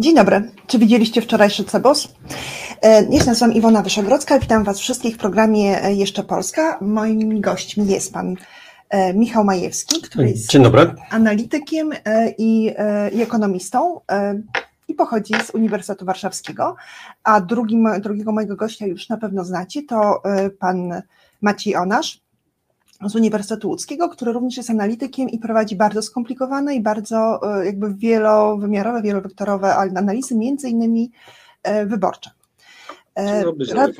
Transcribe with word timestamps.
Dzień 0.00 0.14
dobry. 0.14 0.50
Czy 0.66 0.78
widzieliście 0.78 1.22
wczorajszy 1.22 1.64
Cebos? 1.64 2.14
E, 2.82 3.04
ja 3.10 3.20
się 3.20 3.26
nazywam 3.26 3.52
Iwona 3.54 3.82
Wyszogrodzka. 3.82 4.38
Witam 4.38 4.64
Was 4.64 4.78
wszystkich 4.78 5.14
w 5.14 5.18
programie 5.18 5.82
e, 5.84 5.94
Jeszcze 5.94 6.22
Polska. 6.22 6.78
Moim 6.80 7.40
gościem 7.40 7.86
jest 7.86 8.12
Pan 8.12 8.34
e, 8.90 9.14
Michał 9.14 9.44
Majewski, 9.44 10.02
który 10.02 10.28
jest 10.28 10.50
Dzień 10.50 10.62
dobry. 10.62 10.94
analitykiem 11.10 11.90
i, 12.38 12.74
i 13.12 13.22
ekonomistą 13.22 14.00
i 14.88 14.94
pochodzi 14.94 15.34
z 15.46 15.50
Uniwersytetu 15.50 16.04
Warszawskiego. 16.04 16.76
A 17.24 17.40
drugim, 17.40 17.88
drugiego 18.00 18.32
mojego 18.32 18.56
gościa 18.56 18.86
już 18.86 19.08
na 19.08 19.16
pewno 19.16 19.44
znacie, 19.44 19.82
to 19.82 20.22
Pan 20.58 21.02
Maciej 21.40 21.76
Onasz, 21.76 22.20
z 23.06 23.14
Uniwersytetu 23.14 23.68
Łódzkiego, 23.68 24.08
który 24.08 24.32
również 24.32 24.56
jest 24.56 24.70
analitykiem 24.70 25.28
i 25.28 25.38
prowadzi 25.38 25.76
bardzo 25.76 26.02
skomplikowane 26.02 26.74
i 26.74 26.80
bardzo 26.80 27.40
e, 27.60 27.66
jakby 27.66 27.94
wielowymiarowe, 27.94 29.02
wielowektorowe 29.02 29.76
analizy, 29.76 30.34
między 30.34 30.68
innymi 30.68 31.10
e, 31.62 31.86
wyborcze. 31.86 32.30
E, 33.14 33.44
Rad, 33.72 33.90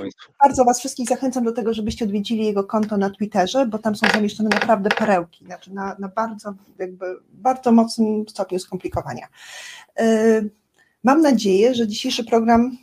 bardzo 0.42 0.64
Was 0.64 0.78
wszystkich 0.78 1.08
zachęcam 1.08 1.44
do 1.44 1.52
tego, 1.52 1.74
żebyście 1.74 2.04
odwiedzili 2.04 2.46
jego 2.46 2.64
konto 2.64 2.96
na 2.96 3.10
Twitterze, 3.10 3.66
bo 3.66 3.78
tam 3.78 3.96
są 3.96 4.06
zamieszczone 4.14 4.48
naprawdę 4.48 4.90
perełki, 4.90 5.44
znaczy 5.44 5.74
na, 5.74 5.96
na 5.98 6.08
bardzo, 6.08 6.54
jakby, 6.78 7.16
bardzo 7.32 7.72
mocnym 7.72 8.28
stopniu 8.28 8.58
skomplikowania. 8.58 9.26
Mam 11.04 11.22
nadzieję, 11.22 11.74
że 11.74 11.86
dzisiejszy 11.86 12.24
program 12.24 12.78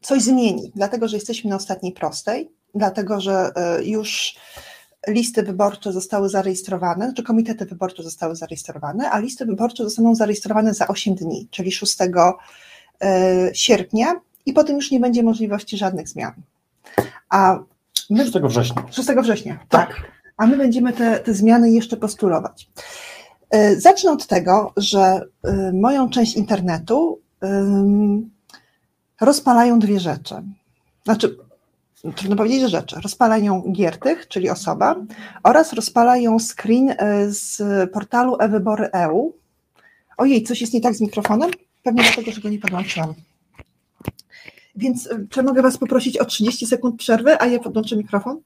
coś 0.00 0.22
zmieni, 0.22 0.72
dlatego 0.74 1.08
że 1.08 1.16
jesteśmy 1.16 1.50
na 1.50 1.56
ostatniej 1.56 1.92
prostej, 1.92 2.50
dlatego 2.74 3.20
że 3.20 3.52
już 3.84 4.36
listy 5.06 5.42
wyborcze 5.42 5.92
zostały 5.92 6.28
zarejestrowane, 6.28 7.04
czy 7.04 7.08
znaczy 7.08 7.22
komitety 7.22 7.66
wyborcze 7.66 8.02
zostały 8.02 8.36
zarejestrowane, 8.36 9.10
a 9.10 9.18
listy 9.18 9.46
wyborcze 9.46 9.84
zostaną 9.84 10.14
zarejestrowane 10.14 10.74
za 10.74 10.88
8 10.88 11.14
dni, 11.14 11.48
czyli 11.50 11.72
6 11.72 11.96
e, 12.00 13.50
sierpnia 13.54 14.14
i 14.46 14.52
potem 14.52 14.76
już 14.76 14.90
nie 14.90 15.00
będzie 15.00 15.22
możliwości 15.22 15.76
żadnych 15.76 16.08
zmian. 16.08 16.32
A 17.28 17.58
my, 18.10 18.24
6 18.24 18.38
września. 18.38 18.82
6 18.90 19.08
września, 19.08 19.58
tak. 19.68 19.88
tak. 19.88 20.10
A 20.36 20.46
my 20.46 20.56
będziemy 20.56 20.92
te, 20.92 21.18
te 21.18 21.34
zmiany 21.34 21.70
jeszcze 21.70 21.96
postulować. 21.96 22.70
E, 23.50 23.80
zacznę 23.80 24.10
od 24.10 24.26
tego, 24.26 24.72
że 24.76 25.20
e, 25.44 25.72
moją 25.72 26.10
część 26.10 26.36
internetu 26.36 27.20
rozpalają 29.20 29.78
dwie 29.78 30.00
rzeczy. 30.00 30.34
Znaczy, 31.04 31.36
trudno 32.12 32.36
powiedzieć, 32.36 32.60
że 32.60 32.68
rzeczy. 32.68 32.96
Rozpala 33.00 33.38
ją 33.38 33.72
Giertych, 33.72 34.28
czyli 34.28 34.50
osoba, 34.50 34.96
oraz 35.42 35.72
rozpala 35.72 36.16
ją 36.16 36.36
screen 36.38 36.90
e, 36.90 37.30
z 37.30 37.62
portalu 37.92 38.36
e-wybory.eu. 38.40 39.32
Ojej, 40.16 40.42
coś 40.42 40.60
jest 40.60 40.72
nie 40.72 40.80
tak 40.80 40.94
z 40.94 41.00
mikrofonem? 41.00 41.50
Pewnie 41.82 42.02
dlatego, 42.02 42.32
że 42.32 42.40
go 42.40 42.48
nie 42.48 42.58
podłączyłam. 42.58 43.14
Więc 44.76 45.06
e, 45.06 45.26
czy 45.30 45.42
mogę 45.42 45.62
Was 45.62 45.78
poprosić 45.78 46.18
o 46.18 46.24
30 46.24 46.66
sekund 46.66 46.96
przerwy, 46.96 47.40
a 47.40 47.46
ja 47.46 47.58
podłączę 47.58 47.96
mikrofon? 47.96 48.40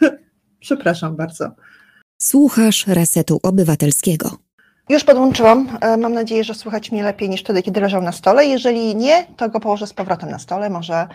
Przepraszam 0.60 1.16
bardzo. 1.16 1.50
Słuchasz 2.18 2.86
Resetu 2.86 3.40
Obywatelskiego. 3.42 4.49
Już 4.90 5.04
podłączyłam. 5.04 5.78
E, 5.80 5.96
mam 5.96 6.12
nadzieję, 6.12 6.44
że 6.44 6.54
słychać 6.54 6.92
mnie 6.92 7.02
lepiej 7.02 7.28
niż 7.28 7.40
wtedy, 7.40 7.62
kiedy 7.62 7.80
leżał 7.80 8.02
na 8.02 8.12
stole. 8.12 8.46
Jeżeli 8.46 8.96
nie, 8.96 9.26
to 9.36 9.48
go 9.48 9.60
położę 9.60 9.86
z 9.86 9.92
powrotem 9.92 10.30
na 10.30 10.38
stole. 10.38 10.70
Może, 10.70 11.08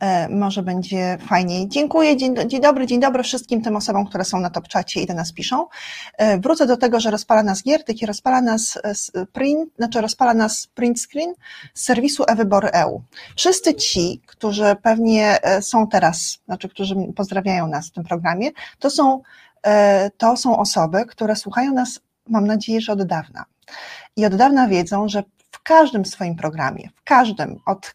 e, 0.00 0.28
może 0.28 0.62
będzie 0.62 1.18
fajniej. 1.28 1.68
Dziękuję. 1.68 2.16
Dzień, 2.16 2.34
dzień 2.46 2.60
dobry, 2.60 2.86
dzień 2.86 3.00
dobry 3.00 3.22
wszystkim 3.22 3.62
tym 3.62 3.76
osobom, 3.76 4.06
które 4.06 4.24
są 4.24 4.40
na 4.40 4.50
top 4.50 4.68
czacie 4.68 5.00
i 5.00 5.06
do 5.06 5.14
nas 5.14 5.32
piszą. 5.32 5.66
E, 6.18 6.38
wrócę 6.38 6.66
do 6.66 6.76
tego, 6.76 7.00
że 7.00 7.10
rozpala 7.10 7.42
nas 7.42 7.62
Giertyk 7.62 8.02
i 8.02 8.06
rozpala 8.06 8.40
nas 8.40 8.78
print, 9.32 9.70
znaczy 9.76 10.00
rozpala 10.00 10.34
nas 10.34 10.66
print 10.74 11.00
screen 11.00 11.34
z 11.74 11.84
serwisu 11.84 12.24
e-wybory.eu. 12.28 13.02
Wszyscy 13.36 13.74
ci, 13.74 14.22
którzy 14.26 14.76
pewnie 14.82 15.38
są 15.60 15.86
teraz, 15.86 16.38
znaczy 16.46 16.68
którzy 16.68 16.94
pozdrawiają 17.16 17.66
nas 17.66 17.88
w 17.88 17.92
tym 17.92 18.04
programie, 18.04 18.50
to 18.78 18.90
są 18.90 19.22
to 20.16 20.36
są 20.36 20.58
osoby, 20.58 21.06
które 21.06 21.36
słuchają 21.36 21.72
nas 21.72 22.00
mam 22.28 22.46
nadzieję, 22.46 22.80
że 22.80 22.92
od 22.92 23.02
dawna. 23.02 23.44
I 24.16 24.26
od 24.26 24.34
dawna 24.34 24.68
wiedzą, 24.68 25.08
że 25.08 25.22
w 25.50 25.62
każdym 25.62 26.04
swoim 26.04 26.36
programie, 26.36 26.88
w 26.96 27.02
każdym, 27.02 27.60
od 27.66 27.94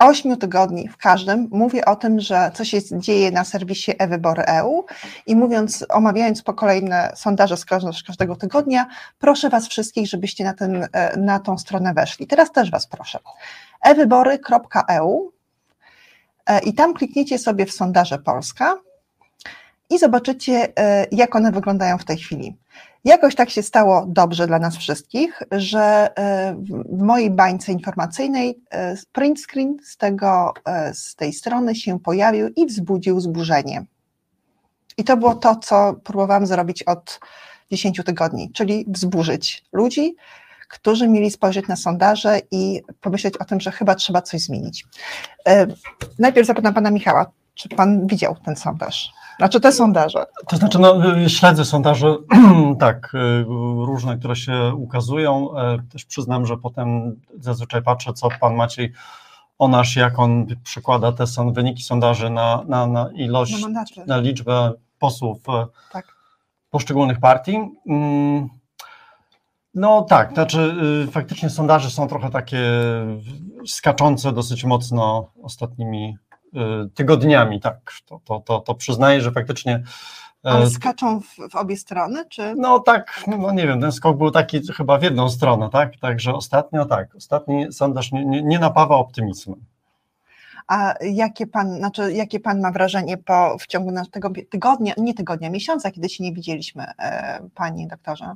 ośmiu 0.00 0.36
tygodni 0.36 0.88
w 0.88 0.96
każdym 0.96 1.48
mówię 1.50 1.84
o 1.84 1.96
tym, 1.96 2.20
że 2.20 2.50
coś 2.54 2.70
się 2.70 2.80
dzieje 2.92 3.30
na 3.30 3.44
serwisie 3.44 3.92
e-wybory.eu 3.98 4.84
i 5.26 5.36
mówiąc, 5.36 5.86
omawiając 5.88 6.42
po 6.42 6.54
kolejne 6.54 7.12
sondaże 7.16 7.56
z 7.56 7.64
każdego 8.06 8.36
tygodnia, 8.36 8.86
proszę 9.18 9.50
Was 9.50 9.68
wszystkich, 9.68 10.06
żebyście 10.06 10.44
na, 10.44 10.54
ten, 10.54 10.88
e, 10.92 11.16
na 11.16 11.38
tą 11.38 11.58
stronę 11.58 11.94
weszli. 11.94 12.26
Teraz 12.26 12.52
też 12.52 12.70
Was 12.70 12.86
proszę. 12.86 13.18
e-wybory.eu 13.82 15.32
e, 16.46 16.60
i 16.60 16.74
tam 16.74 16.94
klikniecie 16.94 17.38
sobie 17.38 17.66
w 17.66 17.72
sondaże 17.72 18.18
Polska 18.18 18.74
i 19.90 19.98
zobaczycie, 19.98 20.72
e, 20.78 21.06
jak 21.12 21.36
one 21.36 21.52
wyglądają 21.52 21.98
w 21.98 22.04
tej 22.04 22.16
chwili. 22.16 22.56
Jakoś 23.04 23.34
tak 23.34 23.50
się 23.50 23.62
stało 23.62 24.06
dobrze 24.08 24.46
dla 24.46 24.58
nas 24.58 24.76
wszystkich, 24.76 25.42
że 25.52 26.10
e, 26.18 26.54
w 26.88 27.02
mojej 27.02 27.30
bańce 27.30 27.72
informacyjnej 27.72 28.58
e, 28.70 28.96
print 29.12 29.40
screen 29.40 29.76
z, 29.82 29.96
tego, 29.96 30.52
e, 30.64 30.94
z 30.94 31.14
tej 31.14 31.32
strony 31.32 31.74
się 31.74 32.00
pojawił 32.00 32.48
i 32.56 32.66
wzbudził 32.66 33.16
wzburzenie. 33.16 33.84
I 34.96 35.04
to 35.04 35.16
było 35.16 35.34
to, 35.34 35.56
co 35.56 35.94
próbowałam 36.04 36.46
zrobić 36.46 36.82
od 36.82 37.20
10 37.70 38.00
tygodni, 38.04 38.52
czyli 38.52 38.84
wzburzyć 38.88 39.64
ludzi, 39.72 40.16
którzy 40.68 41.08
mieli 41.08 41.30
spojrzeć 41.30 41.68
na 41.68 41.76
sondaże 41.76 42.40
i 42.50 42.82
pomyśleć 43.00 43.36
o 43.36 43.44
tym, 43.44 43.60
że 43.60 43.72
chyba 43.72 43.94
trzeba 43.94 44.22
coś 44.22 44.40
zmienić. 44.40 44.86
Najpierw 46.18 46.46
zapytam 46.46 46.74
pana 46.74 46.90
Michała, 46.90 47.32
czy 47.60 47.68
pan 47.68 48.06
widział 48.06 48.36
ten 48.44 48.56
sondaż? 48.56 49.12
Znaczy 49.38 49.60
te 49.60 49.72
sondaże. 49.72 50.26
To 50.48 50.56
znaczy, 50.56 50.78
no, 50.78 50.94
śledzę 51.28 51.64
sondaże, 51.64 52.16
tak, 52.80 53.12
y, 53.14 53.44
różne, 53.84 54.18
które 54.18 54.36
się 54.36 54.74
ukazują. 54.74 55.56
E, 55.56 55.78
też 55.92 56.04
przyznam, 56.04 56.46
że 56.46 56.56
potem 56.56 57.20
zazwyczaj 57.40 57.82
patrzę, 57.82 58.12
co 58.12 58.28
pan 58.40 58.54
Maciej 58.54 58.92
Onasz, 59.58 59.96
jak 59.96 60.18
on 60.18 60.46
przekłada 60.64 61.12
te 61.12 61.26
są 61.26 61.52
wyniki 61.52 61.82
sondaży 61.82 62.30
na, 62.30 62.64
na, 62.68 62.86
na 62.86 63.10
ilość, 63.14 63.66
na, 63.68 63.84
na 64.06 64.16
liczbę 64.16 64.72
posłów 64.98 65.38
e, 65.48 65.66
tak. 65.92 66.06
poszczególnych 66.70 67.20
partii. 67.20 67.58
Mm, 67.88 68.48
no 69.74 70.02
tak, 70.02 70.32
znaczy 70.32 70.74
y, 71.08 71.10
faktycznie 71.10 71.50
sondaże 71.50 71.90
są 71.90 72.08
trochę 72.08 72.30
takie 72.30 72.60
skaczące 73.66 74.32
dosyć 74.32 74.64
mocno 74.64 75.30
ostatnimi 75.42 76.16
Y, 76.18 76.29
tygodniami, 76.94 77.60
tak. 77.60 77.92
To, 78.06 78.20
to, 78.24 78.40
to, 78.40 78.60
to 78.60 78.74
przyznaję, 78.74 79.20
że 79.20 79.32
faktycznie. 79.32 79.82
E, 80.44 80.48
Ale 80.48 80.70
skaczą 80.70 81.20
w, 81.20 81.50
w, 81.50 81.56
obie 81.56 81.76
strony, 81.76 82.24
czy? 82.28 82.54
No 82.56 82.78
tak, 82.78 83.24
no 83.26 83.52
nie 83.52 83.66
wiem, 83.66 83.80
ten 83.80 83.92
skok 83.92 84.16
był 84.18 84.30
taki 84.30 84.66
chyba 84.66 84.98
w 84.98 85.02
jedną 85.02 85.28
stronę, 85.28 85.70
tak? 85.70 85.96
Także 85.96 86.34
ostatnio 86.34 86.84
tak, 86.84 87.14
ostatni 87.16 87.72
sondaż 87.72 88.12
nie, 88.12 88.24
nie, 88.24 88.42
nie 88.42 88.58
napawa 88.58 88.96
optymizmem. 88.96 89.64
A 90.66 90.94
jakie 91.00 91.46
pan, 91.46 91.76
znaczy, 91.76 92.12
jakie 92.12 92.40
pan 92.40 92.60
ma 92.60 92.72
wrażenie 92.72 93.16
po, 93.18 93.56
w 93.58 93.66
ciągu 93.66 93.92
tego 94.10 94.30
tygodnia, 94.50 94.94
nie 94.98 95.14
tygodnia, 95.14 95.50
miesiąca, 95.50 95.90
kiedy 95.90 96.08
się 96.08 96.24
nie 96.24 96.32
widzieliśmy, 96.32 96.84
e, 96.98 97.40
panie 97.54 97.86
doktorze? 97.86 98.34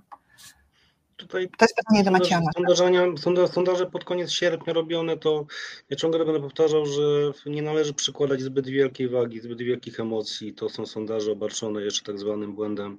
Tutaj 1.17 1.49
to 1.59 1.65
jest 1.65 1.77
pytanie 1.77 2.05
do 2.05 2.11
Macieja. 2.11 2.41
Sondaże, 2.57 3.49
sondaże 3.49 3.87
pod 3.87 4.05
koniec 4.05 4.31
sierpnia 4.31 4.73
robione, 4.73 5.17
to 5.17 5.47
ja 5.91 5.97
ciągle 5.97 6.25
będę 6.25 6.41
powtarzał, 6.41 6.87
że 6.87 7.33
nie 7.47 7.63
należy 7.63 7.95
przykładać 7.95 8.41
zbyt 8.41 8.67
wielkiej 8.67 9.09
wagi, 9.09 9.41
zbyt 9.41 9.59
wielkich 9.59 10.01
emocji. 10.01 10.55
To 10.55 10.69
są 10.69 10.87
sondaże 10.87 11.33
obarczone 11.33 11.83
jeszcze 11.83 12.05
tak 12.05 12.19
zwanym 12.19 12.55
błędem 12.55 12.99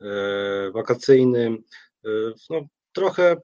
e, 0.00 0.70
wakacyjnym. 0.70 1.64
E, 2.04 2.08
no, 2.50 2.60
trochę 2.92 3.36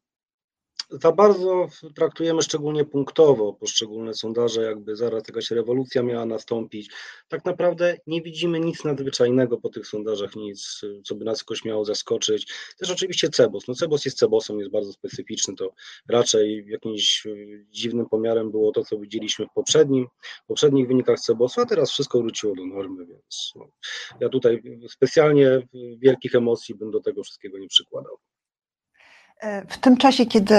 za 0.90 1.12
bardzo 1.12 1.68
traktujemy 1.94 2.42
szczególnie 2.42 2.84
punktowo 2.84 3.52
poszczególne 3.52 4.14
sondaże, 4.14 4.62
jakby 4.62 4.96
zaraz 4.96 5.22
jakaś 5.28 5.50
rewolucja 5.50 6.02
miała 6.02 6.26
nastąpić. 6.26 6.90
Tak 7.28 7.44
naprawdę 7.44 7.96
nie 8.06 8.22
widzimy 8.22 8.60
nic 8.60 8.84
nadzwyczajnego 8.84 9.58
po 9.58 9.68
tych 9.68 9.86
sondażach, 9.86 10.36
nic, 10.36 10.80
co 11.04 11.14
by 11.14 11.24
nas 11.24 11.38
jakoś 11.38 11.64
miało 11.64 11.84
zaskoczyć. 11.84 12.52
Też 12.78 12.90
oczywiście 12.90 13.28
Cebos. 13.28 13.68
No 13.68 13.74
Cebos 13.74 14.04
jest 14.04 14.18
Cebosem, 14.18 14.58
jest 14.58 14.70
bardzo 14.70 14.92
specyficzny, 14.92 15.54
to 15.54 15.72
raczej 16.08 16.66
jakimś 16.68 17.26
dziwnym 17.70 18.06
pomiarem 18.06 18.50
było 18.50 18.72
to, 18.72 18.84
co 18.84 18.98
widzieliśmy 18.98 19.46
w 19.46 19.52
poprzednim, 19.54 20.06
poprzednich 20.46 20.88
wynikach 20.88 21.20
Cebosu, 21.20 21.60
a 21.60 21.66
teraz 21.66 21.90
wszystko 21.90 22.20
wróciło 22.20 22.54
do 22.54 22.66
normy, 22.66 23.06
więc 23.06 23.52
no, 23.56 23.68
ja 24.20 24.28
tutaj 24.28 24.62
specjalnie 24.88 25.68
wielkich 25.98 26.34
emocji 26.34 26.74
bym 26.74 26.90
do 26.90 27.00
tego 27.00 27.22
wszystkiego 27.22 27.58
nie 27.58 27.68
przykładał. 27.68 28.16
W 29.68 29.78
tym 29.78 29.96
czasie, 29.96 30.26
kiedy, 30.26 30.54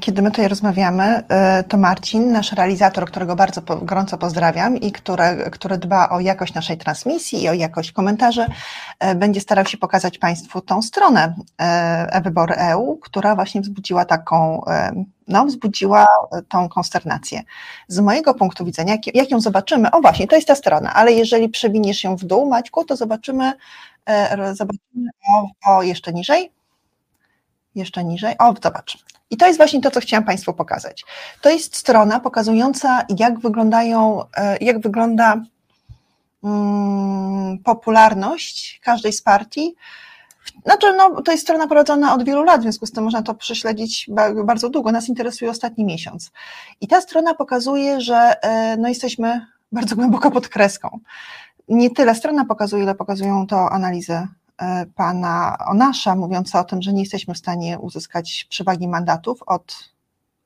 kiedy 0.00 0.22
my 0.22 0.30
tutaj 0.30 0.48
rozmawiamy, 0.48 1.22
to 1.68 1.76
Marcin, 1.76 2.32
nasz 2.32 2.52
realizator, 2.52 3.06
którego 3.06 3.36
bardzo 3.36 3.62
gorąco 3.82 4.18
pozdrawiam 4.18 4.76
i 4.76 4.92
który, 4.92 5.50
który 5.52 5.78
dba 5.78 6.08
o 6.08 6.20
jakość 6.20 6.54
naszej 6.54 6.78
transmisji 6.78 7.42
i 7.42 7.48
o 7.48 7.52
jakość 7.52 7.92
komentarzy, 7.92 8.46
będzie 9.16 9.40
starał 9.40 9.66
się 9.66 9.78
pokazać 9.78 10.18
Państwu 10.18 10.60
tą 10.60 10.82
stronę 10.82 11.34
e-wybory.eu, 11.58 12.96
która 12.96 13.34
właśnie 13.34 13.60
wzbudziła 13.60 14.04
taką, 14.04 14.64
no, 15.28 15.44
wzbudziła 15.44 16.06
tą 16.48 16.68
konsternację. 16.68 17.42
Z 17.88 18.00
mojego 18.00 18.34
punktu 18.34 18.64
widzenia, 18.64 18.92
jak, 18.92 19.14
jak 19.14 19.30
ją 19.30 19.40
zobaczymy, 19.40 19.90
o 19.90 20.00
właśnie, 20.00 20.26
to 20.26 20.36
jest 20.36 20.48
ta 20.48 20.54
strona, 20.54 20.94
ale 20.94 21.12
jeżeli 21.12 21.48
przewiniesz 21.48 22.04
ją 22.04 22.16
w 22.16 22.24
dół, 22.24 22.48
Maćku, 22.48 22.84
to 22.84 22.96
zobaczymy, 22.96 23.52
zobaczymy 24.52 25.10
o, 25.34 25.48
o 25.66 25.82
jeszcze 25.82 26.12
niżej, 26.12 26.55
jeszcze 27.76 28.04
niżej. 28.04 28.38
O, 28.38 28.54
zobacz. 28.62 28.98
I 29.30 29.36
to 29.36 29.46
jest 29.46 29.58
właśnie 29.58 29.80
to, 29.80 29.90
co 29.90 30.00
chciałam 30.00 30.24
Państwu 30.24 30.52
pokazać. 30.52 31.04
To 31.40 31.50
jest 31.50 31.76
strona 31.76 32.20
pokazująca, 32.20 33.06
jak 33.18 33.38
wyglądają, 33.38 34.24
jak 34.60 34.80
wygląda 34.80 35.42
um, 36.42 37.58
popularność 37.64 38.80
każdej 38.84 39.12
z 39.12 39.22
partii. 39.22 39.74
Znaczy, 40.64 40.86
no, 40.96 41.22
to 41.22 41.32
jest 41.32 41.42
strona 41.42 41.66
prowadzona 41.66 42.14
od 42.14 42.24
wielu 42.24 42.44
lat, 42.44 42.60
w 42.60 42.62
związku 42.62 42.86
z 42.86 42.92
tym 42.92 43.04
można 43.04 43.22
to 43.22 43.34
prześledzić 43.34 44.10
bardzo 44.44 44.70
długo. 44.70 44.92
Nas 44.92 45.08
interesuje 45.08 45.50
ostatni 45.50 45.84
miesiąc. 45.84 46.30
I 46.80 46.88
ta 46.88 47.00
strona 47.00 47.34
pokazuje, 47.34 48.00
że 48.00 48.34
no, 48.78 48.88
jesteśmy 48.88 49.46
bardzo 49.72 49.96
głęboko 49.96 50.30
pod 50.30 50.48
kreską. 50.48 50.98
Nie 51.68 51.90
tyle 51.90 52.14
strona 52.14 52.44
pokazuje, 52.44 52.82
ile 52.82 52.94
pokazują 52.94 53.46
to 53.46 53.72
analizy 53.72 54.28
pana 54.94 55.56
Onasza, 55.66 56.16
mówiąca 56.16 56.60
o 56.60 56.64
tym, 56.64 56.82
że 56.82 56.92
nie 56.92 57.00
jesteśmy 57.00 57.34
w 57.34 57.38
stanie 57.38 57.78
uzyskać 57.78 58.46
przewagi 58.48 58.88
mandatów 58.88 59.42
od, 59.46 59.90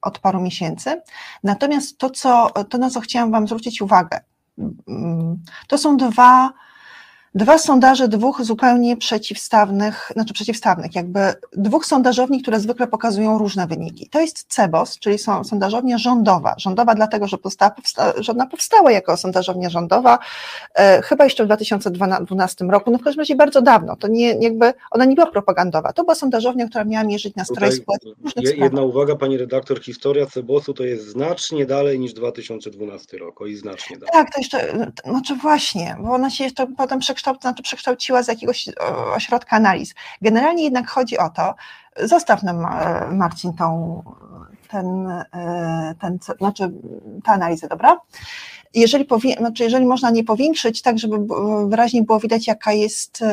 od 0.02 0.18
paru 0.18 0.40
miesięcy. 0.40 1.02
Natomiast 1.42 1.98
to, 1.98 2.10
co, 2.10 2.50
to, 2.68 2.78
na 2.78 2.90
co 2.90 3.00
chciałam 3.00 3.30
Wam 3.30 3.46
zwrócić 3.46 3.82
uwagę, 3.82 4.20
to 5.68 5.78
są 5.78 5.96
dwa 5.96 6.52
dwa 7.34 7.58
sondaże 7.58 8.08
dwóch 8.08 8.42
zupełnie 8.42 8.96
przeciwstawnych, 8.96 10.12
znaczy 10.12 10.34
przeciwstawnych, 10.34 10.94
jakby 10.94 11.20
dwóch 11.52 11.86
sondażowni, 11.86 12.42
które 12.42 12.60
zwykle 12.60 12.86
pokazują 12.86 13.38
różne 13.38 13.66
wyniki. 13.66 14.08
To 14.08 14.20
jest 14.20 14.46
CEBOS, 14.48 14.98
czyli 14.98 15.18
są 15.18 15.44
sondażownia 15.44 15.98
rządowa. 15.98 16.54
Rządowa 16.58 16.94
dlatego, 16.94 17.26
że 17.26 17.38
powstała, 17.38 17.74
że 18.16 18.32
ona 18.32 18.46
powstała 18.46 18.92
jako 18.92 19.16
sondażownia 19.16 19.70
rządowa, 19.70 20.18
e, 20.74 21.02
chyba 21.02 21.24
jeszcze 21.24 21.44
w 21.44 21.46
2012 21.46 22.64
roku, 22.70 22.90
no 22.90 22.98
w 22.98 23.02
każdym 23.02 23.20
razie 23.20 23.36
bardzo 23.36 23.62
dawno. 23.62 23.96
To 23.96 24.08
nie, 24.08 24.28
jakby, 24.28 24.72
ona 24.90 25.04
nie 25.04 25.14
była 25.14 25.30
propagandowa. 25.30 25.92
To 25.92 26.04
była 26.04 26.14
sondażownia, 26.14 26.68
która 26.68 26.84
miała 26.84 27.04
mierzyć 27.04 27.34
nastroje 27.34 27.72
społeczne. 27.72 28.10
Jedna 28.56 28.82
uwaga, 28.82 29.16
pani 29.16 29.38
redaktor, 29.38 29.82
historia 29.82 30.26
CEBOS-u 30.26 30.74
to 30.74 30.84
jest 30.84 31.06
znacznie 31.06 31.66
dalej 31.66 31.98
niż 32.00 32.12
2012 32.12 33.18
rok, 33.18 33.40
i 33.46 33.56
znacznie 33.56 33.98
dalej. 33.98 34.12
Tak, 34.12 34.34
to 34.34 34.40
jeszcze, 34.40 34.88
znaczy 35.04 35.34
właśnie, 35.34 35.96
bo 36.00 36.14
ona 36.14 36.30
się 36.30 36.44
jeszcze 36.44 36.66
potem 36.76 36.98
przekształciła 36.98 37.19
znaczy 37.40 37.62
przekształciła 37.62 38.22
z 38.22 38.28
jakiegoś 38.28 38.69
ośrodka 39.14 39.56
analiz. 39.56 39.94
Generalnie 40.22 40.64
jednak 40.64 40.88
chodzi 40.88 41.19
o 41.19 41.31
to, 41.31 41.55
zostaw 42.02 42.43
nam 42.43 42.67
Marcin 43.17 43.52
tą, 43.52 44.02
ten, 44.69 45.08
ten, 46.00 46.19
znaczy 46.38 46.72
tę 47.25 47.32
analizę, 47.32 47.69
dobra? 47.69 48.00
Jeżeli, 48.75 49.05
powie, 49.05 49.34
znaczy 49.34 49.62
jeżeli 49.64 49.87
można 49.87 50.11
nie 50.11 50.25
powiększyć, 50.25 50.82
tak 50.82 50.99
żeby 50.99 51.17
wyraźnie 51.69 52.02
było 52.02 52.20
widać, 52.20 52.46
jaka 52.46 52.72
jest, 52.72 53.25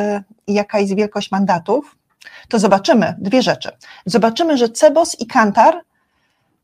jaka 0.48 0.80
jest 0.80 0.96
wielkość 0.96 1.32
mandatów, 1.32 1.96
to 2.50 2.60
zobaczymy 2.60 3.16
dwie 3.20 3.42
rzeczy. 3.42 3.70
Zobaczymy, 4.06 4.58
że 4.58 4.70
Cebos 4.70 5.20
i 5.20 5.28
Kantar 5.28 5.82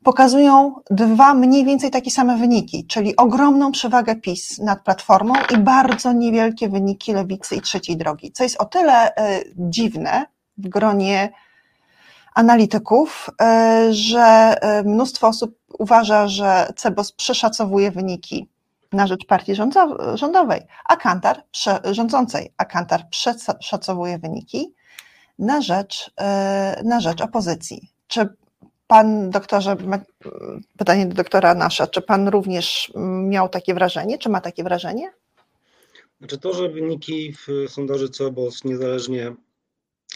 pokazują 0.04 0.76
dwa 0.92 1.34
mniej 1.34 1.66
więcej 1.66 1.92
takie 1.92 2.12
same 2.12 2.38
wyniki, 2.38 2.88
czyli 2.88 3.16
ogromną 3.16 3.72
przewagę 3.72 4.16
PiS 4.16 4.60
nad 4.60 4.84
Platformą 4.84 5.34
i 5.54 5.58
bardzo 5.58 6.14
niewielkie 6.14 6.70
wyniki 6.70 7.14
Lewicy 7.14 7.56
i 7.56 7.62
Trzeciej 7.62 7.98
Drogi, 7.98 8.32
co 8.32 8.44
jest 8.44 8.62
o 8.62 8.66
tyle 8.66 9.14
dziwne 9.56 10.26
w 10.58 10.68
gronie 10.68 11.32
analityków, 12.36 13.30
że 13.90 14.56
mnóstwo 14.86 15.28
osób 15.28 15.56
uważa, 15.80 16.28
że 16.28 16.68
Cebos 16.76 17.12
przeszacowuje 17.12 17.92
wyniki 17.92 18.50
na 18.92 19.08
rzecz 19.08 19.26
partii 19.26 19.56
rządowej, 20.14 20.62
a 20.90 20.96
Kantar 20.96 21.44
rządzącej, 21.92 22.54
a 22.58 22.66
Kantar 22.66 23.10
przeszacowuje 23.10 24.18
wyniki 24.18 24.74
na 25.40 25.62
rzecz, 25.62 26.12
na 26.84 27.00
rzecz 27.00 27.22
opozycji. 27.22 27.90
Czy 28.08 28.30
Pan 28.94 29.30
doktorze, 29.30 29.78
pytanie 30.78 31.06
do 31.06 31.16
doktora 31.16 31.56
Nasza, 31.56 31.88
czy 31.88 32.02
pan 32.02 32.28
również 32.28 32.92
miał 33.24 33.50
takie 33.50 33.74
wrażenie, 33.74 34.18
czy 34.18 34.30
ma 34.30 34.42
takie 34.42 34.64
wrażenie? 34.64 35.14
Znaczy 36.20 36.38
to, 36.38 36.54
że 36.54 36.70
wyniki 36.70 37.34
w 37.34 37.72
sondaży 37.72 38.10
CEBOS 38.10 38.64
niezależnie 38.64 39.36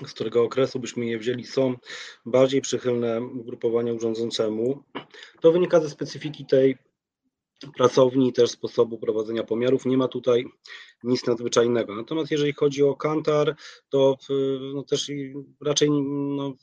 z 0.07 0.13
którego 0.13 0.43
okresu 0.43 0.79
byśmy 0.79 1.05
je 1.05 1.19
wzięli, 1.19 1.45
są 1.45 1.75
bardziej 2.25 2.61
przychylne 2.61 3.21
ugrupowaniu 3.21 3.99
rządzącemu, 3.99 4.83
to 5.41 5.51
wynika 5.51 5.79
ze 5.79 5.89
specyfiki 5.89 6.45
tej 6.45 6.77
pracowni, 7.77 8.33
też 8.33 8.49
sposobu 8.51 8.97
prowadzenia 8.97 9.43
pomiarów. 9.43 9.85
Nie 9.85 9.97
ma 9.97 10.07
tutaj 10.07 10.45
nic 11.03 11.27
nadzwyczajnego. 11.27 11.95
Natomiast 11.95 12.31
jeżeli 12.31 12.53
chodzi 12.53 12.83
o 12.83 12.95
Kantar, 12.95 13.55
to 13.89 14.17
no 14.73 14.83
też 14.83 15.11
raczej 15.61 15.89
no, 15.91 16.53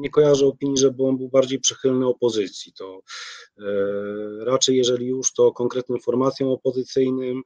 nie 0.00 0.10
kojarzę 0.10 0.46
opinii, 0.46 0.78
żeby 0.78 1.04
on 1.04 1.16
był 1.16 1.28
bardziej 1.28 1.60
przychylny 1.60 2.06
opozycji. 2.06 2.72
To 2.72 3.00
e, 3.58 3.64
raczej 4.44 4.76
jeżeli 4.76 5.06
już 5.06 5.32
to 5.32 5.52
konkretnym 5.52 6.00
formacjom 6.00 6.48
opozycyjnym, 6.48 7.42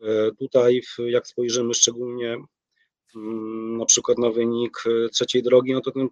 e, 0.00 0.30
tutaj 0.38 0.80
jak 0.98 1.26
spojrzymy 1.26 1.74
szczególnie 1.74 2.36
Mm, 2.36 2.46
na 3.78 3.84
przykład 3.84 4.18
na 4.18 4.30
wynik 4.30 4.76
e, 4.86 5.08
trzeciej 5.08 5.42
drogi, 5.42 5.72
no 5.72 5.80
to 5.80 5.90
ten 5.90 6.08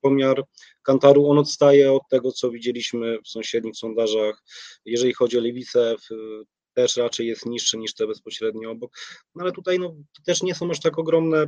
pomiar 0.00 0.44
Kantaru 0.82 1.30
on 1.30 1.38
odstaje 1.38 1.92
od 1.92 2.02
tego, 2.10 2.32
co 2.32 2.50
widzieliśmy 2.50 3.18
w 3.24 3.28
sąsiednich 3.28 3.76
sondażach. 3.76 4.42
Jeżeli 4.84 5.14
chodzi 5.14 5.38
o 5.38 5.40
lewicę, 5.40 5.96
też 6.74 6.96
raczej 6.96 7.26
jest 7.26 7.46
niższy 7.46 7.78
niż 7.78 7.94
te 7.94 8.06
bezpośrednio 8.06 8.70
obok. 8.70 8.92
No 9.34 9.42
ale 9.42 9.52
tutaj 9.52 9.78
no, 9.78 9.94
też 10.24 10.42
nie 10.42 10.54
są 10.54 10.70
aż 10.70 10.80
tak 10.80 10.98
ogromne 10.98 11.46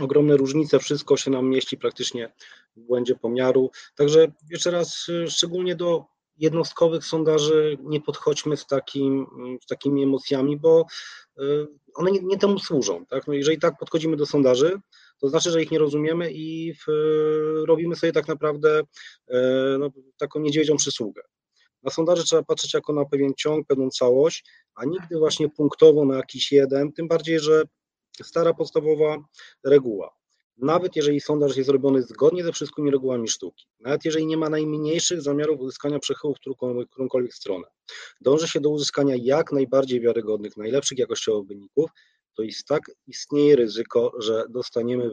ogromne 0.00 0.36
różnice, 0.36 0.78
wszystko 0.78 1.16
się 1.16 1.30
nam 1.30 1.48
mieści 1.48 1.76
praktycznie 1.76 2.32
w 2.76 2.80
błędzie 2.80 3.14
pomiaru. 3.14 3.70
Także 3.94 4.32
jeszcze 4.50 4.70
raz, 4.70 5.06
e, 5.08 5.30
szczególnie 5.30 5.76
do 5.76 6.04
jednostkowych 6.38 7.04
sondaży 7.04 7.78
nie 7.82 8.00
podchodźmy 8.00 8.56
z, 8.56 8.66
takim, 8.66 9.26
z 9.62 9.66
takimi 9.66 10.02
emocjami, 10.02 10.56
bo 10.56 10.86
e, 11.38 11.42
one 11.94 12.10
nie, 12.10 12.20
nie 12.22 12.38
temu 12.38 12.58
służą. 12.58 13.06
Tak? 13.06 13.26
No 13.26 13.34
jeżeli 13.34 13.58
tak 13.58 13.78
podchodzimy 13.78 14.16
do 14.16 14.26
sondaży, 14.26 14.80
to 15.20 15.28
znaczy, 15.28 15.50
że 15.50 15.62
ich 15.62 15.70
nie 15.70 15.78
rozumiemy 15.78 16.32
i 16.32 16.74
w, 16.74 16.84
robimy 17.66 17.96
sobie 17.96 18.12
tak 18.12 18.28
naprawdę 18.28 18.82
e, 19.28 19.76
no, 19.78 19.90
taką 20.18 20.40
niedźwiedzią 20.40 20.76
przysługę. 20.76 21.22
Na 21.82 21.90
sondaże 21.90 22.24
trzeba 22.24 22.42
patrzeć 22.42 22.74
jako 22.74 22.92
na 22.92 23.04
pewien 23.04 23.32
ciąg, 23.36 23.66
pewną 23.66 23.90
całość, 23.90 24.44
a 24.74 24.84
nigdy 24.84 25.18
właśnie 25.18 25.48
punktowo 25.48 26.04
na 26.04 26.16
jakiś 26.16 26.52
jeden, 26.52 26.92
tym 26.92 27.08
bardziej, 27.08 27.40
że 27.40 27.62
stara 28.22 28.54
podstawowa 28.54 29.16
reguła. 29.64 30.16
Nawet 30.56 30.96
jeżeli 30.96 31.20
sondaż 31.20 31.56
jest 31.56 31.70
robiony 31.70 32.02
zgodnie 32.02 32.44
ze 32.44 32.52
wszystkimi 32.52 32.90
regułami 32.90 33.28
sztuki, 33.28 33.66
nawet 33.80 34.04
jeżeli 34.04 34.26
nie 34.26 34.36
ma 34.36 34.48
najmniejszych 34.48 35.22
zamiarów 35.22 35.60
uzyskania 35.60 35.98
przechyłów 35.98 36.36
w 36.36 36.86
którąkolwiek 36.90 37.34
stronę, 37.34 37.68
dąży 38.20 38.48
się 38.48 38.60
do 38.60 38.70
uzyskania 38.70 39.14
jak 39.18 39.52
najbardziej 39.52 40.00
wiarygodnych, 40.00 40.56
najlepszych 40.56 40.98
jakościowo 40.98 41.42
wyników, 41.42 41.90
to 42.36 42.42
jest 42.42 42.66
tak 42.66 42.82
istnieje 43.06 43.56
ryzyko, 43.56 44.12
że 44.18 44.44
dostaniemy 44.48 45.10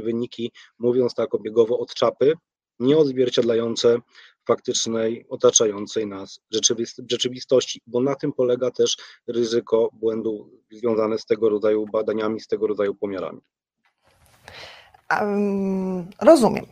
wyniki, 0.00 0.52
mówiąc 0.78 1.14
tak 1.14 1.34
obiegowo, 1.34 1.78
od 1.78 1.94
czapy, 1.94 2.32
nieodzwierciedlające 2.78 3.98
faktycznej, 4.46 5.26
otaczającej 5.28 6.06
nas 6.06 6.40
rzeczywistości, 7.10 7.80
bo 7.86 8.00
na 8.00 8.14
tym 8.14 8.32
polega 8.32 8.70
też 8.70 8.96
ryzyko 9.26 9.90
błędu 9.92 10.50
związane 10.70 11.18
z 11.18 11.26
tego 11.26 11.48
rodzaju 11.48 11.86
badaniami, 11.92 12.40
z 12.40 12.46
tego 12.46 12.66
rodzaju 12.66 12.94
pomiarami. 12.94 13.40
Rozumiem. 16.20 16.66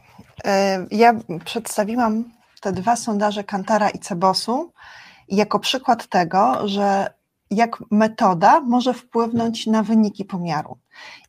E, 0.45 0.87
ja 0.91 1.15
przedstawiłam 1.45 2.25
te 2.61 2.73
dwa 2.73 2.97
sondaże 2.97 3.45
Kantara 3.45 3.91
i 3.91 3.99
Cebosu 3.99 4.73
jako 5.29 5.59
przykład 5.59 6.07
tego, 6.07 6.69
że 6.69 7.15
jak 7.51 7.77
metoda 7.91 8.61
może 8.61 8.95
wpłynąć 8.95 9.67
na 9.67 9.83
wyniki 9.83 10.25
pomiaru. 10.25 10.79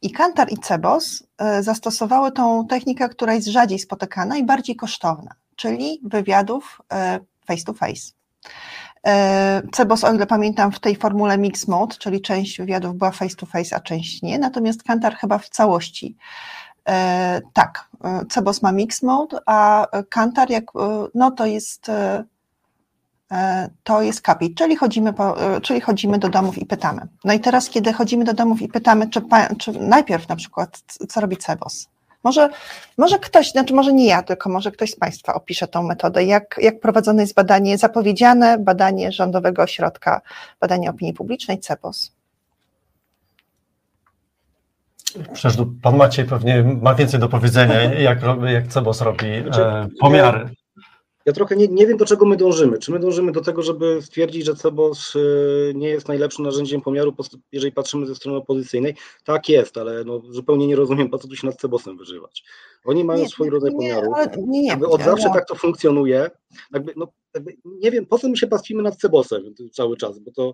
I 0.01 0.11
Kantar 0.11 0.51
i 0.51 0.57
Cebos 0.57 1.23
e, 1.37 1.63
zastosowały 1.63 2.31
tą 2.31 2.67
technikę, 2.67 3.09
która 3.09 3.33
jest 3.33 3.47
rzadziej 3.47 3.79
spotykana 3.79 4.37
i 4.37 4.43
bardziej 4.43 4.75
kosztowna, 4.75 5.31
czyli 5.55 6.01
wywiadów 6.03 6.81
e, 6.93 7.19
face 7.47 7.63
to 7.63 7.73
face. 7.73 8.11
Cebos, 9.71 10.03
o 10.03 10.13
ile 10.13 10.27
pamiętam, 10.27 10.71
w 10.71 10.79
tej 10.79 10.95
formule 10.95 11.37
mix 11.37 11.67
mode, 11.67 11.95
czyli 11.95 12.21
część 12.21 12.57
wywiadów 12.57 12.95
była 12.95 13.11
face 13.11 13.35
to 13.35 13.45
face, 13.45 13.75
a 13.75 13.79
część 13.79 14.21
nie, 14.21 14.39
natomiast 14.39 14.83
Kantar 14.83 15.15
chyba 15.15 15.37
w 15.37 15.49
całości 15.49 16.17
tak, 17.53 17.87
e, 18.03 18.25
Cebos 18.29 18.61
ma 18.61 18.71
mix 18.71 19.03
mode, 19.03 19.39
a 19.45 19.87
Kantar 20.09 20.49
jak, 20.49 20.63
e, 20.75 21.07
no 21.15 21.31
to 21.31 21.45
jest 21.45 21.91
to 23.83 24.01
jest 24.01 24.21
kapit, 24.21 24.57
czyli 24.57 24.75
chodzimy, 24.75 25.13
po, 25.13 25.35
czyli 25.61 25.81
chodzimy 25.81 26.19
do 26.19 26.29
domów 26.29 26.57
i 26.57 26.65
pytamy. 26.65 27.01
No 27.23 27.33
i 27.33 27.39
teraz, 27.39 27.69
kiedy 27.69 27.93
chodzimy 27.93 28.25
do 28.25 28.33
domów 28.33 28.61
i 28.61 28.67
pytamy, 28.67 29.09
czy, 29.09 29.21
czy 29.59 29.71
najpierw 29.71 30.29
na 30.29 30.35
przykład, 30.35 30.81
co 31.09 31.21
robi 31.21 31.37
Cebos? 31.37 31.87
Może, 32.23 32.49
może 32.97 33.19
ktoś, 33.19 33.51
znaczy 33.51 33.73
może 33.73 33.93
nie 33.93 34.05
ja, 34.05 34.23
tylko 34.23 34.49
może 34.49 34.71
ktoś 34.71 34.91
z 34.91 34.95
Państwa 34.95 35.33
opisze 35.33 35.67
tą 35.67 35.83
metodę, 35.83 36.23
jak, 36.23 36.55
jak 36.61 36.79
prowadzone 36.79 37.21
jest 37.21 37.33
badanie 37.33 37.77
zapowiedziane, 37.77 38.57
badanie 38.57 39.11
Rządowego 39.11 39.63
Ośrodka 39.63 40.21
Badania 40.59 40.89
Opinii 40.89 41.13
Publicznej 41.13 41.59
CEPOS. 41.59 42.11
Przecież 45.33 45.57
pan 45.81 45.97
Maciej 45.97 46.25
pewnie 46.25 46.77
ma 46.81 46.95
więcej 46.95 47.19
do 47.19 47.29
powiedzenia, 47.29 47.83
jak, 47.93 48.19
jak 48.45 48.67
CEBOS 48.67 49.01
robi 49.01 49.41
znaczy, 49.43 49.61
e, 49.61 49.87
pomiary. 49.99 50.49
Ja 51.25 51.33
trochę 51.33 51.55
nie, 51.55 51.67
nie 51.67 51.87
wiem, 51.87 51.97
do 51.97 52.05
czego 52.05 52.25
my 52.25 52.37
dążymy. 52.37 52.79
Czy 52.79 52.91
my 52.91 52.99
dążymy 52.99 53.31
do 53.31 53.41
tego, 53.41 53.63
żeby 53.63 54.01
stwierdzić, 54.01 54.45
że 54.45 54.55
CEBOS 54.55 55.13
e, 55.15 55.19
nie 55.73 55.87
jest 55.87 56.07
najlepszym 56.07 56.45
narzędziem 56.45 56.81
pomiaru, 56.81 57.15
jeżeli 57.51 57.71
patrzymy 57.71 58.05
ze 58.05 58.15
strony 58.15 58.37
opozycyjnej? 58.37 58.95
Tak 59.23 59.49
jest, 59.49 59.77
ale 59.77 60.03
no, 60.03 60.21
zupełnie 60.29 60.67
nie 60.67 60.75
rozumiem, 60.75 61.09
po 61.09 61.17
co 61.17 61.27
tu 61.27 61.35
się 61.35 61.47
nad 61.47 61.55
CEBOSem 61.55 61.97
wyżywać. 61.97 62.43
Oni 62.85 63.03
mają 63.03 63.21
nie, 63.21 63.29
swój 63.29 63.49
rodzaj 63.49 63.71
pomiaru. 63.71 64.13
Nie, 64.37 64.61
nie, 64.61 64.67
jakby 64.67 64.87
od 64.87 65.01
zawsze 65.01 65.29
tak 65.33 65.47
to 65.47 65.55
funkcjonuje. 65.55 66.29
Jakby, 66.73 66.93
no, 66.95 67.07
jakby 67.33 67.55
nie 67.65 67.91
wiem, 67.91 68.05
po 68.05 68.19
co 68.19 68.29
my 68.29 68.37
się 68.37 68.47
pastwimy 68.47 68.83
nad 68.83 68.95
CEBOSem 68.95 69.43
cały 69.73 69.97
czas, 69.97 70.19
bo 70.19 70.31
to 70.31 70.53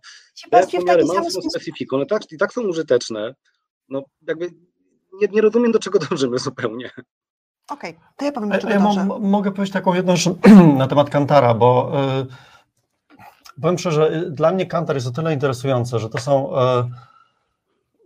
te 0.52 0.68
pomiary 0.68 1.06
mają 1.06 1.30
swoją 1.30 1.50
specyfikę, 1.50 1.96
one 1.96 2.06
tak, 2.06 2.32
i 2.32 2.38
tak 2.38 2.54
są 2.54 2.62
użyteczne, 2.62 3.36
no 3.92 4.04
jakby 4.28 4.50
nie, 5.22 5.28
nie 5.28 5.42
rozumiem, 5.42 5.72
do 5.72 5.80
czego 5.80 6.00
dążymy 6.00 6.40
zupełnie. 6.40 6.90
Okej, 7.70 7.92
okay, 7.92 8.04
to 8.18 8.26
ja 8.26 8.32
powiem, 8.32 8.50
do 8.50 8.58
czego 8.58 8.74
ja 8.74 8.80
mam, 8.80 9.22
Mogę 9.22 9.52
powiedzieć 9.52 9.74
taką 9.74 9.94
jedną 9.94 10.16
rzecz 10.16 10.36
na 10.78 10.88
temat 10.88 11.10
Kantara, 11.10 11.54
bo 11.54 11.92
y, 13.56 13.62
powiem 13.62 13.78
szczerze, 13.78 14.26
dla 14.32 14.52
mnie 14.52 14.66
Kantar 14.66 14.96
jest 14.96 15.08
o 15.08 15.12
tyle 15.12 15.34
interesujący, 15.34 16.00
że 16.00 16.10
to 16.10 16.18
są 16.18 16.52
y, 16.52 16.58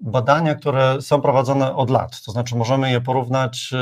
badania, 0.01 0.55
które 0.55 1.01
są 1.01 1.21
prowadzone 1.21 1.75
od 1.75 1.89
lat, 1.89 2.21
to 2.21 2.31
znaczy 2.31 2.55
możemy 2.55 2.91
je 2.91 3.01
porównać, 3.01 3.73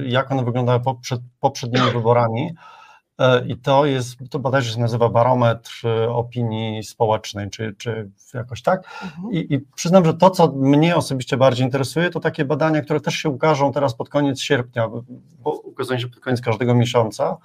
y, 0.00 0.08
jak 0.08 0.32
one 0.32 0.44
wyglądały 0.44 0.80
przed 1.02 1.20
poprzednimi 1.40 1.90
wyborami, 1.90 2.50
E, 2.50 2.56
I 3.46 3.56
to 3.56 3.86
jest, 3.86 4.16
to 4.30 4.38
bodajże 4.38 4.72
się 4.72 4.80
nazywa 4.80 5.08
barometr 5.08 5.70
e, 5.86 6.10
opinii 6.10 6.82
społecznej, 6.82 7.50
czy, 7.50 7.74
czy 7.78 8.10
jakoś 8.34 8.62
tak. 8.62 8.84
Mhm. 9.04 9.32
I, 9.32 9.54
I, 9.54 9.60
przyznam, 9.74 10.04
że 10.04 10.14
to, 10.14 10.30
co 10.30 10.52
mnie 10.52 10.96
osobiście 10.96 11.36
bardziej 11.36 11.64
interesuje, 11.64 12.10
to 12.10 12.20
takie 12.20 12.44
badania, 12.44 12.82
które 12.82 13.00
też 13.00 13.14
się 13.14 13.28
ukażą 13.28 13.72
teraz 13.72 13.94
pod 13.94 14.08
koniec 14.08 14.40
sierpnia, 14.40 14.88
bo 15.38 15.50
ukazują 15.50 15.98
się 15.98 16.08
pod 16.08 16.20
koniec 16.20 16.40
każdego 16.40 16.74
miesiąca. 16.74 17.36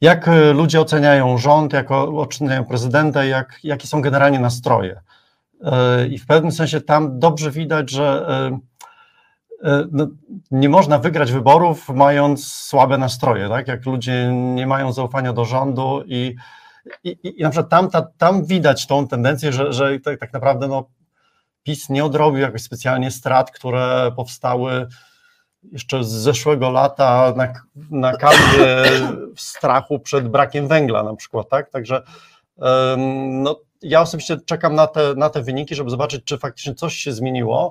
Jak 0.00 0.28
e, 0.28 0.52
ludzie 0.52 0.80
oceniają 0.80 1.38
rząd, 1.38 1.72
jak 1.72 1.90
oceniają 1.90 2.64
prezydenta, 2.64 3.24
jak, 3.24 3.60
jakie 3.64 3.86
są 3.86 4.02
generalnie 4.02 4.38
nastroje. 4.38 5.00
I 6.10 6.18
w 6.18 6.26
pewnym 6.26 6.52
sensie 6.52 6.80
tam 6.80 7.18
dobrze 7.18 7.50
widać, 7.50 7.90
że 7.90 8.26
E, 8.28 8.58
no, 9.92 10.06
nie 10.50 10.68
można 10.68 10.98
wygrać 10.98 11.32
wyborów, 11.32 11.88
mając 11.88 12.54
słabe 12.54 12.98
nastroje, 12.98 13.48
tak? 13.48 13.68
Jak 13.68 13.86
ludzie 13.86 14.32
nie 14.32 14.66
mają 14.66 14.92
zaufania 14.92 15.32
do 15.32 15.44
rządu 15.44 16.02
i, 16.06 16.36
i, 17.04 17.16
i 17.22 17.42
na 17.42 17.50
przykład 17.50 17.70
tam, 17.70 17.90
ta, 17.90 18.02
tam 18.18 18.44
widać 18.44 18.86
tą 18.86 19.08
tendencję, 19.08 19.52
że, 19.52 19.72
że 19.72 20.00
tak, 20.00 20.20
tak 20.20 20.32
naprawdę 20.32 20.68
no, 20.68 20.88
PiS 21.62 21.88
nie 21.88 22.04
odrobił 22.04 22.40
jakoś 22.40 22.62
specjalnie 22.62 23.10
strat, 23.10 23.50
które 23.50 24.12
powstały 24.16 24.86
jeszcze 25.72 26.04
z 26.04 26.08
zeszłego 26.08 26.70
lata 26.70 27.34
na, 27.36 27.52
na 27.90 28.16
kanwie 28.16 28.84
strachu 29.36 29.98
przed 29.98 30.28
brakiem 30.28 30.68
węgla 30.68 31.02
na 31.02 31.16
przykład, 31.16 31.48
tak? 31.48 31.70
Także 31.70 32.02
no, 33.28 33.60
ja 33.82 34.00
osobiście 34.00 34.36
czekam 34.46 34.74
na 34.74 34.86
te, 34.86 35.14
na 35.14 35.30
te 35.30 35.42
wyniki, 35.42 35.74
żeby 35.74 35.90
zobaczyć, 35.90 36.24
czy 36.24 36.38
faktycznie 36.38 36.74
coś 36.74 36.94
się 36.94 37.12
zmieniło 37.12 37.70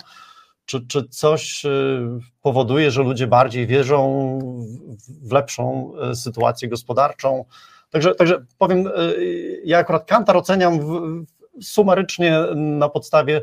czy, 0.69 0.88
czy 0.88 1.07
coś 1.07 1.65
y, 1.65 1.99
powoduje, 2.41 2.91
że 2.91 3.03
ludzie 3.03 3.27
bardziej 3.27 3.67
wierzą 3.67 4.39
w 5.21 5.31
lepszą 5.31 5.93
y, 6.11 6.15
sytuację 6.15 6.69
gospodarczą? 6.69 7.45
Także, 7.89 8.15
także 8.15 8.45
powiem, 8.57 8.88
y, 8.88 9.61
ja 9.65 9.77
akurat 9.77 10.05
Kantar 10.05 10.38
oceniam 10.38 10.79
sumarycznie 11.61 12.39
na 12.55 12.89
podstawie 12.89 13.41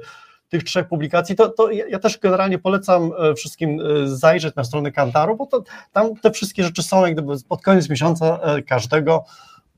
tych 0.49 0.65
trzech 0.65 0.89
publikacji, 0.89 1.37
to, 1.37 1.49
to 1.49 1.71
ja 1.71 1.99
też 1.99 2.19
generalnie 2.19 2.59
polecam 2.59 3.11
wszystkim 3.37 3.81
zajrzeć 4.05 4.55
na 4.55 4.65
stronę 4.65 4.93
Kantaru, 4.93 5.37
bo 5.37 5.47
to, 5.47 5.63
tam 5.93 6.17
te 6.17 6.31
wszystkie 6.31 6.65
rzeczy 6.65 6.83
są 6.83 7.05
jak 7.05 7.13
gdyby 7.13 7.35
pod 7.49 7.63
koniec 7.63 7.91
miesiąca 7.91 8.41
każdego 8.67 9.25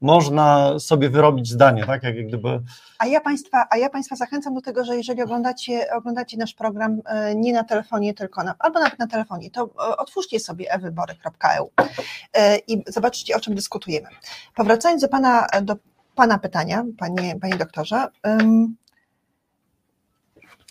można 0.00 0.78
sobie 0.78 1.10
wyrobić 1.10 1.48
zdanie, 1.48 1.86
tak? 1.86 2.02
Jak 2.02 2.26
gdyby... 2.26 2.60
a, 2.98 3.06
ja 3.06 3.20
państwa, 3.20 3.66
a 3.70 3.76
ja 3.76 3.90
Państwa 3.90 4.16
zachęcam 4.16 4.54
do 4.54 4.60
tego, 4.60 4.84
że 4.84 4.96
jeżeli 4.96 5.22
oglądacie, 5.22 5.94
oglądacie 5.94 6.36
nasz 6.36 6.54
program 6.54 7.00
e, 7.06 7.34
nie 7.34 7.52
na 7.52 7.64
telefonie, 7.64 8.14
tylko 8.14 8.42
na, 8.42 8.54
albo 8.58 8.80
nawet 8.80 8.98
na 8.98 9.06
telefonie, 9.06 9.50
to 9.50 9.62
e, 9.62 9.96
otwórzcie 9.96 10.40
sobie 10.40 10.72
ewybory.eu 10.72 11.70
e, 12.32 12.58
i 12.58 12.84
zobaczcie, 12.86 13.36
o 13.36 13.40
czym 13.40 13.54
dyskutujemy. 13.54 14.08
Powracając 14.54 15.02
do 15.02 15.08
Pana, 15.08 15.46
do 15.62 15.76
pana 16.14 16.38
pytania, 16.38 16.84
Panie, 16.98 17.36
panie 17.40 17.56
doktorze, 17.56 18.06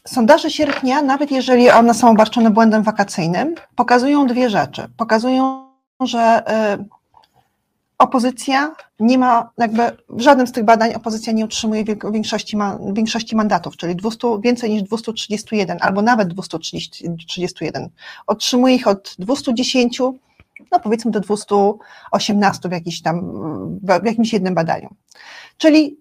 Sondaże 0.07 0.51
sierpnia, 0.51 1.01
nawet 1.01 1.31
jeżeli 1.31 1.69
one 1.69 1.93
są 1.93 2.09
obarczone 2.09 2.51
błędem 2.51 2.83
wakacyjnym, 2.83 3.55
pokazują 3.75 4.27
dwie 4.27 4.49
rzeczy. 4.49 4.87
Pokazują, 4.97 5.67
że 5.99 6.43
opozycja 7.97 8.75
nie 8.99 9.17
ma, 9.17 9.49
jakby 9.57 9.81
w 10.09 10.21
żadnym 10.21 10.47
z 10.47 10.51
tych 10.51 10.63
badań 10.63 10.93
opozycja 10.93 11.33
nie 11.33 11.45
utrzymuje 11.45 11.83
większości, 12.11 12.57
większości 12.93 13.35
mandatów, 13.35 13.77
czyli 13.77 13.95
200, 13.95 14.27
więcej 14.41 14.69
niż 14.69 14.83
231 14.83 15.77
albo 15.81 16.01
nawet 16.01 16.27
231. 16.27 17.89
Otrzymuje 18.27 18.75
ich 18.75 18.87
od 18.87 19.15
210, 19.19 19.99
no 20.71 20.79
powiedzmy 20.83 21.11
do 21.11 21.19
218 21.19 22.69
w, 22.69 22.71
jakiś 22.71 23.01
tam, 23.01 23.31
w 24.01 24.05
jakimś 24.05 24.33
jednym 24.33 24.55
badaniu. 24.55 24.89
Czyli 25.57 25.97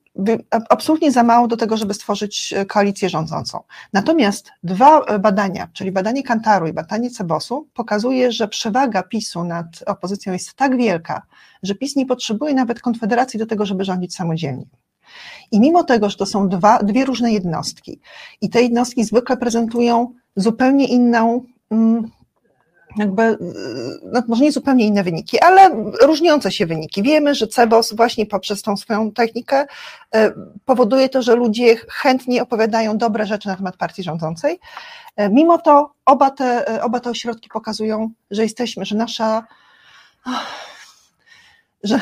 absolutnie 0.68 1.12
za 1.12 1.22
mało 1.22 1.48
do 1.48 1.56
tego, 1.56 1.76
żeby 1.76 1.94
stworzyć 1.94 2.52
e, 2.56 2.66
koalicję 2.66 3.08
rządzącą. 3.08 3.60
Natomiast 3.92 4.50
dwa 4.62 5.00
e, 5.00 5.18
badania, 5.18 5.68
czyli 5.72 5.92
badanie 5.92 6.22
Kantaru 6.22 6.66
i 6.66 6.72
badanie 6.72 7.10
Cebosu, 7.10 7.68
pokazuje, 7.74 8.32
że 8.32 8.48
przewaga 8.48 9.02
PiSu 9.02 9.44
nad 9.44 9.66
opozycją 9.86 10.32
jest 10.32 10.54
tak 10.54 10.76
wielka, 10.76 11.22
że 11.62 11.74
PiS 11.74 11.96
nie 11.96 12.06
potrzebuje 12.06 12.54
nawet 12.54 12.80
Konfederacji 12.80 13.38
do 13.38 13.46
tego, 13.46 13.66
żeby 13.66 13.84
rządzić 13.84 14.14
samodzielnie. 14.14 14.66
I 15.50 15.60
mimo 15.60 15.84
tego, 15.84 16.10
że 16.10 16.16
to 16.16 16.26
są 16.26 16.48
dwa, 16.48 16.78
dwie 16.78 17.04
różne 17.04 17.32
jednostki 17.32 18.00
i 18.40 18.50
te 18.50 18.62
jednostki 18.62 19.04
zwykle 19.04 19.36
prezentują 19.36 20.12
zupełnie 20.36 20.86
inną 20.86 21.42
mm, 21.70 22.10
jakby, 22.96 23.22
y, 23.22 23.36
no 24.12 24.22
może 24.28 24.44
nie 24.44 24.52
zupełnie 24.52 24.86
inne 24.86 25.02
wyniki, 25.02 25.40
ale 25.40 25.70
różniące 26.02 26.52
się 26.52 26.66
wyniki. 26.66 27.02
Wiemy, 27.02 27.34
że 27.34 27.46
CEBOS 27.46 27.92
właśnie 27.92 28.26
poprzez 28.26 28.62
tą 28.62 28.76
swoją 28.76 29.12
technikę 29.12 29.62
y, 29.62 30.18
powoduje 30.64 31.08
to, 31.08 31.22
że 31.22 31.34
ludzie 31.34 31.76
chętnie 31.76 32.42
opowiadają 32.42 32.98
dobre 32.98 33.26
rzeczy 33.26 33.48
na 33.48 33.56
temat 33.56 33.76
partii 33.76 34.02
rządzącej. 34.02 34.60
Y, 35.20 35.28
mimo 35.30 35.58
to 35.58 35.92
oba 36.04 36.30
te, 36.30 36.80
oba 36.82 37.00
te 37.00 37.10
ośrodki 37.10 37.48
pokazują, 37.48 38.10
że 38.30 38.42
jesteśmy, 38.42 38.84
że 38.84 38.96
nasza, 38.96 39.46
że, 41.82 42.00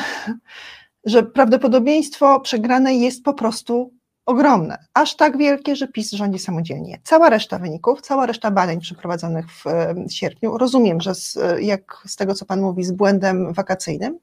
że 1.05 1.23
prawdopodobieństwo 1.23 2.39
przegranej 2.39 3.01
jest 3.01 3.23
po 3.23 3.33
prostu 3.33 3.94
ogromne, 4.25 4.77
aż 4.93 5.15
tak 5.15 5.37
wielkie, 5.37 5.75
że 5.75 5.87
PiS 5.87 6.11
rządzi 6.11 6.39
samodzielnie. 6.39 6.99
Cała 7.03 7.29
reszta 7.29 7.59
wyników, 7.59 8.01
cała 8.01 8.25
reszta 8.25 8.51
badań 8.51 8.79
przeprowadzonych 8.79 9.45
w 9.47 9.65
sierpniu, 10.09 10.57
rozumiem, 10.57 11.01
że 11.01 11.15
z, 11.15 11.37
jak 11.59 12.01
z 12.05 12.15
tego, 12.15 12.33
co 12.33 12.45
Pan 12.45 12.61
mówi, 12.61 12.83
z 12.83 12.91
błędem 12.91 13.53
wakacyjnym, 13.53 14.19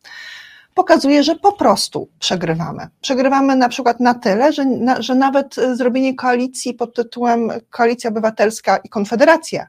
pokazuje, 0.74 1.22
że 1.22 1.36
po 1.36 1.52
prostu 1.52 2.08
przegrywamy. 2.18 2.88
Przegrywamy 3.00 3.56
na 3.56 3.68
przykład 3.68 4.00
na 4.00 4.14
tyle, 4.14 4.52
że, 4.52 4.64
na, 4.64 5.02
że 5.02 5.14
nawet 5.14 5.54
zrobienie 5.72 6.14
koalicji 6.14 6.74
pod 6.74 6.94
tytułem 6.94 7.50
Koalicja 7.70 8.10
Obywatelska 8.10 8.76
i 8.76 8.88
Konfederacja 8.88 9.66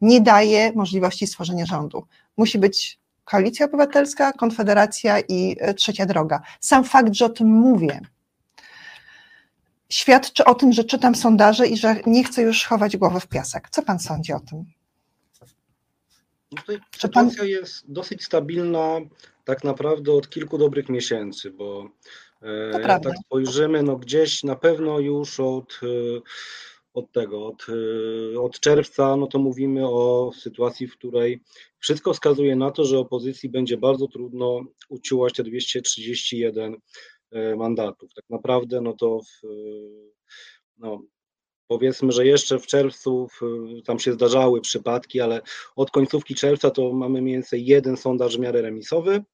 nie 0.00 0.20
daje 0.20 0.72
możliwości 0.72 1.26
stworzenia 1.26 1.66
rządu. 1.66 2.06
Musi 2.36 2.58
być 2.58 2.98
Koalicja 3.24 3.66
Obywatelska, 3.66 4.32
Konfederacja 4.32 5.20
i 5.20 5.56
e, 5.60 5.74
Trzecia 5.74 6.06
Droga. 6.06 6.40
Sam 6.60 6.84
fakt, 6.84 7.14
że 7.14 7.24
o 7.24 7.28
tym 7.28 7.48
mówię, 7.48 8.00
świadczy 9.88 10.44
o 10.44 10.54
tym, 10.54 10.72
że 10.72 10.84
czytam 10.84 11.14
sondaże 11.14 11.66
i 11.66 11.76
że 11.76 11.96
nie 12.06 12.24
chcę 12.24 12.42
już 12.42 12.64
chować 12.64 12.96
głowy 12.96 13.20
w 13.20 13.26
piasek. 13.26 13.68
Co 13.70 13.82
pan 13.82 13.98
sądzi 13.98 14.32
o 14.32 14.40
tym? 14.40 14.64
No 16.52 16.60
tutaj 16.60 16.78
sytuacja 16.98 17.38
pan... 17.38 17.48
jest 17.48 17.92
dosyć 17.92 18.24
stabilna 18.24 19.00
tak 19.44 19.64
naprawdę 19.64 20.12
od 20.12 20.30
kilku 20.30 20.58
dobrych 20.58 20.88
miesięcy, 20.88 21.50
bo 21.50 21.88
e, 22.42 22.80
jak 22.80 23.02
tak 23.02 23.12
spojrzymy, 23.26 23.82
no 23.82 23.96
gdzieś 23.96 24.42
na 24.42 24.56
pewno 24.56 24.98
już 24.98 25.40
od, 25.40 25.80
e, 25.82 26.20
od 26.94 27.12
tego, 27.12 27.46
od, 27.46 27.66
od 28.40 28.60
czerwca, 28.60 29.16
no 29.16 29.26
to 29.26 29.38
mówimy 29.38 29.88
o 29.88 30.30
sytuacji, 30.38 30.86
w 30.86 30.96
której 30.96 31.42
wszystko 31.78 32.12
wskazuje 32.12 32.56
na 32.56 32.70
to, 32.70 32.84
że 32.84 32.98
opozycji 32.98 33.48
będzie 33.48 33.76
bardzo 33.76 34.08
trudno 34.08 34.60
uciułać 34.88 35.34
te 35.34 35.42
231 35.42 36.76
mandatów. 37.56 38.14
Tak 38.14 38.24
naprawdę, 38.30 38.80
no 38.80 38.92
to 38.92 39.20
w, 39.20 39.46
no, 40.78 41.02
Powiedzmy, 41.66 42.12
że 42.12 42.26
jeszcze 42.26 42.58
w 42.58 42.66
czerwcu 42.66 43.28
tam 43.84 43.98
się 43.98 44.12
zdarzały 44.12 44.60
przypadki, 44.60 45.20
ale 45.20 45.40
od 45.76 45.90
końcówki 45.90 46.34
czerwca 46.34 46.70
to 46.70 46.92
mamy 46.92 47.22
mniej 47.22 47.34
więcej 47.34 47.66
jeden 47.66 47.96
sondaż 47.96 48.36
w 48.36 48.40
miarę 48.40 48.62
remisowy, 48.62 49.24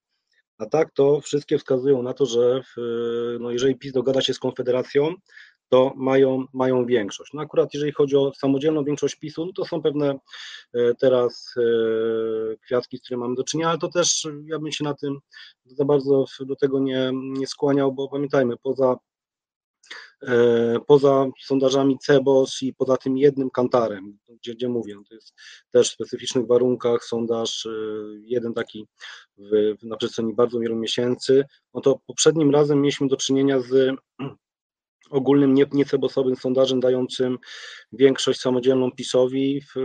a 0.61 0.67
tak 0.67 0.93
to 0.95 1.21
wszystkie 1.21 1.59
wskazują 1.59 2.03
na 2.03 2.15
to, 2.15 2.27
że 2.27 2.63
w, 2.63 2.81
no 3.41 3.51
jeżeli 3.51 3.77
PiS 3.77 3.93
dogada 3.93 4.21
się 4.21 4.35
z 4.35 4.39
Konfederacją, 4.39 5.15
to 5.69 5.93
mają, 5.97 6.45
mają 6.53 6.87
większość. 6.87 7.33
No 7.35 7.43
akurat 7.43 7.75
jeżeli 7.75 7.93
chodzi 7.93 8.17
o 8.17 8.33
samodzielną 8.35 8.85
większość 8.85 9.15
PiSu, 9.15 9.47
no 9.47 9.53
to 9.53 9.65
są 9.65 9.83
pewne 9.83 10.19
e, 10.75 10.95
teraz 10.95 11.55
e, 11.57 12.57
kwiatki, 12.57 12.99
z 12.99 13.01
którymi 13.01 13.21
mamy 13.21 13.35
do 13.35 13.45
czynienia, 13.45 13.69
ale 13.69 13.79
to 13.79 13.89
też 13.89 14.29
ja 14.45 14.59
bym 14.59 14.73
się 14.73 14.85
na 14.85 14.95
tym 14.95 15.19
za 15.67 15.85
bardzo 15.85 16.25
do 16.41 16.57
tego 16.57 16.81
nie, 16.81 17.11
nie 17.15 17.47
skłaniał, 17.47 17.93
bo 17.93 18.09
pamiętajmy, 18.09 18.57
poza 18.57 18.97
poza 20.87 21.27
sondażami 21.41 21.99
CEBOS 21.99 22.63
i 22.63 22.75
poza 22.75 22.97
tym 22.97 23.19
jednym 23.19 23.51
kantarem, 23.51 24.19
gdzie, 24.29 24.55
gdzie 24.55 24.69
mówię, 24.69 24.95
to 25.09 25.15
jest 25.15 25.35
też 25.71 25.91
w 25.91 25.93
specyficznych 25.93 26.47
warunkach 26.47 27.05
sondaż, 27.05 27.67
e, 27.67 27.71
jeden 28.23 28.55
taki 28.55 28.87
w, 29.39 29.75
na 29.83 29.97
przestrzeni 29.97 30.35
bardzo 30.35 30.59
wielu 30.59 30.77
miesięcy, 30.77 31.45
no 31.75 31.81
to 31.81 32.01
poprzednim 32.07 32.51
razem 32.51 32.81
mieliśmy 32.81 33.09
do 33.09 33.17
czynienia 33.17 33.61
z 33.61 33.97
ogólnym 35.11 35.55
nie, 35.55 35.67
niecebosowym 35.73 36.37
sondażem 36.37 36.81
dającym 36.81 37.39
większość 37.93 38.41
samodzielną 38.41 38.91
PiSowi 38.91 39.61
w, 39.61 39.81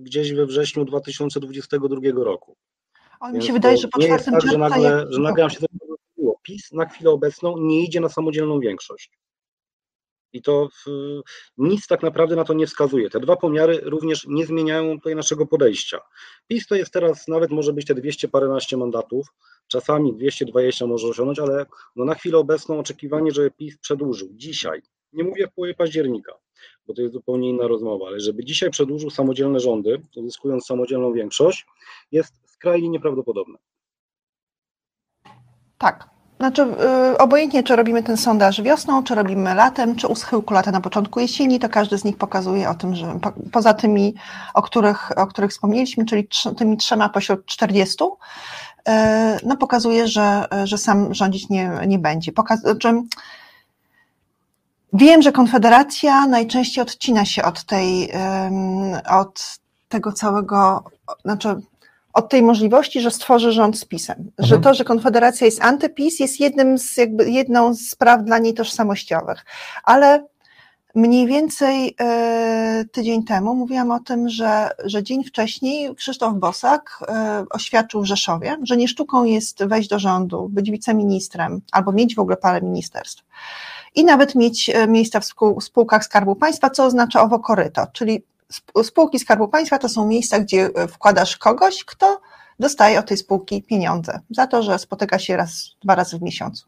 gdzieś 0.00 0.32
we 0.32 0.46
wrześniu 0.46 0.84
2022 0.84 2.00
roku. 2.24 2.56
Ale 3.20 3.38
mi 3.38 3.44
się 3.44 3.52
wydaje, 3.52 3.76
że 3.76 3.88
po 3.88 4.02
czwartym 4.02 4.34
tak, 4.34 4.50
że 4.50 4.58
nagle, 4.58 5.06
że 5.10 5.20
nagle 5.20 5.44
nam 5.44 5.50
się 5.50 5.60
to 5.60 5.66
PiS 6.42 6.72
na 6.72 6.86
chwilę 6.86 7.10
obecną 7.10 7.58
nie 7.58 7.84
idzie 7.84 8.00
na 8.00 8.08
samodzielną 8.08 8.60
większość. 8.60 9.18
I 10.32 10.42
to 10.42 10.68
w, 10.68 10.84
nic 11.58 11.86
tak 11.86 12.02
naprawdę 12.02 12.36
na 12.36 12.44
to 12.44 12.54
nie 12.54 12.66
wskazuje. 12.66 13.10
Te 13.10 13.20
dwa 13.20 13.36
pomiary 13.36 13.80
również 13.82 14.26
nie 14.26 14.46
zmieniają 14.46 14.96
tutaj 14.96 15.14
naszego 15.14 15.46
podejścia. 15.46 16.00
PiS 16.48 16.66
to 16.66 16.74
jest 16.74 16.92
teraz, 16.92 17.28
nawet 17.28 17.50
może 17.50 17.72
być 17.72 17.86
te 17.86 17.94
200 17.94 18.28
paręnaście 18.28 18.76
mandatów, 18.76 19.26
czasami 19.68 20.14
220 20.14 20.86
może 20.86 21.08
osiągnąć, 21.08 21.38
ale 21.38 21.66
no 21.96 22.04
na 22.04 22.14
chwilę 22.14 22.38
obecną 22.38 22.78
oczekiwanie, 22.78 23.30
żeby 23.30 23.50
PiS 23.50 23.78
przedłużył 23.78 24.28
dzisiaj, 24.32 24.82
nie 25.12 25.24
mówię 25.24 25.46
w 25.46 25.54
połowie 25.54 25.74
października, 25.74 26.32
bo 26.86 26.94
to 26.94 27.02
jest 27.02 27.14
zupełnie 27.14 27.48
inna 27.50 27.66
rozmowa, 27.66 28.06
ale 28.06 28.20
żeby 28.20 28.44
dzisiaj 28.44 28.70
przedłużył 28.70 29.10
samodzielne 29.10 29.60
rządy, 29.60 30.02
uzyskując 30.16 30.66
samodzielną 30.66 31.12
większość, 31.12 31.66
jest 32.12 32.34
skrajnie 32.50 32.88
nieprawdopodobne. 32.88 33.58
Tak, 35.78 36.17
znaczy, 36.38 36.62
yy, 36.62 37.18
obojętnie, 37.18 37.62
czy 37.62 37.76
robimy 37.76 38.02
ten 38.02 38.16
sondaż 38.16 38.62
wiosną, 38.62 39.02
czy 39.02 39.14
robimy 39.14 39.54
latem, 39.54 39.96
czy 39.96 40.06
u 40.06 40.14
schyłku 40.14 40.54
lata 40.54 40.70
na 40.70 40.80
początku 40.80 41.20
jesieni, 41.20 41.58
to 41.58 41.68
każdy 41.68 41.98
z 41.98 42.04
nich 42.04 42.16
pokazuje 42.16 42.70
o 42.70 42.74
tym, 42.74 42.94
że 42.94 43.18
po, 43.22 43.32
poza 43.52 43.74
tymi, 43.74 44.14
o 44.54 44.62
których, 44.62 45.18
o 45.18 45.26
których 45.26 45.50
wspomnieliśmy, 45.50 46.04
czyli 46.04 46.28
tr 46.28 46.54
tymi 46.54 46.76
trzema 46.76 47.08
pośród 47.08 47.46
40, 47.46 47.96
yy, 48.04 48.94
no 49.44 49.56
pokazuje, 49.56 50.08
że, 50.08 50.44
że 50.64 50.78
sam 50.78 51.14
rządzić 51.14 51.48
nie, 51.48 51.70
nie 51.86 51.98
będzie. 51.98 52.32
Pokaz 52.32 52.60
znaczy, 52.60 53.02
wiem, 54.92 55.22
że 55.22 55.32
Konfederacja 55.32 56.26
najczęściej 56.26 56.82
odcina 56.82 57.24
się 57.24 57.42
od 57.42 57.64
tej, 57.64 58.00
yy, 58.00 58.12
od 59.10 59.58
tego 59.88 60.12
całego, 60.12 60.84
znaczy 61.24 61.60
od 62.18 62.28
tej 62.28 62.42
możliwości, 62.42 63.00
że 63.00 63.10
stworzy 63.10 63.52
rząd 63.52 63.78
z 63.78 63.84
PiSem. 63.84 64.18
Mhm. 64.18 64.48
Że 64.48 64.58
to, 64.58 64.74
że 64.74 64.84
Konfederacja 64.84 65.44
jest 65.44 65.64
antypis, 65.64 66.20
jest 66.20 66.40
jednym 66.40 66.78
z, 66.78 66.96
jakby 66.96 67.30
jedną 67.30 67.74
z 67.74 67.80
spraw 67.80 68.24
dla 68.24 68.38
niej 68.38 68.54
tożsamościowych. 68.54 69.44
Ale 69.84 70.26
mniej 70.94 71.26
więcej 71.26 71.96
y, 72.80 72.84
tydzień 72.88 73.24
temu 73.24 73.54
mówiłam 73.54 73.90
o 73.90 74.00
tym, 74.00 74.28
że, 74.28 74.70
że 74.84 75.02
dzień 75.02 75.24
wcześniej 75.24 75.94
Krzysztof 75.94 76.34
Bosak 76.34 76.98
y, 77.02 77.48
oświadczył 77.50 78.02
w 78.02 78.06
Rzeszowie, 78.06 78.56
że 78.62 78.76
nie 78.76 78.88
sztuką 78.88 79.24
jest 79.24 79.64
wejść 79.64 79.88
do 79.88 79.98
rządu, 79.98 80.48
być 80.48 80.70
wiceministrem 80.70 81.60
albo 81.72 81.92
mieć 81.92 82.14
w 82.14 82.18
ogóle 82.18 82.36
parę 82.36 82.62
ministerstw 82.62 83.24
i 83.94 84.04
nawet 84.04 84.34
mieć 84.34 84.70
e, 84.70 84.86
miejsca 84.86 85.20
w 85.20 85.26
spółkach 85.60 86.04
Skarbu 86.04 86.36
Państwa, 86.36 86.70
co 86.70 86.84
oznacza 86.84 87.22
owo 87.22 87.38
koryto, 87.38 87.86
czyli 87.92 88.22
spółki 88.84 89.18
Skarbu 89.18 89.48
Państwa 89.48 89.78
to 89.78 89.88
są 89.88 90.06
miejsca, 90.06 90.38
gdzie 90.38 90.70
e, 90.74 90.88
wkładasz 90.88 91.36
kogoś, 91.36 91.84
kto 91.84 92.20
dostaje 92.58 92.98
od 92.98 93.06
tej 93.06 93.16
spółki 93.16 93.62
pieniądze 93.62 94.20
za 94.30 94.46
to, 94.46 94.62
że 94.62 94.78
spotyka 94.78 95.18
się 95.18 95.36
raz, 95.36 95.76
dwa 95.82 95.94
razy 95.94 96.18
w 96.18 96.22
miesiącu. 96.22 96.66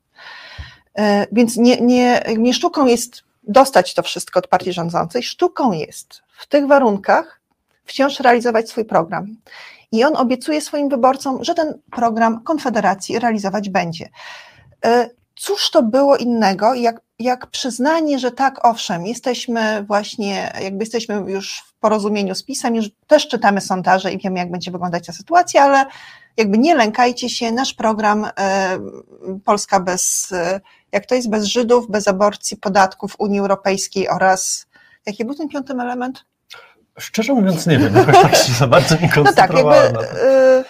E, 0.98 1.26
więc 1.32 1.56
nie, 1.56 1.80
nie, 1.80 2.22
nie 2.38 2.54
sztuką 2.54 2.86
jest 2.86 3.22
dostać 3.42 3.94
to 3.94 4.02
wszystko 4.02 4.38
od 4.38 4.48
partii 4.48 4.72
rządzącej, 4.72 5.22
sztuką 5.22 5.72
jest 5.72 6.22
w 6.38 6.46
tych 6.46 6.66
warunkach 6.66 7.40
wciąż 7.84 8.20
realizować 8.20 8.68
swój 8.70 8.84
program. 8.84 9.36
I 9.92 10.04
on 10.04 10.16
obiecuje 10.16 10.60
swoim 10.60 10.88
wyborcom, 10.88 11.44
że 11.44 11.54
ten 11.54 11.78
program 11.90 12.42
Konfederacji 12.44 13.18
realizować 13.18 13.68
będzie. 13.68 14.08
E, 15.40 15.42
cóż 15.42 15.70
to 15.70 15.82
było 15.82 16.16
innego, 16.16 16.74
jak, 16.74 17.00
jak 17.18 17.46
przyznanie, 17.46 18.18
że 18.18 18.30
tak, 18.30 18.64
owszem, 18.64 19.06
jesteśmy 19.06 19.82
właśnie, 19.82 20.52
jakby 20.62 20.82
jesteśmy 20.82 21.14
już 21.14 21.58
w 21.58 21.74
porozumieniu 21.74 22.34
z 22.34 22.42
PiSem, 22.42 22.74
już 22.74 22.86
też 23.06 23.28
czytamy 23.28 23.60
sondaże 23.60 24.12
i 24.12 24.18
wiemy, 24.18 24.38
jak 24.38 24.50
będzie 24.50 24.70
wyglądać 24.70 25.06
ta 25.06 25.12
sytuacja, 25.12 25.62
ale 25.62 25.86
jakby 26.36 26.58
nie 26.58 26.74
lękajcie 26.74 27.28
się, 27.28 27.52
nasz 27.52 27.74
program 27.74 28.24
y, 28.24 28.30
Polska 29.44 29.80
bez, 29.80 30.32
y, 30.32 30.60
jak 30.92 31.06
to 31.06 31.14
jest, 31.14 31.30
bez 31.30 31.44
Żydów, 31.44 31.90
bez 31.90 32.08
aborcji, 32.08 32.56
podatków 32.56 33.14
Unii 33.18 33.40
Europejskiej 33.40 34.08
oraz, 34.08 34.66
jaki 35.06 35.24
był 35.24 35.34
ten 35.34 35.48
piąty 35.48 35.72
element? 35.72 36.24
Szczerze 36.98 37.34
mówiąc 37.34 37.66
nie 37.66 37.78
wiem, 37.78 37.96
jakoś 37.96 38.22
tak 38.22 38.36
się 38.36 38.52
za 38.52 38.66
bardzo 38.66 38.94
nie 38.94 39.10
No 39.16 39.32
tak, 39.32 39.52
jakby 39.54 39.76
y, 39.76 40.64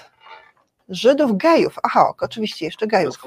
Żydów, 0.88 1.36
gejów, 1.36 1.76
aha, 1.82 2.12
oczywiście 2.20 2.64
jeszcze 2.64 2.86
gejów. 2.86 3.18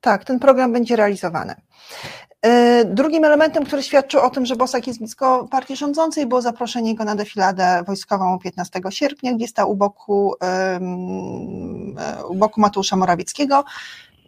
Tak, 0.00 0.24
ten 0.24 0.38
program 0.38 0.72
będzie 0.72 0.96
realizowany. 0.96 1.54
E, 2.42 2.84
drugim 2.84 3.24
elementem, 3.24 3.64
który 3.64 3.82
świadczył 3.82 4.20
o 4.20 4.30
tym, 4.30 4.46
że 4.46 4.56
Bosak 4.56 4.86
jest 4.86 4.98
blisko 4.98 5.48
partii 5.50 5.76
rządzącej, 5.76 6.26
było 6.26 6.42
zaproszenie 6.42 6.94
go 6.94 7.04
na 7.04 7.14
defiladę 7.14 7.82
wojskową 7.86 8.38
15 8.38 8.80
sierpnia, 8.90 9.34
gdzie 9.34 9.48
stał 9.48 9.70
u 9.70 9.76
boku, 9.76 10.34
e, 10.42 10.80
u 12.28 12.34
boku 12.34 12.60
Mateusza 12.60 12.96
Morawieckiego. 12.96 13.64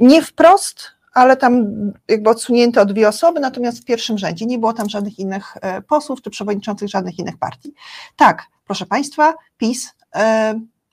Nie 0.00 0.22
wprost, 0.22 0.82
ale 1.14 1.36
tam 1.36 1.66
jakby 2.08 2.30
odsunięte 2.30 2.80
o 2.80 2.86
dwie 2.86 3.08
osoby, 3.08 3.40
natomiast 3.40 3.78
w 3.78 3.84
pierwszym 3.84 4.18
rzędzie 4.18 4.46
nie 4.46 4.58
było 4.58 4.72
tam 4.72 4.88
żadnych 4.88 5.18
innych 5.18 5.56
e, 5.60 5.82
posłów 5.82 6.22
czy 6.22 6.30
przewodniczących 6.30 6.88
żadnych 6.88 7.18
innych 7.18 7.38
partii. 7.38 7.74
Tak, 8.16 8.46
proszę 8.64 8.86
Państwa, 8.86 9.34
PiS 9.56 9.94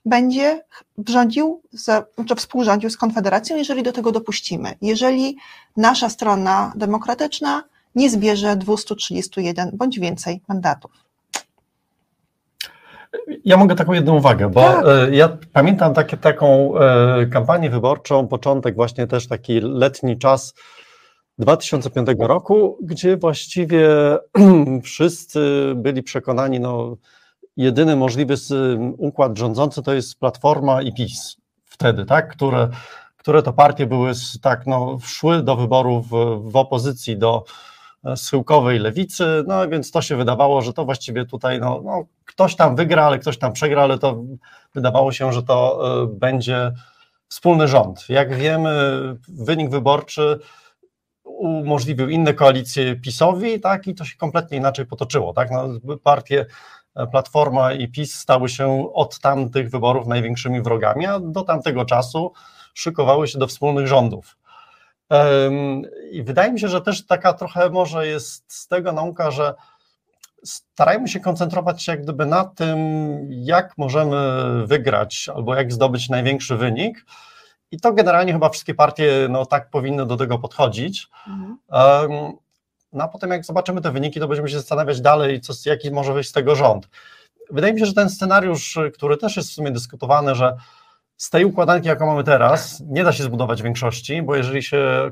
będzie 0.08 0.62
rządził, 1.08 1.62
z, 1.72 2.06
czy 2.28 2.34
współrządził 2.34 2.90
z 2.90 2.96
Konfederacją, 2.96 3.56
jeżeli 3.56 3.82
do 3.82 3.92
tego 3.92 4.12
dopuścimy. 4.12 4.74
Jeżeli 4.82 5.36
nasza 5.76 6.08
strona 6.08 6.72
demokratyczna 6.76 7.62
nie 7.94 8.10
zbierze 8.10 8.56
231 8.56 9.70
bądź 9.72 9.98
więcej 9.98 10.40
mandatów. 10.48 10.90
Ja 13.44 13.56
mogę 13.56 13.74
taką 13.74 13.92
jedną 13.92 14.16
uwagę, 14.16 14.50
bo 14.50 14.60
tak. 14.60 14.84
E, 14.86 15.14
ja 15.14 15.38
pamiętam 15.52 15.94
takie, 15.94 16.16
taką 16.16 16.78
e, 16.78 17.26
kampanię 17.26 17.70
wyborczą, 17.70 18.28
początek 18.28 18.74
właśnie 18.74 19.06
też 19.06 19.28
taki 19.28 19.60
letni 19.60 20.18
czas 20.18 20.54
2005 21.38 22.08
roku, 22.18 22.78
gdzie 22.82 23.16
właściwie 23.16 23.88
wszyscy 24.84 25.72
byli 25.76 26.02
przekonani, 26.02 26.60
no 26.60 26.96
jedyny 27.58 27.96
możliwy 27.96 28.34
układ 28.98 29.38
rządzący 29.38 29.82
to 29.82 29.94
jest 29.94 30.18
Platforma 30.18 30.82
i 30.82 30.92
PiS 30.92 31.36
wtedy, 31.64 32.04
tak, 32.04 32.32
które, 32.32 32.68
które 33.16 33.42
to 33.42 33.52
partie 33.52 33.86
były 33.86 34.12
tak, 34.42 34.66
no, 34.66 34.98
szły 35.02 35.42
do 35.42 35.56
wyborów 35.56 36.08
w, 36.08 36.42
w 36.50 36.56
opozycji 36.56 37.18
do 37.18 37.44
e, 38.04 38.16
schyłkowej 38.16 38.78
lewicy, 38.78 39.44
no 39.46 39.68
więc 39.68 39.90
to 39.90 40.02
się 40.02 40.16
wydawało, 40.16 40.62
że 40.62 40.72
to 40.72 40.84
właściwie 40.84 41.24
tutaj, 41.24 41.60
no, 41.60 41.80
no, 41.84 42.04
ktoś 42.24 42.56
tam 42.56 42.76
wygra, 42.76 43.04
ale 43.04 43.18
ktoś 43.18 43.38
tam 43.38 43.52
przegra, 43.52 43.82
ale 43.82 43.98
to 43.98 44.22
wydawało 44.74 45.12
się, 45.12 45.32
że 45.32 45.42
to 45.42 45.80
e, 46.02 46.06
będzie 46.06 46.72
wspólny 47.28 47.68
rząd. 47.68 48.08
Jak 48.08 48.34
wiemy, 48.34 48.70
wynik 49.28 49.70
wyborczy 49.70 50.38
umożliwił 51.24 52.08
inne 52.08 52.34
koalicje 52.34 52.96
PiSowi, 52.96 53.60
tak, 53.60 53.86
i 53.86 53.94
to 53.94 54.04
się 54.04 54.16
kompletnie 54.16 54.58
inaczej 54.58 54.86
potoczyło, 54.86 55.32
tak, 55.32 55.50
no, 55.50 55.68
partie 56.02 56.46
Platforma 57.10 57.72
i 57.72 57.88
PiS 57.88 58.14
stały 58.14 58.48
się 58.48 58.92
od 58.92 59.18
tamtych 59.18 59.70
wyborów 59.70 60.06
największymi 60.06 60.62
wrogami, 60.62 61.06
a 61.06 61.18
do 61.20 61.42
tamtego 61.42 61.84
czasu 61.84 62.32
szykowały 62.74 63.28
się 63.28 63.38
do 63.38 63.46
wspólnych 63.46 63.86
rządów. 63.86 64.36
I 66.12 66.22
wydaje 66.22 66.52
mi 66.52 66.60
się, 66.60 66.68
że 66.68 66.80
też 66.80 67.06
taka 67.06 67.32
trochę 67.32 67.70
może 67.70 68.06
jest 68.06 68.52
z 68.52 68.68
tego 68.68 68.92
nauka, 68.92 69.30
że 69.30 69.54
starajmy 70.44 71.08
się 71.08 71.20
koncentrować 71.20 71.82
się 71.82 71.92
jak 71.92 72.02
gdyby 72.02 72.26
na 72.26 72.44
tym, 72.44 72.78
jak 73.30 73.78
możemy 73.78 74.42
wygrać 74.66 75.28
albo 75.34 75.54
jak 75.54 75.72
zdobyć 75.72 76.08
największy 76.08 76.56
wynik. 76.56 77.04
I 77.70 77.80
to 77.80 77.92
generalnie 77.92 78.32
chyba 78.32 78.48
wszystkie 78.48 78.74
partie 78.74 79.26
no, 79.30 79.46
tak 79.46 79.70
powinny 79.70 80.06
do 80.06 80.16
tego 80.16 80.38
podchodzić. 80.38 81.08
Mhm. 81.28 81.58
No 82.92 83.04
a 83.04 83.08
potem 83.08 83.30
jak 83.30 83.44
zobaczymy 83.44 83.80
te 83.80 83.92
wyniki, 83.92 84.20
to 84.20 84.28
będziemy 84.28 84.48
się 84.48 84.56
zastanawiać 84.56 85.00
dalej, 85.00 85.40
co, 85.40 85.52
jaki 85.66 85.90
może 85.90 86.12
wyjść 86.12 86.30
z 86.30 86.32
tego 86.32 86.54
rząd. 86.54 86.88
Wydaje 87.50 87.72
mi 87.72 87.80
się, 87.80 87.86
że 87.86 87.94
ten 87.94 88.10
scenariusz, 88.10 88.78
który 88.94 89.16
też 89.16 89.36
jest 89.36 89.50
w 89.50 89.52
sumie 89.52 89.70
dyskutowany, 89.70 90.34
że 90.34 90.56
z 91.16 91.30
tej 91.30 91.44
układanki, 91.44 91.88
jaką 91.88 92.06
mamy 92.06 92.24
teraz, 92.24 92.82
nie 92.86 93.04
da 93.04 93.12
się 93.12 93.22
zbudować 93.22 93.62
większości, 93.62 94.22
bo 94.22 94.36
jeżeli 94.36 94.62
się 94.62 95.10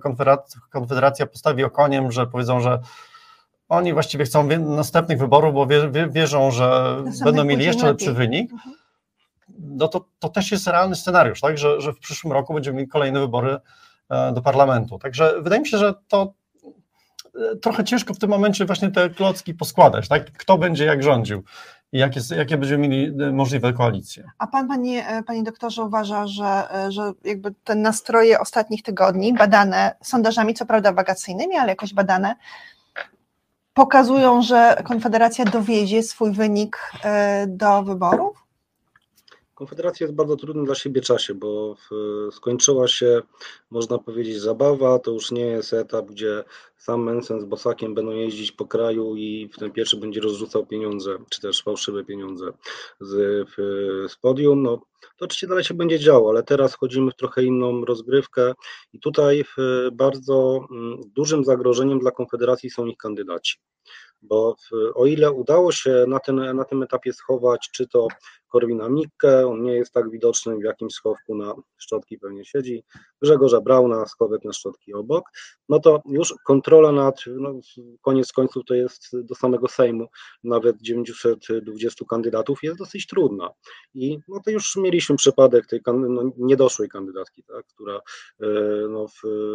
Konfederacja 0.70 1.26
postawi 1.26 1.64
okoniem, 1.64 2.12
że 2.12 2.26
powiedzą, 2.26 2.60
że 2.60 2.80
oni 3.68 3.92
właściwie 3.92 4.24
chcą 4.24 4.46
następnych 4.58 5.18
wyborów, 5.18 5.54
bo 5.54 5.66
wierzą, 6.10 6.50
że 6.50 6.96
będą 7.24 7.44
mieli 7.44 7.64
jeszcze 7.64 7.86
lepszy 7.86 8.12
wynik, 8.12 8.52
mhm. 8.52 8.76
no 9.58 9.88
to, 9.88 10.04
to 10.18 10.28
też 10.28 10.52
jest 10.52 10.66
realny 10.66 10.96
scenariusz, 10.96 11.40
tak? 11.40 11.58
że, 11.58 11.80
że 11.80 11.92
w 11.92 11.98
przyszłym 11.98 12.32
roku 12.32 12.54
będziemy 12.54 12.76
mieli 12.76 12.88
kolejne 12.88 13.20
wybory 13.20 13.58
e, 14.10 14.32
do 14.32 14.42
parlamentu. 14.42 14.98
Także 14.98 15.42
wydaje 15.42 15.60
mi 15.60 15.68
się, 15.68 15.78
że 15.78 15.94
to 16.08 16.32
trochę 17.62 17.84
ciężko 17.84 18.14
w 18.14 18.18
tym 18.18 18.30
momencie 18.30 18.64
właśnie 18.64 18.90
te 18.90 19.10
klocki 19.10 19.54
poskładać, 19.54 20.08
tak? 20.08 20.32
Kto 20.32 20.58
będzie 20.58 20.84
jak 20.84 21.02
rządził 21.02 21.42
i 21.92 21.98
jakie, 21.98 22.20
jakie 22.36 22.56
będziemy 22.56 22.88
mieli 22.88 23.22
e, 23.22 23.32
możliwe 23.32 23.72
koalicje. 23.72 24.30
A 24.38 24.46
pan, 24.46 24.68
panie, 24.68 25.22
panie 25.26 25.42
doktorze, 25.42 25.82
uważa, 25.82 26.26
że, 26.26 26.68
że 26.88 27.12
jakby 27.24 27.54
te 27.64 27.74
nastroje 27.74 28.40
ostatnich 28.40 28.82
tygodni, 28.82 29.34
badane 29.34 29.94
sondażami, 30.02 30.54
co 30.54 30.66
prawda 30.66 30.92
wagacyjnymi, 30.92 31.56
ale 31.56 31.68
jakoś 31.68 31.94
badane, 31.94 32.36
pokazują, 33.74 34.42
że 34.42 34.76
Konfederacja 34.84 35.44
dowiezie 35.44 36.02
swój 36.02 36.32
wynik 36.32 36.78
e, 37.04 37.46
do 37.46 37.82
wyborów? 37.82 38.45
Konfederacja 39.56 40.04
jest 40.04 40.14
w 40.14 40.16
bardzo 40.16 40.36
trudnym 40.36 40.64
dla 40.64 40.74
siebie 40.74 41.00
czasie, 41.00 41.34
bo 41.34 41.76
skończyła 42.30 42.88
się, 42.88 43.22
można 43.70 43.98
powiedzieć, 43.98 44.40
zabawa. 44.40 44.98
To 44.98 45.10
już 45.10 45.30
nie 45.30 45.46
jest 45.46 45.72
etap, 45.72 46.06
gdzie 46.06 46.44
sam 46.76 47.02
Mensen 47.02 47.40
z 47.40 47.44
Bosakiem 47.44 47.94
będą 47.94 48.12
jeździć 48.12 48.52
po 48.52 48.66
kraju 48.66 49.16
i 49.16 49.48
w 49.52 49.58
ten 49.58 49.72
pierwszy 49.72 49.96
będzie 49.96 50.20
rozrzucał 50.20 50.66
pieniądze, 50.66 51.18
czy 51.30 51.40
też 51.40 51.62
fałszywe 51.62 52.04
pieniądze 52.04 52.52
z, 53.00 53.48
z 54.10 54.16
podium. 54.16 54.62
No, 54.62 54.76
to 55.16 55.24
oczywiście 55.24 55.46
dalej 55.46 55.64
się 55.64 55.74
będzie 55.74 55.98
działo, 55.98 56.30
ale 56.30 56.42
teraz 56.42 56.72
wchodzimy 56.72 57.10
w 57.10 57.16
trochę 57.16 57.44
inną 57.44 57.84
rozgrywkę 57.84 58.52
i 58.92 59.00
tutaj 59.00 59.44
bardzo 59.92 60.66
mm, 60.70 61.00
dużym 61.14 61.44
zagrożeniem 61.44 61.98
dla 61.98 62.10
Konfederacji 62.10 62.70
są 62.70 62.86
ich 62.86 62.96
kandydaci 62.96 63.58
bo 64.22 64.56
o 64.94 65.06
ile 65.06 65.32
udało 65.32 65.72
się 65.72 66.04
na, 66.08 66.20
ten, 66.20 66.56
na 66.56 66.64
tym 66.64 66.82
etapie 66.82 67.12
schować, 67.12 67.68
czy 67.72 67.88
to 67.88 68.08
Korwina 68.48 68.88
Mikke, 68.88 69.46
on 69.46 69.62
nie 69.62 69.72
jest 69.72 69.92
tak 69.92 70.10
widoczny 70.10 70.56
w 70.56 70.62
jakimś 70.62 70.92
schowku 70.92 71.34
na 71.34 71.54
szczotki 71.76 72.18
pewnie 72.18 72.44
siedzi, 72.44 72.84
Grzegorza 73.22 73.60
Brauna, 73.60 74.06
schowek 74.06 74.44
na 74.44 74.52
szczotki 74.52 74.94
obok, 74.94 75.24
no 75.68 75.80
to 75.80 76.02
już 76.06 76.34
kontrola 76.44 76.92
nad, 76.92 77.20
no, 77.26 77.54
koniec 78.00 78.32
końców 78.32 78.64
to 78.66 78.74
jest 78.74 79.02
do 79.12 79.34
samego 79.34 79.68
Sejmu, 79.68 80.06
nawet 80.44 80.76
920 80.82 82.04
kandydatów 82.10 82.58
jest 82.62 82.78
dosyć 82.78 83.06
trudna. 83.06 83.50
I 83.94 84.18
no 84.28 84.40
to 84.44 84.50
już 84.50 84.76
mieliśmy 84.76 85.16
przypadek 85.16 85.66
tej 85.66 85.80
no, 85.86 86.22
niedoszłej 86.36 86.88
kandydatki, 86.88 87.42
tak, 87.42 87.66
która 87.66 88.00
e, 88.40 88.46
no, 88.88 89.06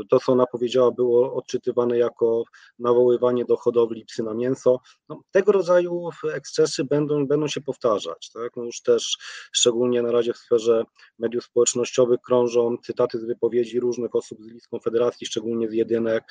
to 0.10 0.20
co 0.20 0.32
ona 0.32 0.46
powiedziała 0.46 0.92
było 0.92 1.34
odczytywane 1.34 1.98
jako 1.98 2.44
nawoływanie 2.80 3.46
do 3.46 3.58
hodowli 3.58 4.06
psy 4.06 4.24
na 4.24 4.34
mięso, 4.34 4.80
no, 5.10 5.22
tego 5.32 5.52
rodzaju 5.52 6.10
ekscesy 6.34 6.84
będą, 6.84 7.28
będą 7.28 7.48
się 7.48 7.62
powtarzać, 7.62 8.32
tak, 8.34 8.56
no 8.56 8.64
już 8.64 8.81
też 8.84 9.18
szczególnie 9.52 10.02
na 10.02 10.12
razie 10.12 10.34
w 10.34 10.38
sferze 10.38 10.84
mediów 11.20 11.44
społecznościowych 11.44 12.20
krążą 12.22 12.78
cytaty 12.78 13.20
z 13.20 13.26
wypowiedzi 13.26 13.80
różnych 13.80 14.16
osób 14.16 14.44
z 14.44 14.48
list 14.48 14.68
Konfederacji, 14.68 15.28
szczególnie 15.28 15.70
z 15.70 15.74
jedynek, 15.74 16.24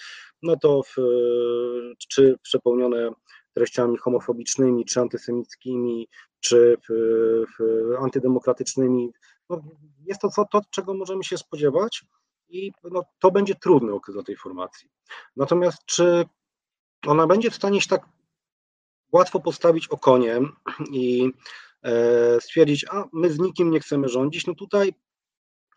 no 0.42 0.56
to 0.56 0.82
w, 0.82 0.94
czy 2.08 2.38
przepełnione 2.42 3.10
treściami 3.54 3.96
homofobicznymi, 3.96 4.84
czy 4.84 5.00
antysemickimi, 5.00 6.08
czy 6.40 6.76
w, 6.88 6.92
w 7.58 7.94
antydemokratycznymi. 8.02 9.12
No, 9.50 9.60
jest 10.06 10.20
to, 10.20 10.28
co, 10.28 10.44
to, 10.44 10.60
czego 10.70 10.94
możemy 10.94 11.24
się 11.24 11.38
spodziewać 11.38 12.04
i 12.48 12.72
no, 12.84 13.02
to 13.18 13.30
będzie 13.30 13.54
trudny 13.54 13.92
okres 13.92 14.14
dla 14.14 14.22
tej 14.22 14.36
formacji. 14.36 14.88
Natomiast 15.36 15.84
czy 15.86 16.24
ona 17.06 17.26
będzie 17.26 17.50
w 17.50 17.54
stanie 17.54 17.80
się 17.80 17.88
tak 17.88 18.08
łatwo 19.12 19.40
postawić 19.40 19.88
okoniem 19.88 20.56
i 20.92 21.30
stwierdzić, 22.40 22.84
a 22.90 23.04
my 23.12 23.30
z 23.30 23.38
nikim 23.38 23.70
nie 23.70 23.80
chcemy 23.80 24.08
rządzić, 24.08 24.46
no 24.46 24.54
tutaj 24.54 24.92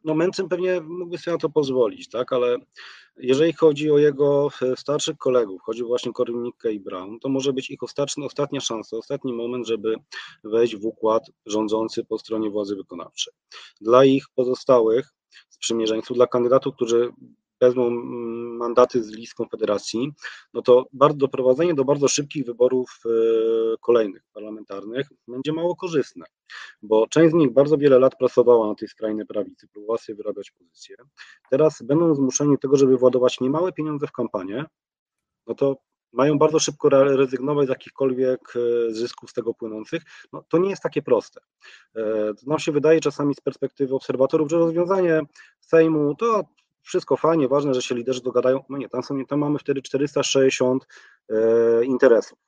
no 0.04 0.16
Mencen 0.16 0.50
pewnie 0.50 0.82
mógłby 0.82 1.18
sobie 1.18 1.36
na 1.36 1.40
to 1.40 1.50
pozwolić, 1.50 2.10
tak, 2.10 2.34
ale 2.34 2.58
jeżeli 3.18 3.54
chodzi 3.54 3.92
o 3.92 3.98
jego 3.98 4.50
e, 4.62 4.76
starszych 4.76 5.18
kolegów, 5.18 5.62
chodzi 5.62 5.84
właśnie 5.84 6.14
Korwin 6.14 6.52
i 6.72 6.80
Brown, 6.80 7.20
to 7.20 7.30
może 7.30 7.54
być 7.54 7.70
ich 7.70 7.84
ostatnia, 7.84 8.26
ostatnia 8.26 8.60
szansa, 8.60 8.98
ostatni 8.98 9.34
moment, 9.34 9.68
żeby 9.68 9.96
wejść 10.44 10.76
w 10.76 10.86
układ 10.86 11.24
rządzący 11.46 12.04
po 12.04 12.18
stronie 12.18 12.50
władzy 12.50 12.76
wykonawczej. 12.76 13.34
Dla 13.82 14.06
ich 14.06 14.26
pozostałych 14.36 15.14
sprzymierzeńców, 15.50 16.18
dla 16.18 16.28
kandydatów, 16.28 16.76
którzy 16.76 17.10
wezmą 17.64 17.88
mm, 17.88 18.58
mandaty 18.58 19.04
z 19.04 19.10
list 19.12 19.34
Konfederacji, 19.34 20.12
no 20.54 20.62
to 20.62 20.86
doprowadzenie 21.14 21.74
do 21.74 21.86
bardzo 21.86 22.08
szybkich 22.08 22.46
wyborów 22.46 23.00
e, 23.06 23.10
kolejnych 23.82 24.24
parlamentarnych 24.34 25.08
będzie 25.28 25.54
mało 25.54 25.76
korzystne, 25.76 26.26
bo 26.82 27.08
część 27.08 27.32
z 27.32 27.34
nich 27.34 27.54
bardzo 27.54 27.78
wiele 27.78 28.00
lat 28.00 28.18
pracowała 28.18 28.68
na 28.68 28.76
tej 28.76 28.88
skrajnej 28.88 29.26
prawicy, 29.26 29.68
próbowała 29.68 29.98
sobie 29.98 30.16
wyrabiać 30.16 30.52
pozycję. 30.52 30.96
Teraz 31.50 31.82
będą 31.82 32.16
zmuszeni 32.16 32.52
do 32.52 32.58
tego, 32.58 32.78
żeby 32.78 32.98
władować 32.98 33.40
niemałe 33.40 33.72
pieniądze 33.72 34.08
w 34.08 34.12
kampanię, 34.12 34.66
no 35.48 35.56
to 35.56 35.78
mają 36.14 36.38
bardzo 36.38 36.60
szybko 36.60 36.90
rezygnować 36.90 37.68
z 37.68 37.70
jakichkolwiek 37.70 38.54
e, 38.56 38.94
zysków 38.94 39.30
z 39.30 39.34
tego 39.34 39.54
płynących, 39.54 40.02
no, 40.34 40.44
to 40.50 40.58
nie 40.58 40.70
jest 40.70 40.84
takie 40.84 41.02
proste. 41.02 41.42
E, 41.96 42.02
nam 42.48 42.60
się 42.60 42.72
wydaje 42.72 43.00
czasami 43.00 43.36
z 43.36 43.42
perspektywy 43.42 43.96
obserwatorów, 43.96 44.50
że 44.50 44.58
rozwiązanie 44.58 45.22
Sejmu 45.60 46.16
to 46.16 46.44
wszystko 46.84 47.18
fajnie, 47.18 47.48
ważne, 47.48 47.74
że 47.74 47.82
się 47.82 47.96
liderzy 47.96 48.22
dogadają. 48.22 48.64
No 48.70 48.78
nie, 48.78 48.90
tam, 48.90 49.04
są, 49.04 49.26
tam 49.26 49.40
mamy 49.40 49.60
wtedy 49.60 49.82
460 49.82 50.88
e, 51.30 51.86
interesów, 51.86 52.40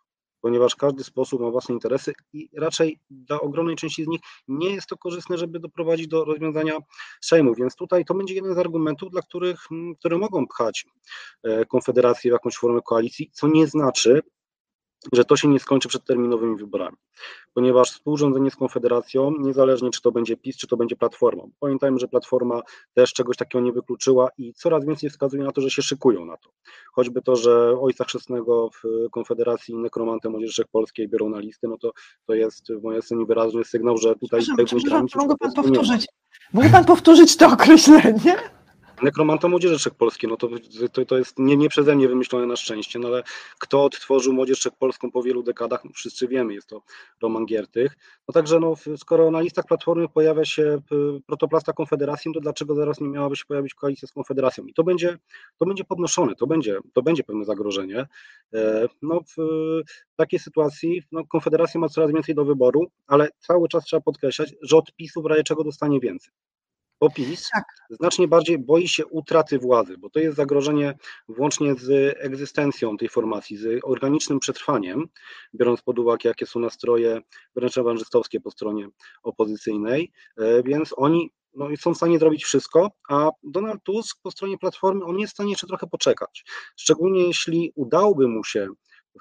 ponieważ 0.41 0.75
każdy 0.75 1.03
sposób 1.03 1.41
ma 1.41 1.51
własne 1.51 1.73
interesy 1.73 2.13
i 2.33 2.49
raczej 2.57 2.99
dla 3.09 3.39
ogromnej 3.39 3.75
części 3.75 4.03
z 4.03 4.07
nich 4.07 4.21
nie 4.47 4.69
jest 4.69 4.87
to 4.87 4.97
korzystne, 4.97 5.37
żeby 5.37 5.59
doprowadzić 5.59 6.07
do 6.07 6.25
rozwiązania 6.25 6.77
Sejmu. 7.21 7.55
Więc 7.55 7.75
tutaj 7.75 8.05
to 8.05 8.13
będzie 8.13 8.33
jeden 8.33 8.55
z 8.55 8.57
argumentów, 8.57 9.11
dla 9.11 9.21
których, 9.21 9.59
które 9.99 10.17
mogą 10.17 10.47
pchać 10.47 10.85
e, 11.43 11.65
Konfederację 11.65 12.31
w 12.31 12.33
jakąś 12.33 12.55
formę 12.55 12.81
koalicji, 12.85 13.29
co 13.33 13.47
nie 13.47 13.67
znaczy, 13.67 14.21
że 15.13 15.25
to 15.25 15.37
się 15.37 15.47
nie 15.47 15.59
skończy 15.59 15.87
przed 15.87 16.05
terminowymi 16.05 16.55
wyborami, 16.55 16.97
ponieważ 17.53 17.91
współrządzenie 17.91 18.51
z 18.51 18.55
Konfederacją, 18.55 19.31
niezależnie 19.39 19.89
czy 19.89 20.01
to 20.01 20.11
będzie 20.11 20.37
PiS, 20.37 20.57
czy 20.57 20.67
to 20.67 20.77
będzie 20.77 20.95
Platforma, 20.95 21.43
pamiętajmy, 21.59 21.99
że 21.99 22.07
Platforma 22.07 22.61
też 22.93 23.13
czegoś 23.13 23.37
takiego 23.37 23.65
nie 23.65 23.71
wykluczyła 23.71 24.29
i 24.37 24.53
coraz 24.53 24.85
więcej 24.85 25.09
wskazuje 25.09 25.43
na 25.43 25.51
to, 25.51 25.61
że 25.61 25.69
się 25.69 25.81
szykują 25.81 26.25
na 26.25 26.37
to. 26.37 26.49
Choćby 26.93 27.21
to, 27.21 27.35
że 27.35 27.79
ojca 27.79 28.03
chrzestnego 28.03 28.69
w 28.69 29.09
Konfederacji 29.11 29.75
nekromantem 29.75 30.31
Młodzieży 30.31 30.53
Wszechpolskiej 30.53 31.07
biorą 31.07 31.29
na 31.29 31.39
listy, 31.39 31.67
no 31.67 31.77
to, 31.77 31.91
to 32.25 32.33
jest 32.33 32.73
w 32.73 32.83
mojej 32.83 32.99
ocenie 32.99 33.25
wyraźny 33.25 33.63
sygnał, 33.63 33.97
że 33.97 34.15
tutaj... 34.15 34.41
Przepraszam, 34.41 34.79
przepraszam, 34.79 35.07
mógł 35.15 35.37
pan 35.37 35.53
powtórzyć? 35.53 36.07
Mógł 36.53 36.69
pan 36.69 36.85
powtórzyć 36.85 37.37
to 37.37 37.47
określenie? 37.47 38.55
Nekromanta 39.01 39.47
Młodzieży 39.47 39.77
Wszechpolskiej, 39.77 40.29
no 40.29 40.37
to, 40.37 40.49
to, 40.91 41.05
to 41.05 41.17
jest 41.17 41.39
nie, 41.39 41.57
nie 41.57 41.69
przeze 41.69 41.95
mnie 41.95 42.07
wymyślone 42.07 42.45
na 42.45 42.55
szczęście, 42.55 42.99
no 42.99 43.07
ale 43.07 43.23
kto 43.59 43.83
odtworzył 43.83 44.33
Młodzież 44.33 44.59
Wszechpolską 44.59 45.11
po 45.11 45.23
wielu 45.23 45.43
dekadach, 45.43 45.85
no 45.85 45.91
wszyscy 45.93 46.27
wiemy, 46.27 46.53
jest 46.53 46.67
to 46.67 46.81
Roman 47.21 47.45
Giertych. 47.45 47.97
No 48.27 48.33
także 48.33 48.59
no, 48.59 48.73
skoro 48.97 49.31
na 49.31 49.41
listach 49.41 49.65
Platformy 49.65 50.09
pojawia 50.09 50.45
się 50.45 50.81
protoplasta 51.27 51.73
Konfederacji, 51.73 52.33
to 52.33 52.39
dlaczego 52.39 52.75
zaraz 52.75 53.01
nie 53.01 53.07
miałaby 53.07 53.35
się 53.35 53.45
pojawić 53.45 53.73
koalicja 53.73 54.07
z 54.07 54.11
Konfederacją? 54.11 54.65
I 54.65 54.73
to 54.73 54.83
będzie, 54.83 55.17
to 55.57 55.65
będzie 55.65 55.83
podnoszone, 55.83 56.35
to 56.35 56.47
będzie, 56.47 56.79
to 56.93 57.01
będzie 57.01 57.23
pewne 57.23 57.45
zagrożenie. 57.45 58.07
E, 58.53 58.87
no 59.01 59.21
w 59.37 59.41
takiej 60.15 60.39
sytuacji 60.39 61.03
no, 61.11 61.25
Konfederacja 61.25 61.79
ma 61.79 61.89
coraz 61.89 62.11
więcej 62.11 62.35
do 62.35 62.45
wyboru, 62.45 62.87
ale 63.07 63.29
cały 63.39 63.67
czas 63.67 63.83
trzeba 63.83 64.01
podkreślać, 64.01 64.53
że 64.61 64.77
od 64.77 64.93
PiSu 64.95 65.21
w 65.21 65.25
razie 65.25 65.43
czego 65.43 65.63
dostanie 65.63 65.99
więcej. 65.99 66.33
Bo 66.99 67.09
PiS 67.09 67.49
tak. 67.53 67.63
znacznie 67.89 68.27
bardziej 68.27 68.59
boi 68.59 68.87
się 68.87 69.05
utraty 69.05 69.59
władzy, 69.59 69.97
bo 69.97 70.09
to 70.09 70.19
jest 70.19 70.37
zagrożenie 70.37 70.97
włącznie 71.27 71.75
z 71.75 72.17
egzystencją 72.19 72.97
tej 72.97 73.09
formacji, 73.09 73.57
z 73.57 73.79
organicznym 73.83 74.39
przetrwaniem, 74.39 75.07
biorąc 75.55 75.81
pod 75.81 75.99
uwagę, 75.99 76.29
jakie 76.29 76.45
są 76.45 76.59
nastroje 76.59 77.21
wręcz 77.55 77.77
ewangelistowskie 77.77 78.39
po 78.39 78.51
stronie 78.51 78.87
opozycyjnej, 79.23 80.11
e, 80.37 80.63
więc 80.63 80.93
oni 80.97 81.31
no, 81.55 81.67
są 81.79 81.93
w 81.93 81.97
stanie 81.97 82.19
zrobić 82.19 82.43
wszystko, 82.43 82.91
a 83.09 83.29
Donald 83.43 83.83
Tusk 83.83 84.17
po 84.23 84.31
stronie 84.31 84.57
Platformy, 84.57 85.05
on 85.05 85.19
jest 85.19 85.33
w 85.33 85.35
stanie 85.35 85.49
jeszcze 85.49 85.67
trochę 85.67 85.87
poczekać. 85.87 86.43
Szczególnie 86.75 87.27
jeśli 87.27 87.71
udałoby 87.75 88.27
mu 88.27 88.43
się 88.43 88.67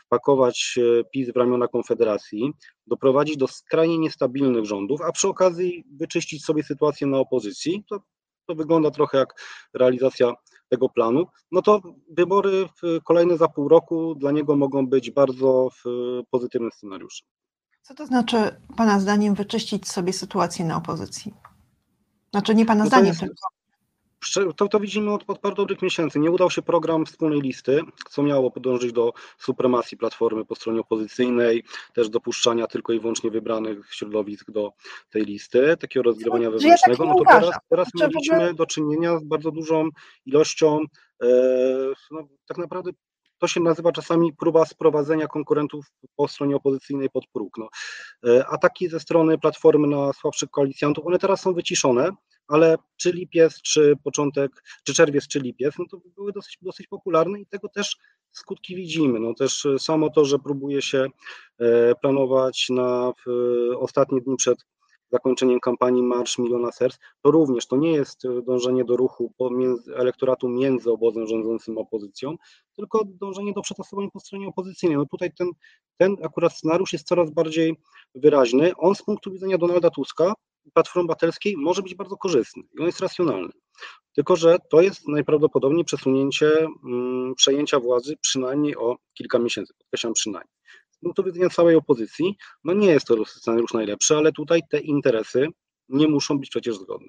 wpakować 0.06 0.78
PiS 1.12 1.30
w 1.32 1.36
ramiona 1.36 1.68
Konfederacji, 1.68 2.52
doprowadzić 2.86 3.36
do 3.36 3.48
skrajnie 3.48 3.98
niestabilnych 3.98 4.64
rządów, 4.64 5.00
a 5.00 5.12
przy 5.12 5.28
okazji 5.28 5.84
wyczyścić 5.96 6.44
sobie 6.44 6.62
sytuację 6.62 7.06
na 7.06 7.18
opozycji, 7.18 7.84
to, 7.88 8.00
to 8.46 8.54
wygląda 8.54 8.90
trochę 8.90 9.18
jak 9.18 9.34
realizacja 9.74 10.32
tego 10.68 10.88
planu, 10.88 11.26
no 11.52 11.62
to 11.62 11.80
wybory 12.10 12.68
kolejne 13.04 13.36
za 13.36 13.48
pół 13.48 13.68
roku 13.68 14.14
dla 14.14 14.30
niego 14.30 14.56
mogą 14.56 14.86
być 14.86 15.10
bardzo 15.10 15.68
pozytywnym 16.30 16.70
scenariuszem. 16.72 17.28
Co 17.82 17.94
to 17.94 18.06
znaczy 18.06 18.36
Pana 18.76 19.00
zdaniem 19.00 19.34
wyczyścić 19.34 19.88
sobie 19.88 20.12
sytuację 20.12 20.64
na 20.64 20.76
opozycji? 20.76 21.34
Znaczy 22.30 22.54
nie 22.54 22.66
Pana 22.66 22.84
no 22.84 22.88
zdaniem, 22.88 23.06
jest, 23.06 23.20
tylko 23.20 23.34
to, 24.56 24.68
to 24.68 24.80
widzimy 24.80 25.12
od, 25.12 25.24
od 25.26 25.38
paru 25.38 25.54
dobrych 25.54 25.82
miesięcy. 25.82 26.18
Nie 26.18 26.30
udał 26.30 26.50
się 26.50 26.62
program 26.62 27.06
wspólnej 27.06 27.40
listy, 27.40 27.80
co 28.10 28.22
miało 28.22 28.50
podążyć 28.50 28.92
do 28.92 29.12
supremacji 29.38 29.96
Platformy 29.96 30.44
po 30.44 30.54
stronie 30.54 30.80
opozycyjnej, 30.80 31.64
też 31.94 32.08
dopuszczania 32.08 32.66
tylko 32.66 32.92
i 32.92 33.00
wyłącznie 33.00 33.30
wybranych 33.30 33.94
środowisk 33.94 34.50
do 34.50 34.72
tej 35.10 35.24
listy, 35.24 35.76
takiego 35.76 36.02
rozgrywania 36.02 36.44
no, 36.44 36.50
wewnętrznego. 36.50 37.04
Ja 37.04 37.10
tak 37.10 37.18
no 37.18 37.24
to 37.24 37.40
teraz, 37.40 37.58
teraz 37.68 37.88
mieliśmy 37.94 38.36
ogóle... 38.36 38.54
do 38.54 38.66
czynienia 38.66 39.18
z 39.18 39.24
bardzo 39.24 39.50
dużą 39.50 39.88
ilością, 40.26 40.80
e, 41.22 41.26
no, 42.10 42.28
tak 42.46 42.58
naprawdę 42.58 42.90
to 43.38 43.48
się 43.48 43.60
nazywa 43.60 43.92
czasami 43.92 44.32
próba 44.32 44.64
sprowadzenia 44.64 45.26
konkurentów 45.26 45.86
po 46.16 46.28
stronie 46.28 46.56
opozycyjnej 46.56 47.10
pod 47.10 47.26
próg. 47.26 47.58
No. 47.58 47.68
E, 48.26 48.46
ataki 48.46 48.88
ze 48.88 49.00
strony 49.00 49.38
Platformy 49.38 49.88
na 49.88 50.12
słabszych 50.12 50.50
koalicjantów, 50.50 51.06
one 51.06 51.18
teraz 51.18 51.40
są 51.40 51.54
wyciszone, 51.54 52.10
ale 52.48 52.76
czy 52.96 53.12
lipiec, 53.12 53.62
czy 53.62 53.94
początek, 54.04 54.62
czy 54.84 54.94
czerwiec, 54.94 55.28
czy 55.28 55.40
lipiec, 55.40 55.74
no 55.78 55.84
to 55.90 56.00
były 56.16 56.32
dosyć, 56.32 56.58
dosyć 56.62 56.86
popularne 56.86 57.40
i 57.40 57.46
tego 57.46 57.68
też 57.68 57.96
skutki 58.30 58.76
widzimy. 58.76 59.20
No 59.20 59.34
też 59.34 59.66
e, 59.66 59.78
samo 59.78 60.10
to, 60.10 60.24
że 60.24 60.38
próbuje 60.38 60.82
się 60.82 61.06
e, 61.58 61.94
planować 61.94 62.66
na 62.70 63.12
ostatnie 63.78 64.20
dni 64.20 64.36
przed 64.36 64.58
zakończeniem 65.14 65.60
kampanii 65.60 66.02
Marsz 66.02 66.38
Miliona 66.38 66.72
Serc, 66.72 66.98
to 67.22 67.30
również 67.30 67.66
to 67.66 67.76
nie 67.76 67.92
jest 67.92 68.24
e, 68.24 68.42
dążenie 68.42 68.84
do 68.84 68.96
ruchu 68.96 69.32
pomiędzy, 69.36 69.96
elektoratu 69.96 70.48
między 70.48 70.90
obozem 70.90 71.26
rządzącym 71.26 71.78
opozycją, 71.78 72.36
tylko 72.76 73.04
dążenie 73.04 73.52
do 73.52 73.62
przetasowań 73.62 74.10
po 74.12 74.20
stronie 74.20 74.48
opozycyjnej. 74.48 74.98
No 74.98 75.06
tutaj 75.06 75.32
ten, 75.38 75.48
ten 75.96 76.16
akurat 76.22 76.52
scenariusz 76.52 76.92
jest 76.92 77.06
coraz 77.06 77.30
bardziej 77.30 77.76
wyraźny. 78.14 78.72
On 78.76 78.94
z 78.94 79.02
punktu 79.02 79.32
widzenia 79.32 79.58
Donalda 79.58 79.90
Tuska 79.90 80.34
Platformy 80.72 81.04
Obywatelskiej 81.04 81.56
może 81.56 81.82
być 81.82 81.94
bardzo 81.94 82.16
korzystny 82.16 82.62
i 82.74 82.80
on 82.80 82.86
jest 82.86 83.00
racjonalny. 83.00 83.52
Tylko, 84.14 84.36
że 84.36 84.56
to 84.70 84.80
jest 84.80 85.08
najprawdopodobniej 85.08 85.84
przesunięcie 85.84 86.66
mm, 86.84 87.34
przejęcia 87.34 87.80
władzy 87.80 88.16
przynajmniej 88.20 88.76
o 88.76 88.96
kilka 89.14 89.38
miesięcy, 89.38 89.74
podkreślam 89.78 90.12
przynajmniej. 90.12 90.54
Z 90.90 90.98
punktu 90.98 91.24
widzenia 91.24 91.48
całej 91.50 91.76
opozycji, 91.76 92.36
no 92.64 92.72
nie 92.72 92.86
jest 92.86 93.06
to 93.06 93.24
scenariusz 93.24 93.72
najlepszy, 93.72 94.16
ale 94.16 94.32
tutaj 94.32 94.60
te 94.70 94.80
interesy 94.80 95.48
nie 95.88 96.08
muszą 96.08 96.38
być 96.38 96.50
przecież 96.50 96.76
zgodne. 96.76 97.08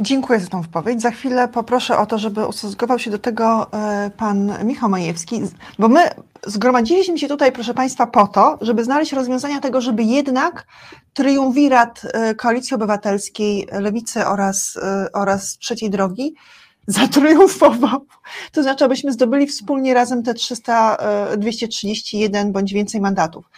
Dziękuję 0.00 0.40
za 0.40 0.46
tą 0.46 0.62
wypowiedź. 0.62 1.02
Za 1.02 1.10
chwilę 1.10 1.48
poproszę 1.48 1.98
o 1.98 2.06
to, 2.06 2.18
żeby 2.18 2.46
ustosunkował 2.46 2.98
się 2.98 3.10
do 3.10 3.18
tego 3.18 3.72
e, 3.72 4.10
pan 4.16 4.52
Michał 4.64 4.88
Majewski, 4.88 5.40
bo 5.78 5.88
my 5.88 6.00
zgromadziliśmy 6.46 7.18
się 7.18 7.28
tutaj, 7.28 7.52
proszę 7.52 7.74
Państwa, 7.74 8.06
po 8.06 8.26
to, 8.26 8.58
żeby 8.60 8.84
znaleźć 8.84 9.12
rozwiązania 9.12 9.60
tego, 9.60 9.80
żeby 9.80 10.02
jednak 10.02 10.66
triumvirat 11.14 12.02
e, 12.04 12.34
Koalicji 12.34 12.74
Obywatelskiej, 12.74 13.68
Lewicy 13.72 14.26
oraz, 14.26 14.76
e, 14.76 15.12
oraz 15.12 15.58
Trzeciej 15.58 15.90
Drogi 15.90 16.34
zatriumfował. 16.86 18.06
To 18.52 18.62
znaczy, 18.62 18.84
abyśmy 18.84 19.12
zdobyli 19.12 19.46
wspólnie 19.46 19.94
razem 19.94 20.22
te 20.22 20.34
300, 20.34 20.96
231 21.36 22.52
bądź 22.52 22.72
więcej 22.72 23.00
mandatów 23.00 23.50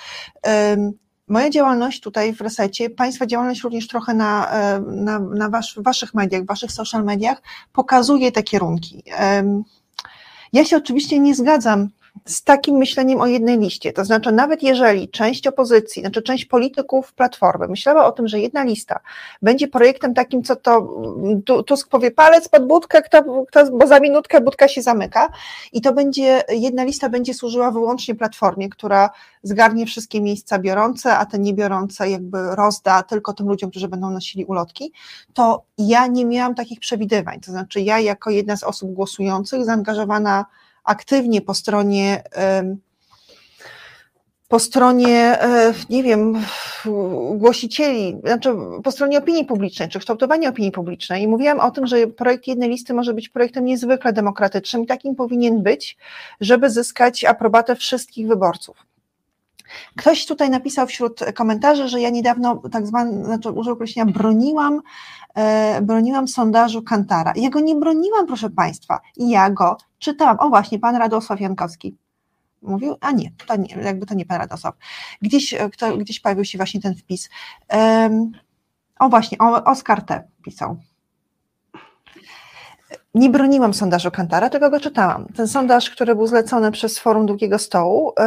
moja 1.28 1.50
działalność 1.50 2.00
tutaj 2.00 2.34
w 2.34 2.40
Resecie, 2.40 2.90
Państwa 2.90 3.26
działalność 3.26 3.62
również 3.62 3.88
trochę 3.88 4.14
na, 4.14 4.50
e, 4.50 4.80
na, 4.80 5.18
na 5.18 5.48
wasz, 5.48 5.78
waszych 5.82 6.14
mediach, 6.14 6.44
waszych 6.44 6.72
social 6.72 7.04
mediach 7.04 7.42
pokazuje 7.72 8.32
te 8.32 8.42
kierunki. 8.42 9.02
Ja 10.52 10.64
się 10.64 10.76
oczywiście 10.76 11.18
nie 11.18 11.34
zgadzam 11.34 11.88
z 12.24 12.42
takim 12.42 12.76
myśleniem 12.76 13.20
o 13.20 13.26
jednej 13.26 13.58
liście. 13.58 13.92
To 13.92 14.04
znaczy, 14.04 14.32
nawet 14.32 14.62
jeżeli 14.62 15.08
część 15.08 15.46
opozycji, 15.46 16.02
znaczy 16.02 16.22
część 16.22 16.44
polityków 16.44 17.12
Platformy 17.12 17.68
myślała 17.68 18.06
o 18.06 18.12
tym, 18.12 18.28
że 18.28 18.40
jedna 18.40 18.64
lista 18.64 19.00
będzie 19.42 19.68
projektem 19.68 20.14
takim, 20.14 20.42
co 20.42 20.56
to 20.56 21.62
Tusk 21.66 21.88
powie 21.88 22.10
palec 22.10 22.48
pod 22.48 22.66
budkę, 22.66 23.02
kto, 23.02 23.44
kto, 23.48 23.70
bo 23.70 23.86
za 23.86 24.00
minutkę 24.00 24.40
budka 24.40 24.68
się 24.68 24.82
zamyka 24.82 25.28
i 25.72 25.80
to 25.80 25.92
będzie, 25.92 26.42
jedna 26.48 26.84
lista 26.84 27.08
będzie 27.08 27.34
służyła 27.34 27.70
wyłącznie 27.70 28.14
Platformie, 28.14 28.68
która 28.68 29.10
zgarnie 29.42 29.86
wszystkie 29.86 30.20
miejsca 30.20 30.58
biorące, 30.58 31.16
a 31.16 31.26
te 31.26 31.38
niebiorące 31.38 32.10
jakby 32.10 32.56
rozda 32.56 33.02
tylko 33.02 33.32
tym 33.32 33.48
ludziom, 33.48 33.70
którzy 33.70 33.88
będą 33.88 34.10
nosili 34.10 34.44
ulotki, 34.44 34.92
to 35.34 35.62
ja 35.78 36.06
nie 36.06 36.24
miałam 36.24 36.54
takich 36.54 36.80
przewidywań. 36.80 37.40
To 37.40 37.50
znaczy, 37.50 37.80
ja 37.80 38.00
jako 38.00 38.30
jedna 38.30 38.56
z 38.56 38.62
osób 38.64 38.92
głosujących, 38.92 39.64
zaangażowana 39.64 40.44
aktywnie 40.88 41.40
po 41.40 41.54
stronie 41.54 42.22
po 44.48 44.58
stronie, 44.58 45.42
e, 45.42 45.74
nie 45.90 46.02
wiem, 46.02 46.44
głosicieli, 47.34 48.20
znaczy 48.24 48.54
po 48.84 48.90
stronie 48.90 49.18
opinii 49.18 49.44
publicznej, 49.44 49.88
czy 49.88 49.98
kształtowania 49.98 50.48
opinii 50.48 50.72
publicznej 50.72 51.22
i 51.22 51.28
mówiłam 51.28 51.60
o 51.60 51.70
tym, 51.70 51.86
że 51.86 52.06
projekt 52.06 52.46
jednej 52.46 52.70
listy 52.70 52.94
może 52.94 53.14
być 53.14 53.28
projektem 53.28 53.64
niezwykle 53.64 54.12
demokratycznym 54.12 54.82
i 54.82 54.86
takim 54.86 55.14
powinien 55.14 55.62
być, 55.62 55.96
żeby 56.40 56.70
zyskać 56.70 57.24
aprobatę 57.24 57.76
wszystkich 57.76 58.28
wyborców. 58.28 58.87
Ktoś 59.96 60.26
tutaj 60.26 60.50
napisał 60.50 60.86
wśród 60.86 61.20
komentarzy, 61.34 61.88
że 61.88 62.00
ja 62.00 62.10
niedawno 62.10 62.62
tak 62.72 62.86
zwany, 62.86 63.24
znaczy 63.24 63.50
użył 63.50 63.72
określenia 63.72 64.12
broniłam, 64.12 64.80
e, 65.34 65.82
broniłam 65.82 66.28
sondażu 66.28 66.82
Kantara. 66.82 67.32
Ja 67.36 67.50
go 67.50 67.60
nie 67.60 67.74
broniłam, 67.74 68.26
proszę 68.26 68.50
Państwa, 68.50 69.00
ja 69.16 69.50
go 69.50 69.76
czytałam. 69.98 70.36
O 70.40 70.48
właśnie, 70.48 70.78
pan 70.78 70.96
Radosław 70.96 71.40
Jankowski 71.40 71.96
mówił, 72.62 72.96
a 73.00 73.12
nie, 73.12 73.32
to 73.46 73.56
nie, 73.56 73.76
jakby 73.82 74.06
to 74.06 74.14
nie 74.14 74.26
pan 74.26 74.38
Radosław. 74.38 74.74
Gdzieś, 75.22 75.54
e, 75.54 75.70
kto, 75.70 75.96
gdzieś 75.96 76.20
pojawił 76.20 76.44
się 76.44 76.58
właśnie 76.58 76.80
ten 76.80 76.94
wpis. 76.94 77.28
O 78.98 79.08
właśnie, 79.08 79.38
o, 79.38 79.64
Oskar 79.64 80.02
T. 80.02 80.28
pisał. 80.44 80.76
Nie 83.18 83.30
broniłam 83.30 83.74
sondażu 83.74 84.10
Kantara, 84.10 84.50
tylko 84.50 84.70
go 84.70 84.80
czytałam. 84.80 85.26
Ten 85.36 85.48
sondaż, 85.48 85.90
który 85.90 86.14
był 86.14 86.26
zlecony 86.26 86.72
przez 86.72 86.98
Forum 86.98 87.26
Długiego 87.26 87.58
Stołu 87.58 88.12
yy, 88.18 88.24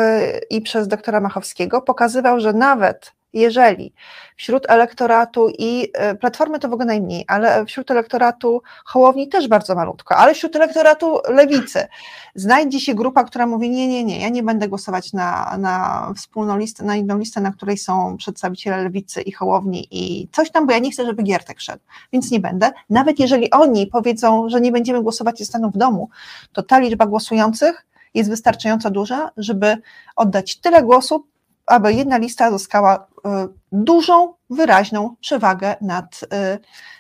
i 0.50 0.62
przez 0.62 0.88
doktora 0.88 1.20
Machowskiego, 1.20 1.82
pokazywał, 1.82 2.40
że 2.40 2.54
nawet 2.54 3.14
jeżeli 3.34 3.94
wśród 4.38 4.70
elektoratu 4.70 5.50
i 5.58 5.92
e, 5.94 6.16
Platformy 6.16 6.60
to 6.60 6.70
w 6.70 6.74
ogóle 6.74 6.86
najmniej, 6.86 7.26
ale 7.28 7.66
wśród 7.66 7.92
elektoratu 7.92 8.62
Hołowni 8.86 9.28
też 9.28 9.48
bardzo 9.48 9.76
malutko, 9.76 10.16
ale 10.16 10.34
wśród 10.34 10.56
elektoratu 10.56 11.20
Lewicy 11.30 11.88
znajdzie 12.36 12.80
się 12.80 12.96
grupa, 12.96 13.24
która 13.24 13.48
mówi 13.48 13.70
nie, 13.70 13.88
nie, 13.88 14.04
nie, 14.04 14.20
ja 14.20 14.30
nie 14.30 14.44
będę 14.44 14.68
głosować 14.68 15.14
na, 15.14 15.58
na 15.58 16.08
wspólną 16.18 16.58
listę, 16.58 16.84
na 16.84 16.96
inną 16.96 17.18
listę, 17.18 17.42
na 17.42 17.52
której 17.52 17.78
są 17.78 18.18
przedstawiciele 18.18 18.84
Lewicy 18.84 19.22
i 19.22 19.32
Hołowni 19.32 19.88
i 19.92 20.28
coś 20.32 20.52
tam, 20.52 20.68
bo 20.68 20.74
ja 20.74 20.80
nie 20.80 20.92
chcę, 20.92 21.06
żeby 21.06 21.24
Giertek 21.24 21.60
szedł, 21.60 21.84
więc 22.14 22.32
nie 22.32 22.40
będę. 22.40 22.72
Nawet 22.90 23.20
jeżeli 23.20 23.52
oni 23.52 23.88
powiedzą, 23.88 24.50
że 24.50 24.62
nie 24.62 24.72
będziemy 24.72 25.04
głosować 25.04 25.42
i 25.42 25.46
staną 25.46 25.70
w 25.70 25.78
domu, 25.78 26.10
to 26.54 26.64
ta 26.64 26.80
liczba 26.80 27.06
głosujących 27.06 27.86
jest 28.14 28.30
wystarczająco 28.30 28.92
duża, 28.92 29.32
żeby 29.38 29.78
oddać 30.16 30.58
tyle 30.58 30.84
głosów, 30.84 31.22
aby 31.72 31.94
jedna 31.94 32.18
lista 32.18 32.52
zyskała 32.52 32.96
y, 32.98 33.30
dużą, 33.72 34.34
wyraźną 34.50 35.16
przewagę 35.22 35.76
nad, 35.82 36.22
y, 36.24 36.60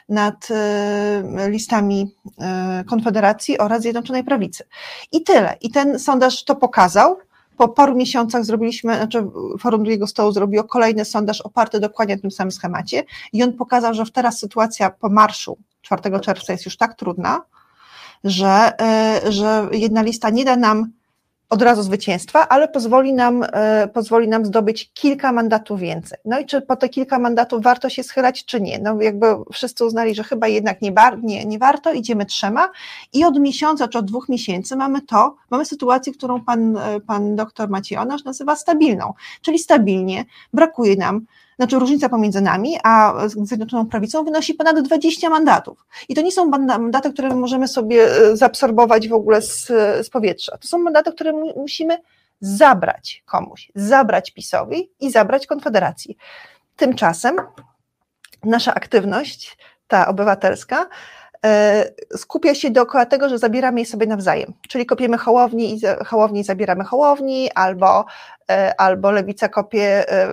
nad 0.09 0.47
y, 0.51 1.49
listami 1.49 2.15
Konfederacji 2.87 3.57
oraz 3.57 3.81
Zjednoczonej 3.81 4.23
Prawicy. 4.23 4.63
I 5.11 5.23
tyle. 5.23 5.57
I 5.61 5.71
ten 5.71 5.99
sondaż 5.99 6.43
to 6.43 6.55
pokazał. 6.55 7.17
Po 7.57 7.67
paru 7.67 7.95
miesiącach 7.95 8.45
zrobiliśmy, 8.45 8.95
znaczy 8.95 9.27
Forum 9.59 9.83
Drugiego 9.83 10.07
Stołu 10.07 10.31
zrobiło 10.31 10.63
kolejny 10.63 11.05
sondaż 11.05 11.41
oparty 11.41 11.79
dokładnie 11.79 12.15
na 12.15 12.21
tym 12.21 12.31
samym 12.31 12.51
schemacie 12.51 13.03
i 13.33 13.43
on 13.43 13.53
pokazał, 13.53 13.93
że 13.93 14.03
teraz 14.13 14.39
sytuacja 14.39 14.89
po 14.89 15.09
marszu 15.09 15.57
4 15.81 16.19
czerwca 16.19 16.53
jest 16.53 16.65
już 16.65 16.77
tak 16.77 16.93
trudna, 16.93 17.41
że, 18.23 18.71
że 19.29 19.67
jedna 19.71 20.01
lista 20.01 20.29
nie 20.29 20.45
da 20.45 20.55
nam 20.55 20.91
od 21.51 21.61
razu 21.61 21.83
zwycięstwa, 21.83 22.49
ale 22.49 22.67
pozwoli 22.67 23.13
nam, 23.13 23.43
e, 23.53 23.87
pozwoli 23.93 24.27
nam 24.27 24.45
zdobyć 24.45 24.91
kilka 24.93 25.31
mandatów 25.31 25.79
więcej. 25.79 26.17
No 26.25 26.39
i 26.39 26.45
czy 26.45 26.61
po 26.61 26.75
te 26.75 26.89
kilka 26.89 27.19
mandatów 27.19 27.63
warto 27.63 27.89
się 27.89 28.03
schylać, 28.03 28.45
czy 28.45 28.61
nie? 28.61 28.79
No 28.79 29.01
jakby 29.01 29.25
wszyscy 29.53 29.85
uznali, 29.85 30.15
że 30.15 30.23
chyba 30.23 30.47
jednak 30.47 30.81
nie, 30.81 30.93
nie, 31.23 31.45
nie 31.45 31.59
warto, 31.59 31.93
idziemy 31.93 32.25
trzema 32.25 32.69
i 33.13 33.23
od 33.25 33.39
miesiąca 33.39 33.87
czy 33.87 33.97
od 33.97 34.05
dwóch 34.05 34.29
miesięcy 34.29 34.75
mamy 34.75 35.01
to, 35.01 35.35
mamy 35.49 35.65
sytuację, 35.65 36.13
którą 36.13 36.41
pan, 36.41 36.77
e, 36.77 36.99
pan 36.99 37.35
doktor 37.35 37.69
Maciej 37.69 37.97
Onasz 37.97 38.23
nazywa 38.23 38.55
stabilną, 38.55 39.13
czyli 39.41 39.59
stabilnie 39.59 40.25
brakuje 40.53 40.95
nam 40.95 41.25
znaczy 41.61 41.79
różnica 41.79 42.09
pomiędzy 42.09 42.41
nami 42.41 42.77
a 42.83 43.13
Zjednoczoną 43.27 43.87
Prawicą 43.87 44.23
wynosi 44.23 44.53
ponad 44.53 44.79
20 44.79 45.29
mandatów. 45.29 45.85
I 46.09 46.15
to 46.15 46.21
nie 46.21 46.31
są 46.31 46.45
mandaty, 46.45 47.13
które 47.13 47.35
możemy 47.35 47.67
sobie 47.67 48.05
e, 48.05 48.37
zaabsorbować 48.37 49.07
w 49.07 49.13
ogóle 49.13 49.41
z, 49.41 49.67
z 50.01 50.09
powietrza. 50.09 50.57
To 50.57 50.67
są 50.67 50.77
mandaty, 50.77 51.11
które 51.11 51.33
musimy 51.55 51.97
zabrać 52.39 53.23
komuś, 53.25 53.71
zabrać 53.75 54.31
PiSowi 54.31 54.91
i 54.99 55.11
zabrać 55.11 55.47
Konfederacji. 55.47 56.17
Tymczasem 56.75 57.35
nasza 58.43 58.73
aktywność, 58.73 59.57
ta 59.87 60.07
obywatelska, 60.07 60.89
skupia 62.17 62.55
się 62.55 62.71
dookoła 62.71 63.05
tego, 63.05 63.29
że 63.29 63.37
zabieramy 63.37 63.79
je 63.79 63.85
sobie 63.85 64.07
nawzajem, 64.07 64.53
czyli 64.69 64.85
kopiemy 64.85 65.17
hołowni 65.17 65.75
i, 65.75 65.81
hołowni 66.05 66.43
zabieramy 66.43 66.83
hołowni, 66.83 67.51
albo, 67.55 68.05
e, 68.49 68.81
albo 68.81 69.11
lewica 69.11 69.49
kopie 69.49 70.11
e, 70.11 70.27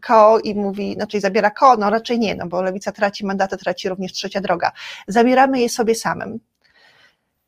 KO 0.00 0.38
i 0.38 0.54
mówi, 0.54 0.94
znaczy 0.94 1.20
zabiera 1.20 1.50
KO, 1.50 1.76
no 1.76 1.90
raczej 1.90 2.18
nie, 2.18 2.34
no 2.34 2.46
bo 2.46 2.62
lewica 2.62 2.92
traci 2.92 3.26
mandaty, 3.26 3.56
traci 3.56 3.88
również 3.88 4.12
trzecia 4.12 4.40
droga. 4.40 4.72
Zabieramy 5.08 5.60
je 5.60 5.68
sobie 5.68 5.94
samym, 5.94 6.38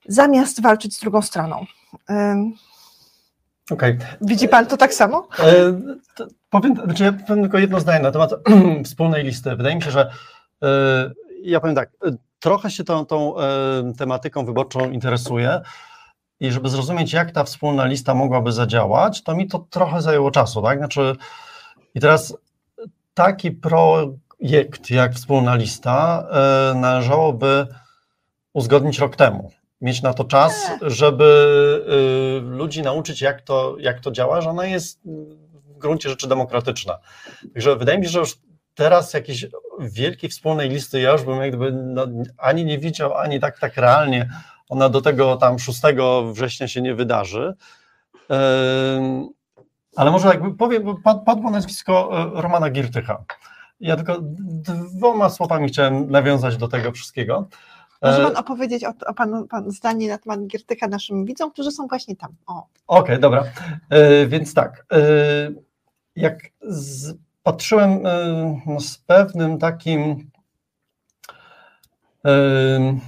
zamiast 0.08 0.62
walczyć 0.62 0.96
z 0.96 1.00
drugą 1.00 1.22
stroną. 1.22 1.66
Okay. 3.70 3.98
Widzi 4.20 4.48
pan 4.48 4.66
to 4.66 4.76
tak 4.76 4.94
samo? 4.94 5.28
E, 5.38 5.80
to 6.14 6.26
powiem, 6.50 6.74
znaczy 6.84 7.04
ja 7.04 7.12
powiem 7.12 7.42
tylko 7.42 7.58
jedno 7.58 7.80
zdanie 7.80 8.00
na 8.00 8.12
temat 8.12 8.30
wspólnej 8.84 9.24
listy. 9.24 9.56
Wydaje 9.56 9.76
mi 9.76 9.82
się, 9.82 9.90
że 9.90 10.10
e, 10.62 11.10
ja 11.42 11.60
powiem 11.60 11.76
tak, 11.76 11.90
e, 12.06 12.16
trochę 12.42 12.70
się 12.70 12.84
tą, 12.84 13.06
tą 13.06 13.38
e, 13.38 13.42
tematyką 13.98 14.44
wyborczą 14.44 14.90
interesuję 14.90 15.60
i 16.40 16.52
żeby 16.52 16.68
zrozumieć, 16.68 17.12
jak 17.12 17.30
ta 17.30 17.44
wspólna 17.44 17.86
lista 17.86 18.14
mogłaby 18.14 18.52
zadziałać, 18.52 19.22
to 19.22 19.34
mi 19.34 19.46
to 19.46 19.66
trochę 19.70 20.02
zajęło 20.02 20.30
czasu, 20.30 20.62
tak? 20.62 20.78
Znaczy, 20.78 21.16
i 21.94 22.00
teraz 22.00 22.36
taki 23.14 23.50
projekt 23.50 24.90
jak 24.90 25.14
wspólna 25.14 25.54
lista 25.54 26.26
e, 26.30 26.74
należałoby 26.74 27.66
uzgodnić 28.52 28.98
rok 28.98 29.16
temu 29.16 29.50
mieć 29.82 30.02
na 30.02 30.14
to 30.14 30.24
czas, 30.24 30.70
żeby 30.82 31.24
y, 32.38 32.40
ludzi 32.40 32.82
nauczyć, 32.82 33.20
jak 33.20 33.42
to, 33.42 33.76
jak 33.78 34.00
to 34.00 34.10
działa, 34.10 34.40
że 34.40 34.50
ona 34.50 34.66
jest 34.66 35.00
w 35.04 35.78
gruncie 35.78 36.08
rzeczy 36.08 36.28
demokratyczna. 36.28 36.98
Także 37.54 37.76
wydaje 37.76 37.98
mi 37.98 38.04
się, 38.04 38.10
że 38.10 38.18
już 38.18 38.38
teraz 38.74 39.14
jakiejś 39.14 39.46
wielkiej 39.80 40.30
wspólnej 40.30 40.68
listy 40.68 41.00
ja 41.00 41.12
już 41.12 41.22
bym 41.22 41.42
jakby 41.42 41.72
no, 41.72 42.06
ani 42.38 42.64
nie 42.64 42.78
widział, 42.78 43.14
ani 43.14 43.40
tak, 43.40 43.58
tak 43.58 43.76
realnie 43.76 44.28
ona 44.68 44.88
do 44.88 45.00
tego 45.02 45.36
tam 45.36 45.58
6 45.58 45.80
września 46.32 46.68
się 46.68 46.82
nie 46.82 46.94
wydarzy. 46.94 47.54
Ale 49.96 50.10
może 50.10 50.28
jakby 50.28 50.54
powiem, 50.54 51.02
padło 51.26 51.50
nazwisko 51.50 52.10
e, 52.38 52.42
Romana 52.42 52.70
Giertycha. 52.70 53.24
Ja 53.80 53.96
tylko 53.96 54.18
dwoma 54.94 55.30
słowami 55.30 55.68
chciałem 55.68 56.10
nawiązać 56.10 56.56
do 56.56 56.68
tego 56.68 56.92
wszystkiego. 56.92 57.48
Może 58.02 58.20
e, 58.20 58.24
pan 58.24 58.36
opowiedzieć 58.36 58.84
o, 58.84 58.92
o 59.06 59.14
panu, 59.14 59.46
pan 59.46 59.70
zdanie 59.70 60.08
na 60.08 60.18
temat 60.18 60.46
Giertyka 60.46 60.88
naszym 60.88 61.24
widzom, 61.24 61.50
którzy 61.50 61.70
są 61.70 61.86
właśnie 61.86 62.16
tam. 62.16 62.30
Okej, 62.46 62.64
okay, 62.86 63.18
dobra. 63.18 63.44
E, 63.90 64.26
więc 64.26 64.54
tak, 64.54 64.86
jak 66.16 66.38
z, 66.62 67.16
patrzyłem 67.42 68.06
e, 68.06 68.60
no, 68.66 68.80
z 68.80 68.98
pewnym 68.98 69.58
takim 69.58 70.30
e, 72.26 72.98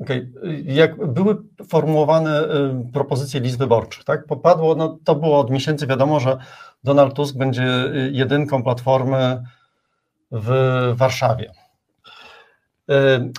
Okay. 0.00 0.32
Jak 0.64 1.06
były 1.06 1.36
formułowane 1.68 2.38
e, 2.38 2.90
propozycje 2.92 3.40
list 3.40 3.58
wyborczych, 3.58 4.04
tak? 4.04 4.26
Popadło, 4.26 4.74
no 4.74 4.98
to 5.04 5.14
było 5.14 5.38
od 5.38 5.50
miesięcy 5.50 5.86
wiadomo, 5.86 6.20
że 6.20 6.38
Donald 6.84 7.14
Tusk 7.14 7.36
będzie 7.36 7.66
jedynką 8.12 8.62
platformy 8.62 9.42
w 10.32 10.50
Warszawie. 10.94 11.52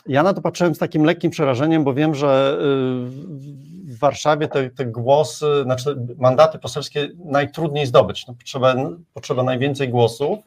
Ja 0.07 0.23
na 0.23 0.33
to 0.33 0.41
patrzyłem 0.41 0.75
z 0.75 0.77
takim 0.77 1.03
lekkim 1.03 1.31
przerażeniem, 1.31 1.83
bo 1.83 1.93
wiem, 1.93 2.15
że 2.15 2.57
y, 2.61 3.70
Warszawie 4.01 4.47
te, 4.47 4.69
te 4.69 4.85
głosy, 4.85 5.63
znaczy 5.63 5.97
mandaty 6.17 6.59
poselskie 6.59 7.09
najtrudniej 7.25 7.85
zdobyć. 7.85 8.27
No, 8.27 8.33
potrzeba, 8.33 8.75
potrzeba 9.13 9.43
najwięcej 9.43 9.89
głosów, 9.89 10.39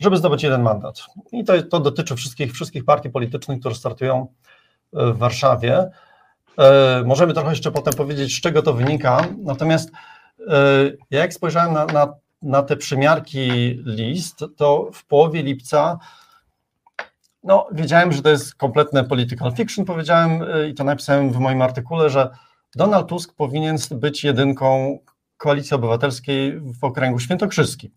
żeby 0.00 0.16
zdobyć 0.16 0.42
jeden 0.42 0.62
mandat. 0.62 1.02
I 1.32 1.44
to, 1.44 1.62
to 1.62 1.80
dotyczy 1.80 2.16
wszystkich, 2.16 2.52
wszystkich 2.52 2.84
partii 2.84 3.10
politycznych, 3.10 3.60
które 3.60 3.74
startują 3.74 4.26
y, 4.94 5.12
w 5.12 5.18
Warszawie. 5.18 5.90
Y, 7.00 7.04
możemy 7.04 7.34
trochę 7.34 7.50
jeszcze 7.50 7.70
potem 7.70 7.94
powiedzieć, 7.94 8.38
z 8.38 8.40
czego 8.40 8.62
to 8.62 8.72
wynika. 8.72 9.24
Natomiast 9.38 9.90
ja 11.10 11.20
jak 11.20 11.34
spojrzałem 11.34 11.74
na, 11.74 11.86
na, 11.86 12.14
na 12.42 12.62
te 12.62 12.76
przymiarki 12.76 13.50
list, 13.84 14.44
to 14.56 14.90
w 14.92 15.04
połowie 15.04 15.42
lipca 15.42 15.98
no, 17.44 17.66
wiedziałem, 17.72 18.12
że 18.12 18.22
to 18.22 18.28
jest 18.28 18.54
kompletne 18.54 19.04
political 19.04 19.52
fiction. 19.52 19.84
Powiedziałem 19.84 20.44
i 20.70 20.74
to 20.74 20.84
napisałem 20.84 21.32
w 21.32 21.38
moim 21.38 21.62
artykule, 21.62 22.10
że 22.10 22.30
Donald 22.76 23.08
Tusk 23.08 23.34
powinien 23.34 23.76
być 23.90 24.24
jedynką 24.24 24.98
koalicji 25.36 25.74
obywatelskiej 25.74 26.60
w 26.60 26.84
okręgu 26.84 27.18
świętokrzyskim. 27.18 27.90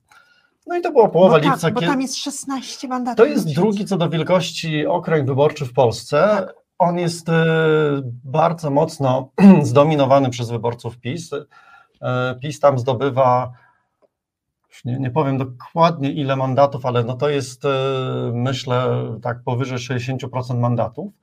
No 0.68 0.78
i 0.78 0.82
to 0.82 0.92
była 0.92 1.10
połowa 1.10 1.40
bo 1.40 1.44
tak, 1.44 1.54
lipca. 1.54 1.72
Bo 1.72 1.82
tam 1.82 2.02
jest 2.02 2.18
16 2.18 2.88
mandatów. 2.88 3.18
To 3.18 3.26
jest 3.26 3.54
drugi 3.54 3.86
co 3.86 3.98
do 3.98 4.10
wielkości 4.10 4.86
okręg 4.86 5.28
wyborczy 5.28 5.66
w 5.66 5.74
Polsce. 5.74 6.18
Tak. 6.20 6.56
On 6.80 6.98
jest 6.98 7.30
y, 7.30 7.34
bardzo 8.24 8.70
mocno 8.70 9.32
zdominowany 9.62 10.30
przez 10.30 10.50
wyborców 10.50 10.98
PiS. 10.98 11.34
Y, 11.34 11.46
PiS 12.42 12.60
tam 12.60 12.80
zdobywa 12.80 13.52
nie, 14.86 15.00
nie 15.00 15.12
powiem 15.12 15.38
dokładnie 15.38 16.12
ile 16.12 16.36
mandatów, 16.36 16.86
ale 16.86 17.04
no 17.04 17.14
to 17.14 17.30
jest 17.30 17.66
e, 17.66 17.70
myślę 18.34 19.06
tak 19.22 19.44
powyżej 19.44 19.78
60% 19.78 20.60
mandatów. 20.60 21.14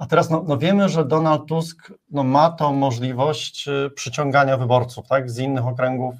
A 0.00 0.06
teraz 0.06 0.30
no, 0.30 0.44
no 0.48 0.58
wiemy, 0.58 0.88
że 0.88 1.04
Donald 1.04 1.46
Tusk 1.46 1.92
no 2.10 2.24
ma 2.24 2.50
tą 2.50 2.72
możliwość 2.72 3.68
e, 3.68 3.90
przyciągania 3.90 4.56
wyborców 4.56 5.08
tak, 5.08 5.30
z 5.30 5.38
innych 5.38 5.66
okręgów, 5.66 6.14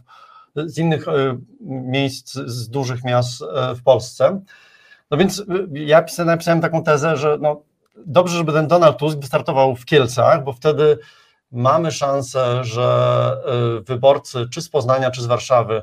z 0.57 0.79
innych 0.79 1.09
e, 1.09 1.13
miejsc, 1.61 2.35
z 2.35 2.69
dużych 2.69 3.05
miast 3.05 3.45
w 3.77 3.83
Polsce. 3.83 4.41
No 5.11 5.17
więc 5.19 5.45
ja 5.73 6.05
napisałem 6.25 6.61
taką 6.61 6.83
tezę, 6.83 7.17
że 7.17 7.39
no 7.41 7.63
dobrze, 8.07 8.37
żeby 8.37 8.53
ten 8.53 8.69
Donald 8.69 8.99
Tusk 8.99 9.19
wystartował 9.19 9.77
w 9.77 9.85
Kielcach, 9.85 10.45
bo 10.45 10.53
wtedy 10.53 10.99
mamy 11.53 11.93
szansę, 11.93 12.65
że 12.65 13.37
y, 13.79 13.81
wyborcy 13.81 14.47
czy 14.53 14.63
z 14.63 14.69
Poznania, 14.69 15.11
czy 15.11 15.23
z 15.23 15.27
Warszawy, 15.27 15.83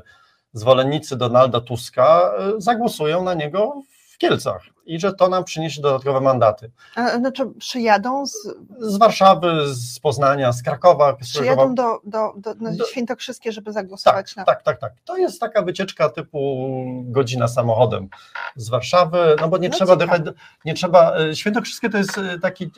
zwolennicy 0.52 1.16
Donalda 1.16 1.60
Tuska 1.60 2.32
y, 2.56 2.60
zagłosują 2.60 3.24
na 3.24 3.34
niego 3.34 3.82
w 3.90 3.97
Kielcach 4.18 4.62
i 4.86 5.00
że 5.00 5.12
to 5.12 5.28
nam 5.28 5.44
przyniesie 5.44 5.82
dodatkowe 5.82 6.20
mandaty. 6.20 6.70
A, 6.94 7.18
znaczy 7.18 7.46
przyjadą 7.58 8.26
z... 8.26 8.34
Z 8.78 8.96
Warszawy, 8.96 9.74
z 9.74 10.00
Poznania, 10.00 10.52
z 10.52 10.62
Krakowa. 10.62 11.12
Przyjadą 11.12 11.74
do, 11.74 12.00
do, 12.04 12.32
do, 12.36 12.54
do 12.54 12.84
Świętokrzyskie, 12.84 13.52
żeby 13.52 13.72
zagłosować 13.72 14.34
tak, 14.34 14.36
na... 14.36 14.44
Tak, 14.44 14.62
tak, 14.62 14.80
tak. 14.80 14.92
To 15.04 15.16
jest 15.16 15.40
taka 15.40 15.62
wycieczka 15.62 16.08
typu 16.08 16.68
godzina 17.04 17.48
samochodem 17.48 18.08
z 18.56 18.68
Warszawy, 18.68 19.36
no 19.40 19.48
bo 19.48 19.58
nie 19.58 19.68
no 19.68 19.74
trzeba 19.74 19.96
dojechać, 19.96 20.22
nie 20.64 20.74
trzeba, 20.74 21.20
y, 21.20 21.36
Świętokrzyskie 21.36 21.90
to 21.90 21.98
jest 21.98 22.20
taki 22.42 22.70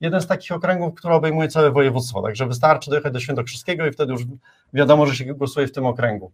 jeden 0.00 0.20
z 0.20 0.26
takich 0.26 0.52
okręgów, 0.52 0.94
który 0.94 1.14
obejmuje 1.14 1.48
całe 1.48 1.70
województwo, 1.70 2.22
także 2.22 2.46
wystarczy 2.46 2.90
dojechać 2.90 3.12
do 3.12 3.20
Świętokrzyskiego 3.20 3.86
i 3.86 3.92
wtedy 3.92 4.12
już 4.12 4.22
wiadomo, 4.72 5.06
że 5.06 5.16
się 5.16 5.24
głosuje 5.24 5.66
w 5.66 5.72
tym 5.72 5.86
okręgu. 5.86 6.32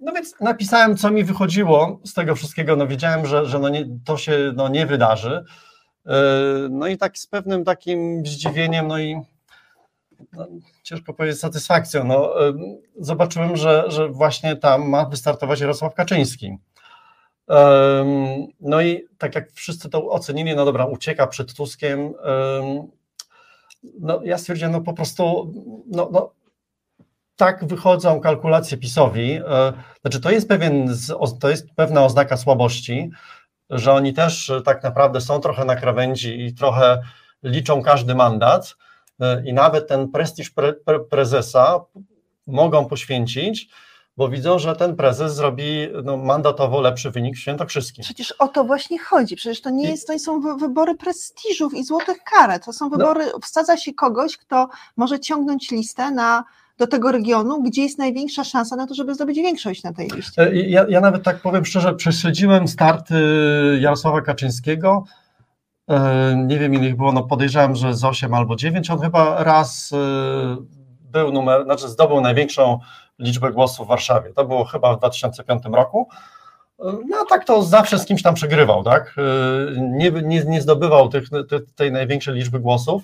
No 0.00 0.12
więc 0.14 0.40
napisałem, 0.40 0.96
co 0.96 1.10
mi 1.10 1.24
wychodziło 1.24 2.00
z 2.04 2.14
tego 2.14 2.34
wszystkiego. 2.34 2.76
No 2.76 2.86
wiedziałem, 2.86 3.26
że, 3.26 3.46
że 3.46 3.58
no 3.58 3.68
nie, 3.68 3.86
to 4.04 4.16
się 4.16 4.52
no 4.56 4.68
nie 4.68 4.86
wydarzy. 4.86 5.44
No 6.70 6.86
i 6.86 6.96
tak 6.96 7.18
z 7.18 7.26
pewnym 7.26 7.64
takim 7.64 8.26
zdziwieniem, 8.26 8.88
no 8.88 8.98
i 8.98 9.16
no, 10.32 10.46
ciężko 10.82 11.14
powiedzieć 11.14 11.40
satysfakcją, 11.40 12.04
no, 12.04 12.34
zobaczyłem, 12.98 13.56
że, 13.56 13.84
że 13.88 14.08
właśnie 14.08 14.56
tam 14.56 14.88
ma 14.88 15.04
wystartować 15.04 15.60
Jarosław 15.60 15.94
Kaczyński. 15.94 16.56
No 18.60 18.82
i 18.82 19.08
tak 19.18 19.34
jak 19.34 19.52
wszyscy 19.52 19.90
to 19.90 20.10
ocenili, 20.10 20.56
no 20.56 20.64
dobra, 20.64 20.86
ucieka 20.86 21.26
przed 21.26 21.54
Tuskiem. 21.54 22.14
No 24.00 24.20
ja 24.24 24.38
stwierdziłem, 24.38 24.72
no 24.72 24.80
po 24.80 24.92
prostu, 24.92 25.52
no, 25.86 26.08
no 26.12 26.32
tak 27.36 27.64
wychodzą 27.64 28.20
kalkulacje 28.20 28.78
PiSowi. 28.78 29.32
E, 29.32 29.72
znaczy, 30.02 30.20
to 30.20 30.30
jest, 30.30 30.48
pewien, 30.48 30.94
to 31.40 31.50
jest 31.50 31.66
pewna 31.76 32.04
oznaka 32.04 32.36
słabości, 32.36 33.10
że 33.70 33.92
oni 33.92 34.12
też 34.12 34.52
tak 34.64 34.82
naprawdę 34.82 35.20
są 35.20 35.40
trochę 35.40 35.64
na 35.64 35.76
krawędzi 35.76 36.40
i 36.46 36.54
trochę 36.54 37.02
liczą 37.42 37.82
każdy 37.82 38.14
mandat 38.14 38.76
e, 39.20 39.42
i 39.44 39.52
nawet 39.52 39.88
ten 39.88 40.08
prestiż 40.08 40.50
pre, 40.50 40.72
pre, 40.72 41.00
prezesa 41.00 41.80
mogą 42.46 42.84
poświęcić 42.86 43.68
bo 44.16 44.28
widzą, 44.28 44.58
że 44.58 44.76
ten 44.76 44.96
prezes 44.96 45.34
zrobi 45.34 45.88
no, 46.04 46.16
mandatowo 46.16 46.80
lepszy 46.80 47.10
wynik 47.10 47.36
w 47.36 47.38
Świętokrzyskim. 47.38 48.04
Przecież 48.04 48.32
o 48.32 48.48
to 48.48 48.64
właśnie 48.64 48.98
chodzi. 48.98 49.36
Przecież 49.36 49.60
to 49.60 49.70
nie, 49.70 49.90
jest, 49.90 50.06
to 50.06 50.12
nie 50.12 50.18
są 50.18 50.56
wybory 50.58 50.94
prestiżów 50.94 51.74
i 51.74 51.84
złotych 51.84 52.18
karet. 52.24 52.64
To 52.64 52.72
są 52.72 52.88
no. 52.88 52.96
wybory, 52.96 53.26
no. 53.32 53.38
wsadza 53.42 53.76
się 53.76 53.94
kogoś, 53.94 54.36
kto 54.36 54.68
może 54.96 55.20
ciągnąć 55.20 55.70
listę 55.70 56.10
na 56.10 56.44
do 56.78 56.86
tego 56.86 57.12
regionu, 57.12 57.62
gdzie 57.62 57.82
jest 57.82 57.98
największa 57.98 58.44
szansa 58.44 58.76
na 58.76 58.86
to, 58.86 58.94
żeby 58.94 59.14
zdobyć 59.14 59.36
większość 59.36 59.82
na 59.82 59.92
tej 59.92 60.08
liście. 60.08 60.42
E, 60.42 60.56
ja, 60.56 60.86
ja 60.88 61.00
nawet 61.00 61.22
tak 61.22 61.40
powiem 61.40 61.64
szczerze, 61.64 61.94
prześledziłem 61.94 62.68
starty 62.68 63.14
Jarosława 63.80 64.20
Kaczyńskiego. 64.20 65.04
E, 65.90 66.34
nie 66.46 66.58
wiem, 66.58 66.74
ile 66.74 66.86
ich 66.86 66.96
było, 66.96 67.12
no 67.12 67.22
podejrzewam, 67.22 67.76
że 67.76 67.94
z 67.94 68.04
8 68.04 68.34
albo 68.34 68.56
9. 68.56 68.90
On 68.90 69.00
chyba 69.00 69.44
raz 69.44 69.90
był 71.00 71.32
numer, 71.32 71.64
znaczy 71.64 71.88
zdobył 71.88 72.20
największą 72.20 72.78
liczbę 73.18 73.52
głosów 73.52 73.86
w 73.86 73.88
Warszawie. 73.88 74.32
To 74.32 74.44
było 74.44 74.64
chyba 74.64 74.94
w 74.94 74.98
2005 74.98 75.62
roku. 75.72 76.08
No 76.78 77.16
a 77.22 77.24
tak 77.24 77.44
to 77.44 77.62
zawsze 77.62 77.98
z 77.98 78.06
kimś 78.06 78.22
tam 78.22 78.34
przegrywał, 78.34 78.82
tak? 78.84 79.16
Nie, 79.76 80.10
nie, 80.10 80.44
nie 80.44 80.60
zdobywał 80.60 81.08
tych, 81.08 81.24
tej 81.74 81.92
największej 81.92 82.34
liczby 82.34 82.60
głosów, 82.60 83.02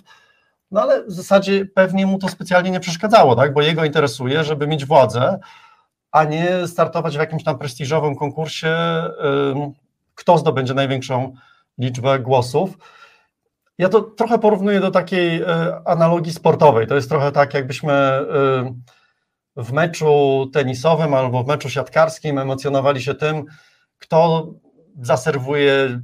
no 0.71 0.81
ale 0.83 1.05
w 1.05 1.13
zasadzie 1.13 1.67
pewnie 1.67 2.07
mu 2.07 2.19
to 2.19 2.29
specjalnie 2.29 2.71
nie 2.71 2.81
przeszkadzało, 2.81 3.37
tak? 3.37 3.55
Bo 3.55 3.63
jego 3.63 3.85
interesuje, 3.85 4.45
żeby 4.45 4.67
mieć 4.67 4.85
władzę, 4.85 5.39
a 6.13 6.25
nie 6.25 6.67
startować 6.67 7.17
w 7.17 7.21
jakimś 7.21 7.45
tam 7.45 7.59
prestiżowym 7.59 8.17
konkursie, 8.17 8.77
kto 10.15 10.39
zdobędzie 10.39 10.75
największą 10.75 11.33
liczbę 11.79 12.19
głosów. 12.19 12.79
Ja 13.79 13.89
to 13.89 14.01
trochę 14.03 14.39
porównuję 14.39 14.81
do 14.81 14.91
takiej 14.91 15.43
e, 15.43 15.81
analogii 15.85 16.33
sportowej. 16.33 16.87
To 16.87 16.95
jest 16.95 17.09
trochę 17.09 17.33
tak, 17.33 17.55
jakbyśmy 17.55 17.93
e, 17.93 18.25
w 19.57 19.73
meczu 19.73 20.47
tenisowym 20.53 21.15
albo 21.15 21.45
w 21.45 21.47
meczu 21.47 21.71
siatkarskim 21.71 22.39
emocjonowali 22.39 23.03
się 23.03 23.15
tym, 23.15 23.45
kto 23.99 24.47
zaserwuje 25.03 26.01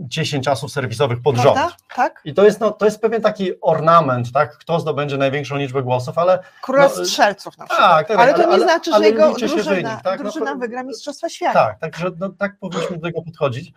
10 0.00 0.48
asów 0.48 0.72
serwisowych 0.72 1.22
pod 1.22 1.36
rząd. 1.36 1.58
Tak? 1.94 2.20
I 2.24 2.34
to 2.34 2.44
jest, 2.44 2.60
no, 2.60 2.70
to 2.70 2.84
jest 2.84 3.00
pewien 3.00 3.22
taki 3.22 3.60
ornament, 3.60 4.32
tak? 4.32 4.58
Kto 4.58 4.80
zdobędzie 4.80 5.16
największą 5.16 5.56
liczbę 5.56 5.82
głosów, 5.82 6.18
ale. 6.18 6.38
Króla 6.62 6.88
no, 6.96 7.04
strzelców 7.04 7.58
na 7.58 7.66
przykład. 7.66 7.90
Tak, 7.90 8.08
tak, 8.08 8.18
ale 8.18 8.34
to 8.34 8.40
nie 8.40 8.46
ale, 8.46 8.64
znaczy, 8.64 8.92
że 8.92 9.04
jego 9.04 9.32
drużyna, 9.32 9.62
wynik, 9.62 10.02
tak? 10.04 10.22
drużyna 10.22 10.54
no, 10.54 10.60
wygra 10.60 10.82
Mistrzostwa 10.82 11.28
Świata. 11.28 11.66
Tak, 11.66 11.78
także 11.78 12.10
no, 12.18 12.28
tak 12.28 12.58
powinniśmy 12.58 12.96
do 12.96 13.02
tego 13.02 13.22
podchodzić. 13.22 13.72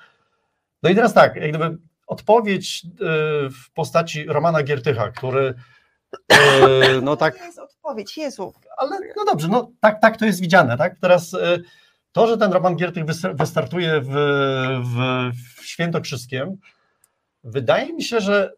No 0.83 0.89
i 0.89 0.95
teraz 0.95 1.13
tak, 1.13 1.35
jak 1.35 1.49
gdyby 1.49 1.77
odpowiedź 2.07 2.85
y, 2.85 2.89
w 3.49 3.73
postaci 3.73 4.25
Romana 4.25 4.63
Giertycha, 4.63 5.11
który 5.11 5.53
y, 6.33 7.01
no 7.01 7.15
tak... 7.15 7.37
To 7.37 7.45
jest 7.45 7.59
odpowiedź, 7.59 8.17
Jezu. 8.17 8.53
Ale 8.77 8.99
no 9.17 9.25
dobrze, 9.25 9.47
no 9.47 9.71
tak, 9.79 10.01
tak 10.01 10.17
to 10.17 10.25
jest 10.25 10.41
widziane, 10.41 10.77
tak? 10.77 10.99
Teraz 10.99 11.33
y, 11.33 11.63
to, 12.13 12.27
że 12.27 12.37
ten 12.37 12.53
Roman 12.53 12.75
Giertych 12.75 13.05
wystartuje 13.33 14.01
w, 14.01 14.09
w, 14.83 15.31
w 15.61 15.65
Świętokrzyskiem, 15.65 16.57
wydaje 17.43 17.93
mi 17.93 18.03
się, 18.03 18.19
że 18.19 18.53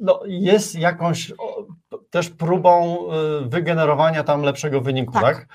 no, 0.00 0.20
jest 0.26 0.74
jakąś 0.74 1.32
też 2.10 2.30
próbą 2.30 3.06
wygenerowania 3.46 4.24
tam 4.24 4.42
lepszego 4.42 4.80
wyniku, 4.80 5.12
tak? 5.12 5.22
tak? 5.22 5.48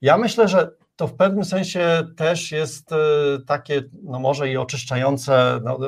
Ja 0.00 0.18
myślę, 0.18 0.48
że 0.48 0.70
to 0.96 1.06
w 1.06 1.14
pewnym 1.14 1.44
sensie 1.44 2.02
też 2.16 2.52
jest 2.52 2.92
e, 2.92 2.96
takie, 3.46 3.82
no 4.02 4.18
może 4.18 4.48
i 4.48 4.56
oczyszczające, 4.56 5.60
no, 5.64 5.78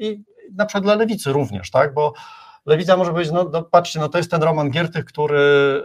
i 0.00 0.24
na 0.54 0.66
przykład 0.66 0.84
dla 0.84 0.94
lewicy 0.94 1.32
również, 1.32 1.70
tak, 1.70 1.94
bo 1.94 2.12
lewica 2.66 2.96
może 2.96 3.10
powiedzieć, 3.10 3.32
no, 3.32 3.44
no 3.52 3.62
patrzcie, 3.62 4.00
no 4.00 4.08
to 4.08 4.18
jest 4.18 4.30
ten 4.30 4.42
Roman 4.42 4.70
Giertych, 4.70 5.04
który 5.04 5.82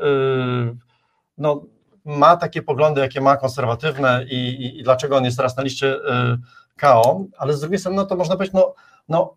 no, 1.37 1.65
ma 2.09 2.37
takie 2.37 2.61
poglądy, 2.61 3.01
jakie 3.01 3.21
ma 3.21 3.37
konserwatywne 3.37 4.25
i, 4.29 4.35
i, 4.35 4.79
i 4.79 4.83
dlaczego 4.83 5.17
on 5.17 5.25
jest 5.25 5.37
teraz 5.37 5.57
na 5.57 5.63
liście 5.63 5.95
e, 5.95 6.37
KO, 6.77 7.25
ale 7.37 7.53
z 7.53 7.59
drugiej 7.61 7.79
strony, 7.79 7.97
no 7.97 8.05
to 8.05 8.15
można 8.15 8.35
powiedzieć, 8.35 8.53
no, 8.53 8.73
no 9.09 9.35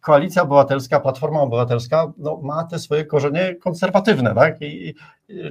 Koalicja 0.00 0.42
Obywatelska, 0.42 1.00
Platforma 1.00 1.40
Obywatelska 1.40 2.12
no, 2.18 2.40
ma 2.42 2.64
te 2.64 2.78
swoje 2.78 3.04
korzenie 3.04 3.54
konserwatywne, 3.54 4.34
tak? 4.34 4.62
I, 4.62 4.94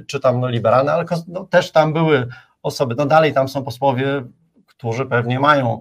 czy 0.06 0.20
tam 0.20 0.40
no, 0.40 0.48
liberalne, 0.48 0.92
ale 0.92 1.04
no, 1.28 1.44
też 1.44 1.72
tam 1.72 1.92
były 1.92 2.28
osoby, 2.62 2.94
no 2.98 3.06
dalej 3.06 3.32
tam 3.32 3.48
są 3.48 3.64
posłowie, 3.64 4.22
którzy 4.66 5.06
pewnie 5.06 5.40
mają 5.40 5.80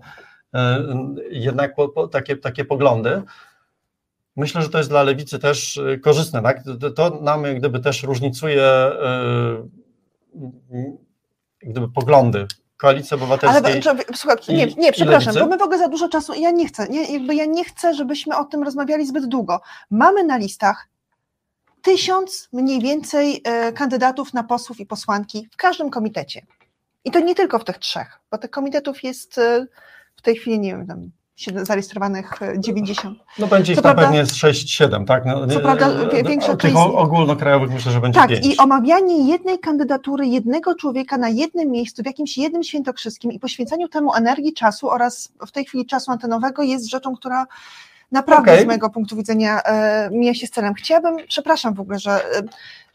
y, 0.55 0.59
jednak 1.31 1.75
po, 1.75 1.89
po, 1.89 2.07
takie, 2.07 2.37
takie 2.37 2.65
poglądy. 2.65 3.21
Myślę, 4.35 4.61
że 4.61 4.69
to 4.69 4.77
jest 4.77 4.89
dla 4.89 5.03
lewicy 5.03 5.39
też 5.39 5.77
e, 5.77 5.97
korzystne, 5.97 6.41
tak? 6.41 6.63
To, 6.95 7.09
nam 7.21 7.43
gdyby 7.55 7.79
też 7.79 8.03
różnicuje 8.03 8.91
y, 8.91 9.80
gdyby 11.59 11.89
poglądy 11.89 12.47
Koalicji 12.77 13.15
Obywatelskiej. 13.15 13.83
Ale 13.89 14.03
słuchaj, 14.15 14.37
nie, 14.49 14.65
nie, 14.65 14.91
przepraszam, 14.91 15.33
bo 15.33 15.45
my 15.45 15.57
w 15.57 15.61
ogóle 15.61 15.77
za 15.77 15.87
dużo 15.87 16.09
czasu, 16.09 16.33
ja 16.33 16.51
nie 16.51 16.67
chcę, 16.67 16.87
nie, 16.87 17.13
jakby 17.13 17.35
ja 17.35 17.45
nie 17.45 17.63
chcę, 17.63 17.93
żebyśmy 17.93 18.37
o 18.37 18.45
tym 18.45 18.63
rozmawiali 18.63 19.07
zbyt 19.07 19.25
długo. 19.25 19.61
Mamy 19.91 20.23
na 20.23 20.37
listach 20.37 20.87
tysiąc 21.81 22.49
mniej 22.53 22.81
więcej 22.81 23.41
e, 23.43 23.71
kandydatów 23.71 24.33
na 24.33 24.43
posłów 24.43 24.79
i 24.79 24.85
posłanki 24.85 25.47
w 25.51 25.57
każdym 25.57 25.89
komitecie. 25.89 26.45
I 27.05 27.11
to 27.11 27.19
nie 27.19 27.35
tylko 27.35 27.59
w 27.59 27.63
tych 27.63 27.77
trzech, 27.77 28.19
bo 28.31 28.37
tych 28.37 28.51
komitetów 28.51 29.03
jest 29.03 29.37
e, 29.37 29.67
w 30.15 30.21
tej 30.21 30.35
chwili, 30.35 30.59
nie 30.59 30.71
wiem, 30.71 30.87
tam 30.87 31.11
zarejestrowanych 31.63 32.39
90. 32.57 33.17
E, 33.19 33.23
no 33.39 33.47
będzie 33.47 33.73
ich 33.73 33.77
co 33.77 33.81
tam 33.81 33.95
prawda, 33.95 34.11
pewnie 34.11 34.23
6-7, 34.23 35.05
tak? 35.05 35.25
No, 35.25 35.47
co 35.47 35.59
prawda 35.59 35.89
większa 36.23 36.55
Tych 36.55 36.77
ogólnokrajowych 36.77 37.71
myślę, 37.71 37.91
że 37.91 38.01
będzie 38.01 38.19
Tak, 38.19 38.29
5. 38.29 38.45
i 38.45 38.57
omawianie 38.57 39.27
jednej 39.27 39.59
kandydatury, 39.59 40.27
jednego 40.27 40.75
człowieka 40.75 41.17
na 41.17 41.29
jednym 41.29 41.71
miejscu, 41.71 42.03
w 42.03 42.05
jakimś 42.05 42.37
jednym 42.37 42.63
świętokrzyskim 42.63 43.31
i 43.31 43.39
poświęcaniu 43.39 43.87
temu 43.87 44.13
energii, 44.13 44.53
czasu 44.53 44.89
oraz 44.89 45.31
w 45.47 45.51
tej 45.51 45.65
chwili 45.65 45.85
czasu 45.85 46.11
antenowego 46.11 46.63
jest 46.63 46.89
rzeczą, 46.89 47.15
która 47.15 47.47
naprawdę 48.11 48.51
okay. 48.51 48.63
z 48.63 48.67
mojego 48.67 48.89
punktu 48.89 49.15
widzenia 49.15 49.61
e, 49.63 50.09
mija 50.11 50.33
się 50.33 50.47
z 50.47 50.51
celem. 50.51 50.73
Chciałabym, 50.73 51.17
przepraszam 51.27 51.73
w 51.73 51.79
ogóle, 51.79 51.99
że, 51.99 52.11
e, 52.11 52.43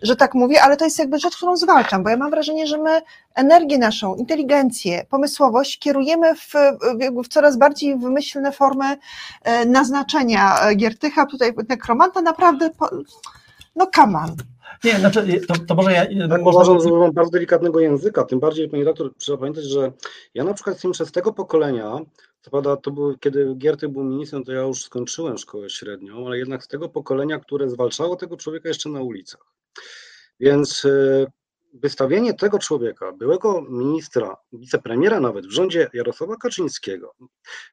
że 0.03 0.17
tak 0.17 0.35
mówię, 0.35 0.63
ale 0.63 0.77
to 0.77 0.85
jest 0.85 0.99
jakby 0.99 1.19
rzecz, 1.19 1.37
którą 1.37 1.57
zwalczam, 1.57 2.03
bo 2.03 2.11
ja 2.11 2.17
mam 2.17 2.31
wrażenie, 2.31 2.67
że 2.67 2.79
my 2.79 3.03
energię 3.35 3.79
naszą, 3.79 4.15
inteligencję, 4.15 5.07
pomysłowość 5.11 5.79
kierujemy 5.79 6.35
w, 6.35 6.53
w, 6.53 7.25
w 7.25 7.29
coraz 7.29 7.59
bardziej 7.59 7.99
wymyślne 7.99 8.53
formy 8.53 8.97
e, 9.43 9.67
naznaczenia 9.67 10.57
Giertycha, 10.77 11.27
tutaj 11.27 11.53
nekromanta, 11.69 12.23
naprawdę, 12.23 12.71
po, 12.71 12.91
no 13.77 13.87
come 13.95 14.19
on. 14.19 14.37
Nie, 14.85 14.99
znaczy, 14.99 15.41
to, 15.49 15.55
to 15.69 15.75
może 15.75 15.93
ja. 15.93 16.07
Tak, 16.29 16.43
można... 16.43 16.61
Uważam, 16.61 16.81
że 16.81 16.91
mam 16.91 17.13
bardzo 17.13 17.31
delikatnego 17.31 17.81
języka, 17.81 18.25
tym 18.25 18.41
bardziej, 18.41 18.69
panie 18.69 18.85
redaktor, 18.85 19.15
trzeba 19.15 19.39
pamiętać, 19.39 19.65
że 19.65 19.93
ja 20.35 20.45
na 20.45 20.55
przykład 20.55 20.77
jestem 20.77 20.93
przez 20.93 21.13
tego 21.13 21.33
pokolenia, 21.33 21.99
co 22.47 22.51
prawda, 22.51 22.77
to 22.77 22.91
był, 22.91 23.19
kiedy 23.19 23.55
Gierty 23.59 23.89
był 23.89 24.05
ministrem, 24.05 24.45
to 24.45 24.53
ja 24.53 24.61
już 24.61 24.85
skończyłem 24.85 25.39
szkołę 25.39 25.71
średnią, 25.71 26.27
ale 26.27 26.39
jednak 26.39 26.65
z 26.65 26.69
tego 26.69 26.89
pokolenia, 26.89 27.39
które 27.39 27.71
zwalczało 27.71 28.17
tego 28.17 28.37
człowieka 28.37 28.69
jeszcze 28.69 28.89
na 28.89 29.03
ulicach. 29.03 29.41
Więc 30.41 30.85
e, 30.85 31.27
wystawienie 31.75 32.35
tego 32.35 32.59
człowieka, 32.59 33.13
byłego 33.13 33.63
ministra, 33.63 34.37
wicepremiera 34.53 35.21
nawet 35.21 35.47
w 35.47 35.51
rządzie 35.51 35.91
Jarosława 35.93 36.37
Kaczyńskiego, 36.37 37.15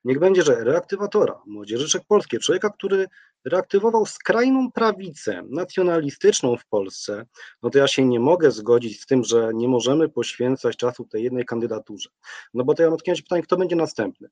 niech 0.06 0.20
będzie, 0.20 0.42
że 0.42 0.64
reaktywatora 0.64 1.42
Młodzieży 1.46 1.90
Czech 1.90 2.02
Polskiej, 2.08 2.40
człowieka, 2.40 2.70
który 2.70 3.08
reaktywował 3.46 4.06
skrajną 4.06 4.72
prawicę 4.72 5.44
nacjonalistyczną 5.50 6.58
w 6.58 6.66
Polsce, 6.66 7.26
no 7.64 7.70
to 7.70 7.78
ja 7.78 7.88
się 7.88 8.06
nie 8.06 8.20
mogę 8.20 8.52
zgodzić 8.52 9.02
z 9.02 9.06
tym, 9.06 9.24
że 9.24 9.52
nie 9.54 9.68
możemy 9.68 10.10
poświęcać 10.10 10.78
czasu 10.78 11.06
tej 11.06 11.24
jednej 11.24 11.46
kandydaturze. 11.46 12.10
No 12.54 12.64
bo 12.64 12.74
to 12.74 12.84
ja 12.84 12.90
mam 12.90 12.98
takie 12.98 13.16
pytanie, 13.16 13.44
kto 13.44 13.58
będzie 13.58 13.76
następny? 13.76 14.30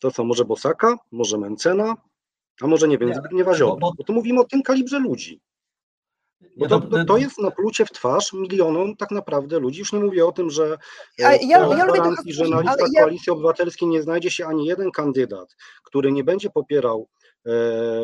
To 0.00 0.10
co, 0.10 0.24
może 0.24 0.44
Bosaka, 0.44 0.96
może 1.12 1.38
Mencena, 1.38 1.94
a 2.60 2.66
może 2.66 2.88
nie 2.88 2.98
wiem, 2.98 3.14
Zbigniewa 3.14 3.54
Ziobry, 3.54 3.80
bo, 3.80 3.92
bo 3.98 4.04
tu 4.04 4.12
mówimy 4.12 4.40
o 4.40 4.44
tym 4.44 4.62
kalibrze 4.62 4.98
ludzi. 4.98 5.40
Bo 6.56 6.66
to, 6.66 6.80
to, 6.80 7.04
to, 7.04 7.16
jest 7.16 7.38
naplucie 7.38 7.86
w 7.86 7.90
twarz 7.90 8.32
milionom 8.32 8.96
tak 8.96 9.10
naprawdę 9.10 9.58
ludzi. 9.58 9.78
Już 9.78 9.92
nie 9.92 10.00
mówię 10.00 10.26
o 10.26 10.32
tym, 10.32 10.50
że 10.50 10.78
ja, 11.18 11.32
ja, 11.34 11.38
ja 11.76 11.86
gwarancji, 11.86 12.32
że 12.32 12.48
na 12.48 12.60
listach 12.60 12.88
ja... 12.92 13.02
Koalicji 13.02 13.32
Obywatelskiej 13.32 13.88
nie 13.88 14.02
znajdzie 14.02 14.30
się 14.30 14.46
ani 14.46 14.66
jeden 14.66 14.90
kandydat, 14.90 15.56
który 15.84 16.12
nie 16.12 16.24
będzie 16.24 16.50
popierał 16.50 17.08
e, 17.46 17.50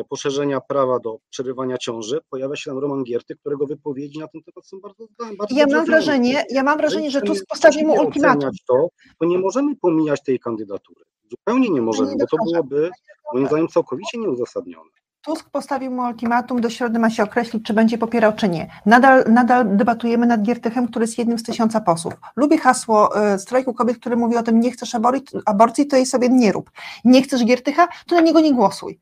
poszerzenia 0.09 0.61
prawa 0.61 0.99
do 0.99 1.17
przerywania 1.29 1.77
ciąży. 1.77 2.19
Pojawia 2.29 2.55
się 2.55 2.71
tam 2.71 2.79
Roman 2.79 3.03
Gierty, 3.03 3.35
którego 3.35 3.67
wypowiedzi 3.67 4.19
na 4.19 4.27
ten 4.27 4.41
temat 4.43 4.67
są 4.67 4.79
bardzo, 4.79 5.07
bardzo 5.37 5.55
ja 5.55 5.65
mam 5.71 5.85
wrażenie, 5.85 6.45
Ja 6.49 6.63
mam 6.63 6.77
wrażenie, 6.77 7.11
że 7.11 7.21
tu 7.21 7.33
postawimy 7.49 7.87
mu 7.87 8.05
ultimatum. 8.05 8.51
To, 8.67 8.87
bo 9.19 9.25
nie 9.27 9.37
możemy 9.37 9.75
pomijać 9.75 10.23
tej 10.23 10.39
kandydatury. 10.39 11.05
Zupełnie 11.29 11.69
nie 11.69 11.81
możemy, 11.81 12.11
bo 12.19 12.27
to 12.27 12.37
byłoby 12.37 12.89
moim 13.33 13.47
zdaniem 13.47 13.67
całkowicie 13.67 14.17
nieuzasadnione. 14.17 14.89
Tusk 15.21 15.49
postawił 15.49 15.91
mu 15.91 16.01
ultimatum, 16.01 16.61
do 16.61 16.69
środy 16.69 16.99
ma 16.99 17.09
się 17.09 17.23
określić, 17.23 17.65
czy 17.65 17.73
będzie 17.73 17.97
popierał, 17.97 18.33
czy 18.35 18.49
nie. 18.49 18.67
Nadal, 18.85 19.23
nadal 19.29 19.77
debatujemy 19.77 20.25
nad 20.25 20.41
Giertychem, 20.41 20.87
który 20.87 21.03
jest 21.03 21.17
jednym 21.17 21.39
z 21.39 21.43
tysiąca 21.43 21.81
posłów. 21.81 22.13
Lubię 22.35 22.57
hasło 22.57 23.33
y, 23.33 23.39
strajku 23.39 23.73
kobiet, 23.73 23.97
który 23.97 24.15
mówi 24.15 24.37
o 24.37 24.43
tym, 24.43 24.59
nie 24.59 24.71
chcesz 24.71 24.95
aborcji, 25.45 25.87
to 25.87 25.95
jej 25.95 26.05
sobie 26.05 26.29
nie 26.29 26.51
rób. 26.51 26.71
Nie 27.05 27.21
chcesz 27.21 27.45
Giertycha, 27.45 27.87
to 28.07 28.15
na 28.15 28.21
niego 28.21 28.39
nie 28.39 28.53
głosuj. 28.53 28.99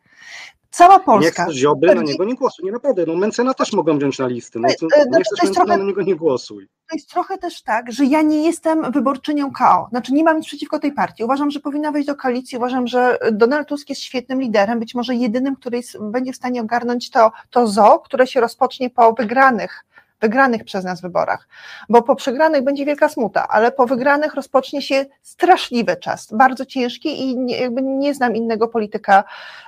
Cała 0.76 0.97
Nie 0.97 1.03
Polska. 1.03 1.43
chcesz 1.43 1.55
Ziobry, 1.55 1.95
na 1.95 2.01
niego 2.01 2.23
nie 2.26 2.36
głosuj. 2.36 2.65
Nie 2.65 2.71
naprawdę, 2.71 3.03
no 3.07 3.15
Mencena 3.15 3.53
też 3.53 3.73
mogą 3.73 3.97
wziąć 3.97 4.19
na 4.19 4.28
listy. 4.28 4.59
No, 4.59 4.67
E, 4.69 4.73
to, 4.76 4.86
nie 4.86 5.23
chcesz 5.23 5.43
Mencena, 5.43 5.65
trochę- 5.65 5.78
na 5.78 5.84
niego 5.86 6.01
nie 6.01 6.15
głosuj. 6.15 6.67
To 6.89 6.95
jest 6.95 7.09
trochę 7.09 7.38
też 7.38 7.61
tak, 7.63 7.91
że 7.91 8.05
ja 8.05 8.21
nie 8.21 8.43
jestem 8.45 8.91
wyborczynią 8.91 9.51
KO. 9.51 9.88
Znaczy 9.89 10.13
nie 10.13 10.23
mam 10.23 10.38
nic 10.38 10.45
przeciwko 10.45 10.80
tej 10.80 10.91
partii. 10.91 11.23
Uważam, 11.23 11.51
że 11.51 11.59
powinna 11.59 11.91
wejść 11.91 12.07
do 12.07 12.15
koalicji. 12.15 12.57
Uważam, 12.57 12.88
że 12.88 13.17
Donald 13.32 13.67
Tusk 13.67 13.89
jest 13.89 14.01
świetnym 14.01 14.41
liderem, 14.41 14.80
być 14.80 14.95
może 14.95 15.15
jedynym, 15.15 15.55
który 15.55 15.78
jest, 15.78 15.97
będzie 16.01 16.34
w 16.34 16.36
stanie 16.36 16.61
ogarnąć 16.61 17.09
to, 17.09 17.32
to 17.49 17.67
zo, 17.67 17.99
które 17.99 18.28
się 18.28 18.39
rozpocznie 18.41 18.89
po 18.89 19.13
wygranych 19.13 19.86
wygranych 20.26 20.63
przez 20.63 20.86
nas 20.86 21.01
wyborach, 21.01 21.47
bo 21.89 22.01
po 22.01 22.15
przegranych 22.15 22.63
będzie 22.63 22.86
wielka 22.86 23.09
smuta, 23.09 23.47
ale 23.47 23.71
po 23.71 23.86
wygranych 23.86 24.34
rozpocznie 24.34 24.82
się 24.82 25.05
straszliwy 25.21 25.97
czas, 25.97 26.34
bardzo 26.34 26.65
ciężki 26.65 27.21
i 27.21 27.38
nie, 27.38 27.69
nie 27.82 28.13
znam 28.13 28.36
innego 28.36 28.67
polityka, 28.67 29.23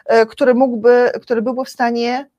e, 0.05 0.25
który 0.25 0.53
mógłby, 0.53 1.11
który 1.21 1.41
byłby 1.41 1.63
w 1.65 1.69
stanie 1.69 2.29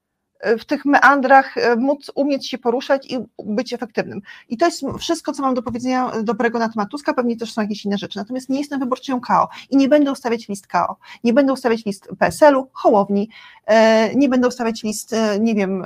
w 0.59 0.65
tych 0.65 0.85
meandrach 0.85 1.57
e, 1.57 1.77
móc 1.77 2.11
umieć 2.15 2.49
się 2.49 2.59
poruszać 2.59 3.11
i 3.11 3.19
być 3.45 3.73
efektywnym. 3.73 4.21
I 4.49 4.57
to 4.57 4.67
jest 4.67 4.85
wszystko, 4.99 5.33
co 5.33 5.43
mam 5.43 5.55
do 5.55 5.63
powiedzenia 5.63 6.13
dobrego 6.23 6.59
na 6.59 6.69
temat 6.69 6.89
Tuska, 6.91 7.15
pewnie 7.15 7.37
też 7.37 7.53
są 7.53 7.63
jakieś 7.63 7.85
inne 7.85 7.99
rzeczy. 7.99 8.19
Natomiast 8.19 8.49
nie 8.49 8.59
jestem 8.59 8.81
wyborczynią 8.81 9.21
KO 9.21 9.49
i 9.71 9.77
nie 9.77 9.89
będę 9.89 10.13
ustawiać 10.13 10.49
list 10.49 10.67
KO, 10.67 10.97
nie 11.25 11.33
będę 11.33 11.53
ustawiać 11.53 11.85
list 11.85 12.09
PSL-u, 12.19 12.69
Hołowni, 12.73 13.29
e, 13.67 14.15
nie 14.15 14.29
będę 14.29 14.49
ustawiać 14.49 14.83
list, 14.83 15.13
e, 15.13 15.41
nie 15.41 15.55
wiem, 15.55 15.85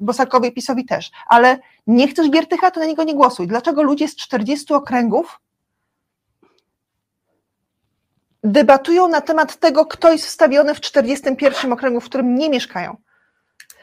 Bosakowi, 0.00 0.52
PiSowi 0.52 0.84
też, 0.84 1.10
ale 1.26 1.58
nie 1.86 2.08
chcesz 2.08 2.30
Giertycha, 2.30 2.70
to 2.70 2.80
na 2.80 2.86
niego 2.86 3.04
nie 3.04 3.14
głosuj. 3.14 3.46
Dlaczego 3.46 3.82
ludzie 3.82 4.08
z 4.08 4.16
40 4.16 4.74
okręgów 4.74 5.40
debatują 8.44 9.08
na 9.08 9.20
temat 9.20 9.56
tego, 9.56 9.86
kto 9.86 10.12
jest 10.12 10.26
wstawiony 10.26 10.74
w 10.74 10.80
41 10.80 11.72
okręgu, 11.72 12.00
w 12.00 12.04
którym 12.04 12.34
nie 12.34 12.50
mieszkają? 12.50 12.96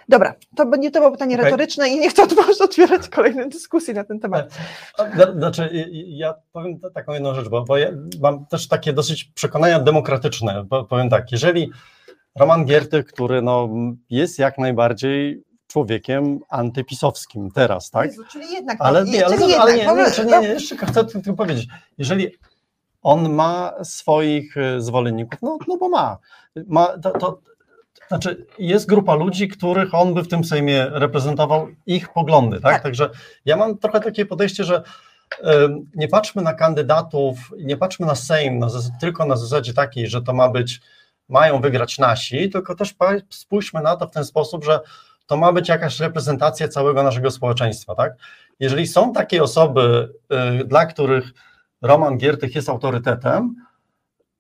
Dobra, 0.10 0.34
to 0.55 0.66
będzie 0.66 0.91
to 0.91 0.99
było 0.99 1.12
pytanie 1.12 1.36
Okej. 1.36 1.45
retoryczne 1.45 1.89
i 1.89 1.99
nie 1.99 2.10
chcę 2.10 2.24
otworzyć, 2.24 2.62
otwierać 2.62 3.10
kolejne 3.10 3.47
dyskusje 3.49 3.93
na 3.93 4.03
ten 4.03 4.20
temat. 4.20 4.57
Zna- 5.16 5.34
Znaczy, 5.38 5.64
y- 5.64 5.76
y- 5.76 5.89
ja 6.07 6.34
powiem 6.51 6.80
ta- 6.80 6.89
taką 6.89 7.14
jedną 7.14 7.34
rzecz, 7.36 7.49
bo, 7.49 7.64
bo 7.64 7.78
ja 7.78 7.88
mam 8.22 8.45
też 8.45 8.68
takie 8.68 8.93
dosyć 8.93 9.24
przekonania 9.24 9.80
demokratyczne. 9.80 10.64
Bo, 10.64 10.84
powiem 10.84 11.10
tak, 11.10 11.32
jeżeli 11.32 11.72
Roman 12.39 12.66
Giertych, 12.66 13.05
który 13.05 13.41
no, 13.41 13.70
jest 14.10 14.39
jak 14.39 14.57
najbardziej 14.57 15.43
człowiekiem 15.68 16.39
antypisowskim 16.49 17.51
teraz, 17.51 17.89
tak? 17.89 18.05
Jezu, 18.05 18.24
czyli 18.32 18.53
jednak, 18.53 18.78
Ale 18.80 19.05
no, 19.05 19.12
nie, 19.12 19.26
ale, 19.26 19.38
czyli 19.38 19.53
ale 19.53 19.78
jednak, 19.78 19.78
nie, 19.78 19.86
w 19.86 19.89
ogóle- 19.89 20.05
nie, 20.05 20.12
czy 20.12 20.26
nie, 20.26 20.39
nie, 20.39 20.47
jeszcze 20.47 20.78
chcę 20.78 21.05
tylko 21.05 21.34
powiedzieć, 21.34 21.68
jeżeli 21.97 22.32
on 23.01 23.34
ma 23.34 23.74
swoich 23.84 24.57
y, 24.57 24.82
zwolenników, 24.82 25.39
no, 25.41 25.57
no 25.68 25.78
bo 25.78 25.89
ma, 25.89 26.18
ma 26.68 26.97
to, 26.97 27.12
to, 27.12 27.39
znaczy 28.10 28.45
jest 28.60 28.89
grupa 28.89 29.16
ludzi, 29.16 29.47
których 29.47 29.93
on 29.93 30.14
by 30.14 30.24
w 30.24 30.28
tym 30.28 30.43
Sejmie 30.43 30.88
reprezentował 30.91 31.68
ich 31.86 32.14
poglądy, 32.14 32.62
tak? 32.62 32.74
Tak. 32.74 32.84
Także 32.84 33.10
ja 33.45 33.57
mam 33.57 33.78
trochę 33.78 33.99
takie 33.99 34.26
podejście, 34.26 34.64
że 34.64 34.84
nie 35.95 36.07
patrzmy 36.07 36.41
na 36.41 36.53
kandydatów, 36.53 37.38
nie 37.57 37.78
patrzmy 37.78 38.05
na 38.05 38.16
Sejm 38.16 38.60
na, 38.60 38.68
tylko 39.01 39.26
na 39.26 39.36
zasadzie 39.36 39.74
takiej, 39.74 40.07
że 40.07 40.22
to 40.22 40.34
ma 40.34 40.49
być, 40.49 40.82
mają 41.30 41.62
wygrać 41.62 41.97
nasi, 41.97 42.49
tylko 42.49 42.76
też 42.76 42.95
spójrzmy 43.30 43.82
na 43.82 43.95
to 43.95 44.07
w 44.07 44.12
ten 44.12 44.26
sposób, 44.26 44.66
że 44.66 44.80
to 45.26 45.38
ma 45.38 45.53
być 45.53 45.70
jakaś 45.70 45.99
reprezentacja 45.99 46.68
całego 46.68 47.03
naszego 47.03 47.32
społeczeństwa, 47.32 47.95
tak? 47.95 48.14
Jeżeli 48.60 48.88
są 48.88 49.14
takie 49.14 49.43
osoby, 49.43 50.14
y, 50.62 50.66
dla 50.66 50.86
których 50.86 51.34
Roman 51.82 52.18
Giertych 52.18 52.55
jest 52.55 52.70
autorytetem 52.70 53.55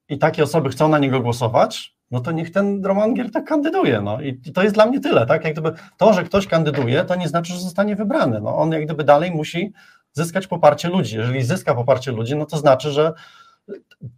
i 0.09 0.17
takie 0.17 0.43
osoby 0.43 0.69
chcą 0.69 0.89
na 0.89 0.99
niego 0.99 1.19
głosować, 1.19 1.98
no 2.11 2.19
to 2.19 2.31
niech 2.31 2.51
ten 2.51 2.85
Roman 2.85 3.13
Giertych 3.13 3.43
kandyduje, 3.43 4.01
no 4.01 4.21
i 4.21 4.37
to 4.53 4.63
jest 4.63 4.75
dla 4.75 4.85
mnie 4.85 4.99
tyle, 4.99 5.25
tak? 5.25 5.43
Jak 5.43 5.53
gdyby 5.53 5.71
to, 5.97 6.13
że 6.13 6.23
ktoś 6.23 6.47
kandyduje, 6.47 7.05
to 7.05 7.15
nie 7.15 7.27
znaczy, 7.27 7.53
że 7.53 7.59
zostanie 7.59 7.95
wybrany, 7.95 8.41
no 8.41 8.57
on 8.57 8.71
jak 8.71 8.85
gdyby 8.85 9.03
dalej 9.03 9.31
musi 9.31 9.73
zyskać 10.13 10.47
poparcie 10.47 10.89
ludzi. 10.89 11.17
Jeżeli 11.17 11.43
zyska 11.43 11.75
poparcie 11.75 12.11
ludzi, 12.11 12.35
no 12.35 12.45
to 12.45 12.57
znaczy, 12.57 12.91
że 12.91 13.13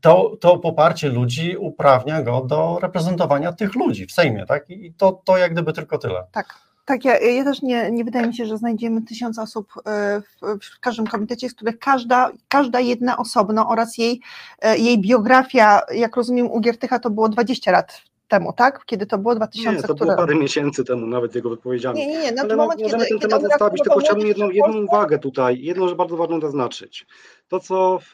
to, 0.01 0.37
to 0.41 0.57
poparcie 0.57 1.09
ludzi 1.09 1.57
uprawnia 1.57 2.21
go 2.21 2.41
do 2.41 2.79
reprezentowania 2.81 3.53
tych 3.53 3.75
ludzi 3.75 4.05
w 4.07 4.11
Sejmie, 4.11 4.45
tak? 4.45 4.69
I 4.69 4.93
to, 4.93 5.21
to 5.25 5.37
jak 5.37 5.51
gdyby 5.53 5.73
tylko 5.73 5.97
tyle. 5.97 6.23
Tak. 6.31 6.70
Tak, 6.85 7.05
ja, 7.05 7.19
ja 7.19 7.43
też 7.43 7.61
nie, 7.61 7.91
nie 7.91 8.03
wydaje 8.03 8.27
mi 8.27 8.35
się, 8.35 8.45
że 8.45 8.57
znajdziemy 8.57 9.01
tysiąc 9.01 9.39
osób 9.39 9.73
e, 9.85 10.21
w, 10.21 10.59
w 10.65 10.79
każdym 10.79 11.07
komitecie, 11.07 11.49
z 11.49 11.53
których 11.53 11.79
każda, 11.79 12.31
każda 12.47 12.79
jedna 12.79 13.17
osobno 13.17 13.69
oraz 13.69 13.97
jej, 13.97 14.21
e, 14.61 14.77
jej 14.77 15.01
biografia, 15.01 15.81
jak 15.93 16.15
rozumiem 16.15 16.51
u 16.51 16.59
Giertycha 16.59 16.99
to 16.99 17.09
było 17.09 17.29
20 17.29 17.71
lat 17.71 18.01
temu, 18.27 18.53
tak? 18.53 18.85
Kiedy 18.85 19.05
to 19.05 19.17
było 19.17 19.35
2000, 19.35 19.71
Nie, 19.71 19.87
to 19.87 19.95
które... 19.95 20.05
było 20.05 20.17
parę 20.17 20.35
miesięcy 20.35 20.83
temu 20.83 21.07
nawet 21.07 21.35
jego 21.35 21.49
wypowiedziami. 21.49 21.99
Nie, 21.99 22.07
nie, 22.07 22.19
nie, 22.19 22.31
na 22.31 22.41
Ale 22.41 22.55
no, 22.55 22.63
moment, 22.63 22.81
możemy 22.81 23.05
kiedy, 23.05 23.19
ten 23.19 23.19
kiedy 23.19 23.35
temat 23.35 23.51
zostawić, 23.51 23.83
tylko 23.83 23.99
chciałbym 23.99 24.27
jedną, 24.27 24.49
jedną 24.49 24.83
uwagę 24.83 25.19
tutaj, 25.19 25.61
jedną 25.61 25.87
rzecz 25.87 25.97
bardzo 25.97 26.17
ważną 26.17 26.41
zaznaczyć. 26.41 27.05
To, 27.47 27.59
co 27.59 27.99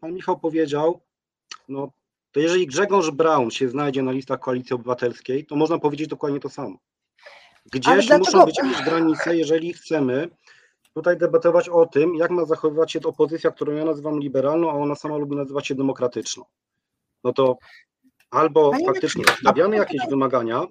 pan 0.00 0.12
Michał 0.12 0.38
powiedział, 0.38 1.00
no, 1.68 1.90
to 2.32 2.40
jeżeli 2.40 2.66
Grzegorz 2.66 3.10
Braun 3.10 3.50
się 3.50 3.68
znajdzie 3.68 4.02
na 4.02 4.12
listach 4.12 4.40
Koalicji 4.40 4.74
Obywatelskiej, 4.74 5.46
to 5.46 5.56
można 5.56 5.78
powiedzieć 5.78 6.08
dokładnie 6.08 6.40
to 6.40 6.48
samo. 6.48 6.76
Gdzieś 7.72 8.06
dlaczego- 8.06 8.18
muszą 8.18 8.44
być 8.44 8.58
jakieś 8.58 8.82
granice, 8.82 9.36
jeżeli 9.36 9.72
chcemy 9.72 10.28
tutaj 10.94 11.16
debatować 11.16 11.68
o 11.68 11.86
tym, 11.86 12.14
jak 12.14 12.30
ma 12.30 12.44
zachowywać 12.44 12.92
się 12.92 13.00
opozycja, 13.04 13.50
którą 13.50 13.72
ja 13.72 13.84
nazywam 13.84 14.20
liberalną, 14.20 14.70
a 14.70 14.74
ona 14.74 14.94
sama 14.94 15.16
lubi 15.16 15.36
nazywać 15.36 15.66
się 15.66 15.74
demokratyczną. 15.74 16.44
No 17.24 17.32
to 17.32 17.56
albo 18.30 18.70
Panie 18.70 18.86
faktycznie 18.86 19.24
stawiamy 19.40 19.76
jakieś 19.76 20.00
wymagania, 20.10 20.66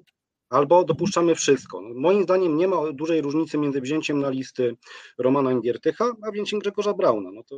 albo 0.49 0.83
dopuszczamy 0.83 1.35
wszystko. 1.35 1.81
No, 1.81 1.89
moim 1.95 2.23
zdaniem 2.23 2.57
nie 2.57 2.67
ma 2.67 2.77
dużej 2.93 3.21
różnicy 3.21 3.57
między 3.57 3.81
wzięciem 3.81 4.19
na 4.19 4.29
listy 4.29 4.75
Romana 5.17 5.59
Giertycha, 5.61 6.05
a 6.27 6.31
wzięciem 6.31 6.59
Grzegorza 6.59 6.93
Brauna. 6.93 7.29
No 7.33 7.43
to 7.43 7.55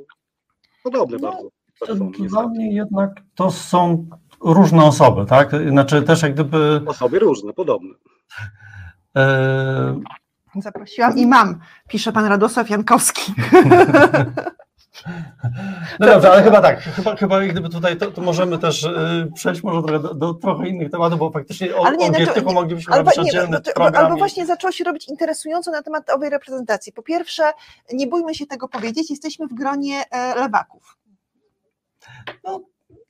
podobne 0.84 1.18
No, 1.22 1.32
bardzo. 1.32 1.50
Persony, 1.80 2.12
Dla 2.30 2.48
mnie 2.48 2.76
jednak 2.76 3.22
to 3.36 3.52
są 3.52 4.08
różne 4.42 4.84
osoby, 4.86 5.26
tak? 5.26 5.52
Znaczy 5.70 6.02
też 6.02 6.22
jak 6.22 6.34
gdyby. 6.34 6.82
Osoby 6.86 7.20
różne, 7.20 7.54
podobne. 7.54 7.94
E, 9.18 10.00
Zaprosiłam 10.62 11.18
i 11.18 11.28
mam, 11.28 11.60
pisze 11.88 12.12
pan 12.12 12.26
Radosław 12.26 12.70
Jankowski. 12.70 13.34
no 16.00 16.08
dobrze, 16.08 16.32
ale 16.32 16.44
chyba 16.44 16.62
tak, 16.62 16.80
chyba, 16.80 17.16
chyba 17.16 17.42
gdyby 17.42 17.70
tutaj 17.70 17.98
to, 17.98 18.12
to 18.12 18.22
możemy 18.22 18.58
też 18.58 18.84
e, 18.84 19.28
przejść 19.36 19.64
może 19.64 19.84
trochę 19.84 20.00
do, 20.00 20.14
do 20.14 20.34
trochę 20.34 20.68
innych 20.68 20.92
tematów, 20.92 21.20
bo 21.20 21.32
faktycznie 21.32 21.76
o, 21.76 21.88
Ale 21.88 21.98
nie, 21.98 22.10
o 22.10 22.14
znaczy- 22.14 22.42
moglibyśmy 22.42 22.94
Albo, 22.94 23.12
robić 23.12 23.34
nie, 23.34 23.48
no 23.50 23.60
to- 23.62 23.98
albo 23.98 24.18
właśnie 24.18 24.46
zaczęło 24.46 24.72
się 24.72 24.84
robić 24.84 25.08
interesująco 25.08 25.72
na 25.72 25.82
temat 25.82 26.10
owej 26.10 26.30
reprezentacji. 26.30 26.94
Po 26.94 27.04
pierwsze, 27.04 27.44
nie 27.94 28.08
bójmy 28.08 28.36
się 28.36 28.46
tego 28.46 28.68
powiedzieć, 28.68 29.10
jesteśmy 29.10 29.48
w 29.48 29.54
gronie 29.54 30.04
e, 30.12 30.36
lewaków. 30.36 30.98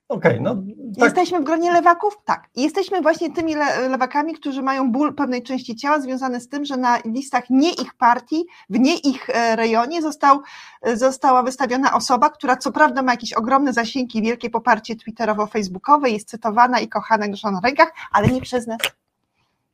Okej, 0.10 0.42
no 0.42 0.56
tak, 0.56 1.04
Jesteśmy 1.04 1.40
w 1.40 1.44
gronie 1.44 1.72
lewaków? 1.72 2.18
Tak. 2.26 2.50
Jesteśmy 2.56 3.02
właśnie 3.02 3.32
tymi 3.34 3.56
le 3.56 3.90
lewakami, 3.90 4.34
którzy 4.34 4.62
mają 4.62 4.92
ból 4.92 5.16
pewnej 5.16 5.44
części 5.44 5.76
ciała 5.76 6.02
związany 6.02 6.40
z 6.40 6.50
tym, 6.50 6.66
że 6.66 6.78
na 6.78 7.00
listach 7.06 7.50
nie 7.50 7.72
ich 7.72 7.94
partii, 7.94 8.46
w 8.70 8.80
nie 8.80 8.98
ich 8.98 9.30
e, 9.30 9.56
rejonie 9.56 10.02
został, 10.02 10.42
e, 10.82 10.98
została 10.98 11.44
wystawiona 11.44 11.94
osoba, 11.94 12.30
która 12.30 12.58
co 12.58 12.72
prawda 12.72 13.02
ma 13.02 13.12
jakieś 13.12 13.34
ogromne 13.34 13.74
zasięgi, 13.74 14.22
wielkie 14.22 14.50
poparcie 14.50 14.96
twitterowo-facebookowe, 14.96 16.10
jest 16.10 16.30
cytowana 16.30 16.80
i 16.80 16.88
kochana 16.88 17.28
grzana 17.28 17.60
na 17.62 17.68
rękach, 17.68 17.94
ale 18.12 18.28
nie 18.28 18.42
przez 18.42 18.68
nas. 18.68 18.78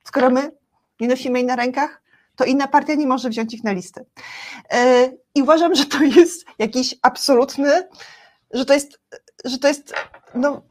Skoro 0.03 0.29
my 0.29 0.51
nie 0.99 1.07
nosimy 1.07 1.39
jej 1.39 1.47
na 1.47 1.55
rękach, 1.55 2.01
to 2.35 2.45
inna 2.45 2.67
partia 2.67 2.95
nie 2.95 3.07
może 3.07 3.29
wziąć 3.29 3.53
ich 3.53 3.63
na 3.63 3.71
listy. 3.71 4.05
E, 4.71 5.09
I 5.35 5.41
uważam, 5.41 5.75
że 5.75 5.85
to 5.85 6.03
jest 6.03 6.45
jakiś 6.59 6.95
absolutny, 7.01 7.87
że 8.53 8.65
to 8.65 8.73
jest, 8.73 8.99
że 9.45 9.57
to 9.57 9.67
jest, 9.67 9.93
no 10.35 10.61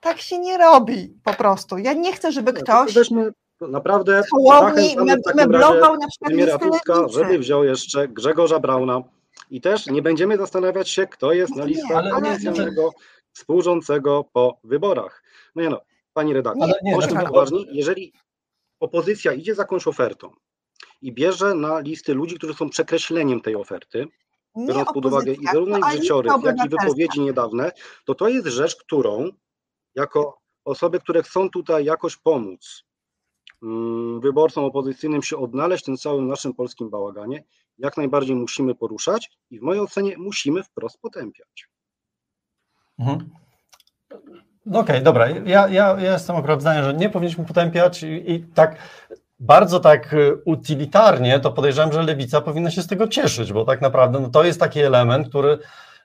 tak 0.00 0.20
się 0.20 0.38
nie 0.38 0.58
robi 0.58 1.14
po 1.24 1.34
prostu. 1.34 1.78
Ja 1.78 1.92
nie 1.92 2.12
chcę, 2.12 2.32
żeby 2.32 2.52
ktoś 2.52 2.94
naprawdę 3.60 4.22
Hołowni 4.30 4.96
meblował 5.34 5.96
na 5.96 6.08
przykład 6.08 6.28
premiera 6.28 6.58
Tuska, 6.58 7.08
żeby 7.08 7.38
wziął 7.38 7.64
jeszcze 7.64 8.08
Grzegorza 8.08 8.60
Brauna 8.60 9.02
i 9.50 9.60
też 9.60 9.86
nie 9.86 10.02
będziemy 10.02 10.36
zastanawiać 10.36 10.90
się, 10.90 11.06
kto 11.06 11.32
jest 11.32 11.56
na 11.56 11.64
listach 11.64 12.04
koalicjonnego 12.10 12.90
współrządzącego 13.32 14.24
po 14.32 14.58
wyborach. 14.64 15.22
No 15.54 15.62
nie 15.62 15.70
no, 15.70 15.80
pani 16.12 16.32
redaktor, 16.32 16.70
bądźmy 16.92 17.26
poważni, 17.26 17.66
jeżeli 17.70 18.12
opozycja 18.80 19.32
idzie 19.32 19.54
z 19.54 19.58
jakąś 19.58 19.86
ofertą 19.86 20.30
i 21.02 21.12
bierze 21.12 21.54
na 21.54 21.80
listy 21.80 22.14
ludzi, 22.14 22.36
którzy 22.36 22.54
są 22.54 22.70
przekreśleniem 22.70 23.40
tej 23.40 23.56
oferty, 23.56 24.06
biorąc 24.56 24.92
pod 24.94 25.06
uwagę 25.06 25.32
i 25.32 25.46
zarówno 25.46 25.78
ich 25.78 25.92
życiorys, 25.92 26.32
jak 26.44 26.66
i 26.66 26.68
wypowiedzi 26.68 27.20
niedawne, 27.20 27.72
to 28.04 28.14
to 28.14 28.28
jest 28.28 28.46
rzecz, 28.46 28.76
którą 28.76 29.28
jako 29.94 30.38
osoby, 30.64 31.00
które 31.00 31.22
chcą 31.22 31.50
tutaj 31.50 31.84
jakoś 31.84 32.16
pomóc 32.16 32.84
mm, 33.62 34.20
wyborcom 34.20 34.64
opozycyjnym 34.64 35.22
się 35.22 35.36
odnaleźć 35.36 35.84
w 35.84 35.86
tym 35.86 35.96
całym 35.96 36.28
naszym 36.28 36.54
polskim 36.54 36.90
bałaganie, 36.90 37.44
jak 37.78 37.96
najbardziej 37.96 38.36
musimy 38.36 38.74
poruszać 38.74 39.30
i 39.50 39.58
w 39.58 39.62
mojej 39.62 39.82
ocenie 39.82 40.18
musimy 40.18 40.62
wprost 40.62 41.00
potępiać. 41.00 41.68
Mhm. 42.98 43.30
No 44.66 44.78
okej, 44.78 44.94
okay, 44.96 45.04
dobra. 45.04 45.28
Ja, 45.28 45.68
ja, 45.68 46.00
ja 46.00 46.12
jestem 46.12 46.36
akurat 46.36 46.60
zdania, 46.60 46.84
że 46.84 46.94
nie 46.94 47.10
powinniśmy 47.10 47.44
potępiać 47.44 48.02
i, 48.02 48.30
i 48.32 48.44
tak 48.54 48.78
bardzo 49.40 49.80
tak 49.80 50.12
y, 50.12 50.36
utylitarnie, 50.44 51.40
to 51.40 51.52
podejrzewam, 51.52 51.92
że 51.92 52.02
lewica 52.02 52.40
powinna 52.40 52.70
się 52.70 52.82
z 52.82 52.86
tego 52.86 53.08
cieszyć, 53.08 53.52
bo 53.52 53.64
tak 53.64 53.80
naprawdę 53.80 54.20
no, 54.20 54.28
to 54.28 54.44
jest 54.44 54.60
taki 54.60 54.80
element, 54.80 55.28
który 55.28 55.58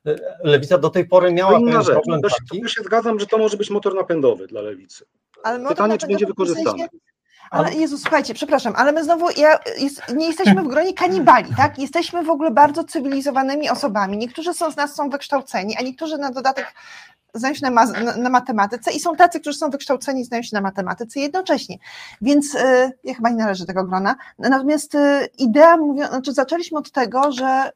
y, 0.07 0.19
lewica 0.43 0.77
do 0.77 0.89
tej 0.89 1.07
pory 1.07 1.33
miała 1.33 1.59
pewien 1.59 1.83
rzecz. 1.83 1.93
problem 1.93 2.21
to, 2.21 2.29
taki. 2.29 2.61
Ja 2.61 2.67
się 2.67 2.83
zgadzam, 2.83 3.19
że 3.19 3.27
to 3.27 3.37
może 3.37 3.57
być 3.57 3.69
motor 3.69 3.95
napędowy 3.95 4.47
dla 4.47 4.61
lewicy. 4.61 5.05
Ale 5.43 5.67
Pytanie, 5.67 5.97
czy 5.97 6.07
będzie 6.07 6.25
wykorzystany. 6.25 6.87
Ale 7.49 7.73
Jezu, 7.73 7.97
słuchajcie, 7.97 8.33
przepraszam, 8.33 8.73
ale 8.75 8.91
my 8.91 9.03
znowu 9.03 9.29
ja, 9.37 9.59
jest, 9.79 10.13
nie 10.15 10.27
jesteśmy 10.27 10.63
w 10.63 10.67
gronie 10.67 10.93
kanibali, 10.93 11.55
tak? 11.57 11.79
Jesteśmy 11.79 12.23
w 12.23 12.29
ogóle 12.29 12.51
bardzo 12.51 12.83
cywilizowanymi 12.83 13.69
osobami. 13.69 14.17
Niektórzy 14.17 14.53
są 14.53 14.71
z 14.71 14.75
nas 14.75 14.95
są 14.95 15.09
wykształceni, 15.09 15.77
a 15.77 15.81
niektórzy 15.81 16.17
na 16.17 16.31
dodatek 16.31 16.73
znają 17.33 17.53
się 17.53 17.61
na, 17.61 17.71
ma, 17.71 17.85
na, 18.17 18.29
matematyce 18.29 18.91
i 18.91 18.99
są 18.99 19.15
tacy, 19.15 19.39
którzy 19.39 19.57
są 19.57 19.69
wykształceni, 19.69 20.25
znają 20.25 20.43
się 20.43 20.49
na 20.53 20.61
matematyce 20.61 21.19
jednocześnie. 21.19 21.77
Więc 22.21 22.55
y, 22.55 22.91
ja 23.03 23.13
chyba 23.13 23.29
nie 23.29 23.35
należę 23.35 23.63
do 23.63 23.67
tego 23.67 23.83
grona. 23.83 24.15
Natomiast 24.39 24.95
y, 24.95 25.27
idea, 25.37 25.77
mówią, 25.77 26.07
znaczy 26.07 26.33
zaczęliśmy 26.33 26.79
od 26.79 26.91
tego, 26.91 27.31
że, 27.31 27.71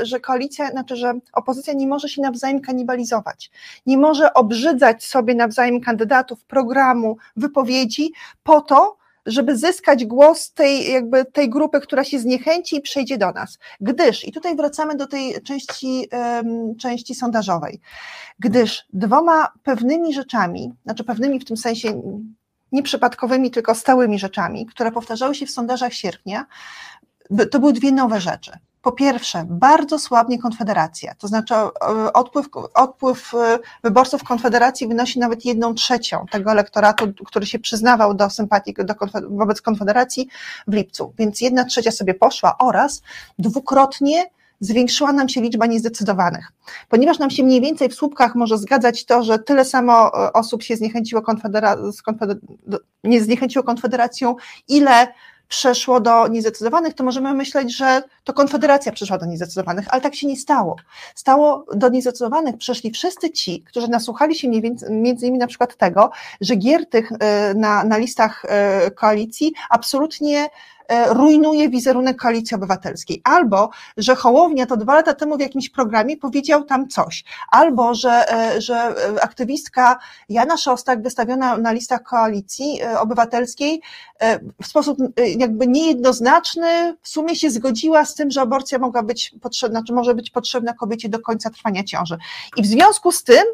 y, 0.00 0.06
że 0.06 0.20
koalicja, 0.20 0.70
znaczy, 0.70 0.96
że 0.96 1.14
opozycja 1.32 1.72
nie 1.72 1.86
może 1.86 2.08
się 2.08 2.22
nawzajem 2.22 2.60
kanibalizować. 2.60 3.50
Nie 3.86 3.98
może 3.98 4.34
obrzydzać 4.34 5.04
sobie 5.04 5.34
nawzajem 5.34 5.80
kandydatów, 5.80 6.44
programu, 6.44 7.16
wypowiedzi 7.36 8.12
po 8.42 8.60
to, 8.60 8.99
żeby 9.30 9.56
zyskać 9.56 10.04
głos 10.04 10.52
tej, 10.52 10.92
jakby 10.92 11.24
tej 11.24 11.50
grupy, 11.50 11.80
która 11.80 12.04
się 12.04 12.18
zniechęci 12.18 12.76
i 12.76 12.80
przejdzie 12.80 13.18
do 13.18 13.32
nas. 13.32 13.58
Gdyż, 13.80 14.28
i 14.28 14.32
tutaj 14.32 14.56
wracamy 14.56 14.96
do 14.96 15.06
tej 15.06 15.42
części, 15.42 16.08
um, 16.12 16.76
części 16.76 17.14
sondażowej, 17.14 17.80
gdyż 18.38 18.84
dwoma 18.92 19.52
pewnymi 19.62 20.14
rzeczami, 20.14 20.72
znaczy 20.84 21.04
pewnymi 21.04 21.40
w 21.40 21.44
tym 21.44 21.56
sensie 21.56 22.02
nieprzypadkowymi, 22.72 23.50
tylko 23.50 23.74
stałymi 23.74 24.18
rzeczami, 24.18 24.66
które 24.66 24.92
powtarzały 24.92 25.34
się 25.34 25.46
w 25.46 25.50
sondażach 25.50 25.92
sierpnia, 25.92 26.46
to 27.50 27.60
były 27.60 27.72
dwie 27.72 27.92
nowe 27.92 28.20
rzeczy. 28.20 28.52
Po 28.82 28.92
pierwsze, 28.92 29.44
bardzo 29.48 29.98
słabnie 29.98 30.38
Konfederacja, 30.38 31.14
to 31.14 31.28
znaczy 31.28 31.54
e, 31.54 31.68
odpływ, 32.12 32.46
odpływ 32.74 33.34
e, 33.34 33.58
wyborców 33.84 34.24
Konfederacji 34.24 34.88
wynosi 34.88 35.18
nawet 35.18 35.44
jedną 35.44 35.74
trzecią 35.74 36.26
tego 36.30 36.50
elektoratu, 36.50 37.12
który 37.26 37.46
się 37.46 37.58
przyznawał 37.58 38.14
do 38.14 38.30
sympatii 38.30 38.74
do, 38.74 38.94
wobec 39.30 39.62
Konfederacji 39.62 40.28
w 40.66 40.74
lipcu, 40.74 41.12
więc 41.18 41.40
jedna 41.40 41.64
trzecia 41.64 41.90
sobie 41.90 42.14
poszła 42.14 42.58
oraz 42.58 43.02
dwukrotnie 43.38 44.30
zwiększyła 44.60 45.12
nam 45.12 45.28
się 45.28 45.40
liczba 45.40 45.66
niezdecydowanych. 45.66 46.52
Ponieważ 46.88 47.18
nam 47.18 47.30
się 47.30 47.42
mniej 47.44 47.60
więcej 47.60 47.88
w 47.88 47.94
słupkach 47.94 48.34
może 48.34 48.58
zgadzać 48.58 49.04
to, 49.04 49.22
że 49.22 49.38
tyle 49.38 49.64
samo 49.64 50.24
e, 50.26 50.32
osób 50.32 50.62
się 50.62 50.76
zniechęciło, 50.76 51.22
konfedera 51.22 51.76
konfeder 52.04 52.36
nie 53.04 53.20
zniechęciło 53.20 53.64
Konfederacją, 53.64 54.36
ile 54.68 55.12
przeszło 55.50 56.00
do 56.00 56.28
niezdecydowanych, 56.28 56.94
to 56.94 57.04
możemy 57.04 57.34
myśleć, 57.34 57.76
że 57.76 58.02
to 58.24 58.32
Konfederacja 58.32 58.92
przeszła 58.92 59.18
do 59.18 59.26
niezdecydowanych, 59.26 59.86
ale 59.88 60.00
tak 60.00 60.14
się 60.14 60.26
nie 60.26 60.36
stało. 60.36 60.76
Stało 61.14 61.66
do 61.74 61.88
niezdecydowanych 61.88 62.56
przeszli 62.58 62.90
wszyscy 62.90 63.30
ci, 63.30 63.62
którzy 63.62 63.88
nasłuchali 63.88 64.34
się 64.34 64.48
między 64.90 65.26
innymi 65.26 65.38
na 65.38 65.46
przykład 65.46 65.76
tego, 65.76 66.10
że 66.40 66.56
Giertych 66.56 67.12
e, 67.20 67.54
na, 67.54 67.84
na 67.84 67.96
listach 67.96 68.44
e, 68.48 68.90
koalicji 68.90 69.52
absolutnie 69.70 70.48
rujnuje 71.08 71.68
wizerunek 71.68 72.16
koalicji 72.16 72.54
obywatelskiej. 72.54 73.20
Albo, 73.24 73.70
że 73.96 74.14
Hołownia 74.14 74.66
to 74.66 74.76
dwa 74.76 74.94
lata 74.94 75.14
temu 75.14 75.36
w 75.36 75.40
jakimś 75.40 75.70
programie 75.70 76.16
powiedział 76.16 76.64
tam 76.64 76.88
coś. 76.88 77.24
Albo, 77.50 77.94
że, 77.94 78.32
e, 78.32 78.60
że 78.60 78.94
aktywistka 79.22 79.98
Jana 80.28 80.56
Szostak 80.56 81.02
wystawiona 81.02 81.58
na 81.58 81.72
listach 81.72 82.02
koalicji 82.02 82.82
e, 82.82 83.00
obywatelskiej 83.00 83.80
w 84.62 84.66
sposób 84.66 84.98
jakby 85.36 85.66
niejednoznaczny 85.66 86.96
w 87.02 87.08
sumie 87.08 87.36
się 87.36 87.50
zgodziła 87.50 88.04
z 88.04 88.14
tym, 88.14 88.30
że 88.30 88.40
aborcja 88.40 88.78
mogła 88.78 89.02
być 89.02 89.34
potrzebna, 89.42 89.82
czy 89.86 89.92
może 89.92 90.14
być 90.14 90.30
potrzebna 90.30 90.74
kobiecie 90.74 91.08
do 91.08 91.20
końca 91.20 91.50
trwania 91.50 91.84
ciąży. 91.84 92.18
I 92.56 92.62
w 92.62 92.66
związku 92.66 93.12
z 93.12 93.24
tym 93.24 93.44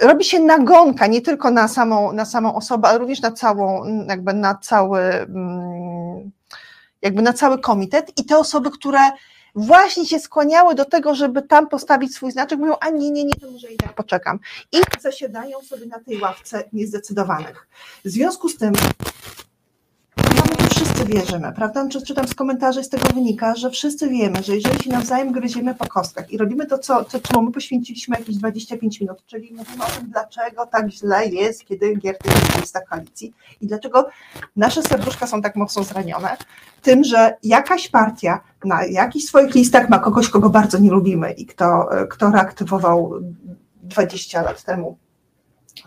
robi 0.00 0.24
się 0.24 0.40
nagonka 0.40 1.06
nie 1.06 1.20
tylko 1.20 1.50
na 1.50 1.68
samą, 1.68 2.12
na 2.12 2.24
samą 2.24 2.54
osobę, 2.54 2.88
ale 2.88 2.98
również 2.98 3.20
na 3.20 3.32
całą, 3.32 3.84
jakby 4.08 4.32
na 4.32 4.54
cały, 4.54 5.00
mm, 5.00 5.93
jakby 7.04 7.22
na 7.22 7.32
cały 7.32 7.60
komitet 7.60 8.12
i 8.18 8.24
te 8.24 8.38
osoby, 8.38 8.70
które 8.70 8.98
właśnie 9.54 10.06
się 10.06 10.18
skłaniały 10.18 10.74
do 10.74 10.84
tego, 10.84 11.14
żeby 11.14 11.42
tam 11.42 11.68
postawić 11.68 12.14
swój 12.14 12.32
znaczek, 12.32 12.58
mówią, 12.58 12.76
a 12.80 12.90
nie, 12.90 13.10
nie, 13.10 13.24
nie, 13.24 13.34
to 13.34 13.50
może 13.50 13.68
tak 13.78 13.92
poczekam. 13.92 14.38
I 14.72 14.76
zasiadają 15.00 15.60
sobie 15.60 15.86
na 15.86 16.00
tej 16.00 16.20
ławce 16.20 16.64
niezdecydowanych. 16.72 17.66
W 18.04 18.08
związku 18.08 18.48
z 18.48 18.56
tym 18.56 18.72
wszyscy 20.94 21.12
wierzymy, 21.12 21.52
prawda? 21.52 21.88
Czytam 22.06 22.28
z 22.28 22.34
komentarzy, 22.34 22.84
z 22.84 22.88
tego 22.88 23.08
wynika, 23.14 23.54
że 23.54 23.70
wszyscy 23.70 24.08
wiemy, 24.08 24.42
że 24.42 24.54
jeżeli 24.54 24.82
się 24.82 24.90
nawzajem 24.90 25.32
gryziemy 25.32 25.74
po 25.74 25.86
kostkach 25.86 26.32
i 26.32 26.38
robimy 26.38 26.66
to, 26.66 26.78
co, 26.78 27.04
co 27.04 27.20
czemu 27.20 27.42
my 27.42 27.52
poświęciliśmy 27.52 28.16
jakieś 28.18 28.36
25 28.36 29.00
minut, 29.00 29.26
czyli 29.26 29.52
mówimy 29.52 29.84
o 29.84 29.86
tym, 29.86 30.10
dlaczego 30.10 30.66
tak 30.66 30.90
źle 30.90 31.26
jest, 31.26 31.64
kiedy 31.64 31.96
Gierty 31.96 32.28
jest 32.28 32.60
lista 32.60 32.80
koalicji 32.80 33.34
i 33.60 33.66
dlaczego 33.66 34.08
nasze 34.56 34.82
serduszka 34.82 35.26
są 35.26 35.42
tak 35.42 35.56
mocno 35.56 35.82
zranione, 35.82 36.36
tym, 36.82 37.04
że 37.04 37.36
jakaś 37.42 37.88
partia 37.88 38.40
na 38.64 38.86
jakichś 38.86 39.24
swoich 39.24 39.54
listach 39.54 39.88
ma 39.88 39.98
kogoś, 39.98 40.28
kogo 40.28 40.50
bardzo 40.50 40.78
nie 40.78 40.90
lubimy 40.90 41.32
i 41.32 41.46
kto, 41.46 41.88
kto 42.10 42.30
reaktywował 42.30 43.12
20 43.82 44.42
lat 44.42 44.62
temu 44.62 44.96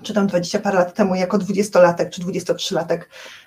czy 0.01 0.13
tam 0.13 0.27
20 0.27 0.59
parę 0.59 0.77
lat 0.77 0.93
temu 0.93 1.15
jako 1.15 1.37
20-latek 1.37 2.09
czy 2.09 2.21
23-latek 2.21 2.99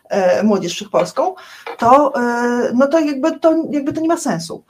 e, 0.09 0.43
Młodzież 0.43 0.73
Wszechpolską, 0.73 1.35
to, 1.79 2.15
e, 2.15 2.73
no 2.75 2.87
to, 2.87 3.01
jakby 3.01 3.39
to 3.39 3.65
jakby 3.71 3.93
to 3.93 4.01
nie 4.01 4.09
ma 4.09 4.17
sensu. 4.17 4.65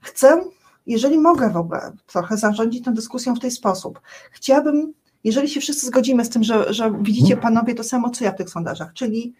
Chcę, 0.00 0.44
jeżeli 0.86 1.18
mogę 1.18 1.50
w 1.50 1.56
ogóle 1.56 1.92
trochę 2.06 2.36
zarządzić 2.36 2.84
tę 2.84 2.92
dyskusją 2.92 3.34
w 3.34 3.40
ten 3.40 3.50
sposób, 3.50 4.00
chciałabym, 4.30 4.92
jeżeli 5.24 5.48
się 5.48 5.60
wszyscy 5.60 5.86
zgodzimy 5.86 6.24
z 6.24 6.30
tym, 6.30 6.44
że, 6.44 6.74
że 6.74 6.92
widzicie 7.00 7.36
panowie 7.36 7.74
to 7.74 7.84
samo, 7.84 8.10
co 8.10 8.24
ja 8.24 8.32
w 8.32 8.36
tych 8.36 8.50
sondażach, 8.50 8.92
czyli 8.92 9.34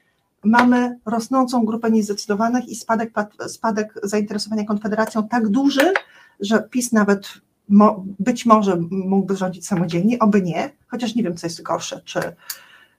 mamy 0.44 0.98
rosnącą 1.06 1.64
grupę 1.64 1.90
niezdecydowanych 1.90 2.68
i 2.68 2.76
spadek, 2.76 3.10
spadek 3.48 3.94
zainteresowania 4.02 4.64
Konfederacją 4.64 5.28
tak 5.28 5.48
duży, 5.48 5.92
że 6.40 6.62
PiS 6.62 6.92
nawet 6.92 7.28
mo, 7.68 8.04
być 8.18 8.46
może 8.46 8.76
mógłby 8.90 9.36
rządzić 9.36 9.66
samodzielnie, 9.66 10.18
oby 10.18 10.42
nie, 10.42 10.72
chociaż 10.88 11.14
nie 11.14 11.22
wiem, 11.22 11.36
co 11.36 11.46
jest 11.46 11.62
gorsze, 11.62 12.00
czy, 12.04 12.20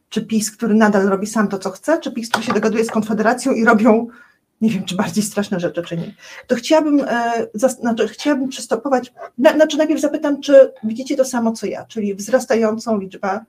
czy 0.09 0.25
PiS, 0.25 0.51
który 0.51 0.73
nadal 0.73 1.07
robi 1.07 1.27
sam 1.27 1.47
to, 1.47 1.59
co 1.59 1.71
chce, 1.71 1.99
czy 1.99 2.11
PiS, 2.11 2.29
który 2.29 2.43
się 2.43 2.53
dogaduje 2.53 2.85
z 2.85 2.91
Konfederacją 2.91 3.51
i 3.51 3.65
robią, 3.65 4.07
nie 4.61 4.69
wiem, 4.69 4.85
czy 4.85 4.95
bardziej 4.95 5.23
straszne 5.23 5.59
rzeczy, 5.59 5.83
czy 5.83 5.97
nie. 5.97 6.15
To 6.47 6.55
chciałabym, 6.55 7.01
e, 7.07 7.47
znaczy, 7.53 8.07
chciałabym 8.07 8.49
przystopować, 8.49 9.13
na, 9.37 9.53
znaczy 9.53 9.77
najpierw 9.77 10.01
zapytam, 10.01 10.41
czy 10.41 10.73
widzicie 10.83 11.15
to 11.15 11.25
samo, 11.25 11.51
co 11.51 11.67
ja, 11.67 11.85
czyli 11.85 12.15
wzrastającą 12.15 12.99
liczbę 12.99 13.39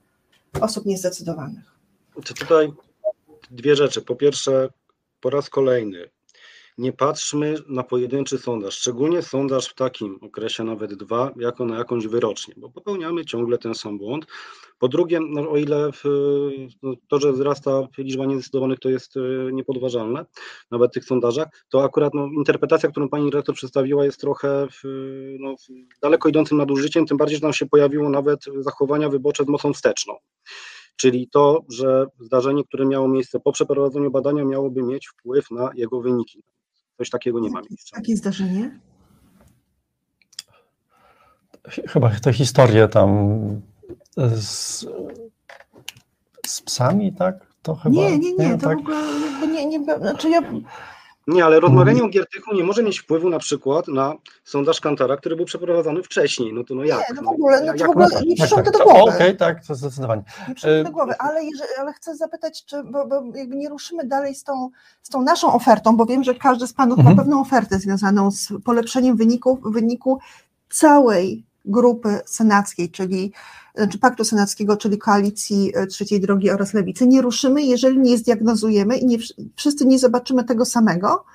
osób 0.61 0.85
niezdecydowanych. 0.85 1.75
Czy 2.23 2.33
tutaj 2.33 2.73
dwie 3.51 3.75
rzeczy. 3.75 4.01
Po 4.01 4.15
pierwsze, 4.15 4.69
po 5.21 5.29
raz 5.29 5.49
kolejny 5.49 6.09
nie 6.79 6.93
patrzmy 6.93 7.55
na 7.67 7.83
pojedynczy 7.83 8.37
sondaż, 8.37 8.73
szczególnie 8.73 9.21
sondaż 9.21 9.67
w 9.67 9.73
takim 9.73 10.19
okresie, 10.21 10.63
nawet 10.63 10.93
dwa, 10.93 11.31
jako 11.39 11.65
na 11.65 11.77
jakąś 11.77 12.07
wyrocznię, 12.07 12.53
bo 12.57 12.69
popełniamy 12.69 13.25
ciągle 13.25 13.57
ten 13.57 13.75
sam 13.75 13.97
błąd. 13.97 14.25
Po 14.79 14.87
drugie, 14.87 15.19
no, 15.19 15.49
o 15.49 15.57
ile 15.57 15.91
w, 15.91 16.03
no, 16.83 16.93
to, 17.07 17.19
że 17.19 17.33
wzrasta 17.33 17.87
liczba 17.97 18.25
niezdecydowanych, 18.25 18.79
to 18.79 18.89
jest 18.89 19.17
e, 19.17 19.19
niepodważalne, 19.51 20.25
nawet 20.71 20.91
w 20.91 20.93
tych 20.93 21.05
sondażach, 21.05 21.47
to 21.69 21.83
akurat 21.83 22.13
no, 22.13 22.27
interpretacja, 22.37 22.89
którą 22.89 23.09
pani 23.09 23.31
dyrektor 23.31 23.55
przedstawiła, 23.55 24.05
jest 24.05 24.21
trochę 24.21 24.67
w, 24.71 24.81
no, 25.39 25.55
daleko 26.01 26.29
idącym 26.29 26.57
nadużyciem, 26.57 27.05
tym 27.05 27.17
bardziej, 27.17 27.37
że 27.37 27.43
nam 27.43 27.53
się 27.53 27.65
pojawiło 27.65 28.09
nawet 28.09 28.45
zachowania 28.59 29.09
wyborcze 29.09 29.43
z 29.43 29.47
mocą 29.47 29.73
wsteczną. 29.73 30.15
Czyli 30.95 31.29
to, 31.29 31.65
że 31.69 32.05
zdarzenie, 32.19 32.63
które 32.63 32.85
miało 32.85 33.07
miejsce 33.07 33.39
po 33.39 33.51
przeprowadzeniu 33.51 34.11
badania, 34.11 34.45
miałoby 34.45 34.83
mieć 34.83 35.07
wpływ 35.07 35.51
na 35.51 35.69
jego 35.75 36.01
wyniki. 36.01 36.43
Coś 36.99 37.09
takiego 37.09 37.39
nie 37.39 37.49
ma 37.49 37.61
miejsca. 37.69 37.97
Jakie 37.97 38.17
zdarzenie? 38.17 38.79
Chyba 41.87 42.09
te 42.09 42.33
historie 42.33 42.87
tam 42.87 43.09
z, 44.35 44.85
z 46.47 46.61
psami, 46.61 47.13
tak? 47.13 47.35
To 47.61 47.75
chyba, 47.75 47.95
nie, 47.95 48.19
nie, 48.19 48.33
nie, 48.33 48.49
nie 48.49 48.57
to 48.57 48.67
tak? 48.67 48.77
w 48.77 48.81
ogóle 48.81 49.47
nie, 49.47 49.65
nie, 49.65 49.83
znaczy 49.83 50.29
ja 50.29 50.41
nie, 51.29 51.45
ale 51.45 51.59
rozmawianie 51.59 52.03
o 52.03 52.07
Giertychu 52.07 52.55
nie 52.55 52.63
może 52.63 52.83
mieć 52.83 52.99
wpływu 52.99 53.29
na 53.29 53.39
przykład 53.39 53.87
na 53.87 54.13
sondaż 54.43 54.79
Kantara, 54.79 55.17
który 55.17 55.35
był 55.35 55.45
przeprowadzony 55.45 56.03
wcześniej. 56.03 56.53
No 56.53 56.63
to 56.63 56.75
no 56.75 56.83
jak? 56.83 57.09
Nie, 57.09 57.15
no 57.15 57.21
w 57.21 57.27
ogóle, 57.27 57.65
no 57.65 57.73
to 57.73 57.85
w 57.85 57.89
ogóle 57.89 58.07
nie 58.25 58.35
przyszło 58.35 58.57
tak, 58.57 58.65
tak, 58.65 58.77
do 58.77 58.83
głowy. 58.83 59.01
Okej, 59.01 59.15
okay, 59.15 59.35
tak, 59.35 59.65
to 59.65 59.75
zdecydowanie. 59.75 60.23
Nie 60.47 60.55
przyszło 60.55 60.83
do 60.83 60.91
głowy, 60.91 61.13
ale, 61.19 61.43
jeżeli, 61.43 61.69
ale 61.79 61.93
chcę 61.93 62.15
zapytać, 62.15 62.65
czy, 62.65 62.83
bo, 62.83 63.07
bo 63.07 63.23
jakby 63.35 63.55
nie 63.55 63.69
ruszymy 63.69 64.07
dalej 64.07 64.35
z 64.35 64.43
tą, 64.43 64.69
z 65.01 65.09
tą 65.09 65.21
naszą 65.21 65.53
ofertą, 65.53 65.97
bo 65.97 66.05
wiem, 66.05 66.23
że 66.23 66.35
każdy 66.35 66.67
z 66.67 66.73
panów 66.73 66.99
mhm. 66.99 67.15
ma 67.15 67.23
pewną 67.23 67.41
ofertę 67.41 67.79
związaną 67.79 68.31
z 68.31 68.53
polepszeniem 68.65 69.17
wyników, 69.17 69.59
wyniku 69.63 70.19
całej 70.69 71.48
grupy 71.65 72.19
senackiej, 72.25 72.91
czyli 72.91 73.31
czy 73.91 73.99
Paktu 73.99 74.23
Senackiego, 74.23 74.77
czyli 74.77 74.97
Koalicji 74.97 75.73
Trzeciej 75.89 76.21
Drogi 76.21 76.51
oraz 76.51 76.73
Lewicy, 76.73 77.07
nie 77.07 77.21
ruszymy, 77.21 77.61
jeżeli 77.61 77.99
nie 77.99 78.17
zdiagnozujemy 78.17 78.97
i 78.97 79.05
nie, 79.05 79.17
wszyscy 79.55 79.85
nie 79.85 79.99
zobaczymy 79.99 80.43
tego 80.43 80.65
samego, 80.65 81.25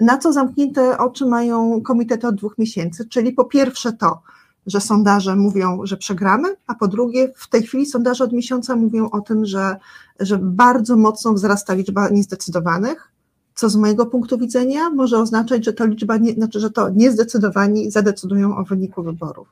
na 0.00 0.18
co 0.18 0.32
zamknięte 0.32 0.98
oczy 0.98 1.26
mają 1.26 1.82
komitety 1.82 2.26
od 2.26 2.34
dwóch 2.34 2.58
miesięcy, 2.58 3.08
czyli 3.08 3.32
po 3.32 3.44
pierwsze 3.44 3.92
to, 3.92 4.22
że 4.66 4.80
sondaże 4.80 5.36
mówią, 5.36 5.80
że 5.82 5.96
przegramy, 5.96 6.56
a 6.66 6.74
po 6.74 6.88
drugie, 6.88 7.32
w 7.36 7.48
tej 7.48 7.62
chwili 7.62 7.86
sondaże 7.86 8.24
od 8.24 8.32
miesiąca 8.32 8.76
mówią 8.76 9.10
o 9.10 9.20
tym, 9.20 9.46
że, 9.46 9.76
że 10.20 10.38
bardzo 10.42 10.96
mocno 10.96 11.32
wzrasta 11.32 11.74
liczba 11.74 12.08
niezdecydowanych, 12.08 13.13
co 13.54 13.68
z 13.68 13.76
mojego 13.76 14.06
punktu 14.06 14.38
widzenia 14.38 14.90
może 14.90 15.18
oznaczać, 15.18 15.64
że 15.64 15.72
to 15.72 15.86
liczba, 15.86 16.16
nie, 16.16 16.32
znaczy, 16.32 16.60
że 16.60 16.70
to 16.70 16.88
niezdecydowani 16.88 17.90
zadecydują 17.90 18.56
o 18.56 18.64
wyniku 18.64 19.02
wyborów. 19.02 19.48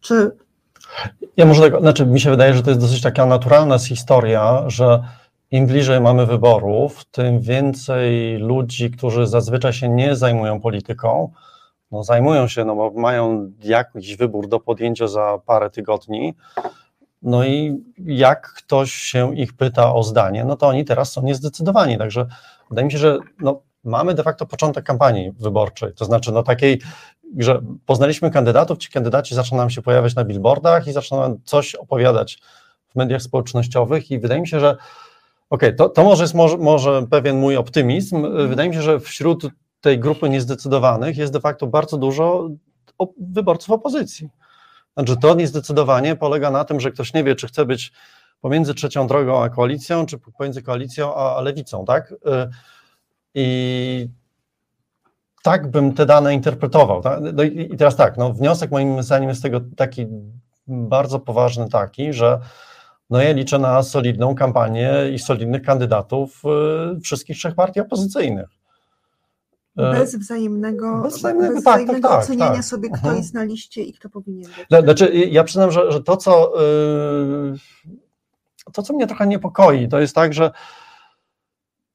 Czy. 0.00 0.30
Ja 1.36 1.46
może 1.46 1.70
tak, 1.70 1.80
znaczy 1.80 2.06
mi 2.06 2.20
się 2.20 2.30
wydaje, 2.30 2.54
że 2.54 2.62
to 2.62 2.70
jest 2.70 2.80
dosyć 2.80 3.02
taka 3.02 3.26
naturalna 3.26 3.78
historia, 3.78 4.64
że 4.66 5.02
im 5.50 5.66
bliżej 5.66 6.00
mamy 6.00 6.26
wyborów, 6.26 7.04
tym 7.04 7.40
więcej 7.40 8.38
ludzi, 8.38 8.90
którzy 8.90 9.26
zazwyczaj 9.26 9.72
się 9.72 9.88
nie 9.88 10.16
zajmują 10.16 10.60
polityką, 10.60 11.30
no 11.90 12.04
zajmują 12.04 12.48
się, 12.48 12.64
no 12.64 12.76
bo 12.76 12.90
mają 12.90 13.52
jakiś 13.60 14.16
wybór 14.16 14.48
do 14.48 14.60
podjęcia 14.60 15.08
za 15.08 15.38
parę 15.46 15.70
tygodni. 15.70 16.34
No 17.22 17.44
i 17.44 17.84
jak 17.98 18.52
ktoś 18.52 18.92
się 18.92 19.36
ich 19.36 19.52
pyta 19.52 19.94
o 19.94 20.02
zdanie, 20.02 20.44
no 20.44 20.56
to 20.56 20.66
oni 20.66 20.84
teraz 20.84 21.12
są 21.12 21.22
niezdecydowani. 21.22 21.98
Także 21.98 22.26
wydaje 22.70 22.86
mi 22.86 22.92
się, 22.92 22.98
że 22.98 23.18
no, 23.40 23.62
mamy 23.84 24.14
de 24.14 24.22
facto 24.22 24.46
początek 24.46 24.84
kampanii 24.84 25.32
wyborczej. 25.32 25.92
To 25.94 26.04
znaczy, 26.04 26.32
no 26.32 26.42
takiej, 26.42 26.80
że 27.38 27.60
poznaliśmy 27.86 28.30
kandydatów, 28.30 28.78
ci 28.78 28.90
kandydaci 28.90 29.34
zaczną 29.34 29.58
nam 29.58 29.70
się 29.70 29.82
pojawiać 29.82 30.14
na 30.14 30.24
billboardach 30.24 30.86
i 30.86 30.92
zaczną 30.92 31.20
nam 31.20 31.36
coś 31.44 31.74
opowiadać 31.74 32.38
w 32.88 32.96
mediach 32.96 33.22
społecznościowych 33.22 34.10
i 34.10 34.18
wydaje 34.18 34.40
mi 34.40 34.48
się, 34.48 34.60
że 34.60 34.70
okej, 35.50 35.68
okay, 35.68 35.72
to, 35.72 35.88
to 35.88 36.04
może 36.04 36.24
jest 36.24 36.34
może, 36.34 36.56
może 36.58 37.06
pewien 37.10 37.38
mój 37.38 37.56
optymizm. 37.56 38.48
Wydaje 38.48 38.68
mi 38.68 38.74
się, 38.74 38.82
że 38.82 39.00
wśród 39.00 39.46
tej 39.80 39.98
grupy 39.98 40.28
niezdecydowanych 40.28 41.16
jest 41.16 41.32
de 41.32 41.40
facto 41.40 41.66
bardzo 41.66 41.96
dużo 41.96 42.48
wyborców 43.18 43.70
opozycji. 43.70 44.28
Znaczy 44.96 45.16
to 45.16 45.34
niezdecydowanie 45.34 46.16
polega 46.16 46.50
na 46.50 46.64
tym, 46.64 46.80
że 46.80 46.90
ktoś 46.90 47.14
nie 47.14 47.24
wie, 47.24 47.34
czy 47.34 47.46
chce 47.46 47.64
być 47.64 47.92
pomiędzy 48.44 48.74
trzecią 48.74 49.06
drogą 49.06 49.42
a 49.42 49.48
koalicją, 49.48 50.06
czy 50.06 50.18
pomiędzy 50.18 50.62
koalicją 50.62 51.14
a 51.14 51.40
lewicą, 51.40 51.84
tak? 51.84 52.12
Y, 52.12 52.16
I 53.34 54.08
tak 55.42 55.70
bym 55.70 55.94
te 55.94 56.06
dane 56.06 56.34
interpretował. 56.34 57.02
Tak? 57.02 57.20
No 57.34 57.42
I 57.42 57.76
teraz 57.76 57.96
tak, 57.96 58.16
no 58.16 58.32
wniosek 58.32 58.70
moim 58.70 59.02
zdaniem 59.02 59.28
jest 59.28 59.42
tego 59.42 59.60
taki 59.76 60.06
bardzo 60.66 61.20
poważny 61.20 61.68
taki, 61.68 62.12
że 62.12 62.40
no 63.10 63.22
ja 63.22 63.32
liczę 63.32 63.58
na 63.58 63.82
solidną 63.82 64.34
kampanię 64.34 64.92
i 65.14 65.18
solidnych 65.18 65.62
kandydatów 65.62 66.42
y, 66.96 67.00
wszystkich 67.00 67.36
trzech 67.36 67.54
partii 67.54 67.80
opozycyjnych. 67.80 68.48
E, 69.76 69.92
bez 69.92 70.16
wzajemnego, 70.16 71.02
bez 71.02 71.18
wzajemnego, 71.18 71.54
bez 71.54 71.64
tak, 71.64 71.74
tak 71.74 71.82
wzajemnego 71.82 72.08
tak, 72.08 72.22
oceniania 72.24 72.54
tak. 72.54 72.64
sobie, 72.64 72.88
kto 72.88 72.96
mhm. 72.98 73.16
jest 73.16 73.34
na 73.34 73.44
liście 73.44 73.82
i 73.82 73.92
kto 73.92 74.08
powinien 74.08 74.50
być. 74.70 74.84
Znaczy, 74.84 75.14
ja 75.14 75.44
przyznam, 75.44 75.70
że, 75.70 75.92
że 75.92 76.02
to, 76.02 76.16
co, 76.16 76.52
yy, 76.60 77.54
to, 78.74 78.82
co 78.82 78.94
mnie 78.94 79.06
trochę 79.06 79.26
niepokoi, 79.26 79.88
to 79.88 80.00
jest 80.00 80.14
tak, 80.14 80.34
że 80.34 80.50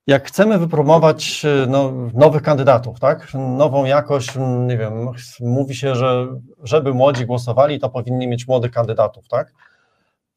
jak 0.08 0.28
chcemy 0.28 0.58
wypromować 0.60 1.46
y, 1.46 1.68
no, 1.68 1.92
nowych 2.14 2.42
kandydatów, 2.42 3.00
tak, 3.00 3.28
nową 3.34 3.86
jakość, 3.86 4.30
nie 4.68 4.78
wiem, 4.78 5.10
mówi 5.40 5.76
się, 5.76 5.96
że 5.96 6.28
żeby 6.64 6.94
młodzi 6.94 7.26
głosowali, 7.26 7.80
to 7.80 7.90
powinni 7.90 8.28
mieć 8.28 8.48
młodych 8.48 8.72
kandydatów, 8.72 9.28
tak, 9.28 9.54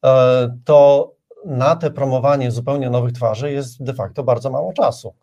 e, 0.05 0.57
to 0.65 1.11
na 1.45 1.75
te 1.75 1.91
promowanie 1.91 2.51
zupełnie 2.51 2.89
nowych 2.89 3.11
twarzy 3.11 3.51
jest 3.51 3.83
de 3.83 3.93
facto 3.93 4.23
bardzo 4.23 4.49
mało 4.49 4.73
czasu. 4.73 5.13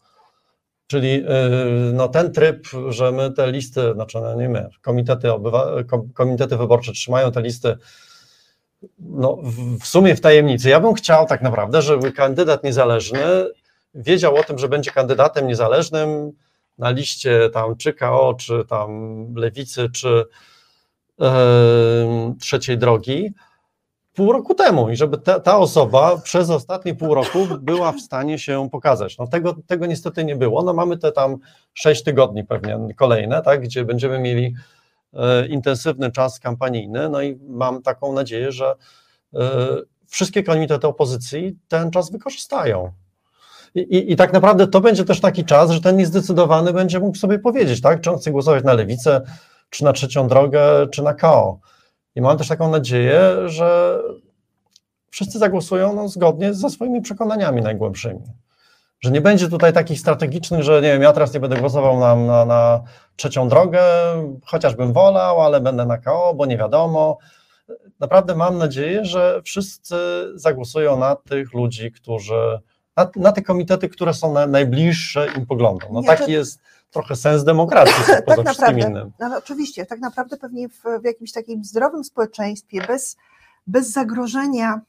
Czyli 0.87 1.09
y, 1.09 1.93
no, 1.93 2.09
ten 2.09 2.33
tryb, 2.33 2.67
że 2.89 3.13
my 3.13 3.33
te 3.33 3.53
listy, 3.53 3.95
znaczy 3.95 4.21
no, 4.21 4.35
nie 4.35 4.49
my, 4.49 4.69
komitety, 4.83 5.33
obywa, 5.33 5.67
komitety 6.15 6.57
wyborcze 6.57 6.93
trzymają 6.93 7.33
te 7.33 7.43
listy 7.43 7.77
no, 8.99 9.39
w 9.81 9.87
sumie 9.87 10.17
w 10.17 10.21
tajemnicy. 10.21 10.69
Ja 10.69 10.81
bym 10.81 10.95
chciał 10.95 11.27
tak 11.27 11.43
naprawdę, 11.43 11.83
żeby 11.83 12.13
kandydat 12.13 12.65
niezależny 12.65 13.21
wiedział 13.95 14.37
o 14.37 14.45
tym, 14.45 14.59
że 14.59 14.69
będzie 14.69 14.91
kandydatem 14.91 15.47
niezależnym 15.47 16.33
na 16.79 16.91
liście 16.91 17.51
tam 17.51 17.77
czy 17.77 17.93
KO, 17.93 18.35
czy 18.39 18.65
tam 18.69 18.91
lewicy, 19.35 19.91
czy 19.91 20.25
yy, 21.19 21.27
trzeciej 22.41 22.79
drogi, 22.79 23.33
pół 24.15 24.33
roku 24.33 24.55
temu 24.55 24.91
i 24.91 24.97
żeby 24.97 25.19
ta, 25.19 25.41
ta, 25.41 25.59
osoba 25.59 26.17
przez 26.17 26.51
ostatnie 26.51 26.95
pół 26.95 27.15
roku 27.15 27.47
była 27.61 27.93
w 27.93 28.01
stanie 28.01 28.39
się 28.39 28.69
pokazać. 28.73 29.19
No 29.19 29.27
tego, 29.27 29.57
tego 29.67 29.87
niestety 29.87 30.25
nie 30.25 30.37
było. 30.37 30.63
No 30.63 30.73
mamy 30.73 30.99
te 30.99 31.13
tam 31.13 31.37
sześć 31.75 32.03
tygodni 32.03 32.45
pewnie 32.45 32.95
kolejne, 32.97 33.43
tak, 33.43 33.61
gdzie 33.63 33.85
będziemy 33.85 34.19
mieli 34.19 34.55
intensywny 35.49 36.13
czas 36.13 36.41
kampanijny, 36.41 37.09
no 37.09 37.23
i 37.23 37.39
mam 37.49 37.83
taką 37.83 38.13
nadzieję, 38.13 38.53
że 38.53 38.75
e, 39.35 39.41
wszystkie 40.07 40.43
komitety 40.43 40.87
opozycji 40.87 41.59
ten 41.69 41.91
czas 41.91 42.11
wykorzystają. 42.11 42.93
I, 43.75 43.81
i, 43.81 44.13
I, 44.13 44.17
tak 44.17 44.33
naprawdę 44.33 44.67
to 44.67 44.81
będzie 44.81 45.05
też 45.05 45.21
taki 45.21 45.45
czas, 45.45 45.71
że 45.71 45.81
ten 45.81 45.97
niezdecydowany 45.97 46.73
będzie 46.73 47.01
mógł 47.01 47.19
sobie 47.19 47.39
powiedzieć, 47.39 47.81
tak, 47.81 48.01
czy 48.01 48.11
on 48.11 48.19
chce 48.19 48.31
głosować 48.31 48.65
na 48.65 48.73
lewicę, 48.73 49.21
czy 49.71 49.85
na 49.85 49.93
trzecią 49.93 50.29
drogę, 50.29 50.87
czy 50.93 51.03
na 51.03 51.15
KO. 51.15 51.61
I 52.15 52.21
mam 52.21 52.39
też 52.39 52.49
taką 52.49 52.71
nadzieję, 52.71 53.21
że 53.47 53.99
wszyscy 55.11 55.39
zagłosują 55.39 55.95
no, 55.95 56.09
zgodnie 56.09 56.55
ze 56.55 56.71
swoimi 56.71 57.03
przekonaniami 57.03 57.63
najgłębszymi. 57.63 58.21
Że 59.01 59.11
nie 59.11 59.21
będzie 59.21 59.49
tutaj 59.49 59.73
takich 59.73 60.01
strategicznych, 60.01 60.63
że 60.63 60.75
nie 60.75 60.93
wiem, 60.93 61.03
ja 61.03 61.13
teraz 61.13 61.35
nie 61.35 61.41
będę 61.41 61.57
głosował 61.57 62.01
na, 62.01 62.17
na, 62.17 62.45
na 62.45 62.83
trzecią 63.17 63.49
drogę, 63.49 63.83
chociażbym 64.45 64.93
wolał, 64.93 65.41
ale 65.41 65.61
będę 65.61 65.87
na 65.87 65.99
KO, 65.99 66.35
bo 66.37 66.47
nie 66.47 66.59
wiadomo. 66.59 67.19
Naprawdę 68.01 68.35
mam 68.35 68.59
nadzieję, 68.59 69.05
że 69.05 69.41
wszyscy 69.45 69.97
zagłosują 70.35 70.99
na 70.99 71.17
tych 71.17 71.53
ludzi, 71.53 71.93
którzy, 71.93 72.59
na, 72.97 73.11
na 73.17 73.33
te 73.33 73.43
komitety, 73.43 73.89
które 73.89 74.15
są 74.15 74.33
na, 74.33 74.47
najbliższe 74.47 75.29
im 75.37 75.47
poglądom. 75.47 75.93
No 75.93 76.03
taki 76.03 76.33
jest 76.33 76.61
trochę 76.91 77.17
sens 77.17 77.45
demokracji 77.45 78.05
tak 78.07 78.25
poza 78.25 78.43
naprawdę, 78.43 78.81
innym. 78.81 79.13
No, 79.21 79.37
oczywiście, 79.39 79.87
tak 79.87 80.01
naprawdę 80.01 80.37
pewnie 80.37 80.69
w, 80.69 80.83
w 81.03 81.05
jakimś 81.05 81.33
takim 81.33 81.65
zdrowym 81.65 82.05
społeczeństwie, 82.05 82.87
bez, 82.87 83.17
bez 83.67 83.93
zagrożenia 83.93 84.81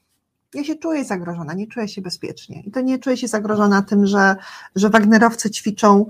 ja 0.53 0.63
się 0.63 0.75
czuję 0.75 1.05
zagrożona, 1.05 1.53
nie 1.53 1.67
czuję 1.67 1.87
się 1.87 2.01
bezpiecznie. 2.01 2.61
I 2.65 2.71
to 2.71 2.81
nie 2.81 2.99
czuję 2.99 3.17
się 3.17 3.27
zagrożona 3.27 3.81
tym, 3.81 4.07
że, 4.07 4.35
że 4.75 4.89
Wagnerowcy 4.89 5.51
ćwiczą 5.51 6.05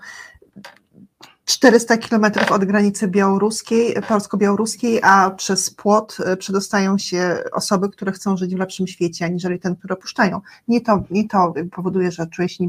400 1.46 1.98
kilometrów 1.98 2.52
od 2.52 2.66
granicy 2.66 3.08
białoruskiej, 3.08 3.96
polsko-białoruskiej, 4.08 5.00
a 5.04 5.32
przez 5.32 5.70
płot 5.70 6.18
e, 6.26 6.38
przedostają 6.38 6.98
się 6.98 7.44
osoby, 7.54 7.90
które 7.90 8.12
chcą 8.12 8.38
żyć 8.38 8.56
w 8.56 8.60
lepszym 8.60 8.88
świecie, 8.88 9.26
aniżeli 9.26 9.60
ten, 9.60 9.76
który 9.76 9.94
opuszczają. 9.94 10.42
Nie 10.68 10.82
to, 10.82 11.04
nie 11.12 11.28
to 11.28 11.54
powoduje, 11.72 12.12
że 12.12 12.28
czuję 12.28 12.50
się 12.50 12.68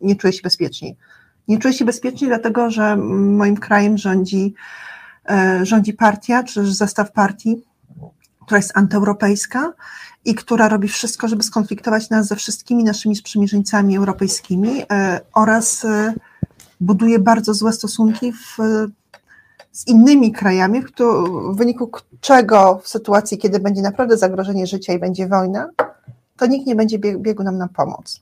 nie 0.00 0.16
czuję 0.16 0.32
się 0.32 0.42
bezpieczniej. 0.42 0.96
Nie 1.48 1.58
czuję 1.58 1.74
się 1.74 1.84
bezpiecznie, 1.84 2.28
dlatego 2.28 2.70
że 2.70 2.96
moim 2.96 3.56
krajem 3.56 3.98
rządzi, 3.98 4.54
e, 5.30 5.60
rządzi 5.66 5.92
partia, 5.92 6.42
czy 6.42 6.66
zestaw 6.66 7.12
partii, 7.12 7.62
która 8.46 8.58
jest 8.58 8.72
antyeuropejska 8.74 9.72
i 10.24 10.34
która 10.34 10.68
robi 10.68 10.88
wszystko, 10.88 11.28
żeby 11.28 11.42
skonfliktować 11.42 12.10
nas 12.10 12.26
ze 12.26 12.36
wszystkimi 12.36 12.84
naszymi 12.84 13.16
sprzymierzeńcami 13.16 13.96
europejskimi 13.96 14.82
e, 14.92 15.20
oraz 15.34 15.84
e, 15.84 16.14
buduje 16.80 17.18
bardzo 17.18 17.54
złe 17.54 17.72
stosunki 17.72 18.32
w, 18.32 18.56
z 19.72 19.86
innymi 19.86 20.32
krajami, 20.32 20.82
w, 20.82 20.90
w 21.52 21.56
wyniku 21.56 21.90
czego 22.20 22.80
w 22.82 22.88
sytuacji, 22.88 23.38
kiedy 23.38 23.60
będzie 23.60 23.82
naprawdę 23.82 24.16
zagrożenie 24.16 24.66
życia 24.66 24.92
i 24.92 24.98
będzie 24.98 25.28
wojna, 25.28 25.68
to 26.36 26.46
nikt 26.46 26.66
nie 26.66 26.74
będzie 26.74 26.98
biegł 26.98 27.42
nam 27.42 27.58
na 27.58 27.68
pomoc. 27.68 28.20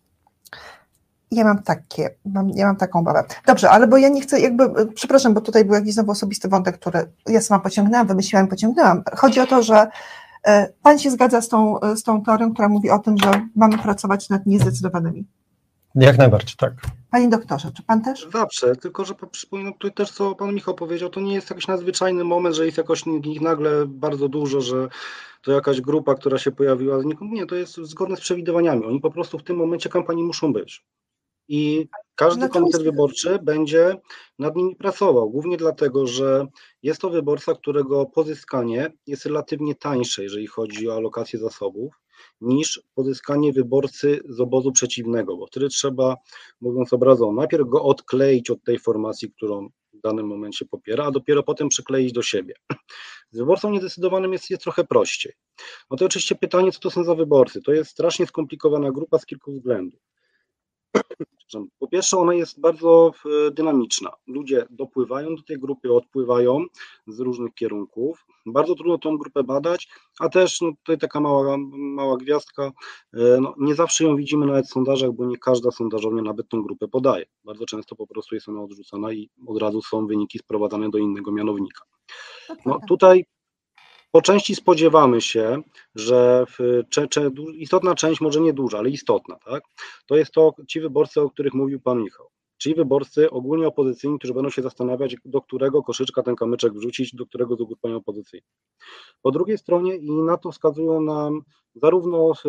Ja 1.33 1.45
mam 1.45 1.62
takie, 1.62 2.14
mam, 2.24 2.51
ja 2.51 2.66
mam 2.66 2.76
taką 2.76 2.99
obawę. 2.99 3.24
Dobrze, 3.47 3.70
ale 3.70 3.87
bo 3.87 3.97
ja 3.97 4.09
nie 4.09 4.20
chcę, 4.20 4.41
jakby, 4.41 4.87
przepraszam, 4.95 5.35
bo 5.35 5.41
tutaj 5.41 5.64
był 5.64 5.74
jakiś 5.74 5.95
znowu 5.95 6.11
osobisty 6.11 6.49
wątek, 6.49 6.78
który 6.78 7.12
ja 7.26 7.41
sama 7.41 7.61
pociągnęłam, 7.61 8.07
wymyśliłam 8.07 8.47
i 8.47 8.49
pociągnęłam. 8.49 9.03
Chodzi 9.16 9.41
o 9.41 9.47
to, 9.47 9.62
że 9.62 9.87
e, 10.47 10.72
Pan 10.83 10.99
się 10.99 11.11
zgadza 11.11 11.41
z 11.41 11.49
tą, 11.49 11.78
z 11.97 12.03
tą 12.03 12.22
teorią, 12.22 12.53
która 12.53 12.68
mówi 12.68 12.91
o 12.91 12.99
tym, 12.99 13.18
że 13.18 13.30
mamy 13.57 13.78
pracować 13.78 14.28
nad 14.28 14.47
niezdecydowanymi. 14.47 15.26
Jak 15.95 16.18
najbardziej, 16.18 16.57
tak. 16.57 16.72
Panie 17.11 17.28
doktorze, 17.28 17.70
czy 17.76 17.83
pan 17.83 18.03
też? 18.03 18.28
Zawsze, 18.33 18.76
tylko 18.76 19.05
że 19.05 19.14
przypominam 19.30 19.72
tutaj 19.72 19.93
też, 19.93 20.11
co 20.11 20.35
pan 20.35 20.55
Michał 20.55 20.74
powiedział, 20.74 21.11
to 21.11 21.20
nie 21.20 21.35
jest 21.35 21.51
jakiś 21.51 21.68
nadzwyczajny 21.68 22.24
moment, 22.24 22.57
że 22.57 22.66
jest 22.66 22.78
jakoś 22.78 23.05
ich 23.24 23.41
nagle 23.41 23.87
bardzo 23.87 24.28
dużo, 24.28 24.61
że 24.61 24.89
to 25.43 25.53
jakaś 25.53 25.80
grupa, 25.80 26.14
która 26.14 26.39
się 26.39 26.51
pojawiła. 26.51 26.99
Nie, 27.20 27.47
to 27.47 27.55
jest 27.55 27.76
zgodne 27.76 28.16
z 28.16 28.20
przewidywaniami. 28.20 28.85
Oni 28.85 29.01
po 29.01 29.11
prostu 29.11 29.39
w 29.39 29.45
tym 29.45 29.57
momencie 29.57 29.89
kampanii 29.89 30.24
muszą 30.24 30.53
być 30.53 30.85
i 31.53 31.88
każdy 32.14 32.48
komitet 32.48 32.82
wyborczy 32.82 33.38
będzie 33.42 33.96
nad 34.38 34.57
nimi 34.57 34.76
pracował, 34.76 35.30
głównie 35.30 35.57
dlatego, 35.57 36.07
że 36.07 36.46
jest 36.82 37.00
to 37.00 37.11
wyborca, 37.11 37.55
którego 37.55 38.07
pozyskanie 38.07 38.92
jest 39.07 39.26
relatywnie 39.26 39.74
tańsze, 39.74 40.22
jeżeli 40.22 40.46
chodzi 40.46 40.88
o 40.88 40.96
alokację 40.96 41.38
zasobów, 41.38 41.94
niż 42.40 42.82
pozyskanie 42.94 43.53
wyborcy 43.53 44.20
z 44.28 44.40
obozu 44.40 44.72
przeciwnego, 44.72 45.36
bo 45.36 45.46
wtedy 45.46 45.68
trzeba, 45.68 46.16
mówiąc 46.61 46.92
obrazowo, 46.92 47.32
najpierw 47.32 47.68
go 47.68 47.84
odkleić 47.84 48.50
od 48.50 48.64
tej 48.64 48.78
formacji, 48.78 49.32
którą 49.32 49.68
w 49.92 50.00
danym 50.00 50.26
momencie 50.26 50.64
popiera, 50.64 51.05
a 51.05 51.11
dopiero 51.11 51.42
potem 51.42 51.68
przykleić 51.68 52.12
do 52.12 52.22
siebie. 52.22 52.55
Z 53.30 53.38
wyborcą 53.38 53.70
niedecydowanym 53.70 54.32
jest, 54.32 54.50
jest 54.50 54.62
trochę 54.62 54.84
prościej. 54.84 55.32
No 55.90 55.96
to 55.96 56.05
oczywiście 56.05 56.34
pytanie, 56.34 56.72
co 56.72 56.80
to 56.80 56.90
są 56.90 57.05
za 57.05 57.14
wyborcy? 57.14 57.62
To 57.62 57.72
jest 57.72 57.90
strasznie 57.90 58.26
skomplikowana 58.26 58.90
grupa 58.90 59.18
z 59.18 59.26
kilku 59.26 59.53
względów. 59.53 60.12
Po 61.78 61.88
pierwsze, 61.88 62.18
ona 62.18 62.34
jest 62.34 62.61
bardzo 62.61 63.12
e, 63.47 63.51
dynamiczna. 63.51 64.11
Ludzie 64.26 64.66
dopływają 64.70 65.34
do 65.34 65.43
tej 65.43 65.59
grupy, 65.59 65.93
odpływają 65.93 66.64
z 67.07 67.20
różnych 67.20 67.55
kierunków. 67.55 68.26
Bardzo 68.47 68.74
trudno 68.74 68.99
tą 68.99 69.18
grupę 69.18 69.45
badać, 69.45 69.88
a 70.20 70.28
też 70.28 70.61
no, 70.61 70.72
tutaj 70.72 70.99
taka 70.99 71.20
mała, 71.20 71.57
mała 71.72 72.16
gwiazdka. 72.16 72.72
e, 73.14 73.40
No, 73.40 73.55
nie 73.59 73.74
zawsze 73.74 74.05
ją 74.05 74.16
widzimy 74.16 74.47
nawet 74.47 74.66
w 74.66 74.72
sondażach, 74.72 75.12
bo 75.12 75.24
nie 75.24 75.38
każda 75.38 75.70
sondażownia 75.70 76.22
nawet 76.22 76.49
tą 76.49 76.62
grupę 76.62 76.88
podaje. 76.88 77.24
Bardzo 77.45 77.66
często 77.66 77.97
po 77.97 78.07
prostu 78.07 78.34
jest 78.34 78.49
ona 78.49 78.62
odrzucana 78.62 79.12
i 79.12 79.30
od 79.47 79.59
razu 79.59 79.82
są 79.82 80.07
wyniki 80.07 80.38
sprowadzane 80.38 80.90
do 80.90 80.99
innego 80.99 81.32
mianownika. 81.32 81.84
No 82.66 82.78
tutaj 82.88 83.24
po 84.13 84.23
części 84.23 84.55
spodziewamy 84.55 85.21
się, 85.21 85.63
że 85.95 86.45
w, 86.49 86.83
cze, 87.11 87.31
du- 87.31 87.51
istotna 87.51 87.95
część, 87.95 88.21
może 88.21 88.41
nie 88.41 88.53
duża, 88.53 88.79
ale 88.79 88.91
istotna, 88.91 89.37
tak? 89.45 89.65
To 90.07 90.17
jest 90.17 90.33
to 90.33 90.55
ci 90.69 90.81
wyborcy, 90.81 91.21
o 91.21 91.31
których 91.31 91.55
mówił 91.55 91.81
pan 91.81 92.03
Michał. 92.03 92.27
Ci 92.59 92.75
wyborcy 92.75 93.31
ogólnie 93.31 93.67
opozycyjni, 93.67 94.19
którzy 94.19 94.35
będą 94.35 94.51
się 94.51 94.63
zastanawiać, 94.63 95.17
do 95.25 95.41
którego 95.41 95.83
koszyczka 95.83 96.23
ten 96.23 96.37
kamyczek 96.37 96.73
wrzucić, 96.73 97.15
do 97.15 97.27
którego 97.27 97.57
z 97.57 97.61
ugrupowania 97.61 97.97
opozycyjnych. 97.97 98.51
Po 99.23 99.31
drugiej 99.31 99.59
stronie, 99.59 99.97
i 99.97 100.13
na 100.13 100.37
to 100.37 100.53
wskazują 100.53 101.01
nam 101.01 101.41
zarówno 101.75 102.33
e, 102.33 102.49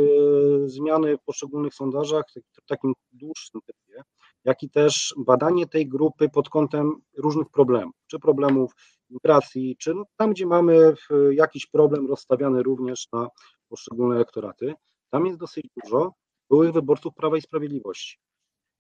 zmiany 0.70 1.18
w 1.18 1.24
poszczególnych 1.24 1.74
sondażach, 1.74 2.26
w 2.64 2.66
takim 2.66 2.94
dłuższym 3.12 3.62
tempie, 3.62 4.04
jak 4.44 4.64
i 4.64 4.70
też 4.70 5.14
badanie 5.18 5.68
tej 5.68 5.88
grupy 5.88 6.30
pod 6.30 6.50
kątem 6.50 7.02
różnych 7.18 7.50
problemów, 7.50 7.96
czy 8.08 8.20
problemów 8.20 8.72
migracji, 9.10 9.78
czy 9.80 9.94
no, 9.94 10.04
tam, 10.18 10.32
gdzie 10.32 10.46
mamy 10.46 10.94
jakiś 11.32 11.66
problem 11.66 12.08
rozstawiany 12.08 12.64
również 12.64 13.08
na 13.14 13.28
poszczególne 13.70 14.16
elektoraty, 14.16 14.74
tam 15.10 15.26
jest 15.26 15.40
dosyć 15.40 15.66
dużo 15.84 16.14
byłych 16.50 16.72
wyborców 16.72 17.14
Prawa 17.16 17.38
i 17.38 17.42
Sprawiedliwości. 17.42 18.18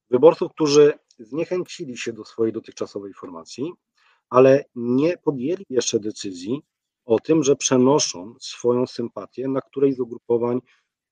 Wyborców, 0.10 0.52
którzy 0.52 0.94
zniechęcili 1.20 1.98
się 1.98 2.14
do 2.14 2.26
swojej 2.26 2.54
dotychczasowej 2.54 3.14
formacji, 3.14 3.72
ale 4.30 4.66
nie 4.76 5.18
podjęli 5.18 5.66
jeszcze 5.70 6.00
decyzji 6.00 6.62
o 7.06 7.20
tym, 7.20 7.44
że 7.44 7.56
przenoszą 7.56 8.36
swoją 8.40 8.88
sympatię 8.88 9.48
na 9.48 9.62
którejś 9.62 9.96
z 9.96 10.00
ugrupowań 10.00 10.60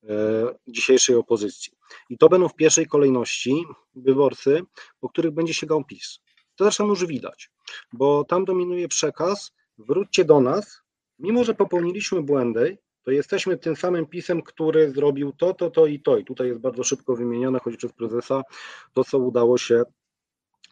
e, 0.03 0.55
dzisiejszej 0.67 1.15
opozycji. 1.15 1.73
I 2.09 2.17
to 2.17 2.29
będą 2.29 2.47
w 2.47 2.55
pierwszej 2.55 2.87
kolejności 2.87 3.65
wyborcy, 3.95 4.61
po 4.99 5.09
których 5.09 5.31
będzie 5.31 5.53
sięgał 5.53 5.83
PiS. 5.83 6.19
To 6.61 6.65
zresztą 6.65 6.87
już 6.87 7.05
widać, 7.05 7.51
bo 7.93 8.23
tam 8.23 8.45
dominuje 8.45 8.87
przekaz, 8.87 9.51
wróćcie 9.77 10.25
do 10.25 10.41
nas, 10.41 10.81
mimo 11.19 11.43
że 11.43 11.53
popełniliśmy 11.53 12.21
błędy, 12.21 12.77
to 13.03 13.11
jesteśmy 13.11 13.57
tym 13.57 13.75
samym 13.75 14.05
pisem, 14.05 14.41
który 14.41 14.91
zrobił 14.91 15.31
to, 15.31 15.53
to, 15.53 15.71
to 15.71 15.85
i 15.85 15.99
to. 15.99 16.17
I 16.17 16.25
tutaj 16.25 16.47
jest 16.47 16.59
bardzo 16.59 16.83
szybko 16.83 17.15
wymienione, 17.15 17.59
choć 17.59 17.77
przez 17.77 17.93
prezesa, 17.93 18.43
to 18.93 19.03
co 19.03 19.17
udało 19.17 19.57
się 19.57 19.83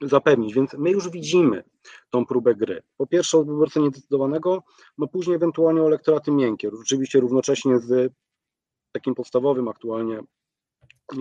zapewnić. 0.02 0.54
Więc 0.54 0.74
my 0.74 0.92
już 0.92 1.10
widzimy 1.10 1.64
tą 2.10 2.26
próbę 2.26 2.56
gry. 2.56 2.82
Po 2.98 3.08
pierwsze 3.08 3.38
od 3.38 3.48
wyborcy 3.48 3.80
niedecydowanego, 3.80 4.64
no 4.98 5.08
później 5.08 5.36
ewentualnie 5.36 5.82
o 5.82 5.88
elektoraty 5.88 6.32
miękkie, 6.32 6.70
rzeczywiście 6.78 7.20
równocześnie 7.20 7.80
z 7.80 8.14
takim 8.92 9.16
podstawowym 9.16 9.68
aktualnie 9.68 10.20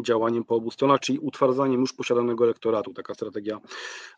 działaniem 0.02 0.44
po 0.44 0.54
obu 0.54 0.70
stronach, 0.70 1.00
czyli 1.00 1.18
utwardzaniem 1.18 1.80
już 1.80 1.92
posiadanego 1.92 2.44
elektoratu, 2.44 2.94
taka 2.94 3.14
strategia. 3.14 3.60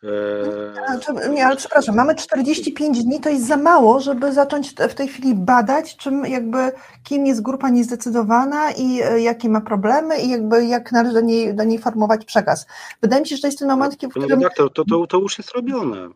E, 0.02 1.28
nie, 1.30 1.46
ale 1.46 1.56
przepraszam, 1.56 1.96
mamy 1.96 2.14
45 2.14 3.04
dni, 3.04 3.20
to 3.20 3.28
jest 3.28 3.46
za 3.46 3.56
mało, 3.56 4.00
żeby 4.00 4.32
zacząć 4.32 4.74
w 4.90 4.94
tej 4.94 5.08
chwili 5.08 5.34
badać, 5.34 5.96
czym 5.96 6.26
jakby, 6.26 6.72
kim 7.04 7.26
jest 7.26 7.42
grupa 7.42 7.68
niezdecydowana 7.68 8.72
i 8.72 9.00
e, 9.02 9.20
jakie 9.20 9.48
ma 9.48 9.60
problemy 9.60 10.18
i 10.18 10.30
jakby 10.30 10.66
jak 10.66 10.92
należy 10.92 11.14
do 11.14 11.20
niej, 11.20 11.54
do 11.54 11.64
niej 11.64 11.78
formować 11.78 12.24
przekaz. 12.24 12.66
Wydaje 13.02 13.22
mi 13.22 13.28
się, 13.28 13.36
że 13.36 13.42
to 13.42 13.48
jest 13.48 13.58
ten 13.58 13.68
moment, 13.68 13.94
w 13.94 14.08
którym 14.08 14.30
redaktor, 14.30 14.72
to, 14.72 14.84
to, 14.84 15.06
to 15.06 15.18
już 15.18 15.38
jest 15.38 15.52
robione. 15.52 16.08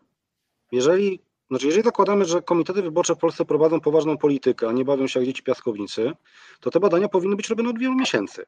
Jeżeli, 0.71 1.19
znaczy 1.49 1.65
jeżeli 1.65 1.83
zakładamy, 1.83 2.25
że 2.25 2.41
komitety 2.41 2.81
wyborcze 2.81 3.15
w 3.15 3.17
Polsce 3.17 3.45
prowadzą 3.45 3.79
poważną 3.79 4.17
politykę, 4.17 4.69
a 4.69 4.71
nie 4.71 4.85
bawią 4.85 5.07
się 5.07 5.19
jak 5.19 5.27
dzieci 5.27 5.43
piaskownicy, 5.43 6.11
to 6.59 6.71
te 6.71 6.79
badania 6.79 7.07
powinny 7.07 7.35
być 7.35 7.49
robione 7.49 7.69
od 7.69 7.79
wielu 7.79 7.95
miesięcy. 7.95 8.45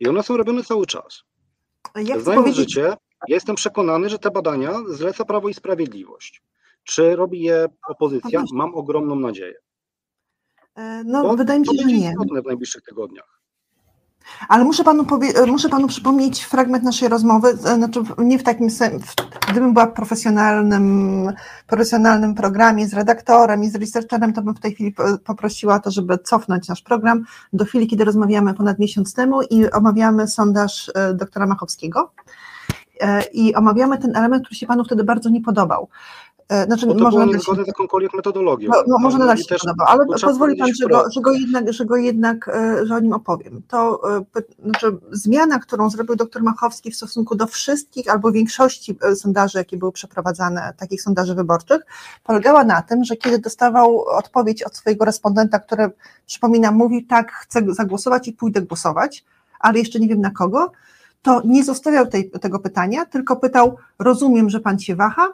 I 0.00 0.08
one 0.08 0.22
są 0.22 0.36
robione 0.36 0.62
cały 0.64 0.86
czas. 0.86 1.22
ja 1.96 2.14
chcę 2.14 2.20
Znając 2.20 2.44
powiedzieć, 2.44 2.74
życie, 2.74 2.82
ja 3.28 3.34
jestem 3.34 3.56
przekonany, 3.56 4.08
że 4.08 4.18
te 4.18 4.30
badania 4.30 4.72
zleca 4.88 5.24
Prawo 5.24 5.48
i 5.48 5.54
Sprawiedliwość. 5.54 6.42
Czy 6.84 7.16
robi 7.16 7.40
je 7.40 7.66
opozycja? 7.88 8.44
Mam 8.52 8.74
ogromną 8.74 9.16
nadzieję. 9.16 9.54
e, 10.76 11.02
no 11.04 11.22
Bo 11.22 11.36
wydaje 11.36 11.60
mi 11.60 11.66
się, 11.66 11.72
że 11.82 11.88
nie. 11.88 12.14
w 12.42 12.46
najbliższych 12.46 12.82
tygodniach. 12.82 13.39
Ale 14.48 14.64
muszę 14.64 14.84
panu, 14.84 15.04
powie, 15.04 15.46
muszę 15.46 15.68
panu 15.68 15.88
przypomnieć 15.88 16.44
fragment 16.44 16.84
naszej 16.84 17.08
rozmowy, 17.08 17.48
e, 17.48 17.74
znaczy 17.74 18.00
nie 18.18 18.38
w 18.38 18.42
takim 18.42 18.70
sensie, 18.70 19.06
gdybym 19.50 19.72
była 19.72 19.86
w 19.86 19.92
profesjonalnym, 19.92 21.32
profesjonalnym 21.66 22.34
programie 22.34 22.88
z 22.88 22.94
redaktorem 22.94 23.64
i 23.64 23.70
z 23.70 23.74
researcherem, 23.74 24.32
to 24.32 24.42
bym 24.42 24.54
w 24.54 24.60
tej 24.60 24.74
chwili 24.74 24.92
po- 24.92 25.18
poprosiła 25.24 25.80
to, 25.80 25.90
żeby 25.90 26.18
cofnąć 26.18 26.68
nasz 26.68 26.82
program 26.82 27.24
do 27.52 27.64
chwili, 27.64 27.86
kiedy 27.86 28.04
rozmawiamy 28.04 28.54
ponad 28.54 28.78
miesiąc 28.78 29.14
temu 29.14 29.42
i 29.42 29.70
omawiamy 29.70 30.28
sondaż 30.28 30.90
e, 30.94 31.14
doktora 31.14 31.46
Machowskiego 31.46 32.10
E, 33.00 33.22
i 33.32 33.54
omawiamy 33.54 33.98
ten 33.98 34.16
element, 34.16 34.44
który 34.44 34.58
się 34.58 34.66
panu 34.66 34.84
wtedy 34.84 35.04
bardzo 35.04 35.30
nie 35.30 35.40
podobał. 35.40 35.88
E, 36.50 36.64
Znaczy, 36.64 36.86
Bo 36.86 36.94
to 36.94 37.00
może 37.00 37.18
było 37.18 37.32
niezgodne 37.32 37.64
z 37.64 37.66
jakąkolwiek 37.66 38.14
metodologią. 38.14 38.70
no, 38.70 38.82
no, 38.86 38.98
może 38.98 39.18
nadal 39.18 39.36
się 39.36 39.44
też 39.44 39.60
podoba, 39.60 39.84
ale 39.86 40.06
pozwoli 40.06 40.56
pan, 40.56 40.68
że 40.80 40.86
go, 40.88 41.04
że, 41.14 41.20
go 41.20 41.32
jednak, 41.32 41.72
że 41.72 41.84
go 41.84 41.96
jednak, 41.96 42.48
e, 42.48 42.86
że 42.86 42.94
o 42.94 43.00
nim 43.00 43.12
opowiem. 43.12 43.62
To 43.68 44.00
e, 44.16 44.24
znaczy, 44.64 44.98
zmiana, 45.10 45.58
którą 45.58 45.90
zrobił 45.90 46.16
dr 46.16 46.42
Machowski 46.42 46.90
w 46.90 46.96
stosunku 46.96 47.34
do 47.34 47.46
wszystkich 47.46 48.10
albo 48.10 48.32
większości 48.32 48.98
sondaży, 49.14 49.58
jakie 49.58 49.76
były 49.76 49.92
przeprowadzane, 49.92 50.74
takich 50.76 51.02
sondaży 51.02 51.34
wyborczych, 51.34 51.82
polegała 52.24 52.64
na 52.64 52.82
tym, 52.82 53.04
że 53.04 53.16
kiedy 53.16 53.38
dostawał 53.38 54.04
odpowiedź 54.04 54.62
od 54.62 54.76
swojego 54.76 55.04
respondenta, 55.04 55.58
który, 55.58 55.90
przypominam, 56.26 56.74
mówił 56.74 57.00
tak, 57.08 57.32
chcę 57.32 57.60
zagłosować 57.68 58.28
i 58.28 58.32
pójdę 58.32 58.62
głosować, 58.62 59.24
ale 59.60 59.78
jeszcze 59.78 60.00
nie 60.00 60.08
wiem 60.08 60.20
na 60.20 60.30
kogo, 60.30 60.72
to 61.22 61.42
nie 61.44 61.64
zostawiał 61.64 62.06
tej, 62.06 62.30
tego 62.30 62.58
pytania, 62.58 63.06
tylko 63.06 63.36
pytał, 63.36 63.76
rozumiem, 63.98 64.50
że 64.50 64.60
pan 64.60 64.78
się 64.78 64.96
waha, 64.96 65.32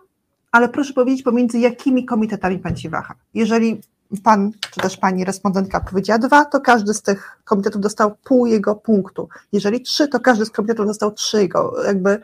ale 0.57 0.68
proszę 0.68 0.92
powiedzieć, 0.92 1.22
pomiędzy 1.22 1.59
jakimi 1.59 2.04
komitetami 2.04 2.59
pan 2.59 2.76
się 2.76 2.90
waha. 2.90 3.14
Jeżeli 3.34 3.80
pan, 4.22 4.50
czy 4.70 4.80
też 4.80 4.96
pani 4.96 5.24
respondentka 5.24 5.80
powiedziała 5.80 6.18
dwa, 6.18 6.44
to 6.44 6.61
każdy 6.61 6.94
z 6.94 7.02
tych 7.02 7.38
komitetów 7.44 7.82
dostał 7.82 8.14
pół 8.24 8.46
jego 8.46 8.74
punktu. 8.74 9.28
Jeżeli 9.52 9.80
trzy, 9.80 10.09
to 10.09 10.20
każdy 10.20 10.44
z 10.46 10.50
komitetów 10.50 10.86
dostał 10.86 11.12
trzy 11.12 11.42
jego, 11.42 11.84
jakby 11.86 12.20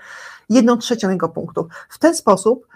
jedną 0.51 0.77
trzecią 0.77 1.11
jego 1.11 1.29
punktu. 1.29 1.69
W 1.89 1.99
ten 1.99 2.15
sposób 2.15 2.67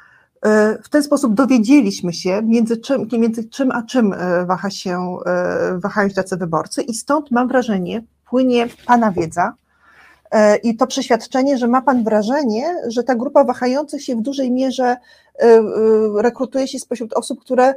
e, 0.42 0.78
w 0.82 0.88
ten 0.88 1.02
sposób 1.02 1.34
dowiedzieliśmy 1.34 2.12
się, 2.12 2.42
między 2.42 2.76
czym, 2.76 3.08
między 3.12 3.48
czym 3.48 3.70
a 3.70 3.82
czym 3.82 4.12
e, 4.12 4.46
waha 4.46 4.70
się, 4.70 5.18
e, 5.26 5.78
wahają 5.78 6.08
się 6.08 6.14
tacy 6.14 6.36
wyborcy 6.36 6.82
i 6.82 6.94
stąd 6.94 7.30
mam 7.30 7.48
wrażenie, 7.48 8.02
płynie 8.30 8.68
Pana 8.86 9.12
wiedza, 9.12 9.52
I 10.62 10.76
to 10.76 10.86
przeświadczenie, 10.86 11.58
że 11.58 11.68
ma 11.68 11.82
Pan 11.82 12.04
wrażenie, 12.04 12.74
że 12.88 13.02
ta 13.02 13.14
grupa 13.14 13.44
wahających 13.44 14.02
się 14.02 14.16
w 14.16 14.22
dużej 14.22 14.50
mierze 14.50 14.96
rekrutuje 16.16 16.68
się 16.68 16.78
spośród 16.78 17.12
osób, 17.12 17.40
które 17.40 17.74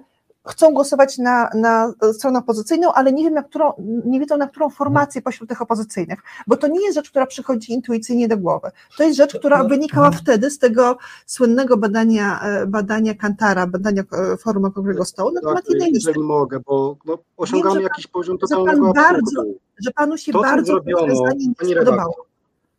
chcą 0.47 0.73
głosować 0.73 1.17
na, 1.17 1.49
na 1.55 1.93
stronę 2.13 2.39
opozycyjną, 2.39 2.93
ale 2.93 3.11
nie, 3.13 3.23
wiem, 3.23 3.33
na 3.33 3.43
którą, 3.43 3.73
nie 4.05 4.19
wiedzą, 4.19 4.37
na 4.37 4.47
którą 4.47 4.69
formację 4.69 5.21
pośród 5.21 5.49
tych 5.49 5.61
opozycyjnych, 5.61 6.19
bo 6.47 6.57
to 6.57 6.67
nie 6.67 6.81
jest 6.81 6.95
rzecz, 6.95 7.09
która 7.09 7.25
przychodzi 7.25 7.73
intuicyjnie 7.73 8.27
do 8.27 8.37
głowy. 8.37 8.71
To 8.97 9.03
jest 9.03 9.17
rzecz, 9.17 9.39
która 9.39 9.63
wynikała 9.63 10.11
wtedy 10.11 10.49
z 10.51 10.59
tego 10.59 10.97
słynnego 11.25 11.77
badania, 11.77 12.39
e, 12.41 12.67
badania 12.67 13.13
Kantara, 13.15 13.67
badania 13.67 14.03
e, 14.33 14.37
Forum 14.37 14.65
Okrągłego 14.65 15.05
Stołu 15.05 15.31
na 15.31 15.41
Tak, 15.41 15.49
temat 15.49 15.69
jednej 15.69 15.91
listy. 15.91 16.09
jeżeli 16.09 16.25
mogę, 16.27 16.59
bo 16.59 16.95
no, 17.05 17.17
osiągamy 17.37 17.75
pan- 17.75 17.83
jakiś 17.83 18.07
poziom 18.07 18.37
że 18.41 18.47
pan 18.47 18.59
totalnego 18.59 18.93
bardzo. 18.93 19.43
Że 19.85 19.91
Panu 19.91 20.17
się 20.17 20.31
To, 20.31 20.41
bardzo 20.41 20.65
zrobiono, 20.65 21.13
nie 21.57 21.75
spodobało. 21.75 22.28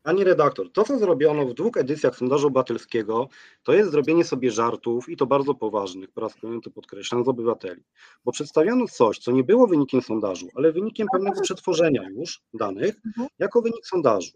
Pani 0.03 0.24
redaktor, 0.24 0.72
to 0.72 0.84
co 0.84 0.98
zrobiono 0.98 1.46
w 1.46 1.55
dwóch 1.55 1.76
edycjach 1.76 2.16
sondażu 2.16 2.46
obywatelskiego, 2.46 3.28
to 3.62 3.72
jest 3.72 3.90
zrobienie 3.90 4.24
sobie 4.24 4.51
żartów 4.51 5.09
i 5.09 5.16
to 5.16 5.26
bardzo 5.26 5.55
poważnych, 5.55 6.11
po 6.11 6.20
raz 6.20 6.34
kolejny 6.34 6.61
to 6.62 6.70
podkreślam, 6.70 7.24
z 7.24 7.28
obywateli. 7.28 7.82
Bo 8.24 8.32
przedstawiono 8.32 8.86
coś, 8.88 9.18
co 9.18 9.32
nie 9.32 9.44
było 9.44 9.66
wynikiem 9.66 10.03
sondażu, 10.03 10.48
ale 10.55 10.72
wynikiem 10.72 11.07
pewnego 11.12 11.40
przetworzenia 11.40 12.03
już 12.11 12.40
danych, 12.55 12.94
Mhm. 13.07 13.28
jako 13.38 13.62
wynik 13.62 13.86
sondażu. 13.86 14.30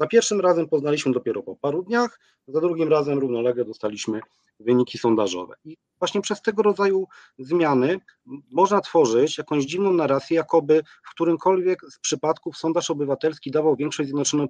Za 0.00 0.06
pierwszym 0.06 0.40
razem 0.40 0.68
poznaliśmy 0.68 1.12
dopiero 1.12 1.42
po 1.42 1.56
paru 1.56 1.82
dniach, 1.82 2.20
za 2.48 2.60
drugim 2.60 2.88
razem 2.88 3.18
równolegle 3.18 3.64
dostaliśmy 3.64 4.20
wyniki 4.60 4.98
sondażowe. 4.98 5.54
I 5.64 5.76
właśnie 5.98 6.20
przez 6.20 6.42
tego 6.42 6.62
rodzaju 6.62 7.06
zmiany 7.38 7.98
można 8.52 8.80
tworzyć 8.80 9.38
jakąś 9.38 9.64
dziwną 9.64 9.92
narrację, 9.92 10.36
jakoby 10.36 10.82
w 11.04 11.10
którymkolwiek 11.10 11.80
z 11.90 11.98
przypadków 11.98 12.56
sondaż 12.56 12.90
obywatelski 12.90 13.50
dawał 13.50 13.76
większość 13.76 14.08
zjednoczonej 14.08 14.48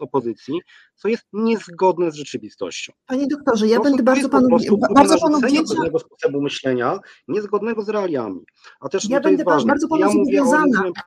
opozycji, 0.00 0.60
co 0.94 1.08
jest 1.08 1.24
niezgodne 1.32 2.10
z 2.10 2.14
rzeczywistością. 2.14 2.92
Panie 3.06 3.26
doktorze, 3.26 3.66
ja 3.66 3.80
będę 3.80 4.02
bardzo 4.02 4.28
panu, 4.28 4.48
bardzo 4.94 5.18
panu 5.18 5.40
wdzięczna. 5.40 5.84
sposobu 5.98 6.42
myślenia, 6.42 6.98
niezgodnego 7.28 7.82
z 7.82 7.88
realiami. 7.88 8.40
A 8.80 8.88
też 8.88 9.08
ja 9.08 9.20
będę 9.20 9.44
bardzo 9.44 9.88
panu 9.88 10.00
ja 10.00 10.42
o, 10.42 10.52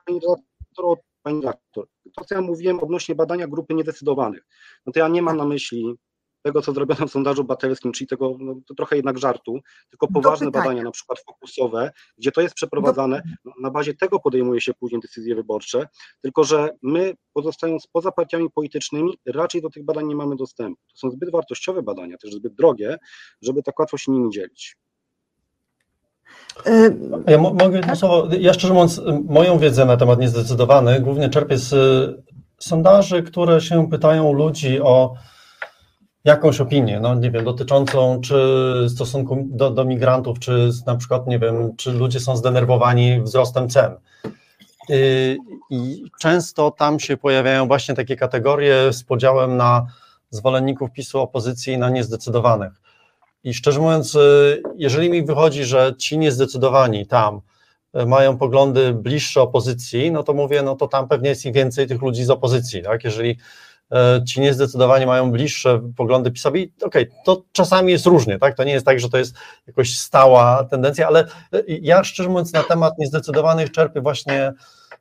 pani 0.06 0.20
redaktor, 0.20 0.98
pani 1.26 1.40
redaktor, 1.40 1.86
to 2.16 2.24
co 2.24 2.34
ja 2.34 2.40
mówiłem 2.40 2.80
odnośnie 2.80 3.14
badania 3.14 3.46
grupy 3.48 3.74
niedecydowanych, 3.74 4.46
no 4.86 4.92
to 4.92 4.98
ja 4.98 5.08
nie 5.08 5.22
mam 5.22 5.36
na 5.36 5.44
myśli 5.44 5.94
tego, 6.42 6.62
co 6.62 6.72
zrobiono 6.72 7.06
w 7.06 7.10
sondażu 7.10 7.44
batelskim, 7.44 7.92
czyli 7.92 8.08
tego 8.08 8.36
no, 8.40 8.54
to 8.66 8.74
trochę 8.74 8.96
jednak 8.96 9.18
żartu, 9.18 9.58
tylko 9.90 10.08
poważne 10.08 10.50
badania, 10.50 10.82
na 10.82 10.90
przykład 10.90 11.20
fokusowe, 11.20 11.90
gdzie 12.18 12.32
to 12.32 12.40
jest 12.40 12.54
przeprowadzane, 12.54 13.22
Do... 13.44 13.50
na 13.60 13.70
bazie 13.70 13.94
tego 13.94 14.20
podejmuje 14.20 14.60
się 14.60 14.74
później 14.74 15.00
decyzje 15.00 15.34
wyborcze, 15.34 15.88
tylko 16.22 16.44
że 16.44 16.70
my 16.82 17.14
pozostając 17.32 17.86
poza 17.86 18.12
partiami 18.12 18.50
politycznymi, 18.50 19.18
raczej 19.26 19.62
do 19.62 19.70
tych 19.70 19.84
badań 19.84 20.06
nie 20.06 20.16
mamy 20.16 20.36
dostępu. 20.36 20.80
To 20.92 20.96
są 20.96 21.10
zbyt 21.10 21.30
wartościowe 21.30 21.82
badania, 21.82 22.18
też 22.18 22.32
zbyt 22.32 22.54
drogie, 22.54 22.98
żeby 23.42 23.62
tak 23.62 23.78
łatwo 23.78 23.98
się 23.98 24.12
nimi 24.12 24.30
dzielić. 24.30 24.76
Ja 27.26 27.38
mogę 27.38 27.76
jedno 27.76 27.96
słowo, 27.96 28.28
ja 28.40 28.52
szczerze 28.52 28.74
mówiąc, 28.74 29.00
moją 29.28 29.58
wiedzę 29.58 29.84
na 29.84 29.96
temat 29.96 30.18
niezdecydowanych 30.18 31.02
głównie 31.02 31.28
czerpię 31.28 31.58
z 31.58 31.74
sondaży, 32.58 33.22
które 33.22 33.60
się 33.60 33.90
pytają 33.90 34.32
ludzi 34.32 34.80
o 34.80 35.14
jakąś 36.24 36.60
opinię, 36.60 37.00
no 37.00 37.14
nie 37.14 37.30
wiem, 37.30 37.44
dotyczącą 37.44 38.20
czy 38.20 38.36
stosunku 38.94 39.44
do, 39.46 39.70
do 39.70 39.84
migrantów, 39.84 40.38
czy 40.38 40.70
na 40.86 40.96
przykład, 40.96 41.26
nie 41.26 41.38
wiem, 41.38 41.76
czy 41.76 41.92
ludzie 41.92 42.20
są 42.20 42.36
zdenerwowani 42.36 43.20
wzrostem 43.22 43.68
cen. 43.68 43.92
Y, 44.90 45.38
I 45.70 46.04
często 46.20 46.70
tam 46.70 47.00
się 47.00 47.16
pojawiają 47.16 47.66
właśnie 47.66 47.94
takie 47.94 48.16
kategorie 48.16 48.92
z 48.92 49.04
podziałem 49.04 49.56
na 49.56 49.86
zwolenników 50.30 50.92
PiSu, 50.92 51.20
opozycji 51.20 51.72
i 51.72 51.78
na 51.78 51.90
niezdecydowanych. 51.90 52.72
I 53.46 53.54
szczerze 53.54 53.80
mówiąc, 53.80 54.14
y, 54.14 54.62
jeżeli 54.76 55.10
mi 55.10 55.24
wychodzi, 55.24 55.64
że 55.64 55.94
ci 55.98 56.18
niezdecydowani 56.18 57.06
tam 57.06 57.40
y, 58.00 58.06
mają 58.06 58.38
poglądy 58.38 58.94
bliższe 58.94 59.42
opozycji, 59.42 60.10
no 60.10 60.22
to 60.22 60.34
mówię, 60.34 60.62
no 60.62 60.76
to 60.76 60.88
tam 60.88 61.08
pewnie 61.08 61.28
jest 61.28 61.46
i 61.46 61.52
więcej 61.52 61.86
tych 61.86 62.02
ludzi 62.02 62.24
z 62.24 62.30
opozycji, 62.30 62.82
tak? 62.82 63.04
Jeżeli 63.04 63.38
E, 63.92 64.24
ci 64.24 64.40
niezdecydowanie 64.40 65.06
mają 65.06 65.30
bliższe 65.30 65.80
poglądy 65.96 66.30
PiSowi, 66.30 66.72
okej, 66.82 67.08
okay, 67.08 67.22
to 67.24 67.42
czasami 67.52 67.92
jest 67.92 68.06
różnie, 68.06 68.38
tak? 68.38 68.56
To 68.56 68.64
nie 68.64 68.72
jest 68.72 68.86
tak, 68.86 69.00
że 69.00 69.08
to 69.08 69.18
jest 69.18 69.34
jakoś 69.66 69.98
stała 69.98 70.64
tendencja, 70.64 71.06
ale 71.06 71.24
ja 71.68 72.04
szczerze 72.04 72.28
mówiąc 72.28 72.52
na 72.52 72.62
temat 72.62 72.98
niezdecydowanych 72.98 73.70
czerpię 73.70 74.00
właśnie 74.00 74.52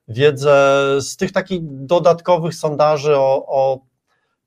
wiedzę 0.08 0.84
z 1.02 1.16
tych 1.16 1.32
takich 1.32 1.60
dodatkowych 1.64 2.56
sondaży 2.56 3.16
o, 3.18 3.46
o 3.48 3.80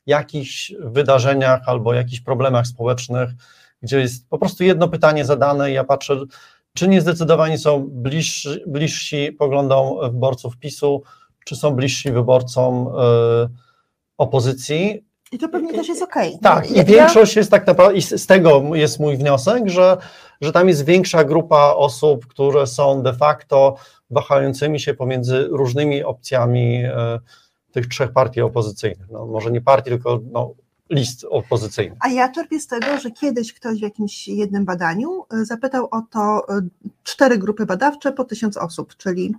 jakichś 0.07 0.73
wydarzeniach 0.81 1.61
albo 1.67 1.95
jakichś 1.95 2.21
problemach 2.21 2.67
społecznych, 2.67 3.31
gdzie 3.83 4.01
jest 4.01 4.29
po 4.29 4.39
prostu 4.39 4.65
jedno 4.65 4.89
pytanie 4.89 5.25
zadane 5.25 5.71
i 5.71 5.75
ja 5.75 5.85
patrzę, 5.85 6.21
czy 6.75 6.89
niezdecydowani 6.89 7.59
są 7.59 7.87
bliżsi, 7.91 8.49
bliżsi 8.67 9.33
poglądom 9.33 10.13
wyborców 10.13 10.57
PiSu, 10.57 11.03
czy 11.45 11.57
są 11.57 11.71
bliżsi 11.71 12.13
wyborcom 12.13 12.85
yy, 12.85 13.49
opozycji. 14.19 15.05
I 15.33 15.39
to 15.39 15.49
pewnie 15.49 15.75
też 15.75 15.89
jest 15.89 16.03
okej. 16.03 16.29
Okay. 16.29 16.41
Tak, 16.43 16.71
i 16.71 16.85
większość 16.85 17.37
jest 17.37 17.51
tak 17.51 17.67
naprawdę, 17.67 17.97
i 17.97 18.03
z 18.03 18.27
tego 18.27 18.63
jest 18.75 19.01
mój 19.01 19.17
wniosek, 19.17 19.69
że, 19.69 19.97
że 20.41 20.53
tam 20.53 20.69
jest 20.69 20.85
większa 20.85 21.25
grupa 21.25 21.75
osób, 21.77 22.27
które 22.27 22.67
są 22.67 23.03
de 23.03 23.13
facto 23.13 23.77
wahającymi 24.11 24.81
się 24.81 24.95
pomiędzy 24.95 25.49
różnymi 25.51 26.05
opcjami 26.05 26.85
e, 26.85 27.19
tych 27.73 27.87
trzech 27.87 28.13
partii 28.13 28.41
opozycyjnych. 28.41 29.11
No, 29.11 29.27
może 29.27 29.51
nie 29.51 29.61
partii, 29.61 29.91
tylko 29.91 30.21
no, 30.33 30.55
list 30.91 31.27
opozycyjnych. 31.31 31.99
A 32.01 32.09
ja 32.09 32.29
czerpię 32.29 32.61
z 32.61 32.67
tego, 32.67 32.99
że 32.99 33.11
kiedyś 33.11 33.53
ktoś 33.53 33.79
w 33.79 33.83
jakimś 33.83 34.29
jednym 34.29 34.65
badaniu 34.65 35.25
e, 35.33 35.45
zapytał 35.45 35.89
o 35.91 36.03
to 36.11 36.49
e, 36.49 36.61
cztery 37.05 37.39
grupy 37.39 37.67
badawcze 37.67 38.13
po 38.13 38.25
tysiąc 38.25 38.57
osób, 38.57 38.97
czyli 38.97 39.35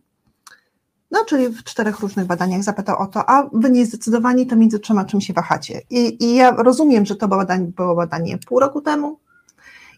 no, 1.12 1.26
czyli 1.26 1.50
w 1.50 1.64
czterech 1.64 2.00
różnych 2.00 2.26
badaniach 2.26 2.64
zapytał 2.64 3.02
o 3.02 3.08
to, 3.08 3.30
a 3.30 3.50
wy 3.54 3.70
nie 3.70 3.86
zdecydowani, 3.86 4.48
to 4.48 4.56
między 4.56 4.80
czym 4.80 4.98
a 4.98 5.06
czym 5.06 5.22
się 5.22 5.34
wahacie. 5.34 5.82
I, 5.90 6.24
i 6.24 6.36
ja 6.36 6.52
rozumiem, 6.52 7.06
że 7.06 7.16
to 7.16 7.28
badanie, 7.28 7.66
było 7.66 7.96
badanie 7.96 8.38
pół 8.48 8.60
roku 8.60 8.82
temu 8.82 9.20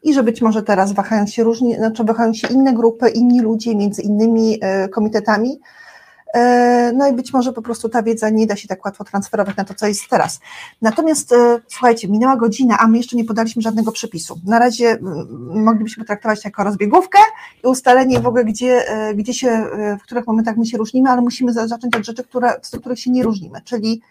i 0.03 0.13
że 0.13 0.23
być 0.23 0.41
może 0.41 0.63
teraz 0.63 0.93
wahają 0.93 1.27
się 1.27 1.43
różni, 1.43 1.75
znaczy 1.75 2.03
wahają 2.03 2.33
się 2.33 2.47
inne 2.47 2.73
grupy, 2.73 3.09
inni 3.09 3.41
ludzie 3.41 3.75
między 3.75 4.01
innymi 4.01 4.57
e, 4.61 4.89
komitetami, 4.89 5.59
no 6.93 7.07
i 7.07 7.13
być 7.13 7.33
może 7.33 7.53
po 7.53 7.61
prostu 7.61 7.89
ta 7.89 8.03
wiedza 8.03 8.29
nie 8.29 8.47
da 8.47 8.55
się 8.55 8.67
tak 8.67 8.85
łatwo 8.85 9.03
transferować 9.03 9.55
na 9.55 9.63
to, 9.63 9.73
co 9.73 9.87
jest 9.87 10.09
teraz. 10.09 10.39
Natomiast 10.81 11.33
e, 11.33 11.59
słuchajcie, 11.67 12.07
minęła 12.07 12.35
godzina, 12.35 12.77
a 12.79 12.87
my 12.87 12.97
jeszcze 12.97 13.15
nie 13.15 13.25
podaliśmy 13.25 13.61
żadnego 13.61 13.91
przepisu. 13.91 14.39
Na 14.45 14.59
razie 14.59 14.97
moglibyśmy 15.53 16.05
traktować 16.05 16.45
jako 16.45 16.63
rozbiegówkę 16.63 17.19
i 17.63 17.67
ustalenie 17.67 18.19
w 18.19 18.27
ogóle, 18.27 18.45
gdzie, 18.45 18.89
e, 18.89 19.15
gdzie 19.15 19.33
się, 19.33 19.65
w 19.99 20.03
których 20.03 20.27
momentach 20.27 20.57
my 20.57 20.65
się 20.65 20.77
różnimy, 20.77 21.09
ale 21.09 21.21
musimy 21.21 21.53
zacząć 21.53 21.95
od 21.95 22.05
rzeczy, 22.05 22.23
które, 22.23 22.53
z 22.61 22.79
których 22.79 22.99
się 22.99 23.11
nie 23.11 23.23
różnimy, 23.23 23.61
czyli 23.61 24.01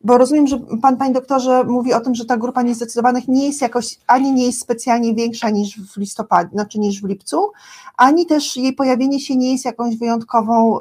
bo 0.00 0.18
rozumiem, 0.18 0.46
że 0.46 0.58
pan, 0.82 0.96
panie 0.96 1.12
doktorze, 1.12 1.64
mówi 1.64 1.92
o 1.92 2.00
tym, 2.00 2.14
że 2.14 2.24
ta 2.24 2.36
grupa 2.36 2.62
niezdecydowanych 2.62 3.28
nie 3.28 3.46
jest 3.46 3.62
jakoś, 3.62 3.98
ani 4.06 4.32
nie 4.32 4.46
jest 4.46 4.60
specjalnie 4.60 5.14
większa 5.14 5.50
niż 5.50 5.80
w 5.80 5.96
listopadzie, 5.96 6.50
znaczy 6.50 6.78
niż 6.78 7.02
w 7.02 7.08
lipcu, 7.08 7.52
ani 7.96 8.26
też 8.26 8.56
jej 8.56 8.72
pojawienie 8.72 9.20
się 9.20 9.36
nie 9.36 9.52
jest 9.52 9.64
jakąś 9.64 9.96
wyjątkową, 9.96 10.78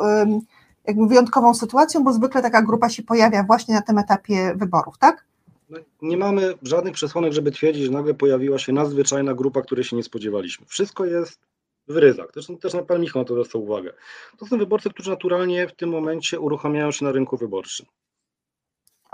jakby 0.87 1.07
wyjątkową 1.07 1.53
sytuacją, 1.53 2.03
bo 2.03 2.13
zwykle 2.13 2.41
taka 2.41 2.61
grupa 2.61 2.89
się 2.89 3.03
pojawia 3.03 3.43
właśnie 3.43 3.75
na 3.75 3.81
tym 3.81 3.97
etapie 3.97 4.53
wyborów, 4.55 4.97
tak? 4.97 5.25
No, 5.69 5.77
nie 6.01 6.17
mamy 6.17 6.53
żadnych 6.61 6.93
przesłanek, 6.93 7.33
żeby 7.33 7.51
twierdzić, 7.51 7.83
że 7.83 7.91
nagle 7.91 8.13
pojawiła 8.13 8.59
się 8.59 8.73
nadzwyczajna 8.73 9.33
grupa, 9.33 9.61
której 9.61 9.83
się 9.83 9.95
nie 9.95 10.03
spodziewaliśmy. 10.03 10.65
Wszystko 10.65 11.05
jest 11.05 11.39
w 11.87 11.97
ryzach. 11.97 12.27
Zresztą 12.33 12.57
też 12.57 12.73
pan 12.87 13.01
Michał 13.01 13.21
na 13.21 13.27
to 13.27 13.33
zwraca 13.33 13.57
uwagę. 13.57 13.93
To 14.37 14.45
są 14.45 14.57
wyborcy, 14.57 14.89
którzy 14.89 15.09
naturalnie 15.09 15.67
w 15.67 15.75
tym 15.75 15.89
momencie 15.89 16.39
uruchamiają 16.39 16.91
się 16.91 17.05
na 17.05 17.11
rynku 17.11 17.37
wyborczym. 17.37 17.85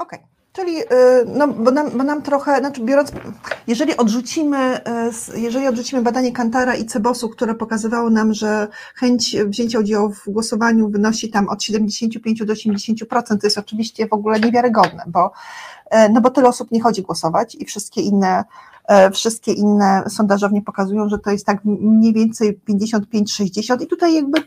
Okej. 0.01 0.19
Okay. 0.19 0.31
Czyli, 0.53 0.81
y, 0.81 0.85
no, 1.27 1.47
bo 1.47 1.71
nam, 1.71 1.89
bo 1.97 2.03
nam 2.03 2.21
trochę, 2.21 2.59
znaczy 2.59 2.81
biorąc, 2.81 3.11
jeżeli 3.67 3.97
odrzucimy, 3.97 4.81
y, 5.35 5.39
jeżeli 5.39 5.67
odrzucimy 5.67 6.01
badanie 6.01 6.31
Kantara 6.31 6.75
i 6.75 6.85
Cebosu, 6.85 7.29
które 7.29 7.55
pokazywało 7.55 8.09
nam, 8.09 8.33
że 8.33 8.67
chęć 8.95 9.35
wzięcia 9.47 9.79
udziału 9.79 10.09
w 10.09 10.23
głosowaniu 10.27 10.89
wynosi 10.89 11.29
tam 11.29 11.49
od 11.49 11.63
75 11.63 12.45
do 12.45 12.53
80%, 12.53 13.37
to 13.41 13.47
jest 13.47 13.57
oczywiście 13.57 14.07
w 14.07 14.13
ogóle 14.13 14.39
niewiarygodne, 14.39 15.03
bo, 15.07 15.31
y, 15.85 16.09
no 16.11 16.21
bo 16.21 16.29
tyle 16.29 16.49
osób 16.49 16.71
nie 16.71 16.81
chodzi 16.81 17.01
głosować 17.01 17.55
i 17.55 17.65
wszystkie 17.65 18.01
inne, 18.01 18.43
wszystkie 19.13 19.53
inne 19.53 20.03
sondażownie 20.09 20.61
pokazują, 20.61 21.09
że 21.09 21.19
to 21.19 21.31
jest 21.31 21.45
tak 21.45 21.65
mniej 21.65 22.13
więcej 22.13 22.59
55-60 22.69 23.81
i 23.81 23.87
tutaj 23.87 24.15
jakby 24.15 24.43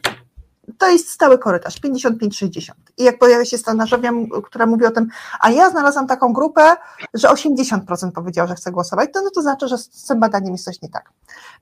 to 0.78 0.88
jest 0.90 1.10
stały 1.10 1.38
korytarz, 1.38 1.80
55-60. 1.80 2.70
I 2.98 3.04
jak 3.04 3.18
pojawia 3.18 3.44
się 3.44 3.58
stanarzowa, 3.58 4.08
która 4.44 4.66
mówi 4.66 4.86
o 4.86 4.90
tym, 4.90 5.08
a 5.40 5.50
ja 5.50 5.70
znalazłam 5.70 6.06
taką 6.06 6.32
grupę, 6.32 6.76
że 7.14 7.28
80% 7.28 8.12
powiedział, 8.14 8.48
że 8.48 8.54
chce 8.54 8.72
głosować, 8.72 9.10
to, 9.12 9.22
no 9.22 9.30
to 9.30 9.42
znaczy, 9.42 9.68
że 9.68 9.78
z 9.78 10.06
tym 10.06 10.20
badaniem 10.20 10.52
jest 10.52 10.64
coś 10.64 10.82
nie 10.82 10.88
tak. 10.88 11.10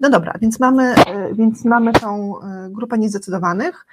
No 0.01 0.11
dobra, 0.11 0.35
więc 0.41 0.61
mamy, 0.61 0.95
e, 0.95 1.35
więc 1.35 1.65
mamy 1.65 1.93
tą 1.93 2.41
e, 2.41 2.69
grupę 2.71 2.99
niezdecydowanych. 2.99 3.87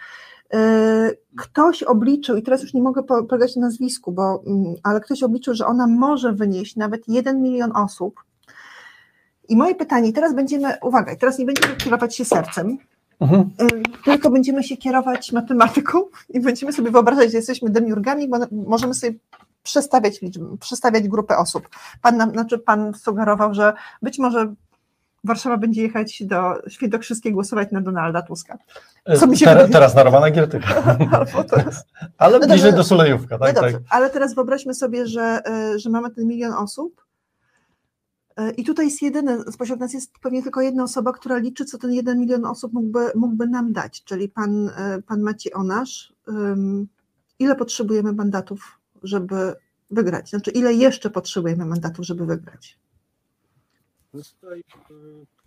E, 0.53 1.11
ktoś 1.37 1.83
obliczył, 1.83 2.37
i 2.37 2.43
teraz 2.43 2.61
już 2.61 2.73
nie 2.73 2.81
mogę 2.81 3.03
na 3.09 3.61
nazwisku, 3.61 4.11
bo, 4.11 4.43
mm, 4.47 4.75
ale 4.83 5.01
ktoś 5.01 5.23
obliczył, 5.23 5.53
że 5.53 5.65
ona 5.65 5.87
może 5.87 6.33
wynieść 6.33 6.75
nawet 6.75 7.07
1 7.07 7.41
milion 7.41 7.71
osób. 7.75 8.23
I 9.49 9.57
moje 9.57 9.75
pytanie, 9.75 10.13
teraz 10.13 10.35
będziemy, 10.35 10.73
uwaga, 10.81 11.15
teraz 11.15 11.39
nie 11.39 11.45
będziemy 11.45 11.75
kierować 11.75 12.15
się 12.15 12.25
sercem, 12.25 12.77
Mhm. 13.19 13.49
Tylko 14.05 14.29
będziemy 14.29 14.63
się 14.63 14.77
kierować 14.77 15.31
matematyką 15.31 16.01
i 16.29 16.39
będziemy 16.39 16.73
sobie 16.73 16.91
wyobrażać, 16.91 17.31
że 17.31 17.37
jesteśmy 17.37 17.69
demiurgami, 17.69 18.29
bo 18.29 18.37
możemy 18.51 18.93
sobie 18.93 19.13
przestawiać 19.63 20.21
liczby, 20.21 20.57
przestawiać 20.57 21.07
grupę 21.07 21.37
osób. 21.37 21.69
Pan, 22.01 22.17
nam, 22.17 22.31
znaczy 22.31 22.59
pan 22.59 22.93
sugerował, 22.93 23.53
że 23.53 23.73
być 24.01 24.19
może 24.19 24.53
Warszawa 25.23 25.57
będzie 25.57 25.81
jechać 25.81 26.23
do 26.23 26.53
Świętokrzyskiej 26.67 27.33
głosować 27.33 27.71
na 27.71 27.81
Donalda 27.81 28.21
Tuska. 28.21 28.57
Co 29.19 29.27
mi 29.27 29.37
się 29.37 29.45
Ter, 29.45 29.71
teraz 29.71 29.95
na 29.95 30.03
Romana 30.03 30.31
Giertyka. 30.31 30.67
Ale 32.17 32.39
no 32.39 32.47
bliżej 32.47 32.71
dobrze, 32.71 32.77
do 32.77 32.83
Sulejówka. 32.83 33.37
Tak, 33.37 33.55
no 33.55 33.61
tak. 33.61 33.75
Ale 33.89 34.09
teraz 34.09 34.35
wyobraźmy 34.35 34.73
sobie, 34.73 35.07
że, 35.07 35.41
e, 35.45 35.79
że 35.79 35.89
mamy 35.89 36.09
ten 36.09 36.27
milion 36.27 36.53
osób 36.53 37.08
E, 37.08 37.08
I 38.57 38.63
tutaj 38.63 38.85
jest 38.85 39.01
jedyny, 39.01 39.43
spośród 39.51 39.79
nas 39.79 39.93
jest 39.93 40.19
pewnie 40.21 40.43
tylko 40.43 40.61
jedna 40.61 40.83
osoba, 40.83 41.13
która 41.13 41.37
liczy, 41.37 41.65
co 41.65 41.77
ten 41.77 41.93
jeden 41.93 42.19
milion 42.19 42.45
osób 42.45 42.73
mógłby, 42.73 43.11
mógłby 43.15 43.47
nam 43.47 43.73
dać, 43.73 44.03
czyli 44.03 44.29
pan, 44.29 44.69
e, 44.69 45.01
pan 45.01 45.21
Maciej 45.21 45.53
Onasz. 45.53 46.13
Ile 47.39 47.55
potrzebujemy 47.55 48.13
mandatów 48.13 48.79
żeby 49.03 49.55
wygrać? 49.91 50.29
Znaczy, 50.29 50.51
ile 50.51 50.73
jeszcze 50.73 51.09
potrzebujemy 51.09 51.65
mandatów, 51.65 52.05
żeby 52.05 52.25
wygrać? 52.25 52.79
Tutaj 54.11 54.59
y, 54.59 54.63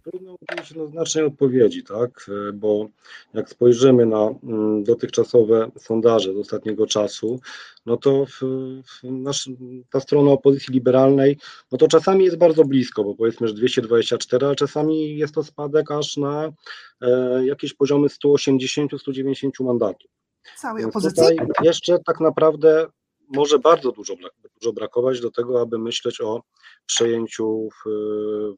trudno 0.02 0.36
udzielić 0.40 0.70
jednoznacznej 0.70 1.24
odpowiedzi, 1.24 1.84
tak? 1.84 2.26
Y, 2.48 2.52
bo 2.52 2.88
jak 3.34 3.48
spojrzymy 3.48 4.06
na 4.06 4.34
mm, 4.42 4.84
dotychczasowe 4.84 5.70
sondaże 5.78 6.34
z 6.34 6.36
ostatniego 6.36 6.86
czasu, 6.86 7.40
no 7.86 7.96
to 7.96 8.26
w, 8.26 8.40
w 8.84 9.02
nasz, 9.02 9.50
ta 9.90 10.00
strona 10.00 10.30
opozycji 10.30 10.74
liberalnej, 10.74 11.38
no 11.72 11.78
to 11.78 11.88
czasami 11.88 12.24
jest 12.24 12.38
bardzo 12.38 12.64
blisko, 12.64 13.04
bo 13.04 13.14
powiedzmy, 13.14 13.48
że 13.48 13.54
224, 13.54 14.46
ale 14.46 14.56
czasami 14.56 15.16
jest 15.16 15.34
to 15.34 15.44
spadek 15.44 15.90
aż 15.90 16.16
na 16.16 16.52
e, 17.00 17.46
jakieś 17.46 17.74
poziomy 17.74 18.08
180-190 18.08 19.50
mandatów. 19.60 20.10
Całej 20.56 20.84
opozycji? 20.84 21.22
tutaj 21.22 21.46
jeszcze 21.62 21.98
tak 22.06 22.20
naprawdę 22.20 22.86
może 23.32 23.58
bardzo 23.58 23.92
dużo, 23.92 24.14
dużo 24.60 24.72
brakować 24.72 25.20
do 25.20 25.30
tego, 25.30 25.60
aby 25.60 25.78
myśleć 25.78 26.20
o 26.20 26.42
przejęciu 26.86 27.68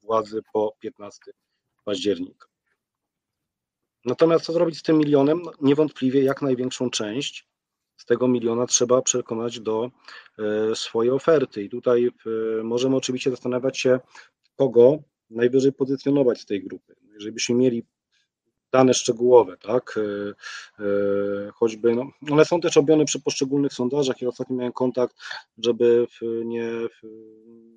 władzy 0.03 0.43
po 0.53 0.77
15 0.81 1.33
października. 1.85 2.47
Natomiast 4.05 4.45
co 4.45 4.53
zrobić 4.53 4.79
z 4.79 4.83
tym 4.83 4.99
milionem? 4.99 5.43
No, 5.43 5.53
niewątpliwie 5.61 6.23
jak 6.23 6.43
największą 6.43 6.91
część 6.91 7.49
z 7.97 8.05
tego 8.05 8.29
miliona 8.29 8.67
trzeba 8.67 9.03
przekonać 9.03 9.61
do 9.61 9.91
e, 10.39 10.75
swojej 10.77 11.13
oferty. 11.13 11.63
I 11.63 11.69
tutaj 11.69 12.07
e, 12.07 12.63
możemy 12.63 12.97
oczywiście 12.97 13.31
zastanawiać 13.31 13.79
się, 13.79 14.01
kogo 14.57 14.99
najwyżej 15.31 15.73
pozycjonować 15.73 16.41
z 16.41 16.47
tej 16.47 16.65
grupy. 16.65 16.95
Jeżeli 17.13 17.33
byśmy 17.33 17.55
mieli 17.55 17.87
dane 18.75 18.95
szczegółowe, 18.95 19.57
tak, 19.57 19.99
e, 19.99 20.03
e, 20.85 21.53
choćby, 21.55 21.95
no, 21.95 22.11
one 22.31 22.45
są 22.45 22.61
też 22.61 22.77
robione 22.77 23.05
przy 23.05 23.21
poszczególnych 23.21 23.73
sondażach 23.73 24.23
i 24.23 24.27
ostatnio 24.27 24.57
miałem 24.57 24.73
kontakt, 24.73 25.17
żeby 25.59 26.07
nie, 26.45 26.71
nie 27.05 27.69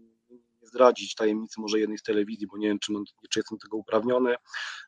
zdradzić 0.62 1.16
tajemnicy 1.16 1.62
może 1.62 1.80
jednej 1.80 1.98
z 1.98 2.04
telewizji, 2.04 2.48
bo 2.48 2.58
nie 2.58 2.68
wiem, 2.68 2.80
czy, 2.80 2.92
mam, 2.92 3.04
czy 3.30 3.40
jestem 3.40 3.58
tego 3.58 3.78
uprawniony, 3.78 4.36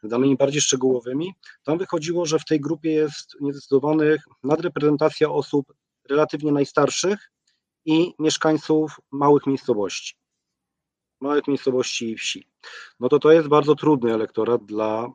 danymi 0.03 0.35
bardziej 0.35 0.61
szczegółowymi, 0.61 1.33
tam 1.63 1.77
wychodziło, 1.77 2.25
że 2.25 2.39
w 2.39 2.45
tej 2.45 2.59
grupie 2.59 2.91
jest 2.91 3.35
niezdecydowanych 3.41 4.23
nadreprezentacja 4.43 5.29
osób 5.29 5.73
relatywnie 6.09 6.51
najstarszych 6.51 7.31
i 7.85 8.13
mieszkańców 8.19 8.99
małych 9.11 9.47
miejscowości. 9.47 10.15
Małych 11.21 11.47
miejscowości 11.47 12.11
i 12.11 12.17
wsi. 12.17 12.47
No 12.99 13.09
to 13.09 13.19
to 13.19 13.31
jest 13.31 13.47
bardzo 13.47 13.75
trudny 13.75 14.13
elektorat 14.13 14.65
dla 14.65 15.11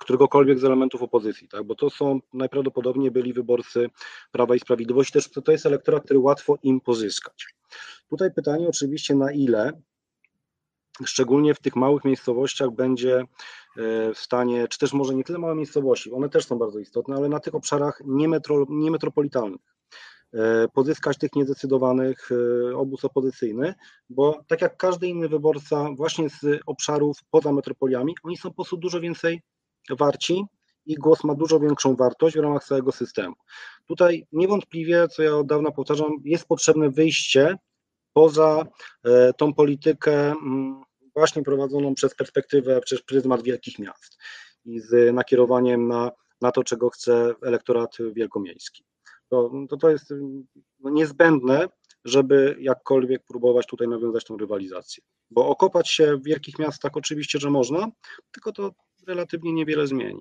któregokolwiek 0.00 0.58
z 0.58 0.64
elementów 0.64 1.02
opozycji, 1.02 1.48
tak? 1.48 1.64
bo 1.64 1.74
to 1.74 1.90
są 1.90 2.20
najprawdopodobniej 2.32 3.10
byli 3.10 3.32
wyborcy 3.32 3.90
Prawa 4.32 4.54
i 4.54 4.60
Sprawiedliwości, 4.60 5.12
też 5.12 5.30
to 5.44 5.52
jest 5.52 5.66
elektorat, 5.66 6.04
który 6.04 6.18
łatwo 6.18 6.58
im 6.62 6.80
pozyskać. 6.80 7.54
Tutaj 8.08 8.32
pytanie 8.34 8.68
oczywiście 8.68 9.14
na 9.14 9.32
ile, 9.32 9.72
szczególnie 11.04 11.54
w 11.54 11.60
tych 11.60 11.76
małych 11.76 12.04
miejscowościach 12.04 12.70
będzie 12.70 13.18
e, 13.18 13.24
w 14.14 14.18
stanie, 14.18 14.68
czy 14.68 14.78
też 14.78 14.92
może 14.92 15.14
nie 15.14 15.24
tyle 15.24 15.38
małe 15.38 15.54
miejscowości, 15.54 16.12
one 16.12 16.28
też 16.28 16.46
są 16.46 16.58
bardzo 16.58 16.78
istotne, 16.78 17.16
ale 17.16 17.28
na 17.28 17.40
tych 17.40 17.54
obszarach 17.54 18.02
niemetro, 18.06 18.66
niemetropolitalnych 18.68 19.60
e, 20.34 20.68
pozyskać 20.68 21.18
tych 21.18 21.34
niezdecydowanych 21.34 22.28
e, 22.32 22.76
obóz 22.76 23.04
opozycyjny, 23.04 23.74
bo 24.10 24.40
tak 24.46 24.60
jak 24.60 24.76
każdy 24.76 25.06
inny 25.06 25.28
wyborca 25.28 25.88
właśnie 25.96 26.28
z 26.28 26.60
obszarów 26.66 27.18
poza 27.30 27.52
metropoliami, 27.52 28.14
oni 28.22 28.36
są 28.36 28.48
po 28.48 28.54
prostu 28.54 28.76
dużo 28.76 29.00
więcej 29.00 29.42
warci, 29.90 30.44
ich 30.86 30.98
głos 30.98 31.24
ma 31.24 31.34
dużo 31.34 31.60
większą 31.60 31.96
wartość 31.96 32.36
w 32.36 32.40
ramach 32.40 32.64
całego 32.64 32.92
systemu. 32.92 33.34
Tutaj 33.86 34.26
niewątpliwie, 34.32 35.08
co 35.08 35.22
ja 35.22 35.36
od 35.36 35.46
dawna 35.46 35.70
powtarzam, 35.70 36.10
jest 36.24 36.46
potrzebne 36.46 36.90
wyjście 36.90 37.56
poza 38.12 38.66
e, 39.04 39.32
tą 39.32 39.54
politykę 39.54 40.30
mm, 40.30 40.82
właśnie 41.14 41.42
prowadzoną 41.42 41.94
przez 41.94 42.14
perspektywę, 42.14 42.80
przez 42.80 43.02
pryzmat 43.02 43.42
wielkich 43.42 43.78
miast 43.78 44.18
i 44.64 44.80
z 44.80 45.14
nakierowaniem 45.14 45.88
na, 45.88 46.10
na 46.40 46.52
to, 46.52 46.64
czego 46.64 46.90
chce 46.90 47.34
elektorat 47.42 47.96
wielkomiejski. 48.12 48.84
To, 49.28 49.50
to, 49.68 49.76
to 49.76 49.90
jest 49.90 50.14
no, 50.80 50.90
niezbędne, 50.90 51.68
żeby 52.04 52.56
jakkolwiek 52.60 53.24
próbować 53.24 53.66
tutaj 53.66 53.88
nawiązać 53.88 54.24
tą 54.24 54.36
rywalizację. 54.36 55.04
Bo 55.30 55.48
okopać 55.48 55.90
się 55.90 56.16
w 56.16 56.24
wielkich 56.24 56.58
miastach 56.58 56.92
oczywiście, 56.94 57.38
że 57.38 57.50
można, 57.50 57.88
tylko 58.32 58.52
to 58.52 58.70
relatywnie 59.10 59.52
niewiele 59.52 59.86
zmieni. 59.86 60.20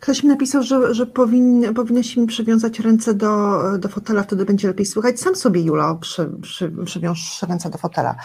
Ktoś 0.00 0.22
mi 0.22 0.28
napisał, 0.28 0.62
że, 0.62 0.94
że 0.94 1.06
powin, 1.06 1.74
powinnaś 1.74 2.16
mi 2.16 2.26
przywiązać 2.26 2.80
ręce 2.80 3.14
do, 3.14 3.60
do 3.78 3.88
fotela, 3.88 4.22
wtedy 4.22 4.44
będzie 4.44 4.68
lepiej 4.68 4.86
słychać. 4.86 5.20
Sam 5.20 5.36
sobie, 5.36 5.60
Julo, 5.60 5.98
przy, 6.00 6.30
przy, 6.42 6.72
przywiąż 6.84 7.42
ręce 7.48 7.70
do 7.70 7.78
fotela. 7.78 8.16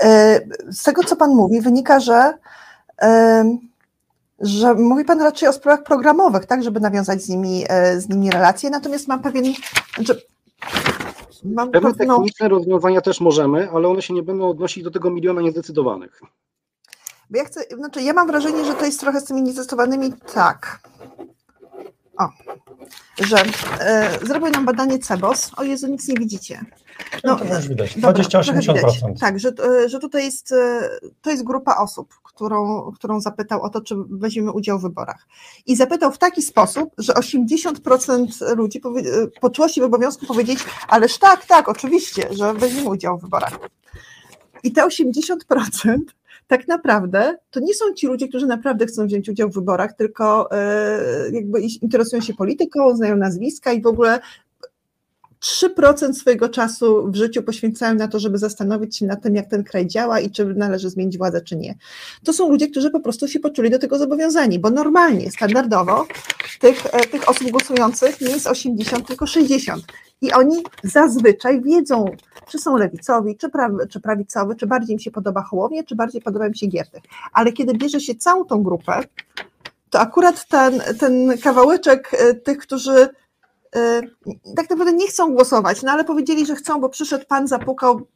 E, 0.00 0.40
z 0.70 0.82
tego, 0.82 1.02
co 1.04 1.16
Pan 1.16 1.30
mówi, 1.30 1.60
wynika, 1.60 2.00
że, 2.00 2.34
e, 3.02 3.58
że 4.40 4.74
mówi 4.74 5.04
Pan 5.04 5.20
raczej 5.20 5.48
o 5.48 5.52
sprawach 5.52 5.84
programowych, 5.84 6.46
tak, 6.46 6.62
żeby 6.62 6.80
nawiązać 6.80 7.22
z 7.22 7.28
nimi, 7.28 7.64
e, 7.68 8.00
z 8.00 8.08
nimi 8.08 8.30
relacje, 8.30 8.70
natomiast 8.70 9.08
mam 9.08 9.22
pewien, 9.22 9.44
że 9.98 10.14
mam 11.44 11.70
Pewne 11.70 11.94
pewną... 11.94 12.16
techniczne 12.16 12.48
rozwiązania 12.48 13.00
też 13.00 13.20
możemy, 13.20 13.70
ale 13.70 13.88
one 13.88 14.02
się 14.02 14.14
nie 14.14 14.22
będą 14.22 14.48
odnosić 14.48 14.84
do 14.84 14.90
tego 14.90 15.10
miliona 15.10 15.40
niezdecydowanych. 15.40 16.20
Bo 17.30 17.38
ja 17.38 17.44
chcę, 17.44 17.60
znaczy 17.76 18.02
ja 18.02 18.12
mam 18.12 18.26
wrażenie, 18.26 18.64
że 18.64 18.74
to 18.74 18.84
jest 18.84 19.00
trochę 19.00 19.20
z 19.20 19.24
tymi 19.24 19.42
niezestowanymi 19.42 20.12
tak. 20.34 20.80
O, 22.18 22.28
że 23.18 23.36
zrobił 24.22 24.50
nam 24.50 24.64
badanie 24.64 24.98
CEBOS. 24.98 25.50
O 25.56 25.62
Jezu, 25.62 25.86
nic 25.86 26.08
nie 26.08 26.14
widzicie. 26.14 26.60
No, 27.24 27.36
no 27.36 27.36
to 27.36 27.56
już 27.56 27.68
widać. 27.68 27.96
20-80%. 27.96 29.18
Tak, 29.20 29.38
że, 29.38 29.52
e, 29.84 29.88
że 29.88 29.98
tutaj 29.98 30.24
jest, 30.24 30.52
e, 30.52 30.88
to 31.22 31.30
jest 31.30 31.44
grupa 31.44 31.76
osób, 31.76 32.14
którą, 32.22 32.92
którą 32.94 33.20
zapytał 33.20 33.62
o 33.62 33.68
to, 33.68 33.80
czy 33.80 33.94
weźmiemy 34.10 34.52
udział 34.52 34.78
w 34.78 34.82
wyborach. 34.82 35.26
I 35.66 35.76
zapytał 35.76 36.12
w 36.12 36.18
taki 36.18 36.42
sposób, 36.42 36.90
że 36.98 37.12
80% 37.12 38.56
ludzi 38.56 38.80
poczuło 39.40 39.68
się 39.68 39.80
w 39.80 39.84
obowiązku 39.84 40.26
powiedzieć, 40.26 40.58
ależ 40.88 41.18
tak, 41.18 41.46
tak, 41.46 41.68
oczywiście, 41.68 42.28
że 42.30 42.54
weźmiemy 42.54 42.88
udział 42.88 43.18
w 43.18 43.22
wyborach. 43.22 43.58
I 44.62 44.72
te 44.72 44.86
80% 44.86 45.36
tak 46.46 46.68
naprawdę 46.68 47.36
to 47.50 47.60
nie 47.60 47.74
są 47.74 47.92
ci 47.92 48.06
ludzie, 48.06 48.28
którzy 48.28 48.46
naprawdę 48.46 48.86
chcą 48.86 49.06
wziąć 49.06 49.28
udział 49.28 49.50
w 49.50 49.54
wyborach, 49.54 49.92
tylko 49.92 50.50
e, 50.52 51.30
jakby 51.32 51.60
interesują 51.82 52.22
się 52.22 52.34
polityką, 52.34 52.96
znają 52.96 53.16
nazwiska 53.16 53.72
i 53.72 53.82
w 53.82 53.86
ogóle 53.86 54.20
3% 55.40 56.12
swojego 56.12 56.48
czasu 56.48 57.10
w 57.10 57.16
życiu 57.16 57.42
poświęcają 57.42 57.94
na 57.94 58.08
to, 58.08 58.18
żeby 58.18 58.38
zastanowić 58.38 58.96
się 58.96 59.06
nad 59.06 59.22
tym, 59.22 59.34
jak 59.34 59.46
ten 59.46 59.64
kraj 59.64 59.86
działa 59.86 60.20
i 60.20 60.30
czy 60.30 60.44
należy 60.44 60.90
zmienić 60.90 61.18
władzę, 61.18 61.40
czy 61.40 61.56
nie. 61.56 61.74
To 62.24 62.32
są 62.32 62.50
ludzie, 62.50 62.68
którzy 62.68 62.90
po 62.90 63.00
prostu 63.00 63.28
się 63.28 63.40
poczuli 63.40 63.70
do 63.70 63.78
tego 63.78 63.98
zobowiązani, 63.98 64.58
bo 64.58 64.70
normalnie, 64.70 65.30
standardowo 65.30 66.06
tych, 66.60 66.86
e, 66.86 67.00
tych 67.00 67.28
osób 67.28 67.50
głosujących 67.50 68.20
nie 68.20 68.30
jest 68.30 68.46
80, 68.46 69.06
tylko 69.06 69.26
60. 69.26 69.82
I 70.20 70.32
oni 70.32 70.62
zazwyczaj 70.82 71.62
wiedzą, 71.62 72.04
czy 72.48 72.58
są 72.58 72.76
lewicowi, 72.76 73.36
czy, 73.36 73.48
praw, 73.48 73.72
czy 73.90 74.00
prawicowi, 74.00 74.56
czy 74.56 74.66
bardziej 74.66 74.92
im 74.92 74.98
się 74.98 75.10
podoba 75.10 75.42
Hołownia, 75.42 75.82
czy 75.82 75.96
bardziej 75.96 76.22
podoba 76.22 76.46
im 76.46 76.54
się 76.54 76.66
Giertych. 76.66 77.02
Ale 77.32 77.52
kiedy 77.52 77.74
bierze 77.74 78.00
się 78.00 78.14
całą 78.14 78.44
tą 78.44 78.62
grupę, 78.62 79.00
to 79.90 80.00
akurat 80.00 80.48
ten, 80.48 80.82
ten 80.98 81.38
kawałeczek 81.38 82.10
e, 82.18 82.34
tych, 82.34 82.58
którzy 82.58 83.08
e, 83.76 84.02
tak 84.56 84.70
naprawdę 84.70 84.92
nie 84.92 85.06
chcą 85.06 85.34
głosować, 85.34 85.82
no 85.82 85.92
ale 85.92 86.04
powiedzieli, 86.04 86.46
że 86.46 86.54
chcą, 86.54 86.80
bo 86.80 86.88
przyszedł 86.88 87.24
pan, 87.28 87.48
zapukał 87.48 88.06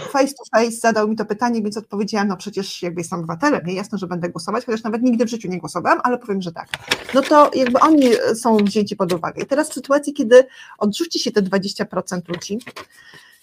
face 0.00 0.34
to 0.34 0.44
face, 0.58 0.70
zadał 0.70 1.08
mi 1.08 1.16
to 1.16 1.24
pytanie, 1.24 1.62
więc 1.62 1.76
odpowiedziałam, 1.76 2.28
no 2.28 2.36
przecież 2.36 2.82
jakby 2.82 3.00
jestem 3.00 3.18
obywatelem, 3.18 3.66
nie 3.66 3.74
jasne, 3.74 3.98
że 3.98 4.06
będę 4.06 4.28
głosować, 4.28 4.64
chociaż 4.64 4.82
nawet 4.82 5.02
nigdy 5.02 5.24
w 5.24 5.28
życiu 5.28 5.48
nie 5.48 5.58
głosowałam, 5.58 6.00
ale 6.04 6.18
powiem, 6.18 6.42
że 6.42 6.52
tak. 6.52 6.68
No 7.14 7.22
to 7.22 7.50
jakby 7.54 7.80
oni 7.80 8.10
są 8.34 8.56
wzięci 8.56 8.96
pod 8.96 9.12
uwagę. 9.12 9.42
I 9.42 9.46
teraz 9.46 9.70
w 9.70 9.74
sytuacji, 9.74 10.12
kiedy 10.12 10.44
odrzuci 10.78 11.18
się 11.18 11.32
te 11.32 11.42
20% 11.42 12.28
ludzi, 12.28 12.58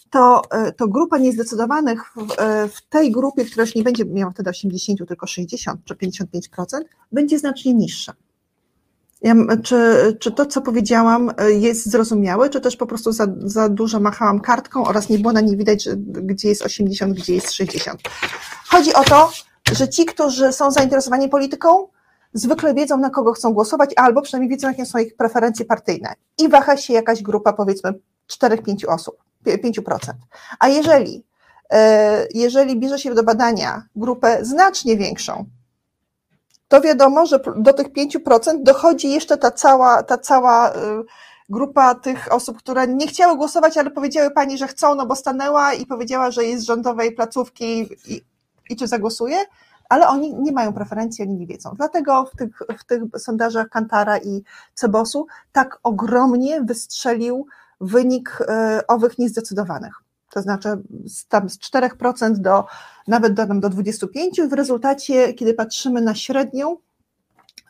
to, 0.10 0.42
e, 0.52 0.72
to 0.72 0.88
grupa 0.88 1.18
niezdecydowanych 1.18 2.14
w, 2.16 2.40
e, 2.40 2.68
w, 2.68 2.82
tej 2.82 3.12
grupie, 3.12 3.46
która 3.46 3.64
już 3.64 3.76
nie 3.76 3.84
będzie 3.84 4.06
miała 4.06 4.32
wtedy 4.32 4.50
80, 4.50 5.08
tylko 5.08 5.28
60 5.28 5.82
czy 5.86 5.96
55%, 5.96 6.82
będzie 7.12 7.40
znacznie 7.40 7.74
niższa. 7.74 8.14
Czy, 9.64 9.78
czy 10.20 10.32
to, 10.32 10.46
co 10.46 10.62
powiedziałam, 10.62 11.32
e, 11.38 11.52
jest 11.52 11.90
zrozumiałe, 11.90 12.50
czy 12.50 12.62
też 12.62 12.76
po 12.76 12.86
prostu 12.86 13.12
za, 13.12 13.28
za 13.38 13.70
dużo 13.70 14.00
machałam 14.00 14.40
kartką 14.40 14.86
oraz 14.86 15.10
nie 15.10 15.20
było 15.20 15.34
na 15.34 15.42
niej 15.42 15.58
widać, 15.58 15.90
gdzie 16.06 16.50
jest 16.50 16.62
80, 16.62 17.14
gdzie 17.14 17.36
jest 17.36 17.52
60. 17.52 18.02
Chodzi 18.70 18.94
o 18.94 19.04
to, 19.04 19.32
że 19.72 19.90
ci, 19.90 20.06
którzy 20.06 20.54
są 20.54 20.72
zainteresowani 20.72 21.30
polityką, 21.30 21.88
zwykle 22.34 22.74
wiedzą, 22.74 22.98
na 22.98 23.10
kogo 23.10 23.34
chcą 23.34 23.54
głosować, 23.54 23.90
albo 23.96 24.22
przynajmniej 24.22 24.50
wiedzą, 24.50 24.68
jakie 24.68 24.86
są 24.86 25.00
ich 25.00 25.16
preferencje 25.16 25.66
partyjne. 25.66 26.14
I 26.38 26.50
waha 26.50 26.78
się 26.78 26.94
jakaś 26.94 27.22
grupa, 27.22 27.54
powiedzmy, 27.54 27.94
4-5 28.32 28.86
osób, 28.88 29.18
5%. 29.46 30.14
A 30.60 30.68
jeżeli, 30.68 31.24
e, 31.70 32.28
jeżeli 32.34 32.80
bierze 32.80 33.00
się 33.00 33.14
do 33.14 33.24
badania 33.24 33.84
grupę 33.96 34.46
znacznie 34.46 34.98
większą, 34.98 35.46
to 36.72 36.82
wiadomo, 36.82 37.26
że 37.26 37.40
do 37.56 37.74
tych 37.74 37.88
5% 37.88 38.64
dochodzi 38.64 39.12
jeszcze 39.12 39.38
ta 39.38 39.52
cała, 39.52 40.04
ta 40.04 40.18
cała 40.18 40.72
y, 40.72 40.76
grupa 41.50 41.96
tych 41.96 42.34
osób, 42.34 42.58
które 42.58 42.88
nie 42.88 43.08
chciały 43.08 43.38
głosować, 43.38 43.78
ale 43.78 43.92
powiedziały 43.92 44.32
pani, 44.32 44.58
że 44.58 44.68
chcą, 44.68 44.96
no 44.96 45.06
bo 45.06 45.16
stanęła 45.16 45.74
i 45.74 45.86
powiedziała, 45.86 46.32
że 46.32 46.44
jest 46.44 46.64
z 46.64 46.66
rządowej 46.66 47.12
placówki 47.12 47.90
i, 48.08 48.22
i 48.70 48.76
czy 48.76 48.88
zagłosuje, 48.88 49.38
ale 49.90 50.08
oni 50.08 50.34
nie 50.34 50.52
mają 50.52 50.74
preferencji, 50.74 51.26
oni 51.26 51.36
nie 51.36 51.48
wiedzą. 51.48 51.74
Dlatego 51.78 52.26
w 52.26 52.38
tych, 52.38 52.60
w 52.80 52.84
tych 52.84 53.04
sondażach 53.18 53.70
Kantara 53.70 54.18
i 54.18 54.44
Cebosu 54.74 55.28
tak 55.52 55.80
ogromnie 55.84 56.62
wystrzelił 56.62 57.48
wynik 57.82 58.42
y, 58.42 58.88
owych 58.88 59.18
niezdecydowanych. 59.18 59.94
To 60.34 60.42
znaczy 60.42 60.70
tam 61.30 61.50
z 61.50 61.60
4% 61.60 62.36
do 62.38 62.64
nawet 63.08 63.34
do, 63.34 63.46
do 63.46 63.70
25% 63.70 64.08
i 64.46 64.48
w 64.48 64.54
rezultacie, 64.54 65.34
kiedy 65.34 65.54
patrzymy 65.54 66.02
na 66.02 66.16
średnią 66.16 66.78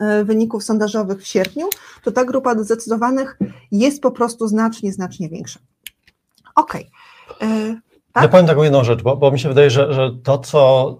y, 0.01 0.25
wyników 0.25 0.63
sondażowych 0.63 1.21
w 1.21 1.27
sierpniu, 1.27 1.69
to 2.03 2.11
ta 2.11 2.25
grupa 2.25 2.63
zdecydowanych 2.63 3.38
jest 3.71 4.01
po 4.01 4.11
prostu 4.11 4.47
znacznie, 4.47 4.93
znacznie 4.93 5.29
większa. 5.29 5.59
Okej. 6.55 6.89
Okay. 7.35 7.81
Tak? 8.13 8.23
Ja 8.23 8.29
powiem 8.29 8.45
taką 8.45 8.63
jedną 8.63 8.83
rzecz, 8.83 9.01
bo, 9.01 9.17
bo 9.17 9.31
mi 9.31 9.39
się 9.39 9.49
wydaje, 9.49 9.69
że, 9.69 9.93
że 9.93 10.11
to, 10.23 10.38
co 10.38 10.95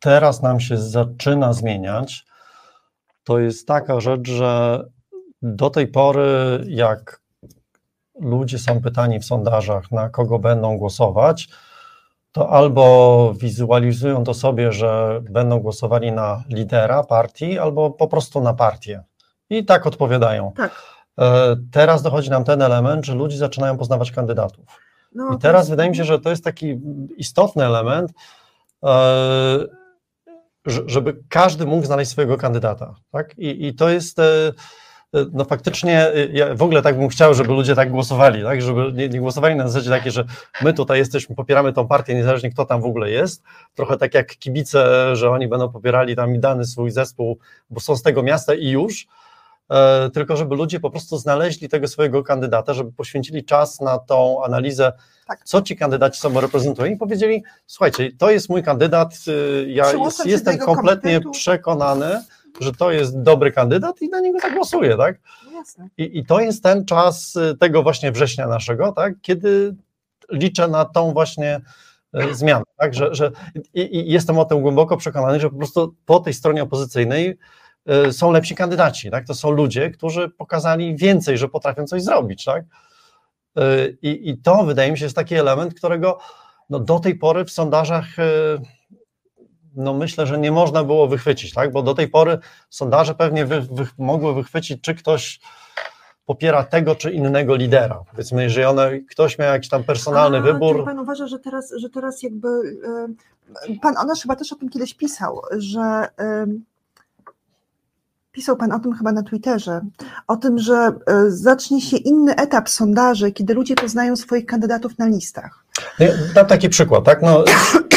teraz 0.00 0.42
nam 0.42 0.60
się 0.60 0.78
zaczyna 0.78 1.52
zmieniać, 1.52 2.26
to 3.24 3.38
jest 3.38 3.66
taka 3.66 4.00
rzecz, 4.00 4.28
że 4.28 4.84
do 5.42 5.70
tej 5.70 5.88
pory, 5.88 6.64
jak 6.68 7.20
ludzie 8.20 8.58
są 8.58 8.82
pytani 8.82 9.20
w 9.20 9.24
sondażach, 9.24 9.92
na 9.92 10.08
kogo 10.08 10.38
będą 10.38 10.78
głosować, 10.78 11.48
to 12.32 12.50
albo 12.50 13.34
wizualizują 13.34 14.24
to 14.24 14.34
sobie, 14.34 14.72
że 14.72 15.20
będą 15.30 15.60
głosowali 15.60 16.12
na 16.12 16.44
lidera 16.48 17.02
partii, 17.02 17.58
albo 17.58 17.90
po 17.90 18.08
prostu 18.08 18.40
na 18.40 18.54
partię. 18.54 19.02
I 19.50 19.64
tak 19.64 19.86
odpowiadają. 19.86 20.52
Tak. 20.56 20.82
E, 21.20 21.56
teraz 21.72 22.02
dochodzi 22.02 22.30
nam 22.30 22.44
ten 22.44 22.62
element, 22.62 23.06
że 23.06 23.14
ludzie 23.14 23.38
zaczynają 23.38 23.78
poznawać 23.78 24.12
kandydatów. 24.12 24.64
No, 25.14 25.34
I 25.34 25.38
teraz 25.38 25.70
wydaje 25.70 25.90
mi 25.90 25.96
się, 25.96 26.04
że 26.04 26.18
to 26.18 26.30
jest 26.30 26.44
taki 26.44 26.80
istotny 27.16 27.64
element, 27.64 28.12
e, 28.84 29.58
żeby 30.66 31.22
każdy 31.28 31.66
mógł 31.66 31.86
znaleźć 31.86 32.10
swojego 32.10 32.36
kandydata. 32.36 32.94
Tak? 33.10 33.38
I, 33.38 33.66
i 33.66 33.74
to 33.74 33.88
jest 33.88 34.18
e, 34.18 34.52
no 35.32 35.44
faktycznie 35.44 36.12
ja 36.32 36.54
w 36.54 36.62
ogóle 36.62 36.82
tak 36.82 36.98
bym 36.98 37.08
chciał, 37.08 37.34
żeby 37.34 37.52
ludzie 37.52 37.74
tak 37.74 37.90
głosowali, 37.90 38.42
tak? 38.42 38.62
żeby 38.62 38.92
nie, 38.92 39.08
nie, 39.08 39.20
głosowali 39.20 39.56
na 39.56 39.68
zasadzie 39.68 39.90
takiej, 39.90 40.12
że 40.12 40.24
my 40.62 40.72
tutaj 40.72 40.98
jesteśmy, 40.98 41.36
popieramy 41.36 41.72
tą 41.72 41.88
partię, 41.88 42.14
niezależnie 42.14 42.50
kto 42.50 42.64
tam 42.64 42.80
w 42.80 42.84
ogóle 42.84 43.10
jest, 43.10 43.42
trochę 43.74 43.96
tak 43.96 44.14
jak 44.14 44.36
kibice, 44.36 45.10
że 45.16 45.30
oni 45.30 45.48
będą 45.48 45.68
popierali 45.68 46.16
tam 46.16 46.40
dany 46.40 46.64
swój 46.64 46.90
zespół, 46.90 47.38
bo 47.70 47.80
są 47.80 47.96
z 47.96 48.02
tego 48.02 48.22
miasta 48.22 48.54
i 48.54 48.68
już, 48.68 49.06
e, 49.70 50.10
tylko 50.10 50.36
żeby 50.36 50.56
ludzie 50.56 50.80
po 50.80 50.90
prostu 50.90 51.18
znaleźli 51.18 51.68
tego 51.68 51.88
swojego 51.88 52.22
kandydata, 52.22 52.74
żeby 52.74 52.92
poświęcili 52.92 53.44
czas 53.44 53.80
na 53.80 53.98
tą 53.98 54.44
analizę, 54.44 54.92
tak. 55.26 55.44
co 55.44 55.62
ci 55.62 55.76
kandydaci 55.76 56.20
sobą 56.20 56.40
reprezentują 56.40 56.92
i 56.92 56.96
powiedzieli, 56.96 57.42
słuchajcie, 57.66 58.10
to 58.18 58.30
jest 58.30 58.48
mój 58.48 58.62
kandydat, 58.62 59.14
y, 59.28 59.66
ja 59.68 59.92
jest, 59.92 60.26
jestem 60.26 60.58
kompletnie 60.58 61.20
przekonany, 61.32 62.22
że 62.60 62.72
to 62.72 62.90
jest 62.90 63.22
dobry 63.22 63.52
kandydat 63.52 64.02
i 64.02 64.08
na 64.08 64.20
niego 64.20 64.38
zagłosuję, 64.40 64.96
tak? 64.96 65.20
Jasne. 65.52 65.88
I, 65.98 66.18
I 66.18 66.26
to 66.26 66.40
jest 66.40 66.62
ten 66.62 66.84
czas 66.84 67.36
y, 67.36 67.56
tego 67.60 67.82
właśnie 67.82 68.12
września 68.12 68.46
naszego, 68.46 68.92
tak? 68.92 69.14
Kiedy 69.22 69.74
liczę 70.30 70.68
na 70.68 70.84
tą 70.84 71.12
właśnie 71.12 71.60
y, 72.30 72.34
zmianę, 72.34 72.64
tak? 72.76 72.94
Że, 72.94 73.14
że 73.14 73.30
i, 73.74 73.96
i 73.96 74.12
jestem 74.12 74.38
o 74.38 74.44
tym 74.44 74.62
głęboko 74.62 74.96
przekonany, 74.96 75.40
że 75.40 75.50
po 75.50 75.56
prostu 75.56 75.94
po 76.06 76.20
tej 76.20 76.34
stronie 76.34 76.62
opozycyjnej 76.62 77.38
y, 78.08 78.12
są 78.12 78.32
lepsi 78.32 78.54
kandydaci, 78.54 79.10
tak? 79.10 79.26
To 79.26 79.34
są 79.34 79.50
ludzie, 79.50 79.90
którzy 79.90 80.28
pokazali 80.28 80.96
więcej, 80.96 81.38
że 81.38 81.48
potrafią 81.48 81.86
coś 81.86 82.02
zrobić, 82.02 82.44
tak? 82.44 82.64
I, 84.02 84.30
i 84.30 84.38
to 84.38 84.64
wydaje 84.64 84.92
mi 84.92 84.98
się 84.98 85.04
jest 85.04 85.16
taki 85.16 85.34
element, 85.34 85.74
którego 85.74 86.18
no, 86.70 86.80
do 86.80 86.98
tej 86.98 87.14
pory 87.14 87.44
w 87.44 87.50
sondażach 87.50 88.06
no 89.76 89.94
myślę, 89.94 90.26
że 90.26 90.38
nie 90.38 90.52
można 90.52 90.84
było 90.84 91.08
wychwycić, 91.08 91.54
tak? 91.54 91.72
bo 91.72 91.82
do 91.82 91.94
tej 91.94 92.08
pory 92.08 92.38
sondaże 92.70 93.14
pewnie 93.14 93.46
wy, 93.46 93.60
wy, 93.60 93.86
mogły 93.98 94.34
wychwycić, 94.34 94.82
czy 94.82 94.94
ktoś 94.94 95.40
popiera 96.26 96.64
tego 96.64 96.94
czy 96.94 97.12
innego 97.12 97.56
lidera. 97.56 98.00
Powiedzmy, 98.10 98.42
jeżeli 98.42 98.66
one, 98.66 99.00
ktoś 99.00 99.38
miał 99.38 99.52
jakiś 99.52 99.68
tam 99.68 99.84
personalny 99.84 100.38
A, 100.38 100.40
wybór. 100.40 100.84
Pan 100.84 100.98
uważa, 100.98 101.26
że 101.26 101.38
teraz, 101.38 101.72
że 101.76 101.90
teraz 101.90 102.22
jakby. 102.22 102.48
Pan 103.82 103.96
Onasz 103.96 104.22
chyba 104.22 104.36
też 104.36 104.52
o 104.52 104.56
tym 104.56 104.68
kiedyś 104.68 104.94
pisał, 104.94 105.42
że. 105.58 106.08
Pisał 108.32 108.56
Pan 108.56 108.72
o 108.72 108.78
tym 108.78 108.92
chyba 108.92 109.12
na 109.12 109.22
Twitterze, 109.22 109.80
o 110.28 110.36
tym, 110.36 110.58
że 110.58 110.74
e, 110.74 111.30
zacznie 111.30 111.80
się 111.80 111.96
inny 111.96 112.34
etap 112.36 112.68
sondaży, 112.68 113.32
kiedy 113.32 113.54
ludzie 113.54 113.74
poznają 113.74 114.16
swoich 114.16 114.46
kandydatów 114.46 114.98
na 114.98 115.06
listach. 115.06 115.64
Dam 116.34 116.46
taki 116.46 116.68
przykład, 116.68 117.04
tak? 117.04 117.22
No, 117.22 117.44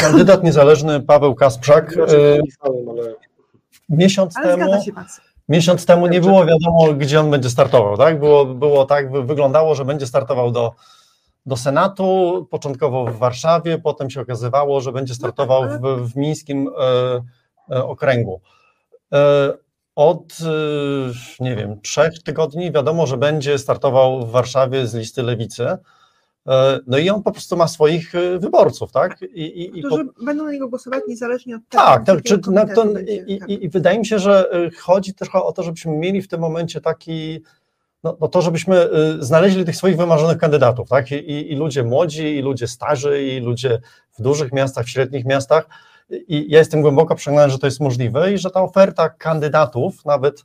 kandydat 0.00 0.44
niezależny 0.44 1.00
Paweł 1.00 1.34
Kasprzak 1.34 1.96
y, 1.96 2.40
miesiąc 3.88 4.34
temu 4.34 4.72
miesiąc 5.50 5.86
temu 5.86 6.06
nie 6.06 6.20
było 6.20 6.46
wiadomo, 6.46 6.94
gdzie 6.94 7.20
on 7.20 7.30
będzie 7.30 7.50
startował, 7.50 7.96
tak? 7.96 8.18
Było, 8.18 8.44
było 8.44 8.84
tak, 8.84 9.26
wyglądało, 9.26 9.74
że 9.74 9.84
będzie 9.84 10.06
startował 10.06 10.50
do, 10.50 10.72
do 11.46 11.56
Senatu, 11.56 12.46
początkowo 12.50 13.04
w 13.06 13.18
Warszawie, 13.18 13.78
potem 13.78 14.10
się 14.10 14.20
okazywało, 14.20 14.80
że 14.80 14.92
będzie 14.92 15.14
startował 15.14 15.68
w, 15.68 16.12
w 16.12 16.16
mińskim 16.16 16.68
e, 16.68 17.76
e, 17.76 17.84
okręgu. 17.84 18.40
E, 19.12 19.52
od, 19.96 20.20
e, 20.20 21.44
nie 21.44 21.56
wiem, 21.56 21.80
trzech 21.80 22.22
tygodni 22.22 22.72
wiadomo, 22.72 23.06
że 23.06 23.16
będzie 23.16 23.58
startował 23.58 24.26
w 24.26 24.30
Warszawie 24.30 24.86
z 24.86 24.94
listy 24.94 25.22
lewicy. 25.22 25.76
E, 26.48 26.80
no 26.86 26.98
i 26.98 27.10
on 27.10 27.22
po 27.22 27.32
prostu 27.32 27.56
ma 27.56 27.68
swoich 27.68 28.14
e, 28.14 28.38
wyborców, 28.38 28.92
tak? 28.92 29.22
I, 29.22 29.78
i, 29.78 29.82
Którzy 29.82 30.04
po... 30.04 30.24
będą 30.24 30.44
na 30.44 30.52
niego 30.52 30.68
głosować 30.68 31.02
niezależnie 31.08 31.56
od 31.56 31.62
tego. 31.68 31.84
Tak, 31.84 32.04
tak, 32.04 32.22
czy 32.22 32.40
na 32.50 32.74
to, 32.74 32.84
i, 33.26 33.38
tak. 33.38 33.48
i, 33.48 33.68
wydaje 33.68 33.98
mi 33.98 34.06
się, 34.06 34.18
że 34.18 34.52
e, 34.52 34.70
chodzi 34.70 35.14
też 35.14 35.28
o 35.32 35.52
to, 35.52 35.62
żebyśmy 35.62 35.92
mieli 35.92 36.22
w 36.22 36.28
tym 36.28 36.40
momencie 36.40 36.80
taki, 36.80 37.40
no, 38.04 38.16
no 38.20 38.28
to 38.28 38.42
żebyśmy 38.42 38.88
znaleźli 39.18 39.64
tych 39.64 39.76
swoich 39.76 39.96
wymarzonych 39.96 40.38
kandydatów, 40.38 40.88
tak? 40.88 41.12
I, 41.12 41.52
I, 41.52 41.56
ludzie 41.56 41.82
młodzi, 41.82 42.36
i 42.36 42.42
ludzie 42.42 42.68
starzy, 42.68 43.22
i 43.22 43.40
ludzie 43.40 43.80
w 44.18 44.22
dużych 44.22 44.52
miastach, 44.52 44.86
w 44.86 44.90
średnich 44.90 45.24
miastach. 45.24 45.66
I 46.10 46.46
ja 46.48 46.58
jestem 46.58 46.82
głęboko 46.82 47.14
przekonany, 47.14 47.52
że 47.52 47.58
to 47.58 47.66
jest 47.66 47.80
możliwe 47.80 48.32
i 48.32 48.38
że 48.38 48.50
ta 48.50 48.62
oferta 48.62 49.08
kandydatów, 49.08 50.04
nawet 50.04 50.44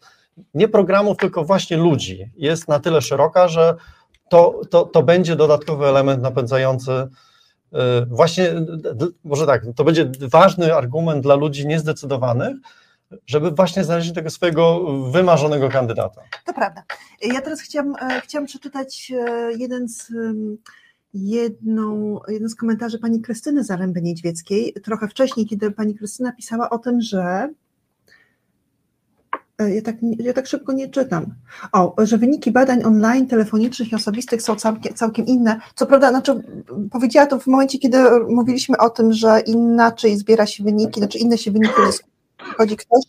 nie 0.54 0.68
programów, 0.68 1.18
tylko 1.18 1.44
właśnie 1.44 1.78
ludzi, 1.78 2.30
jest 2.38 2.68
na 2.68 2.80
tyle 2.80 3.02
szeroka, 3.02 3.48
że 3.48 3.76
to, 4.30 4.62
to, 4.70 4.86
to 4.86 5.04
będzie 5.04 5.36
dodatkowy 5.36 5.86
element 5.86 6.22
napędzający 6.22 6.92
y, 6.92 7.78
właśnie, 8.10 8.54
może 9.24 9.46
tak, 9.46 9.62
to 9.76 9.84
będzie 9.84 10.12
ważny 10.20 10.76
argument 10.76 11.24
dla 11.24 11.36
ludzi 11.36 11.68
niezdecydowanych, 11.68 12.56
żeby 13.28 13.52
właśnie 13.52 13.84
znaleźć 13.84 14.14
tego 14.14 14.30
swojego 14.30 14.80
wymarzonego 15.12 15.70
kandydata. 15.70 16.22
To 16.46 16.54
prawda. 16.54 16.84
Ja 17.22 17.42
teraz 17.42 17.62
chciałam, 17.62 17.96
e, 17.96 18.22
chciałam 18.22 18.46
przeczytać 18.46 19.12
e, 19.12 19.52
jeden 19.58 19.90
z, 19.90 20.12
jedną, 21.14 22.20
jeden 22.28 22.50
z 22.50 22.56
komentarzy 22.56 23.00
pani 23.00 23.22
Krystyny 23.22 23.64
Zaręby-Niedźwieckiej, 23.64 24.82
trochę 24.84 25.08
wcześniej, 25.08 25.46
kiedy 25.46 25.72
pani 25.72 25.96
Krystyna 25.96 26.32
pisała 26.32 26.70
o 26.70 26.80
tym, 26.80 27.02
że 27.02 27.50
ja 29.60 29.82
tak, 29.82 29.96
ja 30.20 30.34
tak 30.34 30.48
szybko 30.48 30.74
nie 30.74 30.90
czytam. 30.90 31.26
O, 31.72 31.96
że 31.98 32.18
wyniki 32.18 32.52
badań 32.52 32.84
online, 32.84 33.28
telefonicznych 33.28 33.92
i 33.92 33.96
osobistych 33.96 34.42
są 34.42 34.56
całkiem, 34.56 34.94
całkiem 34.94 35.26
inne. 35.26 35.60
Co 35.76 35.86
prawda, 35.86 36.10
znaczy, 36.10 36.44
powiedziała 36.92 37.28
to 37.28 37.40
w 37.40 37.48
momencie, 37.48 37.80
kiedy 37.80 37.98
mówiliśmy 38.30 38.78
o 38.78 38.90
tym, 38.90 39.14
że 39.14 39.40
inaczej 39.40 40.18
zbiera 40.18 40.46
się 40.46 40.64
wyniki, 40.64 41.00
znaczy 41.00 41.18
inne 41.18 41.38
się 41.38 41.52
wyniki 41.52 41.74
Chodzi 42.58 42.78
ktoś 42.78 43.04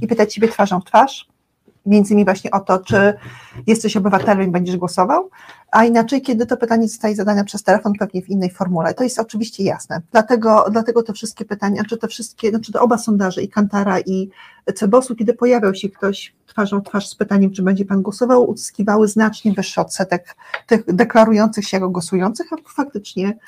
i 0.00 0.06
pyta 0.06 0.26
ciebie 0.26 0.48
twarzą 0.48 0.80
w 0.80 0.84
twarz, 0.84 1.28
między 1.86 2.14
innymi 2.14 2.24
właśnie 2.24 2.50
o 2.50 2.60
to, 2.60 2.78
czy 2.78 3.14
jesteś 3.66 3.96
obywatelem 3.96 4.48
i 4.48 4.50
będziesz 4.50 4.76
głosował, 4.76 5.30
a 5.70 5.84
inaczej, 5.84 6.22
kiedy 6.22 6.46
to 6.46 6.56
pytanie 6.56 6.88
zostaje 6.88 7.14
zadane 7.14 7.44
przez 7.44 7.62
telefon, 7.62 7.92
pewnie 7.98 8.22
w 8.22 8.28
innej 8.28 8.50
formule. 8.50 8.94
To 8.94 9.04
jest 9.04 9.18
oczywiście 9.18 9.64
jasne. 9.64 10.00
Dlatego, 10.12 10.66
dlatego 10.70 11.02
te 11.02 11.12
wszystkie 11.12 11.44
pytania, 11.44 11.82
czy 11.88 11.96
te 11.96 12.08
wszystkie, 12.08 12.50
znaczy 12.50 12.72
te 12.72 12.80
oba 12.80 12.98
sondaże, 12.98 13.42
i 13.42 13.48
Kantara, 13.48 14.00
i 14.00 14.30
Cebosu, 14.74 15.16
kiedy 15.16 15.34
pojawiał 15.34 15.74
się 15.74 15.88
ktoś 15.88 16.34
twarzą 16.46 16.80
w 16.80 16.84
twarz 16.84 17.08
z 17.08 17.14
pytaniem, 17.14 17.50
czy 17.50 17.62
będzie 17.62 17.84
pan 17.84 18.02
głosował, 18.02 18.50
uzyskiwały 18.50 19.08
znacznie 19.08 19.52
wyższy 19.52 19.80
odsetek 19.80 20.36
tych 20.66 20.84
deklarujących 20.86 21.64
się 21.64 21.76
jako 21.76 21.90
głosujących, 21.90 22.52
a 22.52 22.56
faktycznie 22.76 23.38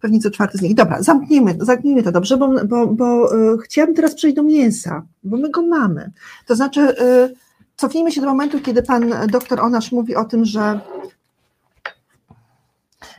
pewnie 0.00 0.20
co 0.20 0.30
czwarty 0.30 0.58
z 0.58 0.62
nich. 0.62 0.74
Dobra, 0.74 1.02
zamknijmy, 1.02 1.56
zamknijmy 1.60 2.02
to 2.02 2.12
dobrze, 2.12 2.36
bo, 2.36 2.64
bo, 2.64 2.86
bo 2.86 3.36
y, 3.54 3.58
chciałabym 3.58 3.96
teraz 3.96 4.14
przejść 4.14 4.36
do 4.36 4.42
mięsa, 4.42 5.02
bo 5.24 5.36
my 5.36 5.50
go 5.50 5.62
mamy. 5.62 6.10
To 6.46 6.56
znaczy, 6.56 6.80
y, 6.80 7.34
cofnijmy 7.78 8.12
się 8.12 8.20
do 8.20 8.26
momentu, 8.26 8.60
kiedy 8.60 8.82
pan 8.82 9.14
doktor 9.30 9.60
Onasz 9.60 9.92
mówi 9.92 10.16
o 10.16 10.24
tym, 10.24 10.44
że, 10.44 10.80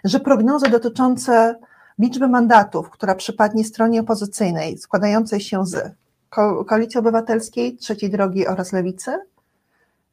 że 0.03 0.19
prognozy 0.19 0.69
dotyczące 0.69 1.59
liczby 1.99 2.27
mandatów, 2.27 2.89
która 2.89 3.15
przypadnie 3.15 3.63
stronie 3.63 4.01
opozycyjnej, 4.01 4.77
składającej 4.77 5.41
się 5.41 5.65
z 5.65 5.95
Ko 6.29 6.65
Koalicji 6.65 6.99
Obywatelskiej, 6.99 7.77
Trzeciej 7.77 8.09
Drogi 8.09 8.47
oraz 8.47 8.73
Lewicy, 8.73 9.11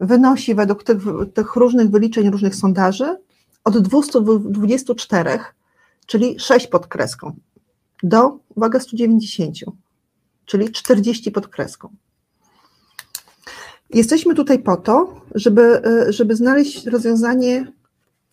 wynosi 0.00 0.54
według 0.54 0.84
tych, 0.84 0.98
tych 1.34 1.56
różnych 1.56 1.90
wyliczeń, 1.90 2.30
różnych 2.30 2.54
sondaży 2.54 3.16
od 3.64 3.78
224, 3.78 5.38
czyli 6.06 6.40
6 6.40 6.66
pod 6.66 6.86
kreską, 6.86 7.36
do, 8.02 8.38
uwaga, 8.56 8.80
190, 8.80 9.56
czyli 10.44 10.72
40 10.72 11.30
pod 11.30 11.48
kreską. 11.48 11.88
Jesteśmy 13.90 14.34
tutaj 14.34 14.58
po 14.58 14.76
to, 14.76 15.20
żeby, 15.34 15.82
żeby 16.08 16.36
znaleźć 16.36 16.86
rozwiązanie, 16.86 17.72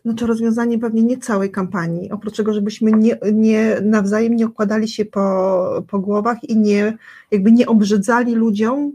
znaczy 0.06 0.28
rozwiązanie 0.28 0.80
pewnie 0.80 1.04
nie 1.04 1.18
całej 1.18 1.52
kampanii, 1.52 2.12
oprócz 2.12 2.38
tego, 2.38 2.54
żebyśmy 2.54 2.92
nie, 2.92 3.18
nie 3.34 3.78
nawzajem 3.82 4.36
nie 4.36 4.46
okładali 4.46 4.88
się 4.88 5.06
po, 5.06 5.84
po 5.88 6.00
głowach 6.00 6.44
i 6.44 6.58
nie, 6.58 6.98
jakby 7.32 7.52
nie 7.52 7.68
obrzydzali 7.68 8.36
ludziom 8.36 8.94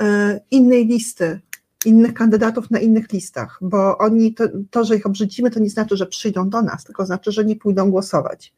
e, 0.00 0.40
innej 0.50 0.86
listy, 0.86 1.40
innych 1.84 2.14
kandydatów 2.14 2.70
na 2.70 2.78
innych 2.78 3.12
listach, 3.12 3.58
bo 3.60 3.98
oni, 3.98 4.34
to, 4.34 4.44
to, 4.70 4.84
że 4.84 4.96
ich 4.96 5.06
obrzydzimy, 5.06 5.50
to 5.50 5.60
nie 5.60 5.70
znaczy, 5.70 5.96
że 5.96 6.06
przyjdą 6.06 6.50
do 6.50 6.62
nas, 6.62 6.84
tylko 6.84 7.06
znaczy, 7.06 7.32
że 7.32 7.44
nie 7.44 7.56
pójdą 7.56 7.90
głosować. 7.90 8.52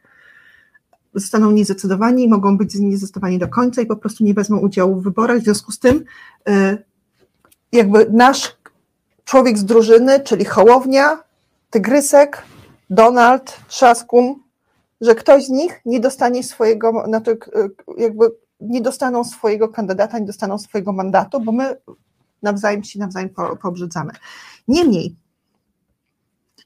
Zostaną 1.14 1.50
niezdecydowani, 1.50 2.28
mogą 2.28 2.58
być 2.58 2.74
niezdecydowani 2.74 3.38
do 3.38 3.48
końca 3.48 3.82
i 3.82 3.86
po 3.86 3.96
prostu 3.96 4.24
nie 4.24 4.34
wezmą 4.34 4.58
udziału 4.58 5.00
w 5.00 5.04
wyborach. 5.04 5.40
W 5.40 5.44
związku 5.44 5.72
z 5.72 5.78
tym, 5.78 6.04
e, 6.48 6.78
jakby 7.74 8.06
nasz 8.10 8.56
człowiek 9.24 9.58
z 9.58 9.64
drużyny, 9.64 10.20
czyli 10.20 10.44
Hołownia, 10.44 11.22
Tygrysek, 11.70 12.42
Donald, 12.90 13.56
Trzaskun, 13.68 14.34
że 15.00 15.14
ktoś 15.14 15.44
z 15.44 15.50
nich 15.50 15.80
nie 15.84 16.00
dostanie 16.00 16.42
swojego, 16.42 17.04
znaczy 17.06 17.38
jakby 17.98 18.30
nie 18.60 18.80
dostaną 18.80 19.24
swojego 19.24 19.68
kandydata, 19.68 20.18
nie 20.18 20.26
dostaną 20.26 20.58
swojego 20.58 20.92
mandatu, 20.92 21.40
bo 21.40 21.52
my 21.52 21.76
nawzajem 22.42 22.84
się 22.84 22.98
nawzajem 22.98 23.30
pobrzydzamy. 23.62 24.12
Niemniej, 24.68 25.16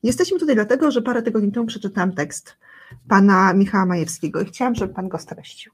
jesteśmy 0.02 0.38
tutaj 0.38 0.54
dlatego, 0.54 0.90
że 0.90 1.02
parę 1.02 1.22
tygodni 1.22 1.52
temu 1.52 1.66
przeczytałam 1.66 2.12
tekst 2.12 2.56
pana 3.08 3.52
Michała 3.52 3.86
Majewskiego 3.86 4.40
i 4.40 4.44
chciałam, 4.44 4.74
żeby 4.74 4.94
pan 4.94 5.08
go 5.08 5.18
streścił. 5.18 5.72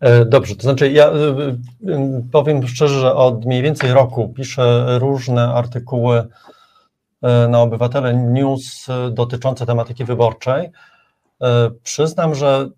E, 0.00 0.24
dobrze, 0.24 0.56
to 0.56 0.62
znaczy 0.62 0.90
ja 0.90 1.06
e, 1.06 1.12
e, 1.12 2.22
powiem 2.32 2.68
szczerze, 2.68 3.00
że 3.00 3.14
od 3.14 3.44
mniej 3.44 3.62
więcej 3.62 3.92
roku 3.92 4.28
piszę 4.28 4.98
różne 4.98 5.54
artykuły 5.54 6.28
na 7.48 7.62
Obywatele 7.62 8.14
News 8.14 8.86
dotyczące 9.10 9.66
tematyki 9.66 10.04
wyborczej. 10.04 10.70
Przyznam, 11.82 12.34
że 12.34 12.68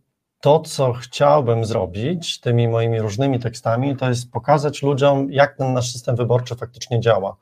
to, 0.40 0.60
co 0.60 0.92
chciałbym 0.92 1.64
zrobić 1.64 2.40
tymi 2.40 2.68
moimi 2.68 3.00
różnymi 3.00 3.38
tekstami, 3.38 3.96
to 3.96 4.08
jest 4.08 4.30
pokazać 4.30 4.82
ludziom, 4.82 5.32
jak 5.32 5.56
ten 5.56 5.72
nasz 5.72 5.92
system 5.92 6.16
wyborczy 6.16 6.56
faktycznie 6.56 7.00
działa. 7.00 7.36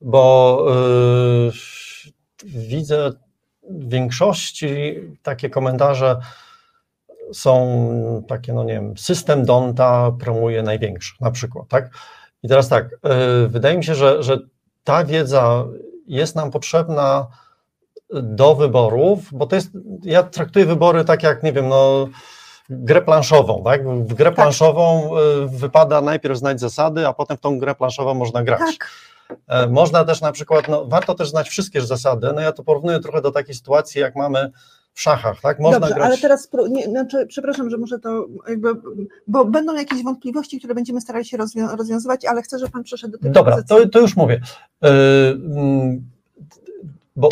Bo 0.00 0.58
yy, 1.44 1.52
widzę 2.44 3.10
w 3.70 3.88
większości 3.88 4.94
takie 5.22 5.50
komentarze, 5.50 6.16
są 7.32 8.22
takie, 8.28 8.52
no 8.52 8.64
nie 8.64 8.72
wiem, 8.72 8.98
system 8.98 9.44
Donta 9.44 10.12
promuje 10.20 10.62
największy, 10.62 11.14
na 11.20 11.30
przykład, 11.30 11.68
tak? 11.68 11.90
I 12.42 12.48
teraz 12.48 12.68
tak, 12.68 12.90
yy, 12.90 13.48
wydaje 13.48 13.76
mi 13.78 13.84
się, 13.84 13.94
że, 13.94 14.22
że 14.22 14.38
ta 14.84 15.04
wiedza 15.04 15.64
jest 16.06 16.36
nam 16.36 16.50
potrzebna 16.50 17.26
do 18.12 18.54
wyborów, 18.54 19.18
bo 19.32 19.46
to 19.46 19.56
jest, 19.56 19.70
ja 20.02 20.22
traktuję 20.22 20.66
wybory 20.66 21.04
tak 21.04 21.22
jak, 21.22 21.42
nie 21.42 21.52
wiem, 21.52 21.68
no 21.68 22.08
grę 22.70 23.02
planszową, 23.02 23.62
tak? 23.64 23.88
W 23.88 24.14
grę 24.14 24.30
tak. 24.30 24.34
planszową 24.34 25.10
y, 25.18 25.46
wypada 25.46 26.00
najpierw 26.00 26.38
znać 26.38 26.60
zasady, 26.60 27.06
a 27.06 27.12
potem 27.12 27.36
w 27.36 27.40
tą 27.40 27.58
grę 27.58 27.74
planszową 27.74 28.14
można 28.14 28.42
grać. 28.42 28.60
Tak. 28.78 28.90
E, 29.48 29.66
można 29.66 30.04
też 30.04 30.20
na 30.20 30.32
przykład, 30.32 30.68
no, 30.68 30.84
warto 30.84 31.14
też 31.14 31.30
znać 31.30 31.48
wszystkie 31.48 31.80
zasady. 31.80 32.32
No 32.34 32.40
ja 32.40 32.52
to 32.52 32.64
porównuję 32.64 33.00
trochę 33.00 33.20
do 33.22 33.30
takiej 33.30 33.54
sytuacji, 33.54 34.00
jak 34.00 34.16
mamy 34.16 34.50
w 34.96 35.00
szachach, 35.00 35.40
tak? 35.40 35.60
Można 35.60 35.80
Dobrze, 35.80 35.94
grać... 35.94 36.06
ale 36.06 36.18
teraz, 36.18 36.48
nie, 36.70 36.84
znaczy, 36.84 37.26
przepraszam, 37.26 37.70
że 37.70 37.78
może 37.78 37.98
to 37.98 38.26
jakby, 38.48 38.68
bo 39.26 39.44
będą 39.44 39.74
jakieś 39.74 40.02
wątpliwości, 40.04 40.58
które 40.58 40.74
będziemy 40.74 41.00
starali 41.00 41.24
się 41.24 41.36
rozwią 41.36 41.76
rozwiązywać, 41.76 42.24
ale 42.24 42.42
chcę, 42.42 42.58
żeby 42.58 42.72
Pan 42.72 42.82
przeszedł 42.82 43.12
do 43.12 43.18
tego. 43.18 43.34
Dobra, 43.34 43.62
to, 43.62 43.88
to, 43.88 44.00
już 44.00 44.16
mówię. 44.16 44.40
Yy, 44.82 44.90
bo 47.16 47.28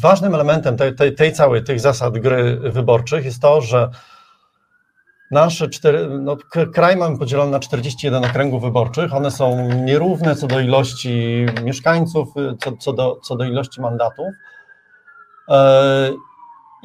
ważnym 0.00 0.34
elementem 0.34 0.76
tej, 0.76 0.94
tej, 0.94 1.14
tej 1.14 1.32
całej, 1.32 1.64
tych 1.64 1.80
zasad 1.80 2.18
gry 2.18 2.56
wyborczych 2.56 3.24
jest 3.24 3.42
to, 3.42 3.60
że 3.60 3.90
nasze 5.30 5.68
cztery, 5.68 6.08
no, 6.20 6.36
kraj 6.74 6.96
mamy 6.96 7.18
podzielony 7.18 7.50
na 7.50 7.60
41 7.60 8.24
okręgów 8.24 8.62
wyborczych. 8.62 9.14
One 9.14 9.30
są 9.30 9.68
nierówne 9.68 10.36
co 10.36 10.46
do 10.46 10.60
ilości 10.60 11.46
mieszkańców, 11.64 12.28
co, 12.64 12.76
co, 12.76 12.92
do, 12.92 13.20
co 13.22 13.36
do 13.36 13.44
ilości 13.44 13.80
mandatów. 13.80 14.26
E, 15.48 16.10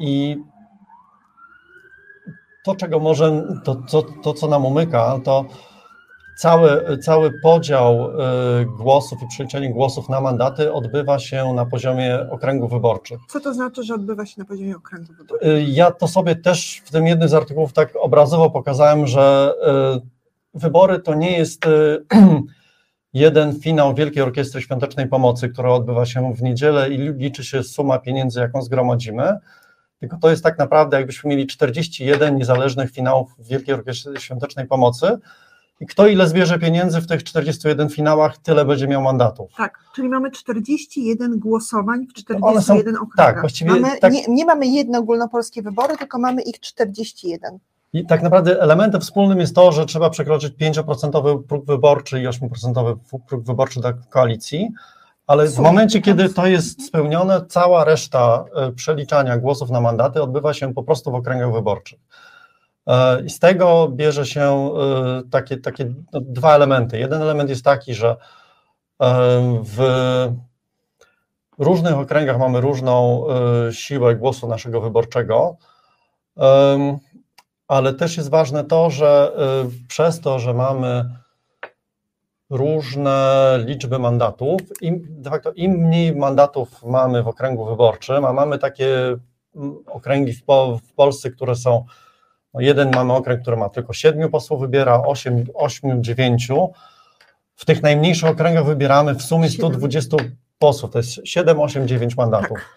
I 0.00 0.36
to, 2.64 2.74
czego 2.74 2.98
może, 2.98 3.46
to, 3.64 3.74
to, 3.74 4.02
to 4.02 4.34
co 4.34 4.48
nam 4.48 4.66
umyka, 4.66 5.20
to 5.24 5.44
cały, 6.40 6.98
cały 6.98 7.40
podział 7.40 8.10
y, 8.10 8.66
głosów 8.66 9.22
i 9.22 9.28
przeliczenie 9.28 9.70
głosów 9.72 10.08
na 10.08 10.20
mandaty 10.20 10.72
odbywa 10.72 11.18
się 11.18 11.54
na 11.54 11.66
poziomie 11.66 12.18
okręgów 12.30 12.70
wyborczych. 12.70 13.20
Co 13.28 13.40
to 13.40 13.54
znaczy, 13.54 13.82
że 13.84 13.94
odbywa 13.94 14.26
się 14.26 14.34
na 14.38 14.44
poziomie 14.44 14.76
okręgów 14.76 15.16
wyborczych? 15.16 15.48
Y, 15.48 15.62
ja 15.62 15.90
to 15.90 16.08
sobie 16.08 16.36
też 16.36 16.82
w 16.84 16.90
tym 16.90 17.06
jednym 17.06 17.28
z 17.28 17.34
artykułów 17.34 17.72
tak 17.72 17.96
obrazowo 18.00 18.50
pokazałem, 18.50 19.06
że 19.06 19.54
y, 20.54 20.58
wybory 20.60 21.00
to 21.00 21.14
nie 21.14 21.38
jest 21.38 21.64
jeden 23.12 23.60
finał 23.60 23.94
Wielkiej 23.94 24.22
Orkiestry 24.22 24.62
Świątecznej 24.62 25.08
Pomocy, 25.08 25.48
która 25.48 25.70
odbywa 25.70 26.06
się 26.06 26.34
w 26.34 26.42
niedzielę 26.42 26.90
i 26.90 26.98
liczy 26.98 27.44
się 27.44 27.62
suma 27.62 27.98
pieniędzy, 27.98 28.40
jaką 28.40 28.62
zgromadzimy, 28.62 29.38
tylko 30.00 30.16
to 30.16 30.30
jest 30.30 30.42
tak 30.42 30.58
naprawdę, 30.58 30.96
jakbyśmy 30.96 31.30
mieli 31.30 31.46
41 31.46 32.36
niezależnych 32.36 32.90
finałów 32.90 33.34
Wielkiej 33.38 33.74
Orkiestry 33.74 34.20
Świątecznej 34.20 34.66
Pomocy, 34.66 35.18
i 35.80 35.86
kto 35.86 36.06
ile 36.06 36.28
zbierze 36.28 36.58
pieniędzy 36.58 37.00
w 37.00 37.06
tych 37.06 37.24
41 37.24 37.88
finałach, 37.88 38.38
tyle 38.38 38.64
będzie 38.64 38.88
miał 38.88 39.02
mandatów. 39.02 39.50
Tak, 39.56 39.78
czyli 39.94 40.08
mamy 40.08 40.30
41 40.30 41.38
głosowań 41.38 42.06
w 42.06 42.12
41 42.12 42.62
są, 42.62 42.74
okręgach. 42.74 43.16
Tak, 43.16 43.40
właściwie. 43.40 43.70
Mamy, 43.70 43.98
tak, 44.00 44.12
nie, 44.12 44.24
nie, 44.28 44.44
mamy 44.44 44.66
jedne 44.66 44.98
ogólnopolskie 44.98 45.62
wybory, 45.62 45.96
tylko 45.96 46.18
mamy 46.18 46.42
ich 46.42 46.60
41. 46.60 47.58
I 47.92 48.06
tak 48.06 48.22
naprawdę 48.22 48.60
elementem 48.62 49.00
wspólnym 49.00 49.40
jest 49.40 49.54
to, 49.54 49.72
że 49.72 49.86
trzeba 49.86 50.10
przekroczyć 50.10 50.54
5% 50.54 51.42
próg 51.42 51.66
wyborczy 51.66 52.20
i 52.20 52.28
8% 52.28 52.96
próg 53.28 53.44
wyborczy 53.44 53.80
dla 53.80 53.92
koalicji, 53.92 54.68
ale 55.30 55.48
w 55.48 55.58
momencie, 55.58 56.00
kiedy 56.00 56.28
to 56.28 56.46
jest 56.46 56.86
spełnione, 56.86 57.46
cała 57.48 57.84
reszta 57.84 58.44
e, 58.54 58.72
przeliczania 58.72 59.38
głosów 59.38 59.70
na 59.70 59.80
mandaty 59.80 60.22
odbywa 60.22 60.54
się 60.54 60.74
po 60.74 60.82
prostu 60.82 61.10
w 61.10 61.14
okręgach 61.14 61.52
wyborczych. 61.52 61.98
E, 62.86 63.22
I 63.22 63.30
z 63.30 63.38
tego 63.38 63.88
bierze 63.88 64.26
się 64.26 64.40
e, 64.40 65.22
takie, 65.30 65.56
takie 65.56 65.94
no, 66.12 66.20
dwa 66.20 66.54
elementy. 66.54 66.98
Jeden 66.98 67.22
element 67.22 67.50
jest 67.50 67.64
taki, 67.64 67.94
że 67.94 68.16
w 69.62 69.78
różnych 71.58 71.98
okręgach 71.98 72.38
mamy 72.38 72.60
różną 72.60 73.26
siłę 73.70 74.16
głosu 74.16 74.48
naszego 74.48 74.80
wyborczego, 74.80 75.56
ale 77.68 77.94
też 77.94 78.16
jest 78.16 78.30
ważne 78.30 78.64
to, 78.64 78.90
że 78.90 79.32
przez 79.88 80.20
to, 80.20 80.38
że 80.38 80.54
mamy 80.54 81.10
różne 82.50 83.58
liczby 83.64 83.98
mandatów, 83.98 84.60
im, 84.80 85.06
de 85.08 85.30
facto 85.30 85.52
im 85.52 85.72
mniej 85.72 86.16
mandatów 86.16 86.82
mamy 86.84 87.22
w 87.22 87.28
okręgu 87.28 87.64
wyborczym, 87.64 88.24
a 88.24 88.32
mamy 88.32 88.58
takie 88.58 89.16
okręgi 89.86 90.32
w, 90.32 90.42
w 90.82 90.92
Polsce, 90.94 91.30
które 91.30 91.56
są 91.56 91.84
no 92.54 92.60
jeden 92.60 92.90
mamy 92.94 93.12
okręg, 93.12 93.42
który 93.42 93.56
ma 93.56 93.68
tylko 93.68 93.92
siedmiu 93.92 94.30
posłów, 94.30 94.60
wybiera 94.60 95.02
osiem, 95.02 95.44
ośmiu, 95.54 96.00
dziewięciu. 96.00 96.68
W 97.54 97.64
tych 97.64 97.82
najmniejszych 97.82 98.30
okręgach 98.30 98.64
wybieramy 98.64 99.14
w 99.14 99.22
sumie 99.22 99.50
120 99.50 100.16
posłów, 100.58 100.92
to 100.92 100.98
jest 100.98 101.20
7, 101.24 101.60
8, 101.60 101.88
9 101.88 102.16
mandatów. 102.16 102.58
Tak. 102.58 102.76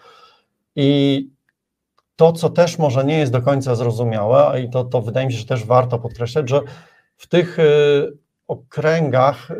I 0.76 1.28
to, 2.16 2.32
co 2.32 2.50
też 2.50 2.78
może 2.78 3.04
nie 3.04 3.18
jest 3.18 3.32
do 3.32 3.42
końca 3.42 3.74
zrozumiałe, 3.74 4.62
i 4.62 4.70
to, 4.70 4.84
to 4.84 5.02
wydaje 5.02 5.26
mi 5.26 5.32
się, 5.32 5.38
że 5.38 5.46
też 5.46 5.64
warto 5.64 5.98
podkreślać, 5.98 6.48
że 6.48 6.60
w 7.16 7.26
tych 7.26 7.58
y, 7.58 8.23
okręgach 8.48 9.50
y, 9.50 9.54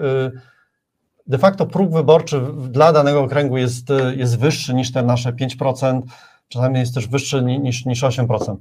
de 1.26 1.38
facto 1.38 1.66
próg 1.66 1.92
wyborczy 1.92 2.40
dla 2.70 2.92
danego 2.92 3.20
okręgu 3.20 3.56
jest, 3.56 3.90
y, 3.90 4.16
jest 4.16 4.38
wyższy 4.38 4.74
niż 4.74 4.92
te 4.92 5.02
nasze 5.02 5.32
5%, 5.32 6.00
czasami 6.48 6.78
jest 6.78 6.94
też 6.94 7.08
wyższy 7.08 7.42
niż, 7.42 7.84
niż 7.84 8.02
8%. 8.02 8.56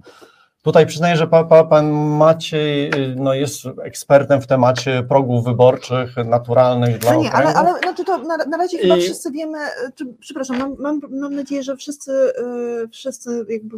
Tutaj 0.63 0.85
przyznaję, 0.85 1.17
że 1.17 1.27
pa, 1.27 1.43
pa, 1.43 1.63
pan 1.63 1.91
Maciej 1.91 2.91
no, 3.15 3.33
jest 3.33 3.65
ekspertem 3.83 4.41
w 4.41 4.47
temacie 4.47 5.03
progów 5.03 5.45
wyborczych 5.45 6.15
naturalnych 6.25 6.97
dla 6.97 7.13
no 7.13 7.21
nie, 7.21 7.31
ale, 7.31 7.53
ale 7.53 7.79
znaczy 7.79 8.03
to 8.03 8.17
na, 8.17 8.37
na 8.37 8.57
razie 8.57 8.77
I... 8.77 8.81
chyba 8.81 8.95
wszyscy 8.95 9.31
wiemy, 9.31 9.57
czy, 9.95 10.05
przepraszam, 10.19 10.57
mam, 10.57 10.75
mam, 10.79 11.01
mam 11.09 11.35
nadzieję, 11.35 11.63
że 11.63 11.75
wszyscy, 11.75 12.11
yy, 12.11 12.87
wszyscy 12.87 13.45
jakby 13.49 13.77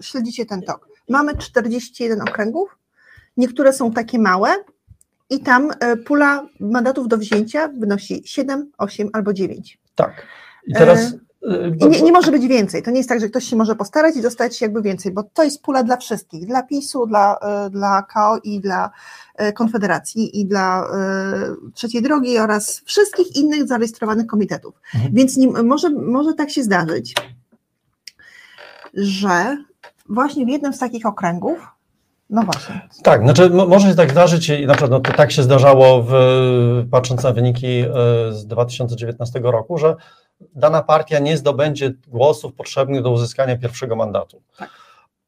śledzicie 0.00 0.46
ten 0.46 0.62
tok. 0.62 0.88
Mamy 1.08 1.36
41 1.36 2.20
okręgów, 2.20 2.78
niektóre 3.36 3.72
są 3.72 3.92
takie 3.92 4.18
małe 4.18 4.54
i 5.30 5.40
tam 5.40 5.70
e, 5.80 5.96
pula 5.96 6.46
mandatów 6.60 7.08
do 7.08 7.18
wzięcia 7.18 7.68
wynosi 7.68 8.22
7, 8.24 8.70
8 8.78 9.10
albo 9.12 9.32
9. 9.32 9.78
Tak. 9.94 10.26
I 10.66 10.74
teraz. 10.74 11.00
E, 11.00 11.68
I 11.80 11.88
nie, 11.88 12.02
nie, 12.02 12.12
może 12.12 12.30
być 12.30 12.46
więcej. 12.46 12.82
To 12.82 12.90
nie 12.90 12.96
jest 12.96 13.08
tak, 13.08 13.20
że 13.20 13.28
ktoś 13.28 13.44
się 13.44 13.56
może 13.56 13.76
postarać 13.76 14.16
i 14.16 14.22
dostać 14.22 14.60
jakby 14.60 14.82
więcej, 14.82 15.12
bo 15.12 15.22
to 15.22 15.44
jest 15.44 15.62
pula 15.62 15.82
dla 15.82 15.96
wszystkich, 15.96 16.46
dla 16.46 16.62
PiSu, 16.62 17.06
dla, 17.06 17.38
e, 17.38 17.70
dla 17.70 18.02
KO 18.02 18.40
i 18.44 18.60
dla 18.60 18.90
Konfederacji 19.54 20.40
i 20.40 20.46
dla 20.46 20.86
Trzeciej 21.74 22.02
Drogi 22.02 22.38
oraz 22.38 22.82
wszystkich 22.84 23.36
innych 23.36 23.68
zarejestrowanych 23.68 24.26
komitetów. 24.26 24.74
Mhm. 24.94 25.14
Więc 25.14 25.36
nie, 25.36 25.48
może, 25.48 25.90
może 25.90 26.34
tak 26.34 26.50
się 26.50 26.62
zdarzyć, 26.62 27.14
że 28.94 29.56
właśnie 30.08 30.46
w 30.46 30.48
jednym 30.48 30.72
z 30.72 30.78
takich 30.78 31.06
okręgów 31.06 31.58
no 32.30 32.42
właśnie. 32.42 32.88
Tak, 33.02 33.22
znaczy 33.22 33.50
może 33.50 33.88
się 33.88 33.94
tak 33.94 34.10
zdarzyć 34.10 34.48
i 34.48 34.66
na 34.66 34.72
przykład 34.74 34.90
no, 34.90 35.00
to 35.00 35.12
tak 35.12 35.32
się 35.32 35.42
zdarzało, 35.42 36.02
w, 36.02 36.12
patrząc 36.90 37.22
na 37.22 37.32
wyniki 37.32 37.66
e, 37.66 37.86
z 38.32 38.46
2019 38.46 39.40
roku, 39.42 39.78
że 39.78 39.96
dana 40.54 40.82
partia 40.82 41.18
nie 41.18 41.36
zdobędzie 41.36 41.92
głosów 42.08 42.54
potrzebnych 42.54 43.02
do 43.02 43.10
uzyskania 43.10 43.56
pierwszego 43.56 43.96
mandatu. 43.96 44.42
Tak. 44.56 44.70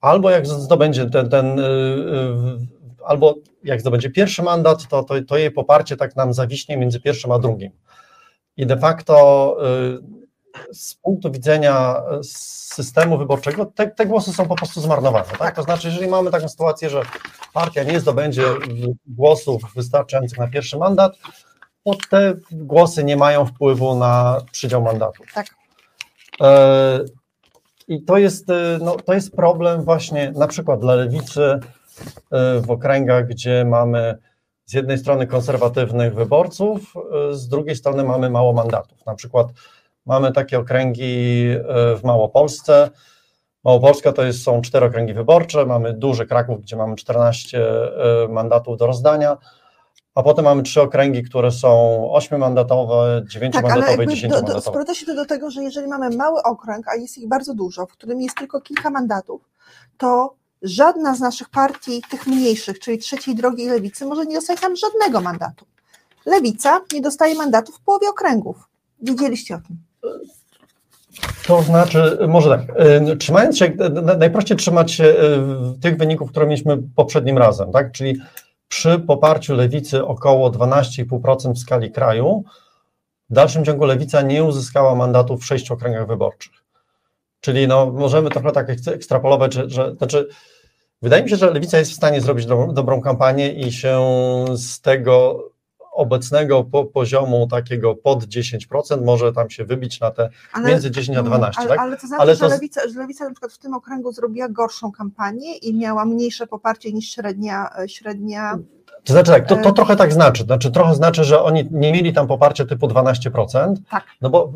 Albo 0.00 0.30
jak 0.30 0.46
zdobędzie 0.46 1.10
ten, 1.10 1.28
ten 1.28 1.60
e, 1.60 1.62
e, 1.62 1.68
albo 3.04 3.34
jak 3.64 3.80
zdobędzie 3.80 4.10
pierwszy 4.10 4.42
mandat, 4.42 4.88
to, 4.88 5.02
to, 5.02 5.14
to 5.28 5.36
jej 5.36 5.50
poparcie 5.50 5.96
tak 5.96 6.16
nam 6.16 6.32
zawiśnie 6.32 6.76
między 6.76 7.00
pierwszym 7.00 7.32
a 7.32 7.38
drugim. 7.38 7.72
I 8.56 8.66
de 8.66 8.76
facto 8.76 9.56
z 10.72 10.94
punktu 10.94 11.30
widzenia 11.30 12.02
systemu 12.72 13.18
wyborczego 13.18 13.66
te, 13.66 13.86
te 13.86 14.06
głosy 14.06 14.32
są 14.32 14.48
po 14.48 14.54
prostu 14.54 14.80
zmarnowane. 14.80 15.28
Tak? 15.38 15.56
To 15.56 15.62
znaczy, 15.62 15.88
jeżeli 15.88 16.08
mamy 16.08 16.30
taką 16.30 16.48
sytuację, 16.48 16.90
że 16.90 17.02
partia 17.52 17.82
nie 17.82 18.00
zdobędzie 18.00 18.44
głosów 19.06 19.62
wystarczających 19.76 20.38
na 20.38 20.48
pierwszy 20.48 20.78
mandat, 20.78 21.18
to 21.84 21.92
te 22.10 22.34
głosy 22.50 23.04
nie 23.04 23.16
mają 23.16 23.46
wpływu 23.46 23.96
na 23.96 24.40
przydział 24.52 24.82
mandatów. 24.82 25.26
Tak. 25.34 25.46
E, 26.40 27.00
I 27.88 28.02
to 28.02 28.18
jest, 28.18 28.50
e, 28.50 28.78
no, 28.82 28.96
to 28.96 29.14
jest 29.14 29.36
problem 29.36 29.84
właśnie 29.84 30.32
na 30.36 30.46
przykład 30.46 30.80
dla 30.80 30.94
lewicy 30.94 31.42
e, 31.42 31.60
w 32.60 32.70
okręgach, 32.70 33.28
gdzie 33.28 33.64
mamy 33.64 34.18
z 34.64 34.72
jednej 34.72 34.98
strony 34.98 35.26
konserwatywnych 35.26 36.14
wyborców, 36.14 36.94
z 37.30 37.48
drugiej 37.48 37.76
strony 37.76 38.04
mamy 38.04 38.30
mało 38.30 38.52
mandatów. 38.52 39.06
Na 39.06 39.14
przykład 39.14 39.46
Mamy 40.06 40.32
takie 40.32 40.58
okręgi 40.58 41.46
e, 41.50 41.96
w 41.96 42.04
Małopolsce. 42.04 42.90
Małopolska 43.64 44.12
to 44.12 44.24
jest, 44.24 44.42
są 44.42 44.62
cztery 44.62 44.86
okręgi 44.86 45.14
wyborcze, 45.14 45.66
mamy 45.66 45.92
duży 45.92 46.26
Kraków, 46.26 46.60
gdzie 46.60 46.76
mamy 46.76 46.96
14 46.96 47.66
e, 47.66 48.28
mandatów 48.28 48.78
do 48.78 48.86
rozdania, 48.86 49.36
a 50.14 50.22
potem 50.22 50.44
mamy 50.44 50.62
trzy 50.62 50.82
okręgi, 50.82 51.22
które 51.22 51.52
są 51.52 51.70
ośmiomandatowe, 52.12 53.22
dziewięciomandatowe 53.28 53.96
tak, 53.96 54.06
i 54.06 54.10
dziesięciomandatowe. 54.10 54.60
Sprowadza 54.60 54.94
się 54.94 55.06
to 55.06 55.14
do 55.14 55.26
tego, 55.26 55.50
że 55.50 55.62
jeżeli 55.62 55.86
mamy 55.86 56.16
mały 56.16 56.42
okręg, 56.42 56.88
a 56.88 56.94
jest 56.94 57.18
ich 57.18 57.28
bardzo 57.28 57.54
dużo, 57.54 57.86
w 57.86 57.92
którym 57.92 58.20
jest 58.20 58.36
tylko 58.36 58.60
kilka 58.60 58.90
mandatów, 58.90 59.50
to 59.98 60.34
żadna 60.62 61.14
z 61.14 61.20
naszych 61.20 61.48
partii, 61.48 62.02
tych 62.10 62.26
mniejszych, 62.26 62.78
czyli 62.78 62.98
trzeciej 62.98 63.34
drogi 63.34 63.64
i 63.64 63.68
lewicy, 63.68 64.06
może 64.06 64.26
nie 64.26 64.36
dostać 64.36 64.60
tam 64.60 64.76
żadnego 64.76 65.20
mandatu. 65.20 65.66
Lewica 66.26 66.80
nie 66.92 67.00
dostaje 67.00 67.34
mandatu 67.34 67.72
w 67.72 67.80
połowie 67.80 68.08
okręgów. 68.08 68.68
Wiedzieliście 69.02 69.54
o 69.54 69.58
tym. 69.58 69.91
To 71.46 71.62
znaczy, 71.62 72.18
może 72.28 72.48
tak, 72.48 72.80
y, 73.12 73.16
trzymając 73.16 73.58
się, 73.58 73.72
najprościej 74.18 74.56
trzymać 74.56 74.92
się 74.92 75.04
y, 75.04 75.80
tych 75.80 75.96
wyników, 75.96 76.30
które 76.30 76.46
mieliśmy 76.46 76.78
poprzednim 76.96 77.38
razem, 77.38 77.72
tak? 77.72 77.92
Czyli 77.92 78.20
przy 78.68 78.98
poparciu 78.98 79.54
lewicy 79.54 80.04
około 80.04 80.50
12,5% 80.50 81.54
w 81.54 81.58
skali 81.58 81.90
kraju, 81.90 82.44
w 83.30 83.34
dalszym 83.34 83.64
ciągu 83.64 83.84
lewica 83.84 84.22
nie 84.22 84.44
uzyskała 84.44 84.94
mandatów 84.94 85.42
w 85.42 85.46
sześciu 85.46 85.74
okręgach 85.74 86.06
wyborczych. 86.06 86.52
Czyli 87.40 87.68
no, 87.68 87.86
możemy 87.86 88.30
trochę 88.30 88.52
tak 88.52 88.70
ekstrapolować, 88.70 89.52
że, 89.52 89.70
że 89.70 89.94
znaczy, 89.94 90.28
wydaje 91.02 91.22
mi 91.22 91.30
się, 91.30 91.36
że 91.36 91.50
lewica 91.50 91.78
jest 91.78 91.90
w 91.90 91.94
stanie 91.94 92.20
zrobić 92.20 92.46
dobrą, 92.46 92.74
dobrą 92.74 93.00
kampanię 93.00 93.52
i 93.52 93.72
się 93.72 94.04
z 94.54 94.80
tego 94.80 95.44
obecnego 95.93 96.64
po, 96.64 96.85
poziomu 96.85 97.47
takiego 97.47 97.94
pod 97.94 98.24
10% 98.24 99.05
może 99.05 99.32
tam 99.32 99.51
się 99.51 99.64
wybić 99.64 100.01
na 100.01 100.10
te 100.10 100.31
ale, 100.52 100.69
między 100.69 100.90
10 100.90 101.19
a 101.19 101.23
12, 101.23 101.60
ale, 101.60 101.69
tak? 101.69 101.78
Ale 101.78 101.97
to 101.97 102.06
znaczy, 102.06 102.23
ale 102.23 102.36
to... 102.36 102.48
Że, 102.48 102.55
lewica, 102.55 102.89
że 102.89 103.01
Lewica 103.01 103.24
na 103.24 103.31
przykład 103.31 103.52
w 103.52 103.59
tym 103.59 103.74
okręgu 103.74 104.12
zrobiła 104.12 104.48
gorszą 104.48 104.93
kampanię 104.93 105.56
i 105.56 105.74
miała 105.74 106.05
mniejsze 106.05 106.47
poparcie 106.47 106.93
niż 106.93 107.10
średnia, 107.10 107.70
średnia 107.86 108.59
to 109.05 109.12
znaczy 109.12 109.31
tak, 109.31 109.47
to, 109.47 109.56
to 109.56 109.73
trochę 109.73 109.97
tak 109.97 110.12
znaczy, 110.12 110.44
znaczy 110.44 110.70
trochę 110.70 110.94
znaczy, 110.94 111.24
że 111.24 111.43
oni 111.43 111.69
nie 111.70 111.93
mieli 111.93 112.12
tam 112.12 112.27
poparcia 112.27 112.64
typu 112.64 112.86
12%, 112.86 113.74
tak. 113.90 114.05
no 114.20 114.31
bo 114.31 114.52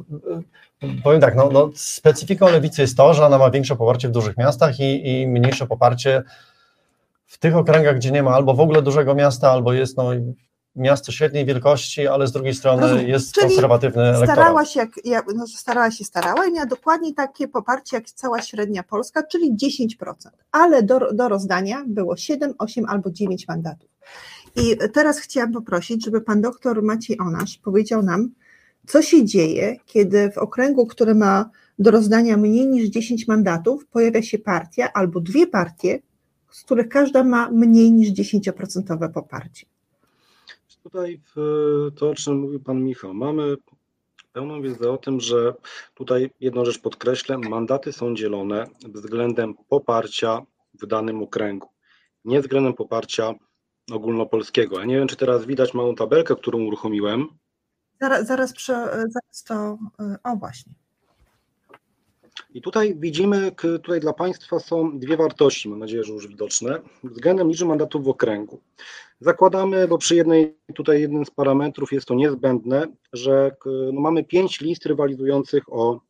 powiem 1.05 1.21
tak, 1.21 1.37
no, 1.37 1.49
no 1.53 1.71
specyfiką 1.75 2.47
lewicy 2.47 2.83
jest 2.83 2.97
to, 2.97 3.15
że 3.15 3.27
ona 3.27 3.39
ma 3.39 3.51
większe 3.51 3.77
poparcie 3.77 4.09
w 4.09 4.13
dużych 4.13 4.37
miastach 4.37 4.81
i, 4.81 5.21
i 5.21 5.27
mniejsze 5.27 5.67
poparcie 5.67 6.23
w 7.27 7.39
tych 7.39 7.57
okręgach, 7.57 7.97
gdzie 7.97 8.11
nie 8.11 8.23
ma 8.23 8.31
albo 8.31 8.55
w 8.55 8.61
ogóle 8.61 8.83
dużego 8.83 9.15
miasta, 9.15 9.51
albo 9.51 9.73
jest 9.73 9.97
no, 9.97 10.11
miasto 10.77 11.12
średniej 11.12 11.44
wielkości, 11.44 12.07
ale 12.07 12.27
z 12.27 12.32
drugiej 12.32 12.55
strony 12.55 12.82
Rozumiem. 12.82 13.09
jest 13.09 13.32
Czyli 13.32 13.47
konserwatywny. 13.47 14.15
Starała 14.24 14.65
się, 14.65 14.81
jak, 14.81 14.90
jak, 15.05 15.27
no, 15.35 15.47
starała 15.47 15.90
się, 15.90 16.05
starała 16.05 16.47
i 16.47 16.53
miała 16.53 16.66
dokładnie 16.66 17.15
takie 17.15 17.48
poparcie 17.48 17.97
jak 17.97 18.11
cała 18.11 18.43
średnia 18.43 18.82
Polska, 18.82 19.23
czyli 19.23 19.57
10%, 19.57 20.15
ale 20.53 20.82
do, 20.82 21.12
do 21.12 21.28
rozdania 21.28 21.85
było 21.86 22.16
7, 22.16 22.55
8 22.59 22.85
albo 22.89 23.11
9 23.11 23.48
mandatów. 23.48 23.89
I 24.57 24.77
teraz 24.93 25.19
chciałam 25.19 25.53
poprosić, 25.53 26.05
żeby 26.05 26.20
pan 26.20 26.40
doktor 26.40 26.82
Maciej 26.82 27.19
Onasz 27.20 27.59
powiedział 27.59 28.03
nam, 28.03 28.31
co 28.86 29.03
się 29.03 29.24
dzieje, 29.24 29.77
kiedy 29.86 30.31
w 30.31 30.39
okręgu, 30.39 30.86
który 30.86 31.15
ma 31.15 31.51
do 31.78 31.90
rozdania 31.90 32.36
mniej 32.36 32.66
niż 32.66 32.89
10 32.89 33.28
mandatów, 33.28 33.86
pojawia 33.86 34.23
się 34.23 34.39
partia 34.39 34.93
albo 34.93 35.20
dwie 35.20 35.47
partie, 35.47 35.98
z 36.51 36.62
których 36.62 36.89
każda 36.89 37.24
ma 37.24 37.51
mniej 37.51 37.93
niż 37.93 38.11
10% 38.11 39.12
poparcie. 39.12 39.66
Tutaj 40.87 41.21
to, 41.97 42.11
o 42.11 42.15
czym 42.15 42.41
mówił 42.41 42.61
Pan 42.61 42.85
Michał, 42.85 43.15
mamy 43.15 43.57
pełną 44.33 44.63
wiedzę 44.63 44.91
o 44.91 44.99
tym, 44.99 45.21
że 45.21 45.55
tutaj 45.95 46.31
jedną 46.41 46.65
rzecz 46.65 46.79
podkreślę, 46.79 47.39
mandaty 47.39 47.93
są 47.93 48.15
dzielone 48.15 48.67
względem 48.95 49.55
poparcia 49.69 50.43
w 50.75 50.87
danym 50.87 51.23
okręgu, 51.23 51.69
nie 52.25 52.41
względem 52.41 52.75
poparcia 52.75 53.35
ogólnopolskiego. 53.93 54.79
Ja 54.79 54.85
nie 54.85 54.97
wiem, 54.97 55.09
czy 55.09 55.17
teraz 55.17 55.47
widać 55.47 55.75
małą 55.75 55.95
tabelkę, 55.95 56.37
którą 56.37 56.63
uruchomiłem. 56.63 57.29
Zaraz, 58.01 58.27
zaraz, 58.27 58.53
przy, 58.53 58.73
zaraz 58.93 59.45
to, 59.47 59.79
o 60.25 60.37
właśnie. 60.37 60.73
I 62.55 62.63
tutaj 62.63 62.95
widzimy, 62.99 63.53
tutaj 63.83 64.01
dla 64.01 64.13
Państwa 64.13 64.59
są 64.59 64.99
dwie 64.99 65.17
wartości, 65.17 65.69
mam 65.69 65.79
nadzieję, 65.79 66.05
że 66.05 66.13
już 66.13 66.29
widoczne, 66.29 66.81
względem 67.05 67.49
liczby 67.49 67.65
mandatów 67.65 68.05
w 68.05 68.09
okręgu. 68.09 68.61
Zakładamy, 69.21 69.89
bo 69.89 69.99
przy 69.99 70.17
jednej, 70.17 70.59
tutaj 70.75 71.01
jednym 71.01 71.25
z 71.25 71.31
parametrów 71.31 71.93
jest 71.93 72.09
to 72.09 72.15
niezbędne, 72.15 72.87
że 73.13 73.57
no 73.93 74.01
mamy 74.01 74.25
pięć 74.25 74.61
list 74.61 74.87
rywalizujących 74.87 75.73
o 75.73 76.01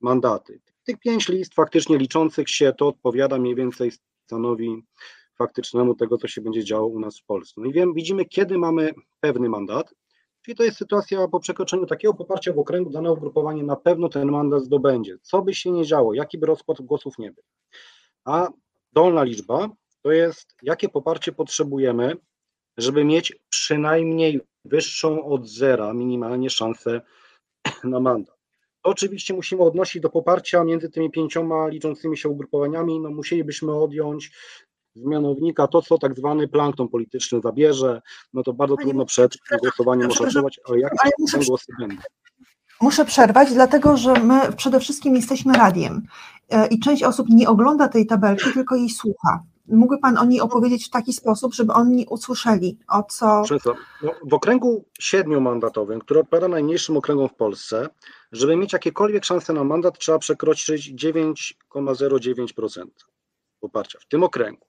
mandaty. 0.00 0.60
Tych 0.84 0.98
pięć 0.98 1.28
list 1.28 1.54
faktycznie 1.54 1.98
liczących 1.98 2.50
się, 2.50 2.72
to 2.72 2.88
odpowiada 2.88 3.38
mniej 3.38 3.54
więcej 3.54 3.92
stanowi 4.26 4.82
faktycznemu 5.38 5.94
tego, 5.94 6.18
co 6.18 6.28
się 6.28 6.40
będzie 6.40 6.64
działo 6.64 6.86
u 6.86 7.00
nas 7.00 7.18
w 7.18 7.24
Polsce. 7.24 7.60
No 7.60 7.66
i 7.66 7.72
wiem, 7.72 7.94
widzimy, 7.94 8.24
kiedy 8.24 8.58
mamy 8.58 8.90
pewny 9.20 9.48
mandat, 9.48 9.94
czyli 10.42 10.56
to 10.56 10.64
jest 10.64 10.76
sytuacja 10.76 11.28
po 11.28 11.40
przekroczeniu 11.40 11.86
takiego 11.86 12.14
poparcia 12.14 12.52
w 12.52 12.58
okręgu 12.58 12.90
dane 12.90 13.12
ugrupowanie 13.12 13.62
na 13.62 13.76
pewno 13.76 14.08
ten 14.08 14.30
mandat 14.30 14.62
zdobędzie. 14.62 15.16
Co 15.22 15.42
by 15.42 15.54
się 15.54 15.70
nie 15.70 15.86
działo, 15.86 16.14
jaki 16.14 16.38
by 16.38 16.46
rozkład 16.46 16.82
głosów 16.82 17.18
nie 17.18 17.32
był. 17.32 17.44
A 18.24 18.48
dolna 18.92 19.22
liczba 19.22 19.68
to 20.02 20.12
jest, 20.12 20.54
jakie 20.62 20.88
poparcie 20.88 21.32
potrzebujemy, 21.32 22.16
żeby 22.78 23.04
mieć 23.04 23.36
przynajmniej 23.48 24.40
wyższą 24.64 25.24
od 25.24 25.48
zera 25.48 25.92
minimalnie 25.92 26.50
szansę 26.50 27.00
na 27.84 28.00
mandat. 28.00 28.36
To 28.82 28.90
oczywiście 28.90 29.34
musimy 29.34 29.62
odnosić 29.62 30.02
do 30.02 30.10
poparcia 30.10 30.64
między 30.64 30.90
tymi 30.90 31.10
pięcioma 31.10 31.68
liczącymi 31.68 32.16
się 32.16 32.28
ugrupowaniami. 32.28 33.00
No, 33.00 33.10
musielibyśmy 33.10 33.74
odjąć 33.74 34.30
z 34.94 35.04
mianownika 35.04 35.66
to, 35.66 35.82
co 35.82 35.98
tak 35.98 36.16
zwany 36.16 36.48
plankton 36.48 36.88
polityczny 36.88 37.40
zabierze. 37.40 38.02
No 38.32 38.42
to 38.42 38.52
bardzo 38.52 38.76
Panie 38.76 38.84
trudno 38.84 39.06
przed 39.06 39.34
głosowaniem 39.62 40.10
oszacować, 40.10 40.60
ale 40.68 40.80
jakie 40.80 40.96
ale 41.02 41.12
muszę, 41.18 41.38
głosy 41.38 41.72
będą. 41.78 41.96
Muszę 42.80 43.04
przerwać, 43.04 43.52
dlatego 43.52 43.96
że 43.96 44.12
my 44.12 44.52
przede 44.56 44.80
wszystkim 44.80 45.16
jesteśmy 45.16 45.52
radiem 45.52 46.02
e, 46.50 46.66
i 46.66 46.80
część 46.80 47.02
osób 47.02 47.28
nie 47.28 47.48
ogląda 47.48 47.88
tej 47.88 48.06
tabelki, 48.06 48.52
tylko 48.54 48.76
jej 48.76 48.90
słucha. 48.90 49.42
Mógłby 49.68 49.98
Pan 49.98 50.18
o 50.18 50.24
niej 50.24 50.40
opowiedzieć 50.40 50.86
w 50.86 50.90
taki 50.90 51.12
sposób, 51.12 51.54
żeby 51.54 51.72
oni 51.72 52.06
usłyszeli, 52.10 52.78
o 52.88 53.02
co... 53.02 53.42
No, 54.02 54.12
w 54.24 54.34
okręgu 54.34 54.84
siedmiomandatowym, 54.98 56.00
który 56.00 56.20
odpowiada 56.20 56.48
najmniejszym 56.48 56.96
okręgom 56.96 57.28
w 57.28 57.34
Polsce, 57.34 57.88
żeby 58.32 58.56
mieć 58.56 58.72
jakiekolwiek 58.72 59.24
szanse 59.24 59.52
na 59.52 59.64
mandat, 59.64 59.98
trzeba 59.98 60.18
przekroczyć 60.18 60.92
9,09% 60.92 62.84
poparcia 63.60 63.98
w 64.00 64.06
tym 64.06 64.22
okręgu. 64.22 64.66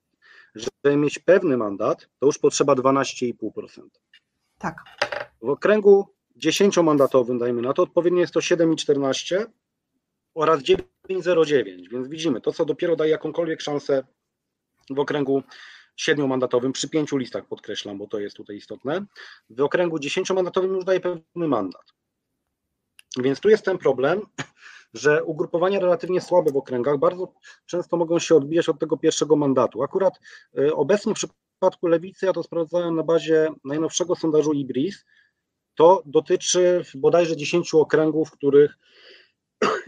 żeby 0.56 0.98
mieć 0.98 1.20
pewny 1.20 1.58
mandat, 1.58 2.08
to 2.20 2.26
już 2.26 2.38
potrzeba 2.38 2.74
12,5%. 2.74 3.82
Tak. 4.58 4.76
W 5.42 5.50
okręgu 5.50 6.08
10-mandatowym, 6.44 7.40
dajmy 7.40 7.62
na 7.62 7.74
to, 7.74 7.84
odpowiednio 7.84 8.20
jest 8.20 8.34
to 8.34 8.40
7,14 8.40 9.46
oraz 10.36 10.60
9,09, 10.60 11.90
więc 11.92 12.08
widzimy, 12.08 12.42
to 12.42 12.54
co 12.54 12.66
dopiero 12.66 12.96
daje 12.96 13.12
jakąkolwiek 13.12 13.62
szansę 13.62 14.04
w 14.90 15.00
okręgu 15.00 15.44
7-mandatowym, 16.00 16.72
przy 16.72 16.90
pięciu 16.90 17.18
listach 17.18 17.46
podkreślam, 17.46 17.98
bo 17.98 18.08
to 18.08 18.20
jest 18.20 18.36
tutaj 18.36 18.56
istotne, 18.56 19.06
w 19.50 19.62
okręgu 19.62 19.98
10-mandatowym 19.98 20.76
już 20.76 20.86
daje 20.86 21.00
pewny 21.00 21.48
mandat. 21.48 21.94
Więc 23.18 23.40
tu 23.40 23.50
jest 23.50 23.66
ten 23.66 23.78
problem, 23.78 24.22
że 24.94 25.24
ugrupowania 25.24 25.80
relatywnie 25.80 26.22
słabe 26.22 26.52
w 26.52 26.58
okręgach 26.58 26.98
bardzo 26.98 27.34
często 27.66 27.98
mogą 27.98 28.20
się 28.20 28.36
odbijać 28.36 28.70
od 28.70 28.80
tego 28.80 28.98
pierwszego 28.98 29.36
mandatu. 29.36 29.84
Akurat 29.84 30.20
y, 30.60 30.76
obecnie 30.76 31.14
w 31.14 31.16
przypadku 31.16 31.88
lewicy, 31.88 32.26
ja 32.26 32.34
to 32.34 32.44
sprawdzałem 32.44 32.96
na 32.96 33.04
bazie 33.04 33.50
najnowszego 33.66 34.16
sondażu 34.16 34.54
IBRIS, 34.54 35.06
to 35.76 36.04
dotyczy 36.06 36.84
bodajże 36.96 37.38
10 37.38 37.74
okręgów, 37.74 38.30
w 38.30 38.32
których 38.32 38.78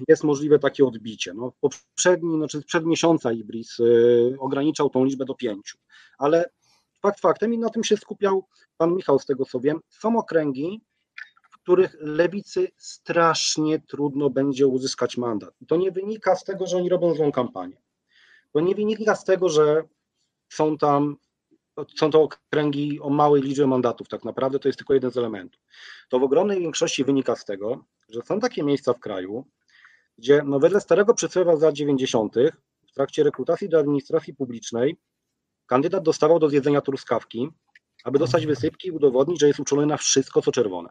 jest 0.08 0.24
możliwe 0.24 0.60
takie 0.60 0.86
odbicie. 0.86 1.34
No, 1.34 1.54
poprzedni, 1.62 2.38
znaczy 2.38 2.62
przed 2.64 2.86
miesiąca 2.86 3.32
IBRIS 3.32 3.80
y, 3.80 4.36
ograniczał 4.40 4.90
tą 4.90 5.06
liczbę 5.06 5.26
do 5.26 5.36
pięciu, 5.36 5.78
ale 6.18 6.50
fakt 7.02 7.20
faktem 7.20 7.54
i 7.54 7.58
na 7.58 7.70
tym 7.70 7.84
się 7.84 7.98
skupiał 7.98 8.48
pan 8.78 8.96
Michał, 8.96 9.20
z 9.20 9.26
tego 9.26 9.46
co 9.46 9.60
wiem, 9.60 9.80
są 9.90 10.18
okręgi, 10.18 10.82
w 11.52 11.62
których 11.62 11.96
lewicy 12.00 12.72
strasznie 12.78 13.80
trudno 13.80 14.30
będzie 14.30 14.68
uzyskać 14.68 15.18
mandat. 15.18 15.54
I 15.62 15.66
to 15.66 15.76
nie 15.76 15.92
wynika 15.92 16.36
z 16.36 16.44
tego, 16.44 16.68
że 16.68 16.78
oni 16.78 16.90
robią 16.90 17.16
złą 17.16 17.32
kampanię. 17.32 17.78
To 18.54 18.60
nie 18.60 18.76
wynika 18.76 19.16
z 19.16 19.24
tego, 19.24 19.50
że 19.50 19.84
są 20.50 20.78
tam 20.78 21.18
są 21.96 22.12
to 22.12 22.22
okręgi 22.22 23.00
o 23.02 23.10
małej 23.10 23.42
liczbie 23.42 23.68
mandatów, 23.68 24.08
tak 24.08 24.26
naprawdę 24.26 24.60
to 24.60 24.68
jest 24.68 24.78
tylko 24.80 24.94
jeden 24.94 25.12
z 25.12 25.18
elementów. 25.18 25.62
To 26.10 26.20
w 26.20 26.24
ogromnej 26.24 26.60
większości 26.60 27.04
wynika 27.04 27.36
z 27.36 27.46
tego, 27.46 27.86
że 28.10 28.22
są 28.22 28.40
takie 28.40 28.64
miejsca 28.64 28.94
w 28.94 29.00
kraju, 29.00 29.46
gdzie 30.18 30.42
no 30.46 30.60
wedle 30.60 30.82
starego 30.82 31.14
przysłowia 31.14 31.56
z 31.56 31.62
lat 31.62 31.76
90. 31.76 32.36
w 32.90 32.94
trakcie 32.94 33.24
rekrutacji 33.24 33.70
do 33.70 33.80
administracji 33.80 34.34
publicznej 34.34 34.98
kandydat 35.66 36.04
dostawał 36.04 36.40
do 36.40 36.50
zjedzenia 36.50 36.82
truskawki, 36.82 37.50
aby 38.04 38.20
dostać 38.20 38.46
wysypki 38.46 38.88
i 38.88 38.92
udowodnić, 38.92 39.40
że 39.40 39.48
jest 39.48 39.60
uczulony 39.60 39.88
na 39.88 39.98
wszystko, 39.98 40.42
co 40.42 40.52
czerwone. 40.52 40.90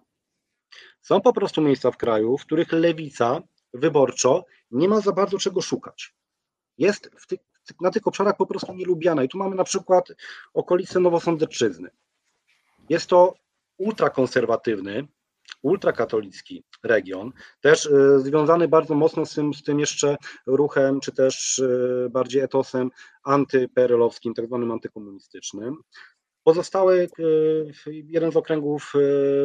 Są 1.00 1.20
po 1.20 1.32
prostu 1.32 1.62
miejsca 1.62 1.90
w 1.90 1.96
kraju, 1.96 2.38
w 2.38 2.44
których 2.44 2.72
lewica 2.72 3.40
wyborczo 3.74 4.44
nie 4.70 4.88
ma 4.88 5.00
za 5.00 5.12
bardzo 5.12 5.38
czego 5.38 5.60
szukać. 5.60 6.14
Jest 6.78 7.10
w 7.18 7.26
tych, 7.26 7.40
na 7.80 7.90
tych 7.90 8.06
obszarach 8.06 8.36
po 8.36 8.46
prostu 8.46 8.74
nielubiana. 8.74 9.24
I 9.24 9.28
tu 9.28 9.38
mamy 9.38 9.56
na 9.56 9.64
przykład 9.64 10.08
okolice 10.54 11.00
Nowosądeczyzny. 11.00 11.90
Jest 12.88 13.06
to 13.06 13.34
ultrakonserwatywny, 13.78 15.08
ultrakatolicki 15.62 16.64
region, 16.82 17.32
też 17.60 17.86
y, 17.86 18.20
związany 18.20 18.68
bardzo 18.68 18.94
mocno 18.94 19.26
z 19.26 19.34
tym, 19.34 19.54
z 19.54 19.62
tym 19.62 19.80
jeszcze 19.80 20.16
ruchem, 20.46 21.00
czy 21.00 21.12
też 21.12 21.58
y, 21.58 22.08
bardziej 22.10 22.42
etosem 22.42 22.90
antyperelowskim, 23.22 24.34
tak 24.34 24.46
zwanym 24.46 24.72
antykomunistycznym. 24.72 25.76
Pozostały, 26.44 27.08
y, 27.18 27.72
jeden 27.86 28.32
z 28.32 28.36
okręgów 28.36 28.92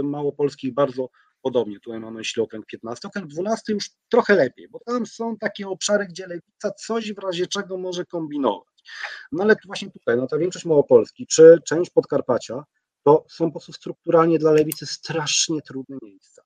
małopolskich 0.03 0.73
bardzo 0.73 1.09
podobnie, 1.43 1.79
tutaj 1.79 1.99
mamy 1.99 2.17
myśli 2.17 2.41
okręg 2.41 2.65
15, 2.65 3.07
okręg 3.07 3.27
12 3.27 3.73
już 3.73 3.89
trochę 4.09 4.35
lepiej, 4.35 4.67
bo 4.69 4.79
tam 4.79 5.05
są 5.05 5.37
takie 5.37 5.67
obszary, 5.67 6.05
gdzie 6.05 6.27
lewica 6.27 6.71
coś 6.71 7.13
w 7.13 7.19
razie 7.19 7.47
czego 7.47 7.77
może 7.77 8.05
kombinować. 8.05 8.83
No 9.31 9.43
ale 9.43 9.55
właśnie 9.65 9.91
tutaj, 9.91 10.17
no 10.17 10.27
ta 10.27 10.37
większość 10.37 10.65
Małopolski, 10.65 11.27
czy 11.27 11.59
część 11.65 11.91
Podkarpacia, 11.91 12.63
to 13.03 13.25
są 13.29 13.45
po 13.45 13.51
prostu 13.51 13.73
strukturalnie 13.73 14.39
dla 14.39 14.51
lewicy 14.51 14.85
strasznie 14.85 15.61
trudne 15.61 15.97
miejsca. 16.01 16.41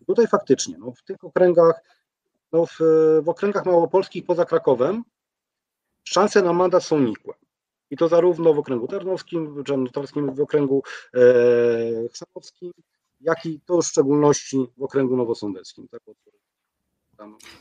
I 0.00 0.04
tutaj 0.04 0.26
faktycznie, 0.26 0.78
no 0.78 0.92
w 0.92 1.02
tych 1.02 1.24
okręgach, 1.24 1.80
no 2.52 2.66
w, 2.66 2.78
w 3.22 3.28
okręgach 3.28 3.66
małopolskich 3.66 4.26
poza 4.26 4.44
Krakowem 4.44 5.02
szanse 6.04 6.42
na 6.42 6.52
mandat 6.52 6.84
są 6.84 7.00
nikłe. 7.00 7.34
I 7.90 7.96
to 7.96 8.08
zarówno 8.08 8.54
w 8.54 8.58
okręgu 8.58 8.88
tarnowskim, 8.88 9.64
tarnowskim 9.64 10.34
w 10.34 10.40
okręgu 10.40 10.82
e, 11.14 11.20
chsanowskim, 12.08 12.72
jak 13.20 13.46
i 13.46 13.60
to 13.66 13.82
w 13.82 13.86
szczególności 13.86 14.66
w 14.78 14.82
okręgu 14.82 15.16
nowosądeckim. 15.16 15.88
Tak, 15.88 16.00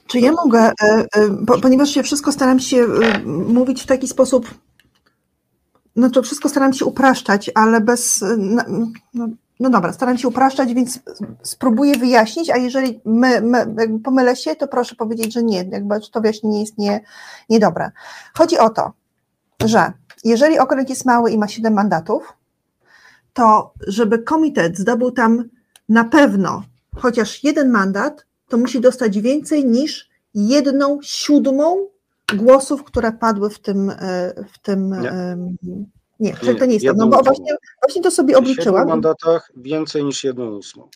Czy 0.07 0.19
ja 0.19 0.31
mogę, 0.31 0.59
e, 0.59 1.05
e, 1.15 1.59
ponieważ 1.61 1.95
ja 1.95 2.03
wszystko 2.03 2.31
staram 2.31 2.59
się 2.59 2.77
e, 2.77 3.19
mówić 3.25 3.83
w 3.83 3.87
taki 3.87 4.07
sposób, 4.07 4.55
no 5.95 6.09
to 6.09 6.21
wszystko 6.21 6.49
staram 6.49 6.73
się 6.73 6.85
upraszczać, 6.85 7.51
ale 7.55 7.81
bez, 7.81 8.25
no, 9.13 9.27
no 9.59 9.69
dobra, 9.69 9.93
staram 9.93 10.17
się 10.17 10.27
upraszczać, 10.27 10.73
więc 10.73 10.99
spróbuję 11.43 11.97
wyjaśnić, 11.97 12.49
a 12.49 12.57
jeżeli 12.57 13.01
my, 13.05 13.41
my, 13.41 13.65
pomylę 14.03 14.35
się, 14.35 14.55
to 14.55 14.67
proszę 14.67 14.95
powiedzieć, 14.95 15.33
że 15.33 15.43
nie, 15.43 15.57
jakby 15.57 15.95
to 16.11 16.21
wyjaśnienie 16.21 16.59
jest 16.59 16.77
nie, 16.77 17.01
niedobre. 17.49 17.91
Chodzi 18.33 18.57
o 18.57 18.69
to, 18.69 18.93
że 19.65 19.93
jeżeli 20.23 20.59
okręg 20.59 20.89
jest 20.89 21.05
mały 21.05 21.31
i 21.31 21.37
ma 21.37 21.47
7 21.47 21.73
mandatów, 21.73 22.33
to 23.39 23.73
żeby 23.87 24.19
komitet 24.19 24.77
zdobył 24.77 25.11
tam 25.11 25.43
na 25.89 26.03
pewno 26.03 26.63
chociaż 26.95 27.43
jeden 27.43 27.69
mandat, 27.69 28.25
to 28.49 28.57
musi 28.57 28.81
dostać 28.81 29.19
więcej 29.19 29.65
niż 29.65 30.09
jedną 30.33 30.99
siódmą 31.01 31.87
głosów, 32.35 32.83
które 32.83 33.11
padły 33.11 33.49
w 33.49 33.59
tym. 33.59 33.89
E, 33.89 34.33
w 34.53 34.59
tym 34.59 34.89
nie, 36.19 36.35
nie, 36.43 36.55
to 36.55 36.65
nie 36.65 36.73
jest 36.73 36.85
to. 36.85 36.93
No 36.93 37.07
bo 37.07 37.23
właśnie, 37.23 37.55
właśnie 37.81 38.01
to 38.01 38.11
sobie 38.11 38.37
obliczyłam. 38.37 38.85
W 38.85 38.89
mandatach 38.89 39.51
więcej 39.57 40.03
niż 40.03 40.23
jedną 40.23 40.49
ósmą. 40.49 40.89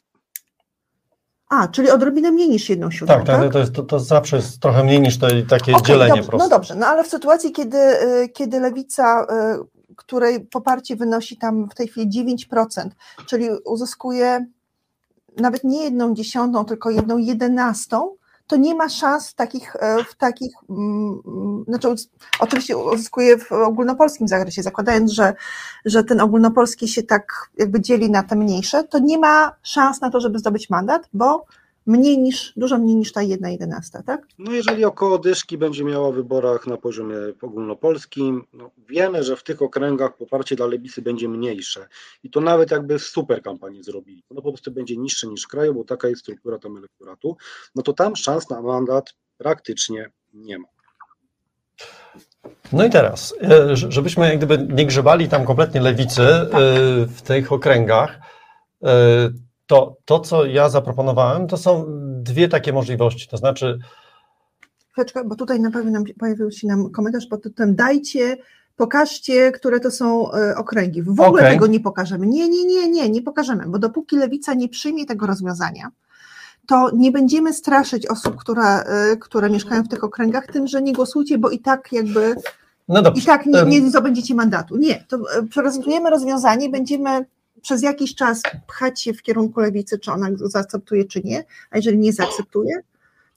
A, 1.50 1.68
czyli 1.68 1.90
odrobinę 1.90 2.32
mniej 2.32 2.50
niż 2.50 2.70
jedną 2.70 2.92
siódmą. 2.92 3.16
Tak, 3.16 3.26
tak, 3.26 3.42
tak? 3.42 3.54
To, 3.54 3.60
jest, 3.60 3.74
to, 3.74 3.84
to 3.84 4.00
zawsze 4.00 4.36
jest 4.36 4.60
trochę 4.60 4.84
mniej 4.84 5.02
niż 5.02 5.18
to, 5.18 5.28
takie 5.50 5.74
okay, 5.74 5.88
dzielenie 5.88 6.22
dobrze, 6.22 6.38
No 6.38 6.50
dobrze, 6.50 6.76
no 6.76 6.88
ale 6.88 7.04
w 7.04 7.08
sytuacji, 7.08 7.52
kiedy, 7.52 7.78
e, 7.78 8.30
kiedy 8.30 8.60
lewica 8.60 9.28
której 9.96 10.40
poparcie 10.46 10.96
wynosi 10.96 11.38
tam 11.38 11.70
w 11.70 11.76
tej 11.76 11.88
chwili 11.88 12.38
9%, 12.50 12.90
czyli 13.26 13.50
uzyskuje 13.66 14.46
nawet 15.38 15.64
nie 15.64 15.84
jedną 15.84 16.14
dziesiątą, 16.14 16.66
tylko 16.66 16.90
jedną 16.90 17.18
jedenastą, 17.18 18.16
to 18.48 18.56
nie 18.56 18.76
ma 18.76 18.90
szans 18.90 19.30
w 19.30 19.36
takich, 19.36 19.76
e, 19.76 20.04
w 20.04 20.16
takich 20.16 20.54
mm, 20.70 21.22
mm, 21.28 21.64
znaczy 21.68 21.88
oczywiście 22.40 22.78
uzyskuje 22.78 23.38
w 23.38 23.52
ogólnopolskim 23.52 24.28
zakresie, 24.28 24.64
zakładając, 24.64 25.12
że, 25.12 25.34
że 25.86 26.04
ten 26.04 26.22
ogólnopolski 26.22 26.88
się 26.88 27.04
tak 27.04 27.50
jakby 27.58 27.82
dzieli 27.82 28.12
na 28.12 28.24
te 28.24 28.36
mniejsze, 28.36 28.84
to 28.84 29.00
nie 29.00 29.18
ma 29.18 29.56
szans 29.64 30.02
na 30.02 30.10
to, 30.10 30.20
żeby 30.20 30.40
zdobyć 30.40 30.70
mandat, 30.70 31.10
bo 31.14 31.46
mniej 31.86 32.18
niż, 32.18 32.54
dużo 32.56 32.78
mniej 32.78 32.96
niż 32.96 33.12
ta 33.12 33.22
jedna 33.22 33.50
jedenasta, 33.50 34.04
tak? 34.04 34.28
No 34.40 34.52
jeżeli 34.52 34.86
około 34.86 35.20
dyszki 35.20 35.58
będzie 35.58 35.84
miała 35.84 36.12
w 36.12 36.16
wyborach 36.16 36.68
na 36.68 36.78
poziomie 36.78 37.16
ogólnopolskim, 37.42 38.44
no 38.54 38.72
wiemy, 38.90 39.24
że 39.24 39.36
w 39.36 39.44
tych 39.44 39.62
okręgach 39.62 40.18
poparcie 40.18 40.56
dla 40.56 40.66
Lewicy 40.66 41.02
będzie 41.02 41.30
mniejsze 41.30 41.88
i 42.24 42.30
to 42.30 42.42
nawet 42.42 42.72
jakby 42.72 43.00
super 43.00 43.42
kampanię 43.42 43.84
zrobili, 43.84 44.24
no 44.32 44.42
po 44.42 44.52
prostu 44.52 44.72
będzie 44.72 44.98
niższe 44.98 45.28
niż 45.28 45.48
kraju, 45.48 45.74
bo 45.74 45.84
taka 45.84 46.08
jest 46.08 46.22
struktura 46.22 46.60
tam 46.60 46.78
elektoratu, 46.78 47.38
no 47.76 47.84
to 47.84 47.94
tam 47.94 48.16
szans 48.16 48.50
na 48.50 48.62
mandat 48.62 49.14
praktycznie 49.38 50.12
nie 50.34 50.60
ma. 50.60 50.68
No 52.74 52.86
i 52.86 52.90
teraz, 52.90 53.36
e, 53.42 53.76
żebyśmy 53.76 54.26
jak 54.26 54.38
gdyby 54.38 54.68
nie 54.74 54.86
grzebali 54.86 55.30
tam 55.30 55.46
kompletnie 55.46 55.82
lewicy 55.82 56.24
e, 56.24 56.48
w 57.06 57.22
tych 57.22 57.52
okręgach, 57.52 58.20
e, 58.84 59.30
to 59.74 59.98
to, 60.06 60.20
co 60.20 60.46
ja 60.46 60.70
zaproponowałem, 60.70 61.48
to 61.48 61.58
są 61.58 61.86
dwie 62.24 62.48
takie 62.48 62.74
możliwości. 62.74 63.28
To 63.28 63.38
znaczy. 63.38 63.80
Chwileczkę, 64.92 65.24
bo 65.26 65.36
tutaj 65.36 65.60
na 65.60 65.72
pewno 65.72 65.92
nam, 65.92 66.04
pojawił 66.20 66.52
się 66.52 66.68
nam 66.68 66.92
komentarz 66.92 67.26
pod 67.26 67.44
tytułem 67.44 67.76
dajcie, 67.76 68.38
pokażcie, 68.76 69.52
które 69.52 69.80
to 69.80 69.92
są 69.92 70.32
e, 70.32 70.56
okręgi. 70.56 71.04
W 71.04 71.10
ogóle 71.10 71.42
okay. 71.42 71.54
tego 71.54 71.68
nie 71.68 71.80
pokażemy. 71.80 72.28
Nie, 72.28 72.50
nie, 72.50 72.66
nie, 72.66 72.90
nie, 72.90 73.10
nie 73.10 73.22
pokażemy, 73.22 73.64
bo 73.68 73.80
dopóki 73.80 74.16
lewica 74.16 74.54
nie 74.54 74.70
przyjmie 74.70 75.06
tego 75.06 75.28
rozwiązania, 75.28 75.92
to 76.68 76.92
nie 76.96 77.12
będziemy 77.12 77.54
straszyć 77.54 78.08
osób, 78.08 78.36
które, 78.36 78.84
które 79.22 79.50
mieszkają 79.50 79.84
w 79.84 79.88
tych 79.88 80.04
okręgach 80.04 80.48
tym, 80.48 80.68
że 80.68 80.82
nie 80.82 80.94
głosujcie, 80.94 81.38
bo 81.38 81.50
i 81.50 81.60
tak 81.60 81.92
jakby 81.92 82.36
no 82.88 83.02
i 83.16 83.22
tak 83.22 83.46
nie, 83.46 83.64
nie 83.64 83.90
zdobędziecie 83.90 84.36
mandatu. 84.36 84.78
Nie, 84.78 85.06
to 85.08 85.18
e, 85.18 85.44
prezentujemy 85.54 86.10
rozwiązanie, 86.10 86.70
będziemy 86.70 87.26
przez 87.64 87.84
jakiś 87.84 88.16
czas 88.16 88.42
pchać 88.68 89.02
się 89.02 89.14
w 89.14 89.22
kierunku 89.22 89.60
lewicy, 89.60 90.00
czy 90.00 90.12
ona 90.12 90.28
zaakceptuje, 90.36 91.06
czy 91.06 91.22
nie, 91.24 91.44
a 91.72 91.78
jeżeli 91.78 91.98
nie 91.98 92.14
zaakceptuje, 92.14 92.76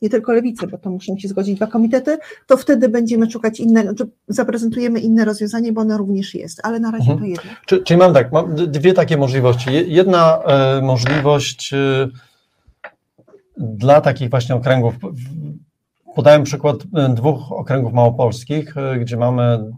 nie 0.03 0.11
tylko 0.11 0.33
lewicy, 0.33 0.67
bo 0.67 0.79
to 0.79 0.91
muszą 0.91 1.19
się 1.19 1.29
zgodzić 1.29 1.57
dwa 1.57 1.67
komitety, 1.67 2.19
to 2.47 2.57
wtedy 2.57 2.89
będziemy 2.89 3.31
szukać 3.31 3.61
inne, 3.61 3.83
znaczy 3.83 4.07
zaprezentujemy 4.29 5.01
inne 5.01 5.25
rozwiązanie, 5.25 5.73
bo 5.73 5.81
ono 5.81 5.99
również 5.99 6.35
jest, 6.35 6.61
ale 6.63 6.81
na 6.81 6.91
razie 6.91 7.13
mhm. 7.13 7.19
to 7.19 7.27
jedno. 7.27 7.51
Czyli, 7.67 7.85
czyli 7.85 7.99
mam 7.99 8.15
tak, 8.15 8.33
mam 8.33 8.55
dwie 8.55 8.93
takie 8.93 9.17
możliwości. 9.17 9.71
Jedna 9.87 10.39
e, 10.39 10.81
możliwość 10.83 11.73
e, 11.73 12.09
dla 13.57 14.01
takich 14.01 14.31
właśnie 14.31 14.55
okręgów, 14.55 14.95
podałem 16.15 16.43
przykład 16.43 16.77
e, 16.95 17.09
dwóch 17.15 17.53
okręgów 17.53 17.93
małopolskich, 17.93 18.77
e, 18.77 18.99
gdzie 18.99 19.17
mamy 19.17 19.73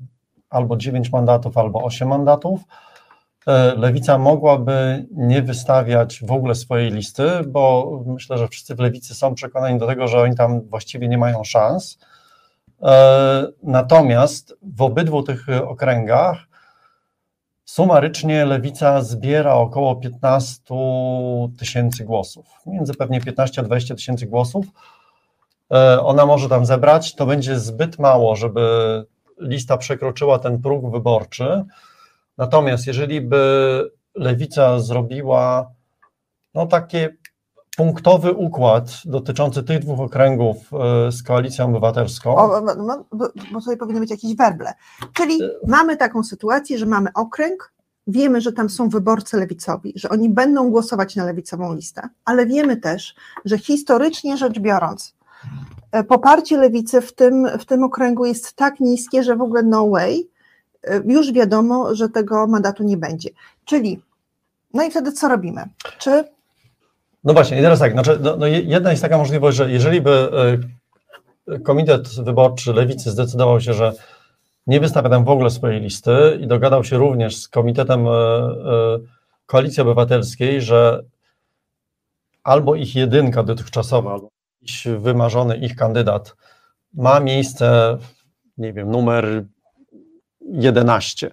albo 0.50 0.76
9 0.76 1.12
mandatów, 1.12 1.58
albo 1.58 1.82
8 1.82 2.08
mandatów, 2.08 2.60
lewica 3.76 4.18
mogłaby 4.18 5.06
nie 5.10 5.42
wystawiać 5.42 6.20
w 6.24 6.32
ogóle 6.32 6.54
swojej 6.54 6.90
listy, 6.90 7.30
bo 7.46 7.90
myślę, 8.06 8.38
że 8.38 8.48
wszyscy 8.48 8.74
w 8.74 8.78
lewicy 8.78 9.14
są 9.14 9.34
przekonani 9.34 9.78
do 9.78 9.86
tego, 9.86 10.08
że 10.08 10.22
oni 10.22 10.36
tam 10.36 10.60
właściwie 10.60 11.08
nie 11.08 11.18
mają 11.18 11.44
szans. 11.44 11.98
E, 12.82 13.46
natomiast 13.62 14.54
w 14.62 14.82
obydwu 14.82 15.22
tych 15.22 15.46
okręgach 15.66 16.38
sumarycznie 17.64 18.44
lewica 18.44 19.02
zbiera 19.02 19.54
około 19.54 19.96
15 19.96 20.74
tysięcy 21.58 22.04
głosów, 22.04 22.46
między 22.66 22.94
pewnie 22.94 23.20
15 23.20 23.60
a 23.60 23.64
20 23.64 23.94
tysięcy 23.94 24.26
głosów. 24.26 24.66
E, 25.72 26.00
ona 26.00 26.26
może 26.26 26.48
tam 26.48 26.66
zebrać, 26.66 27.14
to 27.14 27.26
będzie 27.26 27.58
zbyt 27.58 27.98
mało, 27.98 28.36
żeby 28.36 28.62
lista 29.40 29.76
przekroczyła 29.76 30.38
ten 30.38 30.62
próg 30.62 30.90
wyborczy. 30.90 31.64
Natomiast 32.38 32.86
jeżeli 32.86 33.20
by 33.20 33.90
lewica 34.14 34.80
zrobiła 34.80 35.70
no 36.54 36.66
takie 36.66 37.16
punktowy 37.76 38.32
układ 38.32 38.84
dotyczący 39.04 39.62
tych 39.62 39.78
dwóch 39.78 40.00
okręgów 40.00 40.56
e, 40.72 41.12
z 41.12 41.22
koalicją 41.22 41.64
obywatelską. 41.64 42.36
O, 42.36 42.62
bo, 43.12 43.28
bo 43.52 43.60
tutaj 43.60 43.76
powinny 43.76 44.00
być 44.00 44.10
jakieś 44.10 44.36
werble. 44.36 44.72
Czyli 45.12 45.42
e. 45.42 45.50
mamy 45.66 45.96
taką 45.96 46.22
sytuację, 46.22 46.78
że 46.78 46.86
mamy 46.86 47.10
okręg, 47.14 47.72
wiemy, 48.06 48.40
że 48.40 48.52
tam 48.52 48.70
są 48.70 48.88
wyborcy 48.88 49.36
lewicowi, 49.36 49.92
że 49.96 50.08
oni 50.08 50.28
będą 50.28 50.70
głosować 50.70 51.16
na 51.16 51.24
lewicową 51.24 51.74
listę, 51.74 52.08
ale 52.24 52.46
wiemy 52.46 52.76
też, 52.76 53.14
że 53.44 53.58
historycznie 53.58 54.36
rzecz 54.36 54.58
biorąc, 54.58 55.14
e, 55.92 56.04
poparcie 56.04 56.58
lewicy 56.58 57.00
w 57.00 57.14
tym, 57.14 57.48
w 57.58 57.64
tym 57.64 57.84
okręgu 57.84 58.24
jest 58.24 58.52
tak 58.52 58.80
niskie, 58.80 59.22
że 59.22 59.36
w 59.36 59.42
ogóle 59.42 59.62
no 59.62 59.88
way, 59.88 60.30
już 61.04 61.32
wiadomo, 61.32 61.94
że 61.94 62.08
tego 62.08 62.46
mandatu 62.46 62.82
nie 62.82 62.96
będzie. 62.96 63.30
Czyli, 63.64 64.02
no 64.74 64.82
i 64.82 64.90
wtedy 64.90 65.12
co 65.12 65.28
robimy? 65.28 65.64
Czy 65.98 66.24
no 67.24 67.32
właśnie, 67.32 67.58
i 67.58 67.62
teraz 67.62 67.78
tak, 67.78 67.92
znaczy, 67.92 68.18
no, 68.20 68.36
no 68.36 68.46
jedna 68.46 68.90
jest 68.90 69.02
taka 69.02 69.18
możliwość, 69.18 69.56
że 69.56 69.70
jeżeli 69.70 70.00
by 70.00 70.30
e, 71.48 71.58
komitet 71.58 72.08
wyborczy 72.08 72.72
lewicy 72.72 73.10
zdecydował 73.10 73.60
się, 73.60 73.74
że 73.74 73.92
nie 74.66 74.80
wystawia 74.80 75.08
tam 75.10 75.24
w 75.24 75.28
ogóle 75.28 75.50
swojej 75.50 75.80
listy 75.80 76.38
i 76.40 76.46
dogadał 76.46 76.84
się 76.84 76.96
również 76.96 77.36
z 77.36 77.48
komitetem 77.48 78.06
e, 78.06 78.10
Koalicji 79.46 79.82
Obywatelskiej, 79.82 80.62
że 80.62 81.04
albo 82.44 82.74
ich 82.74 82.96
jedynka 82.96 83.42
dotychczasowa, 83.42 84.12
albo 84.12 84.28
jakiś 84.62 84.88
wymarzony 84.98 85.56
ich 85.56 85.76
kandydat 85.76 86.36
ma 86.94 87.20
miejsce, 87.20 87.98
nie 88.58 88.72
wiem, 88.72 88.90
numer 88.90 89.44
11 90.52 91.30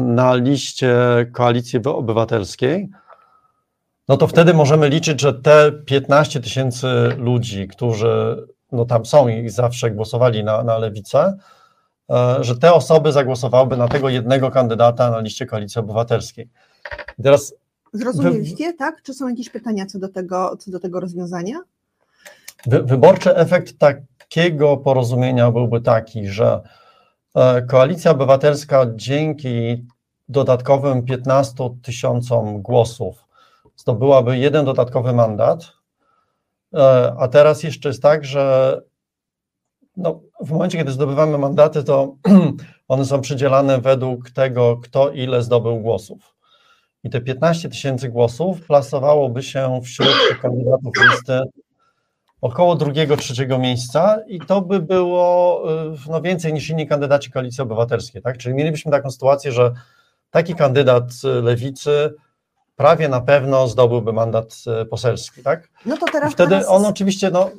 na 0.00 0.34
liście 0.34 0.96
Koalicji 1.32 1.80
Obywatelskiej, 1.84 2.88
no 4.08 4.16
to 4.16 4.26
wtedy 4.26 4.54
możemy 4.54 4.88
liczyć, 4.88 5.20
że 5.20 5.34
te 5.34 5.72
15 5.86 6.40
tysięcy 6.40 6.86
ludzi, 7.18 7.68
którzy 7.68 8.46
no 8.72 8.84
tam 8.84 9.06
są 9.06 9.28
i 9.28 9.48
zawsze 9.48 9.90
głosowali 9.90 10.44
na, 10.44 10.62
na 10.62 10.78
lewicę, 10.78 11.36
e, 12.10 12.36
że 12.40 12.58
te 12.58 12.72
osoby 12.72 13.12
zagłosowałyby 13.12 13.76
na 13.76 13.88
tego 13.88 14.08
jednego 14.08 14.50
kandydata 14.50 15.10
na 15.10 15.20
liście 15.20 15.46
Koalicji 15.46 15.80
Obywatelskiej. 15.80 16.48
I 17.18 17.22
teraz 17.22 17.54
Zrozumieliście, 17.92 18.72
tak? 18.72 19.02
Czy 19.02 19.14
są 19.14 19.28
jakieś 19.28 19.50
pytania 19.50 19.86
co 19.86 19.98
do 19.98 20.08
tego, 20.08 20.56
co 20.56 20.70
do 20.70 20.80
tego 20.80 21.00
rozwiązania? 21.00 21.56
Wy, 22.66 22.82
wyborczy 22.82 23.36
efekt 23.36 23.78
takiego 23.78 24.76
porozumienia 24.76 25.50
byłby 25.50 25.80
taki, 25.80 26.28
że 26.28 26.46
e, 26.54 26.81
Koalicja 27.68 28.10
Obywatelska 28.10 28.86
dzięki 28.94 29.86
dodatkowym 30.28 31.02
15 31.04 31.54
tysiącom 31.82 32.62
głosów 32.62 33.24
zdobyłaby 33.76 34.38
jeden 34.38 34.64
dodatkowy 34.64 35.12
mandat, 35.12 35.72
e, 36.74 37.14
a 37.18 37.28
teraz 37.28 37.62
jeszcze 37.62 37.88
jest 37.88 38.02
tak, 38.02 38.24
że 38.24 38.76
no, 39.96 40.20
w 40.40 40.50
momencie, 40.50 40.78
kiedy 40.78 40.92
zdobywamy 40.92 41.38
mandaty, 41.38 41.84
to 41.84 42.16
one 42.88 43.04
są 43.04 43.20
przydzielane 43.20 43.80
według 43.80 44.30
tego, 44.30 44.76
kto 44.76 45.10
ile 45.10 45.42
zdobył 45.42 45.80
głosów. 45.80 46.34
I 47.04 47.10
te 47.10 47.20
15 47.20 47.68
tysięcy 47.68 48.08
głosów 48.08 48.66
plasowałoby 48.66 49.42
się 49.42 49.80
wśród 49.84 50.16
kandydatów 50.42 50.92
listy 51.10 51.40
około 52.42 52.76
drugiego, 52.76 53.16
trzeciego 53.16 53.58
miejsca 53.58 54.18
i 54.26 54.40
to 54.40 54.62
by 54.62 54.80
było 54.80 55.62
e, 55.84 55.94
no, 56.10 56.20
więcej 56.22 56.52
niż 56.52 56.70
inni 56.70 56.86
kandydaci 56.86 57.30
Koalicji 57.30 57.62
Obywatelskiej. 57.62 58.22
Tak? 58.22 58.38
Czyli 58.38 58.54
mielibyśmy 58.54 58.92
taką 58.92 59.10
sytuację, 59.10 59.52
że 59.52 59.72
taki 60.30 60.54
kandydat 60.54 61.04
lewicy 61.42 62.14
prawie 62.76 63.08
na 63.08 63.20
pewno 63.20 63.68
zdobyłby 63.68 64.12
mandat 64.12 64.54
e, 64.66 64.84
poselski, 64.84 65.42
tak? 65.42 65.68
No 65.86 65.96
to 65.96 66.06
teraz. 66.12 66.30
I 66.30 66.34
wtedy 66.34 66.50
teraz... 66.50 66.68
on 66.68 66.86
oczywiście, 66.86 67.30
no, 67.30 67.50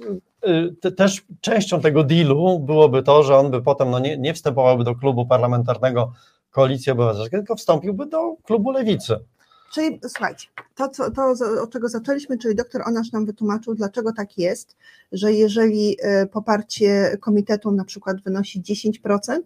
y, 0.85 0.91
też 0.91 1.21
częścią 1.41 1.81
tego 1.81 2.03
dealu 2.03 2.59
byłoby 2.59 3.03
to, 3.03 3.23
że 3.23 3.37
on 3.37 3.51
by 3.51 3.61
potem 3.61 3.91
no, 3.91 3.99
nie, 3.99 4.17
nie 4.17 4.33
wstępowałby 4.33 4.83
do 4.83 4.95
klubu 4.95 5.25
parlamentarnego 5.25 6.13
Koalicji 6.49 6.91
Obywatelskiej, 6.91 7.39
tylko 7.39 7.55
wstąpiłby 7.55 8.05
do 8.05 8.35
klubu 8.43 8.71
Lewicy. 8.71 9.19
Czyli 9.73 9.99
słuchajcie, 10.07 10.47
to, 10.75 10.89
co, 10.89 11.11
to 11.11 11.33
od 11.61 11.71
czego 11.71 11.89
zaczęliśmy, 11.89 12.37
czyli 12.37 12.55
doktor 12.55 12.81
Onasz 12.85 13.11
nam 13.11 13.25
wytłumaczył, 13.25 13.75
dlaczego 13.75 14.13
tak 14.13 14.37
jest, 14.37 14.77
że 15.11 15.33
jeżeli 15.33 15.97
e, 16.01 16.27
poparcie 16.27 17.17
komitetu 17.21 17.71
na 17.71 17.85
przykład 17.85 18.21
wynosi 18.21 18.61
10%, 18.61 19.39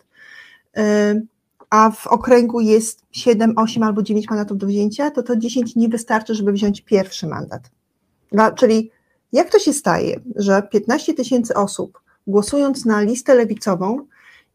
a 1.69 1.91
w 1.91 2.07
okręgu 2.07 2.61
jest 2.61 3.01
7, 3.11 3.53
8 3.57 3.83
albo 3.83 4.03
9 4.03 4.29
mandatów 4.29 4.57
do 4.57 4.67
wzięcia, 4.67 5.11
to 5.11 5.23
to 5.23 5.35
10 5.35 5.75
nie 5.75 5.89
wystarczy, 5.89 6.35
żeby 6.35 6.51
wziąć 6.51 6.81
pierwszy 6.81 7.27
mandat. 7.27 7.71
No, 8.31 8.51
czyli 8.51 8.91
jak 9.33 9.49
to 9.49 9.59
się 9.59 9.73
staje, 9.73 10.19
że 10.35 10.61
15 10.71 11.13
tysięcy 11.13 11.53
osób 11.53 11.99
głosując 12.27 12.85
na 12.85 13.01
listę 13.01 13.35
lewicową 13.35 14.07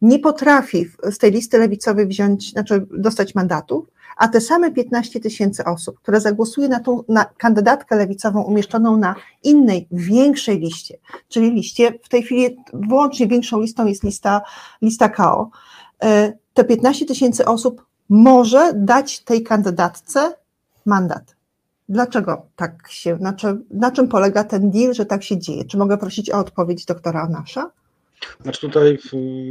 nie 0.02 0.18
potrafi 0.18 0.86
z 1.10 1.18
tej 1.18 1.32
listy 1.32 1.58
lewicowej 1.58 2.06
wziąć, 2.06 2.50
znaczy 2.50 2.86
dostać 2.90 3.34
mandatu, 3.34 3.86
a 4.16 4.28
te 4.28 4.40
same 4.40 4.70
15 4.70 5.20
tysięcy 5.20 5.64
osób, 5.64 5.98
które 5.98 6.20
zagłosuje 6.20 6.68
na 6.68 6.80
tą 6.80 7.02
na 7.08 7.24
kandydatkę 7.24 7.96
lewicową 7.96 8.42
umieszczoną 8.42 8.96
na 8.96 9.14
innej, 9.42 9.88
większej 9.90 10.58
liście, 10.58 10.98
czyli 11.28 11.50
liście, 11.50 11.98
w 12.02 12.08
tej 12.08 12.22
chwili 12.22 12.56
wyłącznie 12.72 13.28
większą 13.28 13.60
listą 13.60 13.86
jest 13.86 14.04
lista, 14.04 14.42
lista 14.82 15.08
KO, 15.08 15.50
e, 16.02 16.32
te 16.54 16.64
15 16.64 17.06
tysięcy 17.06 17.44
osób 17.44 17.86
może 18.08 18.72
dać 18.74 19.20
tej 19.20 19.42
kandydatce 19.42 20.34
mandat. 20.86 21.36
Dlaczego 21.88 22.46
tak 22.56 22.88
się, 22.88 23.16
na 23.20 23.32
czym, 23.32 23.64
na 23.70 23.90
czym 23.90 24.08
polega 24.08 24.44
ten 24.44 24.70
deal, 24.70 24.94
że 24.94 25.06
tak 25.06 25.22
się 25.22 25.38
dzieje? 25.38 25.64
Czy 25.64 25.78
mogę 25.78 25.98
prosić 25.98 26.30
o 26.30 26.38
odpowiedź 26.38 26.84
doktora 26.84 27.22
Anasza? 27.22 27.70
Znaczy 28.40 28.60
tutaj 28.60 28.98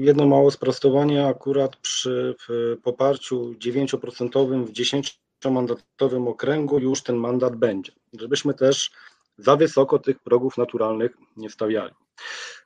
jedno 0.02 0.26
małe 0.26 0.52
sprostowanie, 0.52 1.27
akurat 1.27 1.76
przy 1.76 2.35
poparciu 2.84 3.53
9% 3.53 4.65
w 4.65 4.72
10-mandatowym 4.72 6.30
okręgu 6.30 6.80
już 6.80 7.03
ten 7.03 7.15
mandat 7.15 7.56
będzie, 7.56 7.91
żebyśmy 8.14 8.53
też 8.53 8.91
za 9.38 9.56
wysoko 9.56 9.99
tych 9.99 10.19
progów 10.19 10.57
naturalnych 10.57 11.18
nie 11.38 11.49
stawiali. 11.49 11.93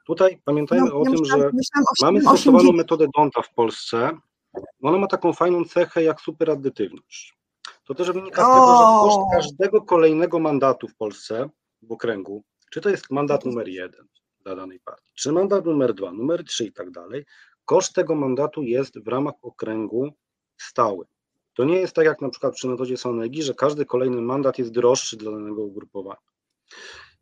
Tutaj 0.05 0.41
pamiętajmy 0.45 0.89
no, 0.89 0.95
o 0.95 0.99
ja 0.99 1.11
tym, 1.11 1.19
myślałam, 1.19 1.41
że 1.41 1.49
myślałam 1.53 1.85
mamy 2.01 2.21
stosowaną 2.21 2.71
metodę 2.71 3.05
Donta 3.17 3.41
w 3.41 3.53
Polsce. 3.53 4.17
Ona 4.81 4.97
ma 4.97 5.07
taką 5.07 5.33
fajną 5.33 5.65
cechę 5.65 6.03
jak 6.03 6.21
superaddytywność. 6.21 7.37
To 7.85 7.95
też 7.95 8.11
wynika 8.11 8.43
z 8.43 8.47
tego, 8.47 8.77
że 8.77 8.83
koszt 8.83 9.31
każdego 9.33 9.81
kolejnego 9.81 10.39
mandatu 10.39 10.87
w 10.87 10.95
Polsce 10.95 11.49
w 11.81 11.91
okręgu, 11.91 12.43
czy 12.71 12.81
to 12.81 12.89
jest 12.89 13.11
mandat 13.11 13.45
numer 13.45 13.67
jeden 13.67 14.07
dla 14.45 14.55
danej 14.55 14.79
partii, 14.79 15.11
czy 15.15 15.31
mandat 15.31 15.65
numer 15.65 15.93
dwa, 15.93 16.11
numer 16.11 16.43
trzy 16.43 16.65
i 16.65 16.73
tak 16.73 16.91
dalej, 16.91 17.25
koszt 17.65 17.93
tego 17.93 18.15
mandatu 18.15 18.63
jest 18.63 18.99
w 18.99 19.07
ramach 19.07 19.33
okręgu 19.41 20.13
stały. 20.57 21.05
To 21.53 21.63
nie 21.63 21.77
jest 21.77 21.95
tak 21.95 22.05
jak 22.05 22.21
na 22.21 22.29
przykład 22.29 22.55
przy 22.55 22.67
metodzie 22.67 22.97
Sonegi, 22.97 23.43
że 23.43 23.53
każdy 23.53 23.85
kolejny 23.85 24.21
mandat 24.21 24.59
jest 24.59 24.71
droższy 24.71 25.17
dla 25.17 25.31
danego 25.31 25.61
ugrupowania. 25.61 26.19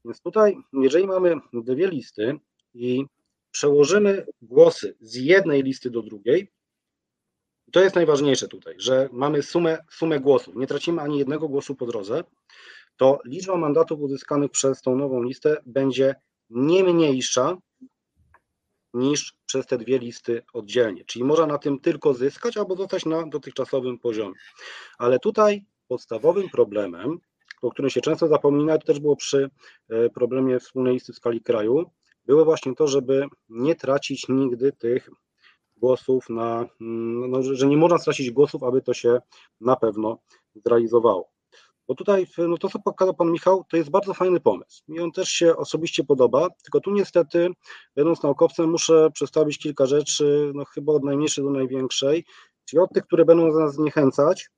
Więc 0.05 0.21
tutaj, 0.21 0.57
jeżeli 0.73 1.07
mamy 1.07 1.35
dwie 1.53 1.87
listy, 1.87 2.39
i 2.73 3.05
przełożymy 3.51 4.25
głosy 4.41 4.95
z 5.01 5.15
jednej 5.15 5.63
listy 5.63 5.89
do 5.89 6.01
drugiej, 6.01 6.51
to 7.71 7.83
jest 7.83 7.95
najważniejsze 7.95 8.47
tutaj, 8.47 8.75
że 8.77 9.09
mamy 9.11 9.43
sumę, 9.43 9.77
sumę 9.89 10.19
głosów, 10.19 10.55
nie 10.55 10.67
tracimy 10.67 11.01
ani 11.01 11.19
jednego 11.19 11.47
głosu 11.47 11.75
po 11.75 11.85
drodze, 11.85 12.23
to 12.97 13.19
liczba 13.25 13.57
mandatów 13.57 13.99
uzyskanych 13.99 14.51
przez 14.51 14.81
tą 14.81 14.95
nową 14.95 15.23
listę 15.23 15.61
będzie 15.65 16.15
nie 16.49 16.83
mniejsza 16.83 17.57
niż 18.93 19.33
przez 19.45 19.67
te 19.67 19.77
dwie 19.77 19.99
listy 19.99 20.41
oddzielnie. 20.53 21.05
Czyli 21.05 21.25
można 21.25 21.47
na 21.47 21.57
tym 21.57 21.79
tylko 21.79 22.13
zyskać 22.13 22.57
albo 22.57 22.75
zostać 22.75 23.05
na 23.05 23.27
dotychczasowym 23.27 23.99
poziomie. 23.99 24.35
Ale 24.97 25.19
tutaj 25.19 25.65
podstawowym 25.87 26.49
problemem, 26.49 27.19
o 27.61 27.71
którym 27.71 27.89
się 27.89 28.01
często 28.01 28.27
zapomina, 28.27 28.77
to 28.77 28.85
też 28.85 28.99
było 28.99 29.15
przy 29.15 29.49
e, 29.89 30.09
problemie 30.09 30.59
wspólnej 30.59 30.93
listy 30.93 31.13
w 31.13 31.15
skali 31.15 31.41
kraju, 31.41 31.91
było 32.25 32.45
właśnie 32.45 32.75
to, 32.75 32.87
żeby 32.87 33.25
nie 33.49 33.75
tracić 33.75 34.25
nigdy 34.29 34.71
tych 34.71 35.09
głosów 35.77 36.29
na, 36.29 36.65
mm, 36.81 37.31
no, 37.31 37.41
że 37.43 37.55
że 37.55 37.67
nie 37.67 37.77
można 37.77 37.97
stracić 37.97 38.31
głosów, 38.31 38.63
aby 38.63 38.81
to 38.81 38.93
się 38.93 39.21
na 39.61 39.75
pewno 39.75 40.19
zrealizowało. 40.55 41.32
Bo 41.93 41.97
tutaj 41.97 42.27
no 42.37 42.57
to, 42.57 42.69
co 42.69 42.79
pokazał 42.79 43.13
Pan 43.13 43.31
Michał, 43.31 43.65
to 43.69 43.77
jest 43.77 43.89
bardzo 43.89 44.13
fajny 44.13 44.39
pomysł. 44.39 44.83
Mi 44.87 44.99
on 44.99 45.11
też 45.11 45.29
się 45.29 45.55
osobiście 45.55 46.03
podoba, 46.03 46.47
tylko 46.63 46.79
tu 46.79 46.91
niestety, 46.91 47.49
będąc 47.95 48.23
naukowcem, 48.23 48.69
muszę 48.69 49.09
przedstawić 49.13 49.57
kilka 49.57 49.85
rzeczy, 49.85 50.51
no 50.55 50.65
chyba 50.65 50.93
od 50.93 51.03
najmniejszej 51.03 51.43
do 51.43 51.49
największej, 51.49 52.25
czyli 52.65 52.79
od 52.79 52.89
tych, 52.93 53.03
które 53.05 53.25
będą 53.25 53.59
nas 53.59 53.73
zniechęcać, 53.75 54.49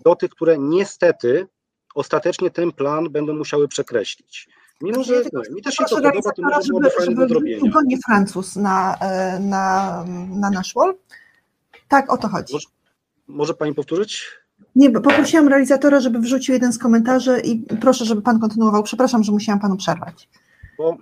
do 0.00 0.16
tych, 0.16 0.30
które 0.30 0.58
niestety 0.58 1.46
ostatecznie 1.94 2.50
ten 2.50 2.72
plan 2.72 3.10
będą 3.10 3.34
musiały 3.34 3.68
przekreślić. 3.68 4.48
Mimo, 4.80 5.04
że 5.04 5.22
no, 5.32 5.42
mi 5.50 5.62
też 5.62 5.74
się 5.74 5.84
to 5.84 5.96
podoba, 5.96 6.32
to 6.36 6.42
może 6.42 6.68
byłoby 6.68 6.90
żeby, 6.90 7.04
fajne 7.04 7.22
do 7.22 7.28
zrobienia. 7.28 7.56
wrzucił 7.56 7.72
go 7.72 7.80
nie 7.86 7.96
Francuz 8.06 8.56
na, 8.56 8.96
e, 9.00 9.40
na, 9.40 10.04
na 10.30 10.50
nasz 10.50 10.74
wall. 10.74 10.94
Tak, 11.88 12.12
o 12.12 12.16
to 12.16 12.28
chodzi. 12.28 12.54
Może- 12.54 12.68
Może 13.28 13.54
Pani 13.54 13.74
powtórzyć? 13.74 14.37
Nie, 14.76 14.90
poprosiłam 14.90 15.48
realizatora, 15.48 16.00
żeby 16.00 16.18
wrzucił 16.18 16.54
jeden 16.54 16.72
z 16.72 16.78
komentarzy 16.78 17.40
i 17.40 17.62
proszę, 17.80 18.04
żeby 18.04 18.22
pan 18.22 18.40
kontynuował. 18.40 18.82
Przepraszam, 18.82 19.22
że 19.22 19.32
musiałam 19.32 19.60
panu 19.60 19.76
przerwać. 19.76 20.28
Bo 20.78 20.96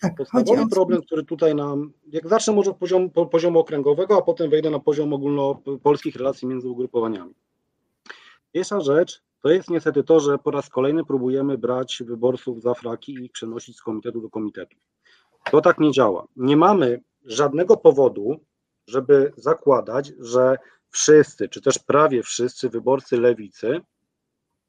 Tak, 0.00 0.14
Podstawowy 0.14 0.62
o... 0.62 0.66
problem, 0.68 1.02
który 1.02 1.24
tutaj 1.24 1.54
nam, 1.54 1.92
jak 2.12 2.28
zacznę 2.28 2.52
może 2.52 2.70
od 2.70 2.76
poziomu, 2.76 3.10
po- 3.10 3.26
poziomu 3.26 3.58
okręgowego, 3.58 4.18
a 4.18 4.22
potem 4.22 4.50
wejdę 4.50 4.70
na 4.70 4.78
poziom 4.78 5.12
ogólnopolskich 5.12 6.16
relacji 6.16 6.48
między 6.48 6.68
ugrupowaniami. 6.68 7.34
Pierwsza 8.52 8.80
rzecz 8.80 9.22
to 9.42 9.48
jest 9.48 9.70
niestety 9.70 10.04
to, 10.04 10.20
że 10.20 10.38
po 10.38 10.50
raz 10.50 10.68
kolejny 10.68 11.04
próbujemy 11.04 11.58
brać 11.58 12.02
wyborców 12.06 12.62
za 12.62 12.74
fraki 12.74 13.14
i 13.14 13.24
ich 13.24 13.32
przenosić 13.32 13.76
z 13.76 13.82
komitetu 13.82 14.20
do 14.20 14.30
komitetu. 14.30 14.76
To 15.50 15.60
tak 15.60 15.78
nie 15.78 15.92
działa. 15.92 16.26
Nie 16.36 16.56
mamy 16.56 17.00
żadnego 17.24 17.76
powodu, 17.76 18.40
żeby 18.86 19.32
zakładać, 19.36 20.12
że 20.20 20.56
wszyscy, 20.92 21.48
czy 21.48 21.60
też 21.60 21.78
prawie 21.78 22.22
wszyscy 22.22 22.68
wyborcy 22.68 23.16
lewicy 23.16 23.80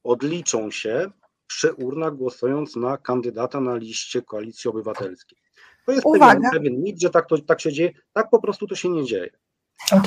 odliczą 0.04 0.72
się 0.72 1.12
przy 1.48 1.74
urnach 1.74 2.16
głosując 2.16 2.76
na 2.76 2.98
kandydata 2.98 3.60
na 3.62 3.76
liście 3.76 4.22
Koalicji 4.22 4.70
Obywatelskiej. 4.70 5.38
To 5.86 5.92
jest 5.92 6.06
Uwaga. 6.06 6.34
pewien, 6.36 6.52
pewien 6.52 6.82
mit, 6.84 7.02
że 7.02 7.10
tak, 7.10 7.28
to, 7.28 7.38
tak 7.38 7.62
się 7.62 7.72
dzieje. 7.74 7.92
Tak 8.14 8.30
po 8.30 8.40
prostu 8.42 8.68
to 8.68 8.76
się 8.76 8.90
nie 8.90 9.06
dzieje. 9.06 9.30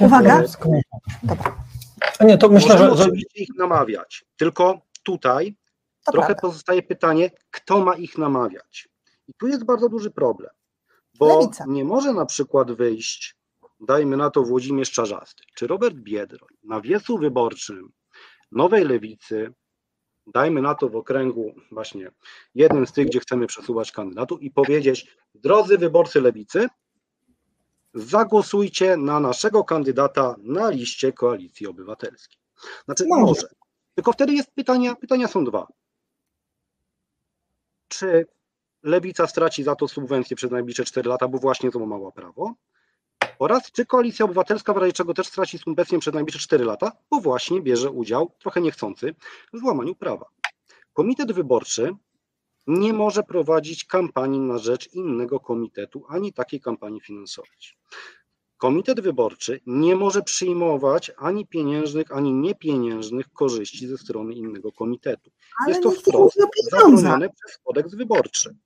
Uwaga. 0.01 0.43
Dobra. 1.23 1.57
A 2.19 2.25
nie, 2.25 2.39
to 2.39 2.49
myślę, 2.49 2.69
Możemy 2.75 2.91
że, 2.91 2.97
że 2.97 3.03
oczywiście 3.05 3.43
ich 3.43 3.49
namawiać, 3.59 4.25
tylko 4.37 4.81
tutaj 5.03 5.57
To 6.05 6.13
trochę 6.13 6.27
prawda. 6.27 6.41
pozostaje 6.49 6.83
pytanie, 6.83 7.31
kto 7.51 7.85
ma 7.85 7.97
ich 7.97 8.19
namawiać. 8.19 8.89
I 9.29 9.35
tu 9.35 9.47
jest 9.47 9.65
bardzo 9.65 9.89
duży 9.89 10.11
problem, 10.11 10.51
bo 11.19 11.41
Lewica. 11.41 11.65
nie 11.69 11.85
może 11.85 12.13
na 12.13 12.27
przykład 12.27 12.73
wyjść, 12.73 13.36
dajmy 13.81 14.17
na 14.17 14.31
to 14.31 14.43
Włodzimierz 14.43 14.91
Czarzasty, 14.91 15.45
czy 15.55 15.67
Robert 15.67 15.97
Biedroń 15.97 16.49
na 16.63 16.81
wiecu 16.81 17.19
wyborczym 17.19 17.93
Nowej 18.53 18.85
Lewicy, 18.85 19.53
dajmy 20.27 20.63
na 20.63 20.75
to 20.75 20.89
w 20.89 20.97
okręgu 20.97 21.55
właśnie 21.71 22.11
jednym 22.55 22.87
z 22.87 22.93
tych, 22.93 23.07
gdzie 23.07 23.21
chcemy 23.21 23.47
przesuwać 23.47 23.93
kandydatów 23.93 24.43
i 24.43 24.51
powiedzieć, 24.51 25.17
drodzy 25.35 25.79
wyborcy 25.79 26.21
Lewicy, 26.21 26.69
zagłosujcie 27.95 28.97
na 28.97 29.21
naszego 29.21 29.65
kandydata 29.65 30.35
na 30.39 30.71
liście 30.71 31.13
Koalicji 31.13 31.67
Obywatelskiej. 31.67 32.39
Znaczy 32.85 33.07
Może. 33.09 33.23
może. 33.23 33.49
Tylko 33.95 34.13
wtedy 34.13 34.33
jest 34.33 34.51
pytania, 34.55 34.95
pytania 34.95 35.29
są 35.29 35.45
dwa. 35.45 35.67
Czy 37.89 38.27
Lewica 38.83 39.27
straci 39.27 39.63
za 39.63 39.75
to 39.75 39.89
subwencję 39.89 40.37
przez 40.37 40.51
najbliższe 40.51 40.85
4 40.85 41.09
lata, 41.09 41.29
bo 41.29 41.39
właśnie 41.39 41.71
złamała 41.71 42.13
prawo? 42.13 42.55
Oraz 43.39 43.73
czy 43.73 43.87
Koalicja 43.87 44.25
Obywatelska 44.25 44.75
w 44.75 44.77
razie 44.77 44.93
czego 44.93 45.15
też 45.15 45.27
straci 45.27 45.59
subwencję 45.59 45.99
przez 45.99 46.15
najbliższe 46.15 46.41
4 46.41 46.65
lata, 46.65 46.93
bo 47.11 47.21
właśnie 47.21 47.61
bierze 47.63 47.91
udział, 47.91 48.33
trochę 48.39 48.61
niechcący, 48.61 49.15
w 49.53 49.59
złamaniu 49.59 49.95
prawa. 49.95 50.27
Komitet 50.93 51.33
wyborczy 51.33 51.97
nie 52.67 52.93
może 52.93 53.23
prowadzić 53.23 53.85
kampanii 53.85 54.41
na 54.41 54.59
rzecz 54.59 54.93
innego 54.93 55.41
komitetu, 55.41 56.05
ani 56.09 56.33
takiej 56.33 56.61
kampanii 56.61 57.01
finansować. 57.01 57.79
Komitet 58.57 59.01
wyborczy 59.01 59.61
nie 59.67 59.97
może 59.97 60.23
przyjmować 60.23 61.11
ani 61.17 61.47
pieniężnych, 61.47 62.13
ani 62.13 62.33
niepieniężnych 62.33 63.33
korzyści 63.33 63.87
ze 63.87 63.99
strony 63.99 64.35
innego 64.35 64.73
komitetu. 64.73 65.31
Ale 65.61 65.69
Jest 65.69 65.83
to 65.83 65.91
wprost 65.91 66.37
zabronione 66.71 67.29
przez 67.29 67.59
kodeks 67.59 67.95
wyborczy. 67.95 68.57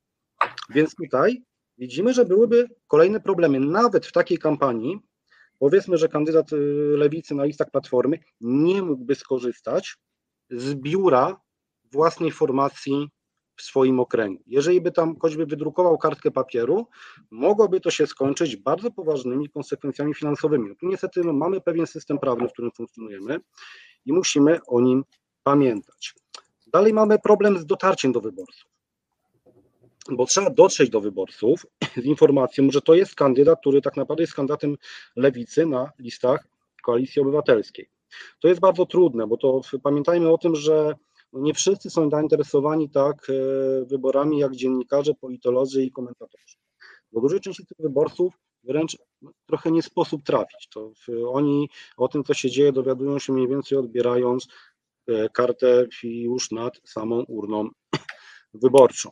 Więc 0.70 0.94
tutaj 0.94 1.42
widzimy, 1.80 2.14
że 2.14 2.24
byłyby 2.24 2.68
kolejne 2.86 3.20
problemy. 3.20 3.60
Nawet 3.60 4.06
w 4.06 4.12
takiej 4.12 4.38
kampanii, 4.38 4.98
powiedzmy, 5.58 5.98
że 5.98 6.08
kandydat 6.08 6.52
y, 6.52 6.56
lewicy 6.96 7.34
na 7.34 7.44
listach 7.44 7.70
platformy 7.70 8.18
nie 8.40 8.82
mógłby 8.82 9.14
skorzystać 9.14 9.96
z 10.50 10.74
biura 10.74 11.40
własnej 11.92 12.30
formacji 12.32 13.08
w 13.56 13.62
swoim 13.62 14.00
okręgu. 14.00 14.42
Jeżeli 14.46 14.80
by 14.80 14.92
tam 14.92 15.16
choćby 15.20 15.46
wydrukował 15.46 15.98
kartkę 15.98 16.30
papieru, 16.30 16.86
mogłoby 17.30 17.80
to 17.80 17.90
się 17.90 18.06
skończyć 18.06 18.56
bardzo 18.56 18.90
poważnymi 18.90 19.50
konsekwencjami 19.50 20.14
finansowymi. 20.14 20.68
No 20.68 20.74
tu 20.74 20.86
niestety 20.86 21.24
no, 21.24 21.32
mamy 21.32 21.60
pewien 21.60 21.86
system 21.86 22.18
prawny, 22.18 22.48
w 22.48 22.52
którym 22.52 22.70
funkcjonujemy 22.70 23.40
i 24.06 24.12
musimy 24.12 24.58
o 24.66 24.80
nim 24.80 25.04
pamiętać. 25.42 26.14
Dalej 26.66 26.92
mamy 26.92 27.18
problem 27.18 27.58
z 27.58 27.66
dotarciem 27.66 28.12
do 28.12 28.20
wyborców. 28.20 28.69
Bo 30.10 30.26
trzeba 30.26 30.50
dotrzeć 30.50 30.90
do 30.90 31.00
wyborców 31.00 31.66
z 32.02 32.04
informacją, 32.04 32.70
że 32.70 32.80
to 32.80 32.94
jest 32.94 33.14
kandydat, 33.14 33.60
który 33.60 33.82
tak 33.82 33.96
naprawdę 33.96 34.22
jest 34.22 34.34
kandydatem 34.34 34.76
lewicy 35.16 35.66
na 35.66 35.90
listach 35.98 36.48
Koalicji 36.84 37.22
Obywatelskiej. 37.22 37.90
To 38.40 38.48
jest 38.48 38.60
bardzo 38.60 38.86
trudne, 38.86 39.26
bo 39.26 39.36
to 39.36 39.60
pamiętajmy 39.82 40.32
o 40.32 40.38
tym, 40.38 40.56
że 40.56 40.94
nie 41.32 41.54
wszyscy 41.54 41.90
są 41.90 42.10
zainteresowani 42.10 42.90
tak 42.90 43.30
e, 43.30 43.32
wyborami 43.84 44.38
jak 44.38 44.56
dziennikarze, 44.56 45.14
politolodzy 45.14 45.84
i 45.84 45.90
komentatorzy. 45.90 46.56
Do 47.12 47.20
dużej 47.20 47.40
części 47.40 47.66
tych 47.66 47.78
wyborców 47.78 48.34
wręcz 48.64 48.96
no, 49.22 49.30
trochę 49.46 49.70
nie 49.70 49.82
sposób 49.82 50.22
trafić. 50.22 50.68
To 50.74 50.92
oni 51.32 51.68
o 51.96 52.08
tym, 52.08 52.24
co 52.24 52.34
się 52.34 52.50
dzieje, 52.50 52.72
dowiadują 52.72 53.18
się 53.18 53.32
mniej 53.32 53.48
więcej 53.48 53.78
odbierając 53.78 54.48
e, 55.08 55.28
kartę 55.28 55.86
już 56.02 56.50
nad 56.50 56.80
samą 56.84 57.24
urną 57.28 57.68
wyborczą. 58.54 59.10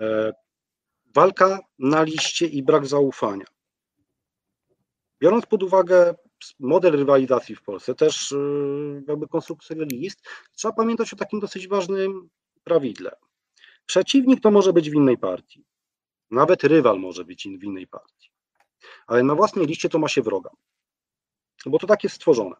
E, 0.00 0.32
Walka 1.14 1.58
na 1.78 2.02
liście 2.02 2.46
i 2.46 2.62
brak 2.62 2.86
zaufania. 2.86 3.44
Biorąc 5.20 5.46
pod 5.46 5.62
uwagę 5.62 6.14
model 6.58 6.92
rywalizacji 6.92 7.56
w 7.56 7.62
Polsce, 7.62 7.94
też 7.94 8.32
y, 8.32 9.04
jakby 9.08 9.28
konstrukcję 9.28 9.76
list, 9.92 10.28
trzeba 10.52 10.74
pamiętać 10.74 11.12
o 11.12 11.16
takim 11.16 11.40
dosyć 11.40 11.68
ważnym 11.68 12.28
prawidle. 12.64 13.10
Przeciwnik 13.86 14.40
to 14.40 14.50
może 14.50 14.72
być 14.72 14.90
w 14.90 14.94
innej 14.94 15.18
partii. 15.18 15.64
Nawet 16.30 16.64
rywal 16.64 16.98
może 16.98 17.24
być 17.24 17.42
w 17.42 17.64
innej 17.64 17.86
partii. 17.86 18.30
Ale 19.06 19.22
na 19.22 19.34
własnej 19.34 19.66
liście 19.66 19.88
to 19.88 19.98
ma 19.98 20.08
się 20.08 20.22
wroga. 20.22 20.50
Bo 21.66 21.78
to 21.78 21.86
tak 21.86 22.04
jest 22.04 22.16
stworzone. 22.16 22.56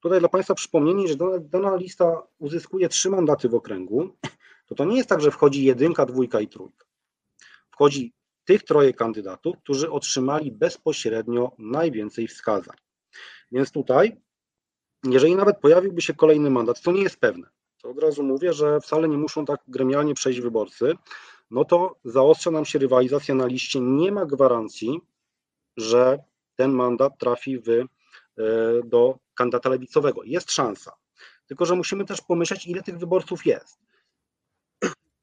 Tutaj 0.00 0.20
dla 0.20 0.28
Państwa 0.28 0.54
przypomnienie, 0.54 1.08
że 1.08 1.16
dana 1.40 1.76
lista 1.76 2.22
uzyskuje 2.38 2.88
trzy 2.88 3.10
mandaty 3.10 3.48
w 3.48 3.54
okręgu, 3.54 4.16
to 4.66 4.74
to 4.74 4.84
nie 4.84 4.96
jest 4.96 5.08
tak, 5.08 5.20
że 5.20 5.30
wchodzi 5.30 5.64
jedynka, 5.64 6.06
dwójka 6.06 6.40
i 6.40 6.48
trójka. 6.48 6.86
Wchodzi 7.70 8.12
tych 8.44 8.62
troje 8.62 8.92
kandydatów, 8.92 9.56
którzy 9.58 9.90
otrzymali 9.90 10.52
bezpośrednio 10.52 11.52
najwięcej 11.58 12.28
wskazań. 12.28 12.76
Więc 13.52 13.72
tutaj, 13.72 14.20
jeżeli 15.04 15.36
nawet 15.36 15.58
pojawiłby 15.58 16.02
się 16.02 16.14
kolejny 16.14 16.50
mandat, 16.50 16.80
to 16.80 16.92
nie 16.92 17.02
jest 17.02 17.20
pewne. 17.20 17.48
To 17.82 17.90
od 17.90 17.98
razu 17.98 18.22
mówię, 18.22 18.52
że 18.52 18.80
wcale 18.80 19.08
nie 19.08 19.16
muszą 19.16 19.44
tak 19.44 19.60
gremialnie 19.68 20.14
przejść 20.14 20.40
wyborcy, 20.40 20.94
no 21.50 21.64
to 21.64 21.96
zaostrza 22.04 22.50
nam 22.50 22.64
się 22.64 22.78
rywalizacja 22.78 23.34
na 23.34 23.46
liście. 23.46 23.80
Nie 23.80 24.12
ma 24.12 24.26
gwarancji, 24.26 25.00
że 25.76 26.18
ten 26.56 26.72
mandat 26.72 27.18
trafi 27.18 27.58
w, 27.58 27.68
e, 27.68 27.84
do 28.84 29.18
kandydata 29.34 29.68
lewicowego. 29.68 30.22
Jest 30.24 30.52
szansa. 30.52 30.92
Tylko, 31.46 31.66
że 31.66 31.74
musimy 31.74 32.04
też 32.04 32.20
pomyśleć, 32.20 32.66
ile 32.66 32.82
tych 32.82 32.98
wyborców 32.98 33.46
jest. 33.46 33.83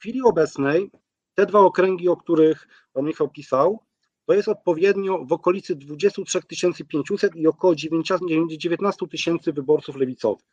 W 0.02 0.04
chwili 0.04 0.22
obecnej 0.22 0.92
te 1.36 1.46
dwa 1.46 1.60
okręgi, 1.60 2.10
o 2.10 2.18
których 2.18 2.68
pan 2.94 3.06
Michał 3.06 3.30
pisał, 3.30 3.80
to 4.26 4.34
jest 4.34 4.48
odpowiednio 4.48 5.26
w 5.26 5.34
okolicy 5.34 5.76
23 5.76 6.40
500 6.88 7.36
i 7.36 7.48
około 7.48 7.76
19 7.76 9.08
tysięcy 9.12 9.54
wyborców 9.54 9.96
lewicowych. 9.96 10.46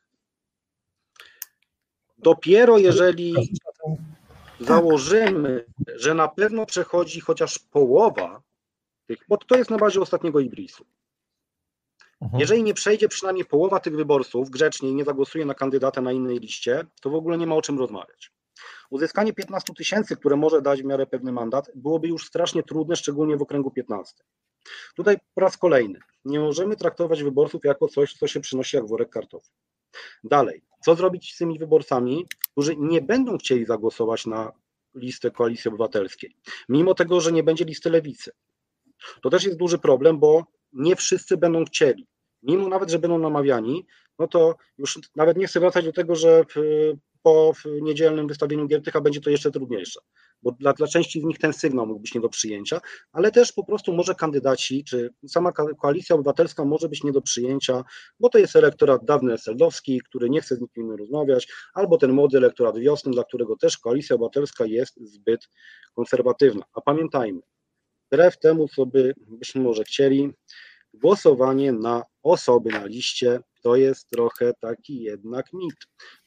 Dopiero 2.18 2.78
jeżeli 2.78 3.34
założymy, 4.60 5.64
że 5.96 6.14
na 6.14 6.28
pewno 6.28 6.66
przechodzi 6.66 7.20
chociaż 7.20 7.58
połowa 7.58 8.42
tych, 9.06 9.18
bo 9.28 9.36
to 9.36 9.56
jest 9.56 9.70
na 9.70 9.78
bazie 9.78 10.00
ostatniego 10.00 10.40
ibrisu. 10.40 10.84
Mhm. 12.20 12.40
Jeżeli 12.40 12.62
nie 12.62 12.74
przejdzie 12.74 13.08
przynajmniej 13.08 13.44
połowa 13.44 13.80
tych 13.80 13.96
wyborców 13.96 14.50
grzecznie 14.50 14.88
i 14.88 14.94
nie 14.94 15.04
zagłosuje 15.04 15.44
na 15.44 15.54
kandydata 15.54 16.00
na 16.00 16.12
innej 16.12 16.38
liście, 16.38 16.86
to 17.00 17.10
w 17.10 17.14
ogóle 17.14 17.38
nie 17.38 17.46
ma 17.46 17.54
o 17.54 17.62
czym 17.62 17.78
rozmawiać. 17.78 18.32
Uzyskanie 18.90 19.32
15 19.32 19.74
tysięcy, 19.74 20.16
które 20.16 20.36
może 20.36 20.62
dać 20.62 20.82
w 20.82 20.84
miarę 20.84 21.06
pewny 21.06 21.32
mandat, 21.32 21.70
byłoby 21.74 22.08
już 22.08 22.26
strasznie 22.26 22.62
trudne, 22.62 22.96
szczególnie 22.96 23.36
w 23.36 23.42
okręgu 23.42 23.70
15. 23.70 24.24
Tutaj 24.96 25.16
po 25.34 25.40
raz 25.40 25.56
kolejny. 25.56 25.98
nie 26.24 26.40
możemy 26.40 26.76
traktować 26.76 27.22
wyborców 27.22 27.64
jako 27.64 27.88
coś, 27.88 28.14
co 28.14 28.26
się 28.26 28.40
przynosi 28.40 28.76
jak 28.76 28.86
worek 28.86 29.10
kartofli. 29.10 29.54
Dalej, 30.24 30.62
co 30.84 30.94
zrobić 30.94 31.34
z 31.34 31.38
tymi 31.38 31.58
wyborcami, 31.58 32.26
którzy 32.52 32.76
nie 32.76 33.02
będą 33.02 33.38
chcieli 33.38 33.66
zagłosować 33.66 34.26
na 34.26 34.52
listę 34.94 35.30
Koalicji 35.30 35.68
Obywatelskiej, 35.68 36.36
mimo 36.68 36.94
tego, 36.94 37.20
że 37.20 37.32
nie 37.32 37.42
będzie 37.42 37.64
listy 37.64 37.90
lewicy? 37.90 38.32
To 39.22 39.30
też 39.30 39.44
jest 39.44 39.58
duży 39.58 39.78
problem, 39.78 40.18
bo 40.18 40.44
nie 40.72 40.96
wszyscy 40.96 41.36
będą 41.36 41.64
chcieli. 41.64 42.06
Mimo 42.42 42.68
nawet, 42.68 42.90
że 42.90 42.98
będą 42.98 43.18
namawiani, 43.18 43.86
no 44.18 44.28
to 44.28 44.56
już 44.78 44.98
nawet 45.16 45.36
nie 45.36 45.46
chcę 45.46 45.60
wracać 45.60 45.84
do 45.84 45.92
tego, 45.92 46.14
że 46.14 46.44
po 47.28 47.52
niedzielnym 47.64 48.26
wystawieniu 48.26 48.66
Giertycha 48.66 49.00
będzie 49.00 49.20
to 49.20 49.30
jeszcze 49.30 49.50
trudniejsze, 49.50 50.00
bo 50.42 50.52
dla, 50.52 50.72
dla 50.72 50.86
części 50.86 51.20
z 51.20 51.24
nich 51.24 51.38
ten 51.38 51.52
sygnał 51.52 51.86
mógł 51.86 52.00
być 52.00 52.14
nie 52.14 52.20
do 52.20 52.28
przyjęcia, 52.28 52.80
ale 53.12 53.30
też 53.30 53.52
po 53.52 53.64
prostu 53.64 53.92
może 53.92 54.14
kandydaci, 54.14 54.84
czy 54.84 55.10
sama 55.26 55.52
koalicja 55.52 56.14
obywatelska 56.14 56.64
może 56.64 56.88
być 56.88 57.04
nie 57.04 57.12
do 57.12 57.22
przyjęcia, 57.22 57.84
bo 58.20 58.28
to 58.28 58.38
jest 58.38 58.56
elektorat 58.56 59.04
dawny 59.04 59.32
eseldowski, 59.32 60.00
który 60.00 60.30
nie 60.30 60.40
chce 60.40 60.56
z 60.56 60.60
nikim 60.60 60.90
rozmawiać, 60.90 61.48
albo 61.74 61.98
ten 61.98 62.12
młody 62.12 62.38
elektorat 62.38 62.78
wiosny, 62.78 63.12
dla 63.12 63.24
którego 63.24 63.56
też 63.56 63.78
koalicja 63.78 64.16
obywatelska 64.16 64.66
jest 64.66 64.96
zbyt 65.00 65.48
konserwatywna. 65.94 66.64
A 66.72 66.80
pamiętajmy, 66.80 67.40
wbrew 68.06 68.38
temu, 68.38 68.68
co 68.68 68.86
by, 68.86 69.14
byśmy 69.16 69.60
może 69.60 69.84
chcieli, 69.84 70.30
głosowanie 70.94 71.72
na 71.72 72.02
osoby 72.22 72.70
na 72.70 72.86
liście 72.86 73.40
to 73.68 73.76
jest 73.76 74.10
trochę 74.10 74.54
taki 74.60 75.02
jednak 75.02 75.52
mit. 75.52 75.74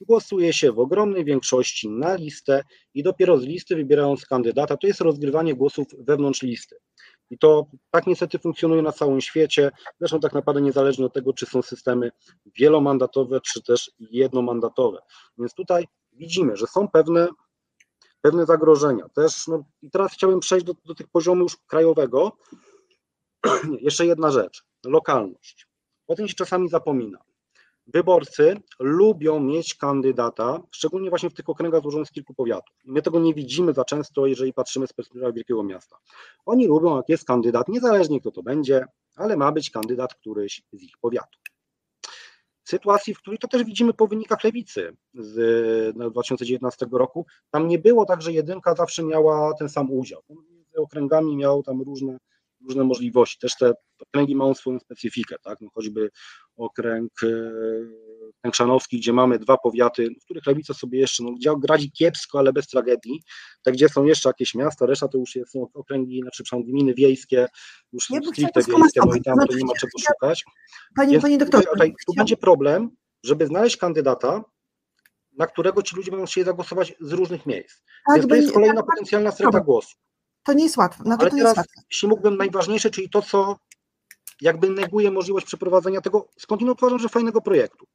Głosuje 0.01 0.53
się 0.53 0.71
w 0.71 0.79
ogromnej 0.79 1.25
większości 1.25 1.89
na 1.89 2.15
listę 2.15 2.63
i 2.93 3.03
dopiero 3.03 3.37
z 3.37 3.43
listy 3.43 3.75
wybierając 3.75 4.25
kandydata, 4.25 4.77
to 4.77 4.87
jest 4.87 5.01
rozgrywanie 5.01 5.55
głosów 5.55 5.87
wewnątrz 5.99 6.41
listy. 6.41 6.75
I 7.29 7.37
to 7.37 7.65
tak 7.91 8.07
niestety 8.07 8.39
funkcjonuje 8.39 8.81
na 8.81 8.91
całym 8.91 9.21
świecie, 9.21 9.71
zresztą 9.99 10.19
tak 10.19 10.33
naprawdę 10.33 10.61
niezależnie 10.61 11.05
od 11.05 11.13
tego, 11.13 11.33
czy 11.33 11.45
są 11.45 11.61
systemy 11.61 12.11
wielomandatowe, 12.45 13.41
czy 13.41 13.63
też 13.63 13.91
jednomandatowe. 13.99 15.01
Więc 15.37 15.53
tutaj 15.53 15.87
widzimy, 16.13 16.57
że 16.57 16.67
są 16.67 16.87
pewne, 16.87 17.27
pewne 18.21 18.45
zagrożenia. 18.45 19.09
Też, 19.09 19.47
no, 19.47 19.63
I 19.81 19.91
teraz 19.91 20.13
chciałbym 20.13 20.39
przejść 20.39 20.65
do, 20.65 20.73
do 20.85 20.95
tych 20.95 21.07
poziomu 21.07 21.43
już 21.43 21.57
krajowego. 21.67 22.37
Jeszcze 23.87 24.05
jedna 24.05 24.31
rzecz, 24.31 24.63
lokalność. 24.85 25.71
O 26.07 26.15
tym 26.15 26.27
się 26.27 26.35
czasami 26.35 26.69
zapomina. 26.69 27.30
Wyborcy 27.87 28.55
lubią 28.79 29.39
mieć 29.39 29.75
kandydata, 29.75 30.61
szczególnie 30.71 31.09
właśnie 31.09 31.29
w 31.29 31.33
tych 31.33 31.49
okręgach 31.49 31.81
złożonych 31.81 32.07
z 32.07 32.11
kilku 32.11 32.33
powiatów. 32.33 32.75
My 32.85 33.01
tego 33.01 33.19
nie 33.19 33.33
widzimy 33.33 33.73
za 33.73 33.85
często, 33.85 34.25
jeżeli 34.25 34.53
patrzymy 34.53 34.87
z 34.87 34.93
perspektywy 34.93 35.33
wielkiego 35.33 35.63
miasta. 35.63 35.97
Oni 36.45 36.67
lubią, 36.67 36.97
jak 36.97 37.09
jest 37.09 37.25
kandydat, 37.25 37.67
niezależnie 37.67 38.19
kto 38.19 38.31
to 38.31 38.43
będzie, 38.43 38.85
ale 39.15 39.37
ma 39.37 39.51
być 39.51 39.69
kandydat 39.69 40.13
któryś 40.13 40.63
z 40.71 40.81
ich 40.83 40.97
powiatów. 41.01 41.41
Sytuacji, 42.63 43.15
w 43.15 43.17
której 43.17 43.39
to 43.39 43.47
też 43.47 43.63
widzimy 43.63 43.93
po 43.93 44.07
wynikach 44.07 44.43
lewicy 44.43 44.97
z 45.13 45.95
2019 46.11 46.85
roku, 46.91 47.25
tam 47.49 47.67
nie 47.67 47.79
było 47.79 48.05
tak, 48.05 48.21
że 48.21 48.33
jedynka 48.33 48.75
zawsze 48.75 49.03
miała 49.03 49.53
ten 49.53 49.69
sam 49.69 49.91
udział. 49.91 50.21
Między 50.29 50.77
okręgami 50.77 51.37
miał 51.37 51.63
tam 51.63 51.81
różne 51.81 52.17
różne 52.67 52.83
możliwości. 52.83 53.39
Też 53.39 53.57
te 53.57 53.73
okręgi 53.99 54.35
mają 54.35 54.53
swoją 54.53 54.79
specyfikę, 54.79 55.35
tak? 55.43 55.61
No 55.61 55.69
choćby 55.73 56.09
okręg 56.55 57.11
Kększanowski, 58.41 58.97
gdzie 58.97 59.13
mamy 59.13 59.39
dwa 59.39 59.57
powiaty, 59.57 60.09
w 60.21 60.23
których 60.23 60.45
lewica 60.45 60.73
sobie 60.73 60.99
jeszcze 60.99 61.23
no, 61.23 61.59
radzi 61.69 61.91
kiepsko, 61.91 62.39
ale 62.39 62.53
bez 62.53 62.67
tragedii, 62.67 63.23
tak 63.63 63.73
gdzie 63.73 63.89
są 63.89 64.03
jeszcze 64.03 64.29
jakieś 64.29 64.55
miasta, 64.55 64.85
reszta 64.85 65.07
to 65.07 65.17
już 65.17 65.37
są 65.47 65.67
okręgi, 65.73 66.21
znaczy 66.21 66.43
przynajmniej 66.43 66.73
gminy 66.73 66.93
wiejskie, 66.93 67.47
już 67.93 68.09
ja 68.09 68.19
stricte 68.21 68.61
wiejskie, 68.61 69.01
bo 69.05 69.15
i 69.15 69.21
tam 69.21 69.37
to 69.47 69.55
nie 69.57 69.65
ma 69.65 69.73
czego 69.73 69.91
szukać. 69.99 70.43
Panie, 70.95 71.19
panie 71.19 71.37
doktorze. 71.37 71.67
Tutaj, 71.73 71.93
tu 72.07 72.13
będzie 72.13 72.37
problem, 72.37 72.89
żeby 73.23 73.47
znaleźć 73.47 73.77
kandydata, 73.77 74.43
na 75.37 75.47
którego 75.47 75.83
ci 75.83 75.95
ludzie 75.95 76.11
będą 76.11 76.25
chcieli 76.25 76.45
zagłosować 76.45 76.93
z 76.99 77.11
różnych 77.11 77.45
miejsc. 77.45 77.81
Tak, 78.07 78.17
Więc 78.17 78.29
to 78.29 78.35
jest 78.35 78.53
kolejna 78.53 78.75
tak, 78.75 78.85
potencjalna 78.85 79.31
strefa 79.31 79.59
głosu. 79.59 79.95
To 80.43 80.53
nie 80.53 80.63
jest 80.63 80.77
łatwe. 80.77 81.03
No 81.05 81.15
Ale 81.19 81.29
to 81.29 81.35
teraz, 81.35 81.57
łatwe. 81.57 81.81
jeśli 81.91 82.07
mógłbym, 82.07 82.37
najważniejsze, 82.37 82.89
czyli 82.89 83.09
to, 83.09 83.21
co 83.21 83.57
jakby 84.41 84.69
neguje 84.69 85.11
możliwość 85.11 85.45
przeprowadzenia 85.45 86.01
tego, 86.01 86.27
skądinąd 86.37 86.81
uważam, 86.81 86.99
że 86.99 87.09
fajnego 87.09 87.41
projektu. 87.41 87.85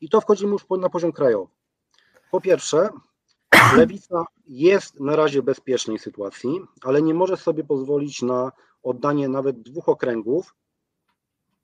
I 0.00 0.08
to 0.08 0.20
wchodzimy 0.20 0.52
już 0.52 0.62
na 0.80 0.88
poziom 0.88 1.12
krajowy. 1.12 1.52
Po 2.30 2.40
pierwsze, 2.40 2.88
lewica 3.76 4.24
jest 4.46 5.00
na 5.00 5.16
razie 5.16 5.42
w 5.42 5.44
bezpiecznej 5.44 5.98
sytuacji, 5.98 6.60
ale 6.82 7.02
nie 7.02 7.14
może 7.14 7.36
sobie 7.36 7.64
pozwolić 7.64 8.22
na 8.22 8.52
oddanie 8.82 9.28
nawet 9.28 9.62
dwóch 9.62 9.88
okręgów 9.88 10.54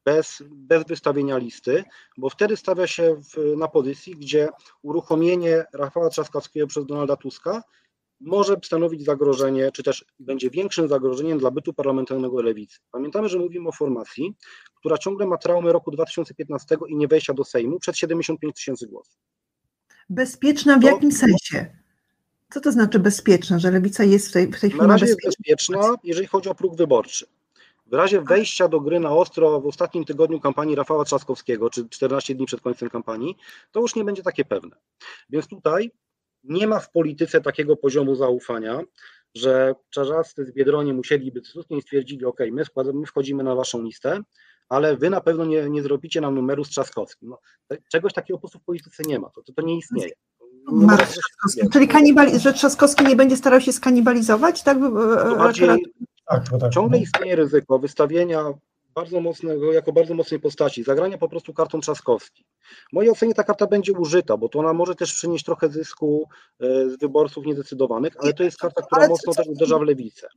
bez, 0.04 0.42
bez 0.50 0.84
wystawienia 0.84 1.38
listy, 1.38 1.84
bo 2.16 2.30
wtedy 2.30 2.56
stawia 2.56 2.86
się 2.86 3.16
w, 3.16 3.56
na 3.56 3.68
pozycji, 3.68 4.16
gdzie 4.16 4.48
uruchomienie 4.82 5.64
Rafała 5.72 6.10
Trzaskowskiego 6.10 6.66
przez 6.66 6.86
Donalda 6.86 7.16
Tuska 7.16 7.62
może 8.20 8.56
stanowić 8.64 9.04
zagrożenie, 9.04 9.72
czy 9.72 9.82
też 9.82 10.04
będzie 10.18 10.50
większym 10.50 10.88
zagrożeniem 10.88 11.38
dla 11.38 11.50
bytu 11.50 11.72
parlamentarnego 11.72 12.42
lewicy. 12.42 12.78
Pamiętamy, 12.92 13.28
że 13.28 13.38
mówimy 13.38 13.68
o 13.68 13.72
formacji, 13.72 14.34
która 14.74 14.98
ciągle 14.98 15.26
ma 15.26 15.36
traumę 15.36 15.72
roku 15.72 15.90
2015 15.90 16.76
i 16.88 16.96
nie 16.96 17.08
wejścia 17.08 17.34
do 17.34 17.44
Sejmu 17.44 17.78
przed 17.78 17.98
75 17.98 18.54
tysięcy 18.54 18.86
głosów. 18.86 19.14
Bezpieczna 20.10 20.78
w 20.78 20.82
to, 20.82 20.88
jakim 20.88 21.12
sensie? 21.12 21.66
Co 22.50 22.60
to 22.60 22.72
znaczy 22.72 22.98
bezpieczna, 22.98 23.58
że 23.58 23.70
lewica 23.70 24.04
jest 24.04 24.28
w 24.28 24.32
tej, 24.32 24.46
w 24.46 24.60
tej 24.60 24.70
chwili 24.70 24.86
Na 24.86 24.86
razie 24.86 25.06
jest 25.06 25.18
bezpieczna, 25.24 25.94
jeżeli 26.04 26.26
chodzi 26.26 26.48
o 26.48 26.54
próg 26.54 26.76
wyborczy. 26.76 27.26
W 27.86 27.92
razie 27.92 28.20
wejścia 28.20 28.68
do 28.68 28.80
gry 28.80 29.00
na 29.00 29.10
ostro 29.10 29.60
w 29.60 29.66
ostatnim 29.66 30.04
tygodniu 30.04 30.40
kampanii 30.40 30.74
Rafała 30.74 31.04
Trzaskowskiego, 31.04 31.70
czy 31.70 31.88
14 31.88 32.34
dni 32.34 32.46
przed 32.46 32.60
końcem 32.60 32.90
kampanii, 32.90 33.36
to 33.72 33.80
już 33.80 33.94
nie 33.94 34.04
będzie 34.04 34.22
takie 34.22 34.44
pewne. 34.44 34.76
Więc 35.30 35.46
tutaj 35.46 35.90
nie 36.48 36.66
ma 36.66 36.80
w 36.80 36.90
polityce 36.90 37.40
takiego 37.40 37.76
poziomu 37.76 38.14
zaufania, 38.14 38.80
że 39.34 39.74
Czarzasty 39.90 40.44
z 40.44 40.52
Biedronie 40.52 40.94
musieliby 40.94 41.40
słusznie 41.44 41.82
stwierdzili, 41.82 42.24
ok, 42.24 42.40
my, 42.52 42.62
my 42.94 43.06
wchodzimy 43.06 43.44
na 43.44 43.54
waszą 43.54 43.82
listę, 43.82 44.20
ale 44.68 44.96
wy 44.96 45.10
na 45.10 45.20
pewno 45.20 45.44
nie, 45.44 45.70
nie 45.70 45.82
zrobicie 45.82 46.20
nam 46.20 46.34
numeru 46.34 46.64
z 46.64 46.68
Trzaskowskim. 46.68 47.28
No, 47.28 47.38
czegoś 47.90 48.12
takiego 48.12 48.36
po 48.36 48.40
prostu 48.40 48.58
w 48.58 48.64
polityce 48.64 49.02
nie 49.06 49.18
ma, 49.18 49.30
to, 49.30 49.42
to, 49.42 49.52
to 49.52 49.62
nie 49.62 49.78
istnieje. 49.78 50.10
Nie 50.72 51.70
Czyli 51.72 51.88
kanibali, 51.88 52.38
że 52.38 52.52
Trzaskowski 52.52 53.04
nie 53.04 53.16
będzie 53.16 53.36
starał 53.36 53.60
się 53.60 53.72
skanibalizować? 53.72 54.62
Tak? 54.62 54.78
To 54.78 55.36
bardziej, 55.36 55.68
tak, 56.26 56.44
tak. 56.60 56.72
Ciągle 56.72 56.98
istnieje 56.98 57.36
ryzyko 57.36 57.78
wystawienia 57.78 58.44
bardzo 58.94 59.20
mocnego, 59.20 59.72
jako 59.72 59.92
bardzo 59.92 60.14
mocnej 60.14 60.40
postaci, 60.40 60.84
zagrania 60.84 61.18
po 61.18 61.28
prostu 61.28 61.54
kartą 61.54 61.80
Trzaskowski. 61.80 62.44
W 62.90 62.92
mojej 62.92 63.10
ocenie 63.10 63.34
ta 63.34 63.44
karta 63.44 63.66
będzie 63.66 63.92
użyta, 63.92 64.36
bo 64.36 64.48
to 64.48 64.58
ona 64.58 64.72
może 64.72 64.94
też 64.94 65.14
przynieść 65.14 65.44
trochę 65.44 65.68
zysku 65.68 66.28
e, 66.60 66.90
z 66.90 66.98
wyborców 66.98 67.46
niezdecydowanych, 67.46 68.12
ale 68.22 68.34
to 68.34 68.42
jest 68.42 68.58
karta, 68.58 68.82
która 68.82 69.00
ale 69.00 69.08
mocno 69.08 69.34
też 69.34 69.46
uderza 69.46 69.78
w 69.78 69.82
lewicę. 69.82 70.28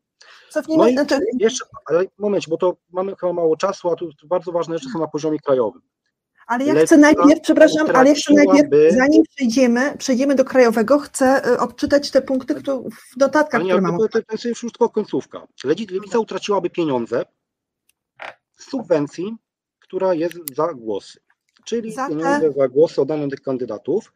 No 0.70 0.88
i 0.88 0.96
jeszcze, 1.40 1.66
ale 1.86 2.06
moment, 2.18 2.44
bo 2.50 2.58
to 2.58 2.78
mamy 2.92 3.16
chyba 3.16 3.34
mało 3.34 3.58
czasu, 3.58 3.90
a 3.90 3.96
tu 3.96 4.10
bardzo 4.24 4.52
ważne 4.52 4.78
rzeczy 4.78 4.92
są 4.94 5.00
na 5.00 5.08
poziomie 5.08 5.40
krajowym. 5.40 5.82
Ale 6.48 6.66
ja 6.66 6.86
chcę 6.86 6.98
najpierw, 6.98 7.42
przepraszam, 7.42 7.88
ale 7.94 8.10
jeszcze 8.10 8.34
najpierw, 8.34 8.70
zanim 8.98 9.24
przejdziemy, 9.36 9.98
przejdziemy 9.98 10.36
do 10.36 10.46
krajowego, 10.46 11.00
chcę 11.00 11.46
e, 11.46 11.60
odczytać 11.60 12.12
te 12.12 12.22
punkty 12.22 12.56
które, 12.56 12.84
w 13.14 13.18
notatkach, 13.18 13.64
nie, 13.64 13.70
które 13.70 13.82
mam. 13.82 13.98
To, 13.98 14.08
to 14.08 14.20
jest 14.32 14.46
już 14.46 14.62
tylko 14.62 14.90
końcówka. 14.90 15.48
Lewica 15.64 16.20
utraciłaby 16.20 16.70
pieniądze, 16.70 17.26
subwencji, 18.64 19.36
która 19.80 20.14
jest 20.14 20.56
za 20.56 20.74
głosy. 20.74 21.20
Czyli 21.66 21.92
za 21.92 22.08
pieniądze 22.08 22.52
za 22.52 22.68
głosy 22.68 23.02
oddane 23.02 23.28
tych 23.28 23.42
kandydatów. 23.42 24.14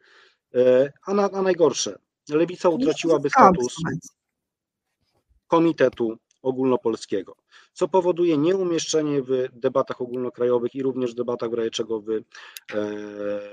E, 0.54 0.92
a, 1.06 1.14
na, 1.14 1.30
a 1.30 1.42
najgorsze, 1.42 1.98
lewica 2.28 2.68
utraciłaby 2.68 3.30
status 3.30 3.76
komitetu 5.46 6.18
ogólnopolskiego, 6.42 7.36
co 7.72 7.88
powoduje 7.88 8.38
nieumieszczenie 8.38 9.22
w 9.22 9.48
debatach 9.52 10.00
ogólnokrajowych 10.00 10.74
i 10.74 10.82
również 10.82 11.14
debatach 11.14 11.50
w 11.50 11.54
razie 11.54 11.70
czego 11.70 12.00
w 12.00 12.10
e, 12.10 12.22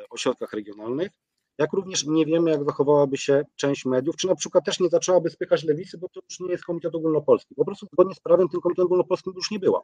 ośrodkach 0.09 0.53
regionalnych, 0.53 1.11
jak 1.57 1.73
również 1.73 2.05
nie 2.05 2.25
wiemy, 2.25 2.51
jak 2.51 2.65
zachowałaby 2.65 3.17
się 3.17 3.45
część 3.55 3.85
mediów, 3.85 4.15
czy 4.15 4.27
na 4.27 4.35
przykład 4.35 4.65
też 4.65 4.79
nie 4.79 4.89
zaczęłaby 4.89 5.29
spychać 5.29 5.63
lewicy, 5.63 5.97
bo 5.97 6.09
to 6.09 6.21
już 6.29 6.39
nie 6.39 6.51
jest 6.51 6.63
Komitet 6.63 6.95
Ogólnopolski. 6.95 7.55
Po 7.55 7.65
prostu 7.65 7.87
zgodnie 7.93 8.15
z 8.15 8.19
prawem 8.19 8.49
tym 8.49 8.61
Komitetem 8.61 8.85
Ogólnopolskim 8.85 9.33
już 9.35 9.51
nie 9.51 9.59
była. 9.59 9.81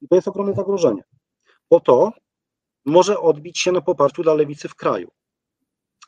I 0.00 0.08
to 0.08 0.16
jest 0.16 0.28
ogromne 0.28 0.54
zagrożenie, 0.54 1.02
bo 1.70 1.80
to 1.80 2.12
może 2.84 3.20
odbić 3.20 3.58
się 3.58 3.72
na 3.72 3.80
poparciu 3.80 4.22
dla 4.22 4.34
lewicy 4.34 4.68
w 4.68 4.74
kraju. 4.74 5.08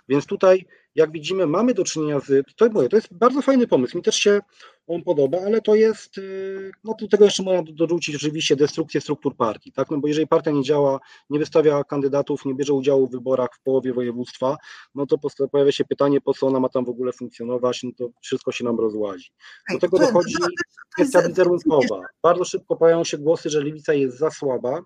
Więc 0.08 0.26
tutaj, 0.26 0.66
jak 0.94 1.12
widzimy, 1.12 1.46
mamy 1.46 1.74
do 1.74 1.84
czynienia 1.84 2.20
z. 2.20 2.46
To, 2.56 2.68
mówię, 2.70 2.88
to 2.88 2.96
jest 2.96 3.14
bardzo 3.14 3.42
fajny 3.42 3.66
pomysł. 3.66 3.96
Mi 3.96 4.02
też 4.02 4.14
się 4.14 4.40
on 4.88 5.02
podoba, 5.02 5.38
ale 5.46 5.60
to 5.60 5.74
jest. 5.74 6.18
Y, 6.18 6.70
no 6.84 6.94
do 7.00 7.08
tego 7.08 7.24
jeszcze 7.24 7.42
można 7.42 7.62
dorzucić 7.72 8.16
oczywiście 8.16 8.56
destrukcję 8.56 9.00
struktur 9.00 9.36
partii, 9.36 9.72
tak? 9.72 9.90
No 9.90 9.98
bo 9.98 10.08
jeżeli 10.08 10.26
partia 10.26 10.50
nie 10.50 10.62
działa, 10.62 11.00
nie 11.30 11.38
wystawia 11.38 11.84
kandydatów, 11.84 12.44
nie 12.44 12.54
bierze 12.54 12.72
udziału 12.72 13.06
w 13.06 13.10
wyborach 13.10 13.50
w 13.54 13.62
połowie 13.62 13.92
województwa, 13.92 14.56
no 14.94 15.06
to 15.06 15.18
pojawia 15.52 15.72
się 15.72 15.84
pytanie, 15.84 16.20
po 16.20 16.34
co 16.34 16.46
ona 16.46 16.60
ma 16.60 16.68
tam 16.68 16.84
w 16.84 16.88
ogóle 16.88 17.12
funkcjonować, 17.12 17.82
no 17.82 17.90
to 17.98 18.08
wszystko 18.22 18.52
się 18.52 18.64
nam 18.64 18.80
rozłazi. 18.80 19.30
Do 19.72 19.78
tego 19.78 19.98
dochodzi 19.98 20.34
kwestia 20.94 21.28
wizerunkowa. 21.28 22.02
Bardzo 22.22 22.44
szybko 22.44 22.76
pojawiają 22.76 23.04
się 23.04 23.18
głosy, 23.18 23.50
że 23.50 23.64
lewica 23.64 23.94
jest 23.94 24.18
za 24.18 24.30
słaba, 24.30 24.80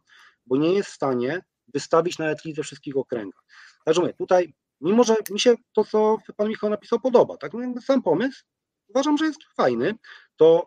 bo 0.46 0.56
nie 0.56 0.74
jest 0.74 0.90
w 0.90 0.94
stanie 0.94 1.40
wystawić 1.74 2.18
nawet 2.18 2.44
list 2.44 2.56
we 2.56 2.62
wszystkich 2.62 2.96
okręgach. 2.96 3.44
Także 3.84 4.00
mówię, 4.00 4.14
tutaj, 4.14 4.54
mimo 4.80 5.04
że 5.04 5.14
mi 5.30 5.40
się 5.40 5.54
to, 5.72 5.84
co 5.84 6.16
pan 6.36 6.48
Michał 6.48 6.70
napisał, 6.70 7.00
podoba, 7.00 7.36
tak, 7.36 7.52
no 7.52 7.80
sam 7.80 8.02
pomysł 8.02 8.44
uważam, 8.94 9.18
że 9.18 9.24
jest 9.24 9.40
fajny, 9.56 9.94
to 10.36 10.66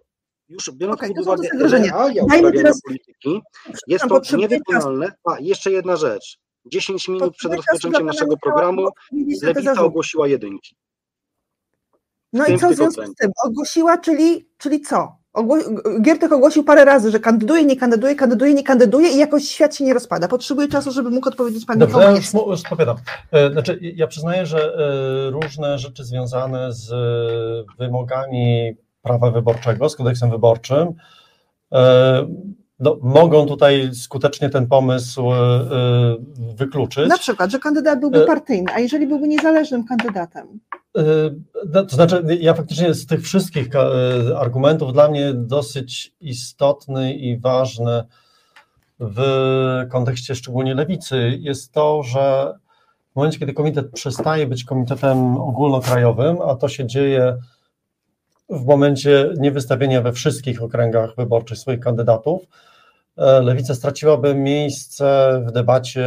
już 0.50 0.72
biorąc 0.72 1.00
okay, 1.00 1.10
pod 1.10 1.20
uwagę 1.20 1.50
realia 1.54 2.24
uprawiania 2.24 2.72
polityki, 2.86 3.42
jest 3.88 4.06
to 4.08 4.38
niewykonalne. 4.38 5.12
A, 5.24 5.40
jeszcze 5.40 5.72
jedna 5.72 5.96
rzecz. 5.96 6.40
10 6.66 7.08
minut 7.08 7.36
przed 7.38 7.54
rozpoczęciem 7.54 8.06
naszego 8.06 8.38
programu 8.38 8.90
Lewica 9.42 9.82
ogłosiła 9.82 10.28
jedynki. 10.28 10.76
No 12.34 12.46
i 12.46 12.60
co 12.60 12.70
w 12.70 12.76
związku 12.76 13.06
z 13.06 13.16
tym? 13.16 13.32
Ogłosiła, 13.46 13.98
czyli, 13.98 14.50
czyli 14.58 14.82
co? 14.82 15.18
Giertek 16.02 16.32
ogłosił 16.32 16.64
parę 16.64 16.86
razy, 16.86 17.12
że 17.12 17.20
kandyduje, 17.20 17.66
nie 17.66 17.76
kandyduje, 17.76 18.16
kandyduje, 18.16 18.54
nie 18.54 18.64
kandyduje 18.64 19.10
i 19.10 19.18
jakoś 19.18 19.44
świat 19.44 19.76
się 19.76 19.84
nie 19.84 19.94
rozpada. 19.94 20.28
Potrzebuję 20.28 20.68
czasu, 20.68 20.92
żeby 20.92 21.10
mógł 21.10 21.30
odpowiedzieć 21.30 21.66
Pan 21.66 21.80
Dobrze, 21.80 22.00
ja 22.00 22.12
już, 22.12 22.34
już 22.34 22.62
odpowiadam. 22.62 22.98
E, 23.32 23.52
znaczy, 23.52 23.80
ja 23.82 24.08
przyznaję, 24.08 24.46
że 24.46 24.60
e, 24.60 25.30
różne 25.30 25.80
rzeczy 25.80 26.04
związane 26.04 26.74
z 26.74 26.94
wymogami 27.80 28.74
prawa 29.02 29.32
wyborczego, 29.32 29.90
z 29.90 29.96
kodeksem 29.96 30.30
wyborczym, 30.30 30.94
e, 31.74 32.28
no, 32.80 32.98
mogą 33.02 33.46
tutaj 33.46 33.90
skutecznie 33.94 34.50
ten 34.50 34.68
pomysł 34.68 35.24
wykluczyć. 36.56 37.10
Na 37.10 37.18
przykład, 37.18 37.52
że 37.52 37.60
kandydat 37.60 38.00
byłby 38.00 38.26
partyjny, 38.26 38.74
a 38.74 38.80
jeżeli 38.80 39.08
byłby 39.08 39.28
niezależnym 39.28 39.86
kandydatem? 39.88 40.60
No, 41.74 41.86
to 41.86 41.96
znaczy, 41.96 42.24
ja 42.40 42.54
faktycznie 42.54 42.94
z 42.94 43.06
tych 43.06 43.22
wszystkich 43.22 43.68
argumentów 44.36 44.94
dla 44.94 45.08
mnie 45.08 45.34
dosyć 45.34 46.14
istotny 46.22 47.14
i 47.14 47.40
ważny 47.40 48.04
w 49.00 49.22
kontekście 49.90 50.36
szczególnie 50.36 50.76
lewicy 50.76 51.38
jest 51.40 51.72
to, 51.72 52.04
że 52.04 52.54
w 53.12 53.16
momencie, 53.16 53.40
kiedy 53.40 53.54
komitet 53.54 53.92
przestaje 53.92 54.48
być 54.48 54.64
komitetem 54.64 55.38
ogólnokrajowym, 55.38 56.38
a 56.42 56.56
to 56.56 56.68
się 56.68 56.86
dzieje 56.86 57.38
w 58.50 58.66
momencie 58.66 59.34
niewystawienia 59.38 60.02
we 60.02 60.12
wszystkich 60.14 60.64
okręgach 60.64 61.16
wyborczych 61.16 61.58
swoich 61.58 61.80
kandydatów, 61.80 62.48
lewica 63.18 63.76
straciłaby 63.76 64.36
miejsce 64.36 65.42
w 65.48 65.52
debacie 65.52 66.06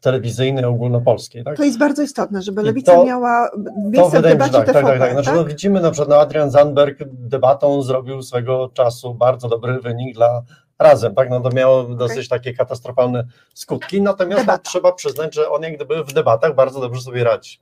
telewizyjnej 0.00 0.64
ogólnopolskiej. 0.64 1.44
Tak? 1.44 1.56
To 1.56 1.64
jest 1.64 1.78
bardzo 1.78 2.02
istotne, 2.02 2.42
żeby 2.42 2.62
lewica 2.62 2.94
to, 2.94 3.04
miała 3.04 3.50
miejsce 3.76 4.18
w 4.18 4.22
debacie 4.22 4.52
tak, 4.52 4.66
TVP, 4.66 4.82
tak, 4.82 4.98
tak, 4.98 4.98
tak. 4.98 5.12
Znaczy, 5.12 5.32
no, 5.32 5.44
widzimy 5.44 5.80
na 5.80 5.90
przykład, 5.90 6.08
no, 6.08 6.16
Adrian 6.16 6.50
Zandberg 6.50 6.98
debatą 7.08 7.82
zrobił 7.82 8.22
swego 8.22 8.70
czasu 8.74 9.14
bardzo 9.14 9.48
dobry 9.48 9.80
wynik 9.80 10.14
dla 10.14 10.42
razem, 10.78 11.14
tak? 11.14 11.30
No 11.30 11.40
to 11.40 11.50
miało 11.50 11.80
okay. 11.80 11.96
dosyć 11.96 12.28
takie 12.28 12.54
katastrofalne 12.54 13.24
skutki, 13.54 14.02
natomiast 14.02 14.46
no, 14.46 14.58
trzeba 14.58 14.92
przyznać, 14.92 15.34
że 15.34 15.50
on 15.50 15.62
jak 15.62 15.76
gdyby 15.76 16.04
w 16.04 16.12
debatach 16.12 16.54
bardzo 16.54 16.80
dobrze 16.80 17.00
sobie 17.00 17.24
radzi. 17.24 17.60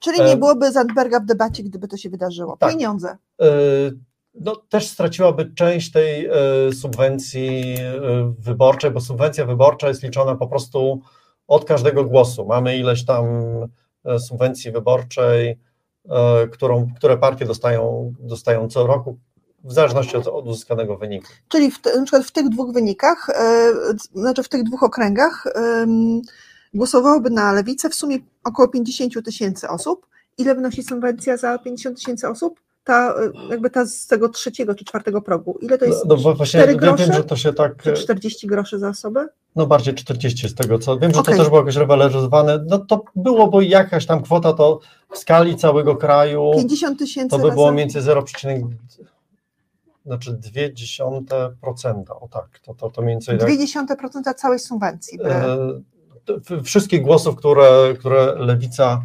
Czyli 0.00 0.20
nie 0.22 0.36
byłoby 0.36 0.72
Zandberga 0.72 1.20
w 1.20 1.24
debacie, 1.24 1.62
gdyby 1.62 1.88
to 1.88 1.96
się 1.96 2.10
wydarzyło. 2.10 2.56
Tak. 2.56 2.70
Pieniądze. 2.70 3.16
No, 4.34 4.56
też 4.56 4.88
straciłaby 4.88 5.52
część 5.54 5.92
tej 5.92 6.28
subwencji 6.72 7.76
wyborczej, 8.38 8.90
bo 8.90 9.00
subwencja 9.00 9.46
wyborcza 9.46 9.88
jest 9.88 10.02
liczona 10.02 10.34
po 10.34 10.46
prostu 10.46 11.00
od 11.46 11.64
każdego 11.64 12.04
głosu. 12.04 12.46
Mamy 12.46 12.76
ileś 12.76 13.04
tam 13.04 13.26
subwencji 14.18 14.72
wyborczej, 14.72 15.60
którą, 16.52 16.86
które 16.96 17.16
partie 17.16 17.44
dostają, 17.44 18.12
dostają 18.20 18.68
co 18.68 18.86
roku, 18.86 19.18
w 19.64 19.72
zależności 19.72 20.16
od, 20.16 20.26
od 20.26 20.46
uzyskanego 20.46 20.96
wyniku. 20.96 21.26
Czyli 21.48 21.70
w, 21.70 21.84
na 21.84 22.02
przykład 22.02 22.24
w 22.24 22.32
tych 22.32 22.48
dwóch 22.48 22.72
wynikach, 22.72 23.26
yy, 24.14 24.22
znaczy 24.22 24.42
w 24.42 24.48
tych 24.48 24.62
dwóch 24.62 24.82
okręgach 24.82 25.44
yy, 25.46 26.20
głosowałoby 26.74 27.30
na 27.30 27.52
lewicę 27.52 27.90
w 27.90 27.94
sumie 27.94 28.18
około 28.44 28.68
50 28.68 29.24
tysięcy 29.24 29.68
osób. 29.68 30.06
Ile 30.38 30.54
wynosi 30.54 30.82
subwencja 30.82 31.36
za 31.36 31.58
50 31.58 31.96
tysięcy 31.96 32.28
osób? 32.28 32.60
Ta, 32.84 33.14
jakby 33.50 33.70
ta 33.70 33.86
z 33.86 34.06
tego 34.06 34.28
trzeciego 34.28 34.74
czy 34.74 34.84
czwartego 34.84 35.22
progu. 35.22 35.58
Ile 35.60 35.78
to 35.78 35.84
jest? 35.84 36.04
No, 36.06 36.16
no 36.24 36.34
właśnie, 36.34 36.60
4 36.60 36.76
grosze? 36.76 37.04
Wiem, 37.04 37.14
że 37.14 37.24
to 37.24 37.36
się 37.36 37.52
tak. 37.52 37.82
Czy 37.82 37.92
40 37.92 38.46
groszy 38.46 38.78
za 38.78 38.88
osobę? 38.88 39.28
No 39.56 39.66
bardziej 39.66 39.94
40 39.94 40.48
z 40.48 40.54
tego 40.54 40.78
co. 40.78 40.98
Wiem, 40.98 41.12
że 41.12 41.20
okay. 41.20 41.34
to 41.34 41.38
też 41.38 41.48
było 41.48 41.60
jakoś 41.60 41.76
rewaloryzowane. 41.76 42.64
No 42.68 42.78
to 42.78 43.04
było, 43.16 43.48
bo 43.48 43.60
jakaś 43.60 44.06
tam 44.06 44.22
kwota 44.22 44.52
to 44.52 44.80
w 45.10 45.18
skali 45.18 45.56
całego 45.56 45.96
kraju. 45.96 46.50
50 46.56 46.98
tysięcy. 46.98 47.36
To 47.36 47.42
by 47.42 47.50
było 47.52 47.72
między 47.72 48.00
0, 48.00 48.24
znaczy 50.06 50.38
0,2%, 50.54 52.02
o 52.20 52.28
tak, 52.28 52.58
to, 52.62 52.74
to, 52.74 52.90
to 52.90 53.02
mniej 53.02 53.14
więcej... 53.14 53.38
0,2% 53.38 54.22
tak, 54.24 54.36
całej 54.36 54.58
subwencji. 54.58 55.18
E, 55.24 55.56
wszystkich 56.64 57.02
głosów, 57.02 57.36
które, 57.36 57.94
które 57.98 58.34
lewica 58.38 59.02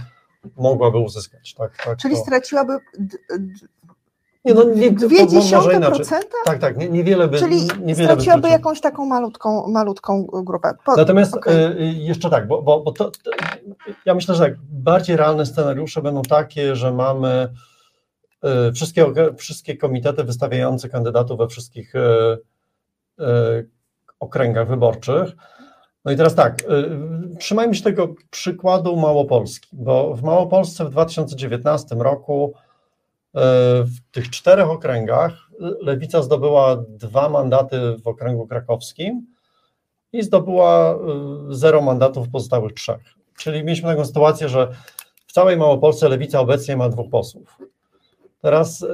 mogłaby 0.57 0.97
uzyskać. 0.97 1.53
Tak, 1.53 1.83
tak, 1.85 1.97
Czyli 1.97 2.15
to... 2.15 2.21
straciłaby 2.21 2.77
nie, 4.45 4.53
no, 4.53 4.63
nie, 4.63 4.91
dwie 4.91 5.27
dziesiąte 5.27 5.81
procenta? 5.81 6.37
Tak, 6.45 6.59
tak, 6.59 6.77
nie, 6.77 6.89
niewiele 6.89 7.27
by 7.27 7.39
Czyli 7.39 7.67
niewiele 7.83 8.13
straciłaby 8.13 8.41
by 8.41 8.49
jakąś 8.49 8.81
taką 8.81 9.05
malutką, 9.05 9.67
malutką 9.67 10.23
grupę. 10.23 10.71
Po, 10.85 10.95
Natomiast 10.95 11.35
okay. 11.35 11.75
jeszcze 11.93 12.29
tak, 12.29 12.47
bo, 12.47 12.61
bo, 12.61 12.81
bo 12.81 12.91
to, 12.91 13.11
to, 13.11 13.31
ja 14.05 14.15
myślę, 14.15 14.35
że 14.35 14.43
tak, 14.43 14.55
bardziej 14.69 15.17
realne 15.17 15.45
scenariusze 15.45 16.01
będą 16.01 16.21
takie, 16.21 16.75
że 16.75 16.91
mamy 16.91 17.49
E, 18.45 18.71
wszystkie, 18.71 19.13
wszystkie 19.37 19.77
komitety 19.77 20.23
wystawiające 20.23 20.89
kandydatów 20.89 21.37
we 21.37 21.47
wszystkich 21.47 21.93
e, 21.95 22.37
okręgach 24.19 24.67
wyborczych. 24.67 25.29
No 26.05 26.11
i 26.11 26.17
teraz 26.17 26.35
tak, 26.35 26.63
trzymajmy 27.39 27.75
się 27.75 27.83
tego 27.83 28.15
przykładu 28.29 28.95
Małopolski, 28.95 29.69
bo 29.73 30.15
w 30.15 30.23
Małopolsce 30.23 30.85
w 30.85 30.89
2019 30.89 31.95
roku 31.95 32.53
w 33.83 34.11
tych 34.11 34.29
czterech 34.29 34.69
okręgach 34.69 35.33
Lewica 35.59 36.21
zdobyła 36.21 36.83
dwa 36.89 37.29
mandaty 37.29 37.79
w 38.03 38.07
okręgu 38.07 38.47
krakowskim 38.47 39.27
i 40.13 40.23
zdobyła 40.23 40.99
zero 41.49 41.81
mandatów 41.81 42.27
w 42.27 42.31
pozostałych 42.31 42.73
trzech. 42.73 43.01
Czyli 43.37 43.63
mieliśmy 43.63 43.89
taką 43.89 44.05
sytuację, 44.05 44.49
że 44.49 44.67
w 45.27 45.33
całej 45.33 45.57
Małopolsce 45.57 46.09
Lewica 46.09 46.39
obecnie 46.39 46.77
ma 46.77 46.89
dwóch 46.89 47.09
posłów. 47.09 47.57
Teraz 48.41 48.85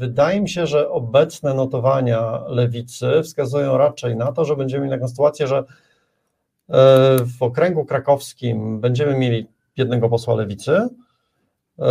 wydaje 0.00 0.40
mi 0.40 0.48
się, 0.48 0.66
że 0.66 0.90
obecne 0.90 1.54
notowania 1.54 2.42
lewicy 2.48 3.22
wskazują 3.22 3.78
raczej 3.78 4.16
na 4.16 4.32
to, 4.32 4.44
że 4.44 4.56
będziemy 4.56 4.84
mieli 4.84 4.96
taką 4.96 5.08
sytuację, 5.08 5.46
że 5.46 5.56
yy, 5.56 6.74
w 7.18 7.36
okręgu 7.40 7.84
krakowskim 7.84 8.80
będziemy 8.80 9.18
mieli 9.18 9.46
jednego 9.76 10.08
posła 10.08 10.34
lewicy. 10.34 10.88
Yy, 11.78 11.84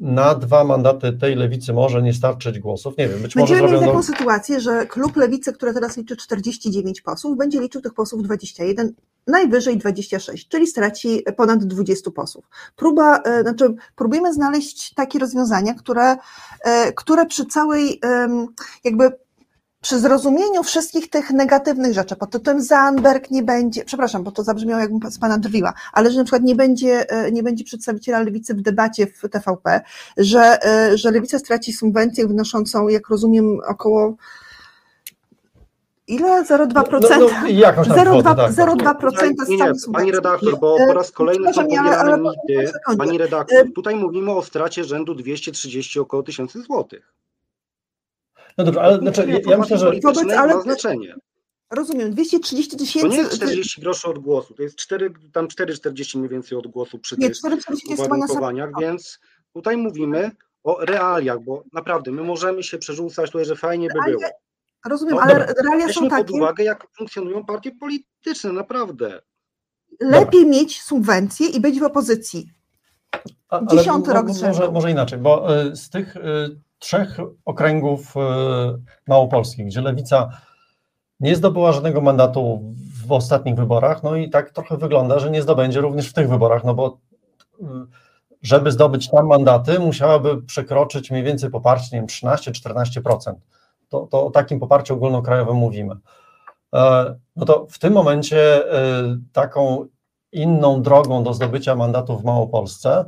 na 0.00 0.34
dwa 0.34 0.64
mandaty 0.64 1.12
tej 1.12 1.34
lewicy 1.34 1.72
może 1.72 2.02
nie 2.02 2.12
starczyć 2.12 2.58
głosów. 2.58 2.96
Nie 2.98 3.08
wiem, 3.08 3.22
być 3.22 3.34
Będziemy 3.34 3.60
może 3.60 3.74
mieli 3.74 3.86
taką 3.86 4.02
sytuację, 4.02 4.60
że 4.60 4.86
klub 4.86 5.16
lewicy, 5.16 5.52
który 5.52 5.74
teraz 5.74 5.96
liczy 5.96 6.16
49 6.16 7.00
posłów, 7.00 7.38
będzie 7.38 7.60
liczył 7.60 7.80
tych 7.80 7.94
posłów 7.94 8.22
21, 8.22 8.94
najwyżej 9.26 9.76
26, 9.76 10.48
czyli 10.48 10.66
straci 10.66 11.22
ponad 11.36 11.64
20 11.64 12.10
posłów. 12.10 12.44
Próba, 12.76 13.18
e, 13.18 13.42
znaczy 13.42 13.74
próbujemy 13.96 14.34
znaleźć 14.34 14.94
takie 14.94 15.18
rozwiązania, 15.18 15.74
które, 15.74 16.16
e, 16.64 16.92
które 16.92 17.26
przy 17.26 17.46
całej 17.46 18.00
jakby 18.84 19.12
przy 19.80 19.98
zrozumieniu 19.98 20.62
wszystkich 20.62 21.10
tych 21.10 21.30
negatywnych 21.30 21.94
rzeczy, 21.94 22.16
pod 22.16 22.30
tytułem 22.30 22.62
Zandberg 22.62 23.30
nie 23.30 23.42
będzie, 23.42 23.84
przepraszam, 23.84 24.22
bo 24.22 24.32
to 24.32 24.42
zabrzmiało 24.42 24.80
jakbym 24.80 25.10
z 25.10 25.18
Pana 25.18 25.38
drwiła, 25.38 25.74
ale 25.92 26.10
że 26.10 26.18
na 26.18 26.24
przykład 26.24 26.42
nie 26.42 26.54
będzie, 26.54 27.10
e, 27.10 27.32
nie 27.32 27.42
będzie 27.42 27.64
przedstawiciela 27.64 28.20
lewicy 28.20 28.54
w 28.54 28.62
debacie 28.62 29.06
w 29.06 29.28
TVP, 29.30 29.80
że, 30.16 30.58
że 30.94 31.10
lewica 31.10 31.38
straci 31.38 31.72
subwencję 31.72 32.26
wynoszącą, 32.26 32.88
jak 32.88 33.08
rozumiem, 33.08 33.58
około 33.66 34.16
Ile? 36.12 36.44
0,2%? 36.44 37.00
No, 37.00 37.18
no, 37.18 37.48
jakąś 37.48 37.88
0,2% 37.88 38.22
tak, 38.22 38.52
0,2% 38.52 39.32
z 39.44 39.58
całej 39.58 39.74
Pani 39.92 40.12
redaktor, 40.12 40.58
bo 40.60 40.76
po 40.86 40.92
raz 40.92 41.10
kolejny 41.10 41.54
są 41.54 41.66
pobierane 41.66 42.18
mity. 42.18 42.72
Pani 42.98 43.18
redaktor, 43.18 43.72
tutaj 43.74 43.96
mówimy 43.96 44.32
o 44.32 44.42
stracie 44.42 44.84
rzędu 44.84 45.14
230 45.14 46.00
około 46.00 46.22
tysięcy 46.22 46.62
złotych. 46.62 47.12
No 48.58 48.64
dobrze, 48.64 48.82
ale 48.82 48.98
znaczy, 48.98 49.26
ja, 49.28 49.38
ja 49.46 49.58
myślę, 49.58 49.78
że... 49.78 49.92
Wobec, 50.02 50.32
ale... 50.38 50.54
ma 50.54 50.62
znaczenie. 50.62 51.14
Rozumiem, 51.70 52.10
230 52.10 52.76
tysięcy. 52.76 53.08
To 53.08 53.14
nie 53.14 53.18
jest 53.18 53.36
40 53.36 53.80
groszy 53.80 54.08
od 54.08 54.18
głosu, 54.18 54.54
to 54.54 54.62
jest 54.62 54.76
4, 54.76 55.12
tam 55.32 55.48
4,40 55.48 56.18
mniej 56.18 56.30
więcej 56.30 56.58
od 56.58 56.66
głosu 56.66 56.98
przy 56.98 57.16
nie, 57.18 57.30
tych 57.30 57.38
uwarunkowaniach, 57.98 58.70
więc 58.80 59.18
tutaj 59.54 59.76
mówimy 59.76 60.30
o 60.64 60.84
realiach, 60.84 61.40
bo 61.40 61.64
naprawdę 61.72 62.10
my 62.10 62.22
możemy 62.22 62.62
się 62.62 62.78
przerzucać 62.78 63.30
tutaj, 63.30 63.46
że 63.46 63.56
fajnie 63.56 63.88
by 63.88 64.10
było. 64.10 64.22
Rozumiem, 64.88 65.14
no, 65.14 65.20
ale 65.20 65.34
dobra. 65.34 65.54
realia 65.62 65.92
są 65.92 66.08
takie. 66.08 66.24
pod 66.24 66.36
uwagę, 66.36 66.64
jak 66.64 66.86
funkcjonują 66.96 67.44
partie 67.44 67.70
polityczne, 67.72 68.52
naprawdę. 68.52 69.22
Lepiej 70.00 70.44
dobra. 70.44 70.58
mieć 70.58 70.82
subwencje 70.82 71.46
i 71.46 71.60
być 71.60 71.80
w 71.80 71.82
opozycji. 71.82 72.48
Dziesiąty 73.70 74.10
ale, 74.10 74.20
rok 74.20 74.28
może, 74.28 74.48
może, 74.48 74.70
może 74.70 74.90
inaczej, 74.90 75.18
bo 75.18 75.62
y, 75.62 75.76
z 75.76 75.90
tych 75.90 76.16
y, 76.16 76.20
trzech 76.78 77.16
okręgów 77.44 78.14
y, 78.16 78.20
małopolskich, 79.06 79.66
gdzie 79.66 79.80
lewica 79.80 80.28
nie 81.20 81.36
zdobyła 81.36 81.72
żadnego 81.72 82.00
mandatu 82.00 82.74
w 83.06 83.12
ostatnich 83.12 83.54
wyborach, 83.54 84.02
no 84.02 84.16
i 84.16 84.30
tak 84.30 84.50
trochę 84.50 84.76
wygląda, 84.76 85.18
że 85.18 85.30
nie 85.30 85.42
zdobędzie 85.42 85.80
również 85.80 86.08
w 86.08 86.12
tych 86.12 86.28
wyborach, 86.28 86.64
no 86.64 86.74
bo 86.74 86.98
y, 87.60 87.64
żeby 88.42 88.72
zdobyć 88.72 89.10
tam 89.10 89.26
mandaty, 89.26 89.78
musiałaby 89.78 90.42
przekroczyć 90.42 91.10
mniej 91.10 91.22
więcej 91.22 91.50
poparcie, 91.50 91.88
nie 91.92 91.98
wiem, 91.98 92.06
13-14%. 92.06 93.34
To, 93.92 94.06
to 94.10 94.26
o 94.26 94.30
takim 94.30 94.60
poparciu 94.60 94.94
ogólnokrajowym 94.94 95.56
mówimy. 95.56 95.94
E, 96.74 97.14
no 97.36 97.46
to 97.46 97.66
w 97.70 97.78
tym 97.78 97.92
momencie 97.92 98.72
e, 98.72 99.18
taką 99.32 99.86
inną 100.32 100.82
drogą 100.82 101.24
do 101.24 101.34
zdobycia 101.34 101.74
mandatu 101.74 102.18
w 102.18 102.24
Małopolsce, 102.24 103.04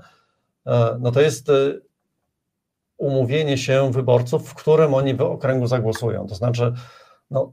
e, 0.66 0.96
no 1.00 1.10
to 1.10 1.20
jest 1.20 1.50
umówienie 2.96 3.58
się 3.58 3.92
wyborców, 3.92 4.48
w 4.48 4.54
którym 4.54 4.94
oni 4.94 5.14
w 5.14 5.22
okręgu 5.22 5.66
zagłosują. 5.66 6.26
To 6.26 6.34
znaczy, 6.34 6.72
no, 7.30 7.52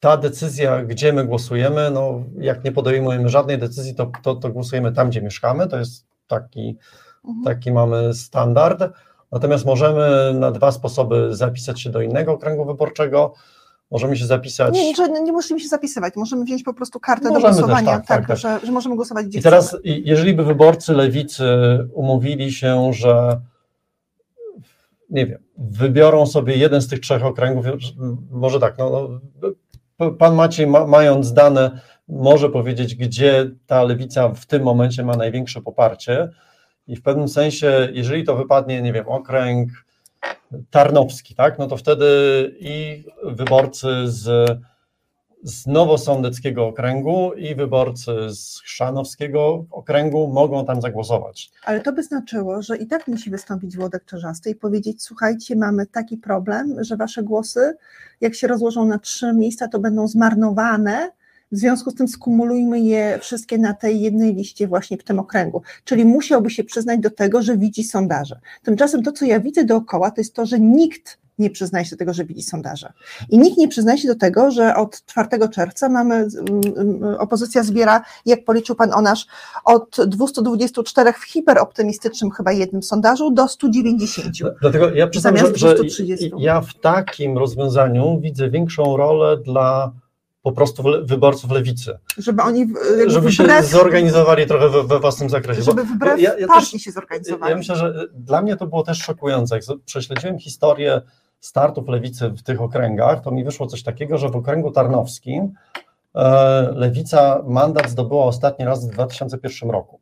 ta 0.00 0.16
decyzja, 0.16 0.84
gdzie 0.84 1.12
my 1.12 1.24
głosujemy, 1.24 1.90
no, 1.90 2.22
jak 2.38 2.64
nie 2.64 2.72
podejmujemy 2.72 3.28
żadnej 3.28 3.58
decyzji, 3.58 3.94
to, 3.94 4.12
to, 4.22 4.34
to 4.34 4.48
głosujemy 4.50 4.92
tam, 4.92 5.10
gdzie 5.10 5.22
mieszkamy. 5.22 5.68
To 5.68 5.78
jest 5.78 6.06
taki, 6.26 6.78
mhm. 7.24 7.44
taki 7.44 7.72
mamy 7.72 8.14
standard. 8.14 8.84
Natomiast 9.32 9.64
możemy 9.64 10.34
na 10.34 10.50
dwa 10.50 10.72
sposoby 10.72 11.36
zapisać 11.36 11.80
się 11.80 11.90
do 11.90 12.00
innego 12.00 12.32
okręgu 12.32 12.64
wyborczego. 12.64 13.34
Możemy 13.90 14.16
się 14.16 14.26
zapisać. 14.26 14.74
Nie, 14.74 14.92
nie, 14.92 15.22
nie 15.22 15.32
musimy 15.32 15.60
się 15.60 15.68
zapisywać, 15.68 16.16
możemy 16.16 16.44
wziąć 16.44 16.62
po 16.62 16.74
prostu 16.74 17.00
kartę 17.00 17.28
możemy 17.28 17.40
do 17.40 17.48
głosowania, 17.48 17.92
tak, 17.92 18.06
tak, 18.06 18.18
tak, 18.18 18.26
tak. 18.26 18.38
Że, 18.38 18.66
że, 18.66 18.72
możemy 18.72 18.96
głosować 18.96 19.26
gdzie 19.26 19.38
I 19.38 19.42
teraz, 19.42 19.68
chcemy. 19.68 19.82
jeżeli 19.84 20.34
by 20.34 20.44
wyborcy 20.44 20.92
lewicy 20.92 21.44
umówili 21.92 22.52
się, 22.52 22.92
że 22.92 23.40
nie 25.10 25.26
wiem, 25.26 25.38
wybiorą 25.58 26.26
sobie 26.26 26.56
jeden 26.56 26.82
z 26.82 26.88
tych 26.88 27.00
trzech 27.00 27.24
okręgów, 27.24 27.66
może 28.30 28.60
tak, 28.60 28.78
no, 28.78 29.08
no 29.98 30.10
pan 30.10 30.34
Maciej, 30.34 30.66
ma, 30.66 30.86
mając 30.86 31.32
dane, 31.32 31.80
może 32.08 32.50
powiedzieć, 32.50 32.94
gdzie 32.94 33.50
ta 33.66 33.82
lewica 33.82 34.28
w 34.28 34.46
tym 34.46 34.62
momencie 34.62 35.04
ma 35.04 35.16
największe 35.16 35.60
poparcie. 35.60 36.28
I 36.86 36.96
w 36.96 37.02
pewnym 37.02 37.28
sensie, 37.28 37.88
jeżeli 37.92 38.24
to 38.24 38.36
wypadnie, 38.36 38.82
nie 38.82 38.92
wiem, 38.92 39.08
okręg 39.08 39.70
tarnowski, 40.70 41.34
tak, 41.34 41.58
no 41.58 41.66
to 41.66 41.76
wtedy 41.76 42.06
i 42.60 43.04
wyborcy 43.24 43.88
z 44.04 44.50
z 45.42 45.66
Nowosądeckiego 45.66 46.66
Okręgu 46.66 47.32
i 47.32 47.54
wyborcy 47.54 48.12
z 48.30 48.60
Chrzanowskiego 48.60 49.66
Okręgu 49.70 50.28
mogą 50.28 50.64
tam 50.64 50.80
zagłosować. 50.80 51.50
Ale 51.64 51.80
to 51.80 51.92
by 51.92 52.02
znaczyło, 52.02 52.62
że 52.62 52.76
i 52.76 52.86
tak 52.86 53.08
musi 53.08 53.30
wystąpić 53.30 53.76
Włodek 53.76 54.04
Czerzasty 54.04 54.50
i 54.50 54.54
powiedzieć, 54.54 55.02
słuchajcie, 55.02 55.56
mamy 55.56 55.86
taki 55.86 56.16
problem, 56.16 56.84
że 56.84 56.96
wasze 56.96 57.22
głosy, 57.22 57.74
jak 58.20 58.34
się 58.34 58.46
rozłożą 58.46 58.84
na 58.84 58.98
trzy 58.98 59.32
miejsca, 59.32 59.68
to 59.68 59.78
będą 59.78 60.08
zmarnowane, 60.08 61.10
w 61.52 61.56
związku 61.56 61.90
z 61.90 61.94
tym 61.94 62.08
skumulujmy 62.08 62.80
je 62.80 63.18
wszystkie 63.22 63.58
na 63.58 63.74
tej 63.74 64.00
jednej 64.00 64.34
liście 64.34 64.68
właśnie 64.68 64.98
w 64.98 65.04
tym 65.04 65.18
okręgu. 65.18 65.62
Czyli 65.84 66.04
musiałby 66.04 66.50
się 66.50 66.64
przyznać 66.64 67.00
do 67.00 67.10
tego, 67.10 67.42
że 67.42 67.56
widzi 67.56 67.84
sondaże. 67.84 68.40
Tymczasem 68.62 69.02
to, 69.02 69.12
co 69.12 69.24
ja 69.24 69.40
widzę 69.40 69.64
dookoła, 69.64 70.10
to 70.10 70.20
jest 70.20 70.34
to, 70.34 70.46
że 70.46 70.60
nikt 70.60 71.22
nie 71.38 71.50
przyznaje 71.50 71.84
się 71.84 71.90
do 71.90 71.96
tego, 71.96 72.14
że 72.14 72.24
widzi 72.24 72.42
sondaże. 72.42 72.92
I 73.28 73.38
nikt 73.38 73.58
nie 73.58 73.68
przyznaje 73.68 73.98
się 73.98 74.08
do 74.08 74.14
tego, 74.14 74.50
że 74.50 74.76
od 74.76 75.04
4 75.04 75.28
czerwca 75.48 75.88
mamy, 75.88 76.28
opozycja 77.18 77.62
zbiera, 77.62 78.04
jak 78.26 78.44
policzył 78.44 78.76
pan 78.76 78.92
Onasz, 78.94 79.26
od 79.64 79.96
224 80.06 81.12
w 81.12 81.24
hiperoptymistycznym 81.24 82.30
chyba 82.30 82.52
jednym 82.52 82.82
sondażu 82.82 83.30
do 83.30 83.48
190. 83.48 84.28
Dlatego 84.60 84.94
ja 84.94 85.06
przyznam, 85.06 85.36
że, 85.36 85.54
że 85.54 85.76
ja 86.38 86.60
w 86.60 86.74
takim 86.74 87.38
rozwiązaniu 87.38 88.20
widzę 88.20 88.50
większą 88.50 88.96
rolę 88.96 89.36
dla 89.36 89.92
po 90.42 90.52
prostu 90.52 90.82
wyborców 91.04 91.50
lewicy. 91.50 91.98
Żeby 92.18 92.42
oni 92.42 92.66
żeby 93.06 93.32
się 93.32 93.62
zorganizowali 93.62 94.46
trochę 94.46 94.68
we, 94.68 94.82
we 94.82 95.00
własnym 95.00 95.30
zakresie. 95.30 95.62
Żeby 95.62 95.84
wbrew 95.84 96.20
ja, 96.20 96.38
ja 96.38 96.46
partii 96.46 96.72
też, 96.72 96.82
się 96.82 96.92
zorganizowali. 96.92 97.50
Ja 97.50 97.56
myślę, 97.56 97.76
że 97.76 98.06
dla 98.14 98.42
mnie 98.42 98.56
to 98.56 98.66
było 98.66 98.82
też 98.82 98.98
szokujące. 98.98 99.54
Jak 99.54 99.64
prześledziłem 99.84 100.38
historię 100.38 101.00
startów 101.40 101.88
lewicy 101.88 102.28
w 102.28 102.42
tych 102.42 102.60
okręgach, 102.60 103.20
to 103.20 103.30
mi 103.30 103.44
wyszło 103.44 103.66
coś 103.66 103.82
takiego, 103.82 104.18
że 104.18 104.28
w 104.28 104.36
okręgu 104.36 104.70
tarnowskim 104.70 105.52
e, 106.14 106.72
lewica 106.74 107.42
mandat 107.46 107.90
zdobyła 107.90 108.24
ostatni 108.24 108.64
raz 108.64 108.86
w 108.86 108.90
2001 108.90 109.70
roku. 109.70 110.00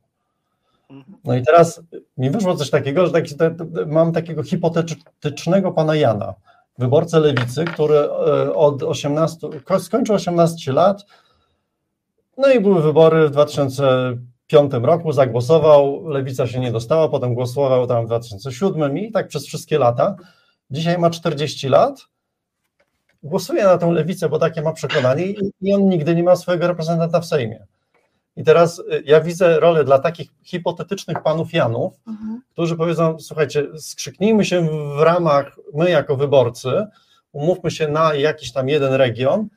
No 1.25 1.37
i 1.37 1.43
teraz 1.43 1.83
mi 2.19 2.31
wyszło 2.31 2.57
coś 2.57 2.71
takiego, 2.71 3.07
że 3.07 3.13
taki, 3.13 3.37
te, 3.37 3.55
mam 3.87 4.13
takiego 4.13 4.43
hipotetycznego 4.43 5.73
pana 5.73 5.95
Jana, 5.95 6.35
wyborcę 6.81 7.21
lewicy, 7.21 7.65
który 7.65 7.95
e, 7.95 8.55
od 8.55 8.83
18, 8.83 9.49
skończył 9.79 10.15
18 10.15 10.73
lat, 10.73 11.05
no 12.37 12.51
i 12.51 12.61
były 12.61 12.83
wybory 12.83 13.29
w 13.29 13.31
2005 13.31 14.73
roku, 14.83 15.13
zagłosował, 15.13 16.09
lewica 16.09 16.47
się 16.47 16.61
nie 16.61 16.73
dostała, 16.73 17.09
potem 17.09 17.35
głosował 17.35 17.87
tam 17.87 18.05
w 18.05 18.07
2007 18.07 18.99
i 18.99 19.13
tak 19.13 19.29
przez 19.29 19.47
wszystkie 19.47 19.79
lata. 19.79 20.17
Dzisiaj 20.71 20.99
ma 20.99 21.11
40 21.11 21.69
lat, 21.69 22.01
głosuje 23.23 23.65
na 23.65 23.79
tę 23.79 23.93
lewicę, 23.93 24.29
bo 24.29 24.39
takie 24.39 24.63
ma 24.63 24.73
przekonanie 24.73 25.27
i 25.61 25.75
on 25.75 25.89
nigdy 25.89 26.15
nie 26.15 26.23
ma 26.23 26.37
swojego 26.37 26.67
reprezentanta 26.67 27.21
w 27.21 27.27
Sejmie. 27.27 27.67
I 28.37 28.45
teraz 28.45 28.79
y, 28.79 29.03
ja 29.05 29.21
widzę 29.21 29.61
rolę 29.61 29.85
dla 29.85 29.99
takich 29.99 30.29
hipotetycznych 30.43 31.23
panów 31.23 31.53
Janów, 31.53 31.93
mhm. 32.07 32.41
którzy 32.53 32.77
powiedzą, 32.77 33.19
słuchajcie, 33.19 33.67
skrzyknijmy 33.79 34.45
się 34.45 34.69
w 34.97 35.01
ramach, 35.01 35.57
my 35.75 35.91
jako 35.91 36.17
wyborcy, 36.17 36.87
umówmy 37.33 37.71
się 37.71 37.89
na 37.89 38.15
jakiś 38.15 38.53
tam 38.53 38.69
jeden 38.69 38.93
region 38.93 39.49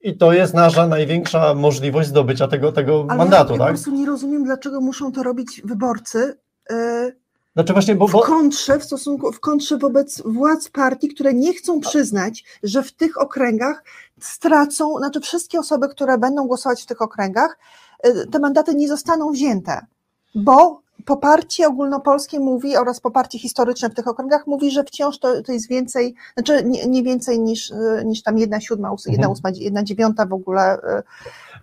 i 0.00 0.16
to 0.16 0.32
jest 0.32 0.54
nasza 0.54 0.86
największa 0.86 1.54
możliwość 1.54 2.08
zdobycia 2.08 2.48
tego, 2.48 2.72
tego 2.72 3.06
Ale 3.08 3.18
mandatu. 3.18 3.52
Ja 3.52 3.58
tak? 3.58 3.68
po 3.68 3.72
prostu 3.72 3.90
nie 3.90 4.06
rozumiem, 4.06 4.44
dlaczego 4.44 4.80
muszą 4.80 5.12
to 5.12 5.22
robić 5.22 5.62
wyborcy, 5.64 6.38
yy 6.70 7.20
znaczy 7.54 7.72
właśnie, 7.72 7.94
bo, 7.94 8.08
bo... 8.08 8.22
W 8.22 8.26
kontrze 8.26 8.78
w 8.78 8.84
stosunku, 8.84 9.32
w 9.32 9.40
kontrze 9.40 9.78
wobec 9.78 10.22
władz 10.24 10.68
partii, 10.68 11.08
które 11.08 11.34
nie 11.34 11.54
chcą 11.54 11.80
przyznać, 11.80 12.44
że 12.62 12.82
w 12.82 12.92
tych 12.92 13.20
okręgach 13.20 13.84
stracą, 14.20 14.98
znaczy 14.98 15.20
wszystkie 15.20 15.58
osoby, 15.58 15.88
które 15.88 16.18
będą 16.18 16.46
głosować 16.46 16.82
w 16.82 16.86
tych 16.86 17.02
okręgach, 17.02 17.58
y, 18.06 18.26
te 18.26 18.38
mandaty 18.38 18.74
nie 18.74 18.88
zostaną 18.88 19.32
wzięte, 19.32 19.86
bo 20.34 20.80
poparcie 21.04 21.66
ogólnopolskie 21.66 22.40
mówi 22.40 22.76
oraz 22.76 23.00
poparcie 23.00 23.38
historyczne 23.38 23.90
w 23.90 23.94
tych 23.94 24.08
okręgach 24.08 24.46
mówi, 24.46 24.70
że 24.70 24.84
wciąż 24.84 25.18
to, 25.18 25.42
to 25.42 25.52
jest 25.52 25.68
więcej, 25.68 26.14
znaczy 26.34 26.64
nie, 26.64 26.86
nie, 26.86 27.02
więcej 27.02 27.40
niż, 27.40 27.70
y, 27.70 28.02
niż 28.04 28.22
tam 28.22 28.38
jedna 28.38 28.60
siódma, 28.60 28.88
jedna 29.06 29.26
mhm. 29.26 29.32
ósma, 29.32 29.50
jedna 29.54 29.82
dziewiąta 29.82 30.26
w 30.26 30.32
ogóle 30.32 30.78
y, 30.78 31.02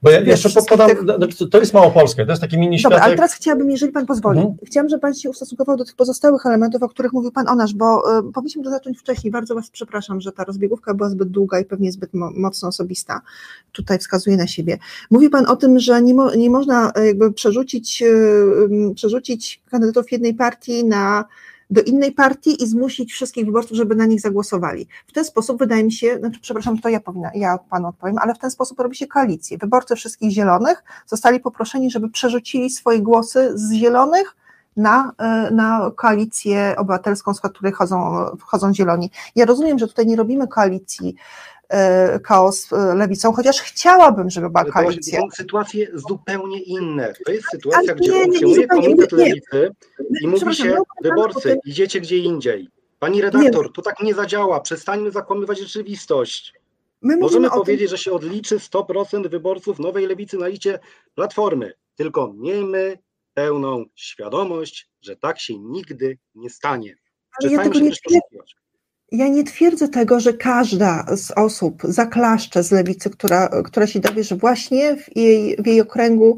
bo 0.04 0.10
ja 0.10 0.20
jeszcze 0.20 0.50
podam, 0.70 0.90
tych... 0.90 1.04
No, 1.04 1.48
to 1.52 1.60
jest 1.60 1.74
Małopolskie, 1.74 2.26
to 2.26 2.32
jest 2.32 2.42
taki 2.42 2.58
mini 2.58 2.82
Dobra, 2.82 3.00
ale 3.00 3.16
teraz 3.16 3.34
chciałabym, 3.34 3.72
jeżeli 3.72 3.92
Pan 3.92 4.06
pozwoli, 4.06 4.40
mhm. 4.40 4.58
chciałabym, 4.66 4.90
żeby 4.90 5.02
Pan 5.02 5.14
się 5.14 5.30
ustosunkował 5.30 5.78
do 5.78 5.86
tych 5.86 5.96
pozostałych 5.96 6.46
elementów, 6.46 6.84
o 6.84 6.90
których 6.90 7.14
mówił 7.14 7.32
Pan 7.32 7.48
Onasz, 7.48 7.74
bo 7.74 8.20
y, 8.20 8.32
powinniśmy 8.34 8.64
to 8.64 8.70
zacząć 8.70 9.00
wcześniej. 9.00 9.32
Bardzo 9.32 9.56
Was 9.56 9.70
przepraszam, 9.70 10.22
że 10.22 10.32
ta 10.32 10.44
rozbiegówka 10.44 10.94
była 10.94 11.10
zbyt 11.10 11.30
długa 11.30 11.60
i 11.60 11.66
pewnie 11.66 11.92
zbyt 11.92 12.14
mo 12.14 12.32
mocno 12.36 12.68
osobista. 12.68 13.22
Tutaj 13.72 14.00
wskazuje 14.00 14.38
na 14.38 14.48
siebie. 14.48 14.78
Mówi 15.12 15.30
Pan 15.30 15.46
o 15.46 15.56
tym, 15.56 15.80
że 15.80 16.02
nie, 16.02 16.14
mo 16.14 16.36
nie 16.36 16.50
można 16.50 16.92
jakby 17.06 17.34
przerzucić, 17.34 18.02
y, 18.02 18.94
przerzucić 18.96 19.62
kandydatów 19.72 20.12
jednej 20.12 20.34
partii 20.34 20.86
na 20.86 21.26
do 21.70 21.82
innej 21.82 22.12
partii 22.12 22.64
i 22.64 22.68
zmusić 22.68 23.14
wszystkich 23.14 23.46
wyborców, 23.46 23.78
żeby 23.78 23.96
na 23.96 24.06
nich 24.06 24.22
zagłosowali. 24.22 24.88
W 25.08 25.12
ten 25.12 25.26
sposób 25.26 25.60
wydaje 25.60 25.84
mi 25.84 25.92
się, 25.92 26.18
znaczy, 26.20 26.40
przepraszam, 26.42 26.80
to 26.80 26.90
ja 26.90 27.00
powinna, 27.00 27.32
ja 27.36 27.58
panu 27.58 27.88
odpowiem, 27.88 28.18
ale 28.18 28.36
w 28.36 28.40
ten 28.40 28.52
sposób 28.52 28.80
robi 28.80 28.96
się 28.96 29.08
koalicję. 29.08 29.58
Wyborcy 29.58 29.96
wszystkich 29.96 30.32
zielonych 30.32 30.84
zostali 31.06 31.40
poproszeni, 31.40 31.92
żeby 31.92 32.10
przerzucili 32.10 32.70
swoje 32.70 33.02
głosy 33.02 33.52
z 33.56 33.72
zielonych 33.72 34.36
na, 34.78 35.12
e, 35.18 35.52
na 35.52 35.92
koalicję 35.96 36.76
obywatelską, 36.78 37.34
z 37.34 37.42
której 37.42 37.74
chodzą, 37.74 38.26
wchodzą 38.40 38.74
zieloni. 38.74 39.12
Ja 39.36 39.46
rozumiem, 39.46 39.80
że 39.80 39.88
tutaj 39.88 40.08
nie 40.08 40.16
robimy 40.16 40.48
koalicji 40.48 41.16
chaos 42.24 42.74
e, 42.74 42.96
lewicą, 42.96 43.34
chociaż 43.34 43.62
chciałabym, 43.62 44.30
żeby 44.30 44.50
była 44.50 44.66
koalicja. 44.66 45.20
To 45.20 45.26
są 45.26 45.32
sytuacje 45.32 45.88
zupełnie 45.94 46.62
inne. 46.62 47.14
To 47.26 47.32
jest 47.32 47.48
sytuacja, 47.52 47.96
gdzie 47.96 48.24
funkcjonuje 48.24 48.68
komitet 48.68 49.12
lewicy 49.12 49.72
i 50.22 50.28
mówi 50.28 50.56
się, 50.56 50.66
no, 50.66 50.84
wyborcy, 51.02 51.60
idziecie 51.66 52.02
gdzie 52.02 52.18
indziej. 52.18 52.70
Pani 53.00 53.22
redaktor, 53.22 53.66
nie. 53.66 53.72
to 53.72 53.82
tak 53.82 54.00
nie 54.04 54.14
zadziała, 54.14 54.60
przestańmy 54.60 55.12
zakłamywać 55.12 55.60
rzeczywistość. 55.60 56.54
My 57.02 57.18
Możemy 57.18 57.50
powiedzieć, 57.50 57.90
tym... 57.90 57.98
że 57.98 58.04
się 58.04 58.12
odliczy 58.12 58.58
100% 58.58 59.30
wyborców 59.30 59.80
nowej 59.80 60.08
lewicy 60.08 60.38
na 60.38 60.48
liście 60.48 60.80
Platformy, 61.16 61.74
tylko 61.96 62.34
miejmy 62.34 62.98
pełną 63.34 63.86
świadomość, 63.96 64.90
że 65.02 65.16
tak 65.16 65.40
się 65.40 65.60
nigdy 65.60 66.18
nie 66.36 66.50
stanie. 66.50 66.98
Przestańmy 67.40 67.64
ja 67.64 67.70
tego 67.70 67.86
nie 67.86 67.92
też 67.92 68.56
ja 69.12 69.28
nie 69.28 69.44
twierdzę 69.44 69.88
tego, 69.88 70.20
że 70.20 70.34
każda 70.34 71.06
z 71.16 71.32
osób 71.32 71.82
zaklaszcze 71.84 72.64
z 72.64 72.72
lewicy, 72.72 73.10
która, 73.10 73.50
która 73.64 73.88
się 73.88 74.00
dowie, 74.00 74.24
że 74.24 74.36
właśnie 74.36 74.96
w 74.96 75.16
jej, 75.16 75.56
w 75.64 75.68
jej 75.68 75.82
okręgu 75.82 76.38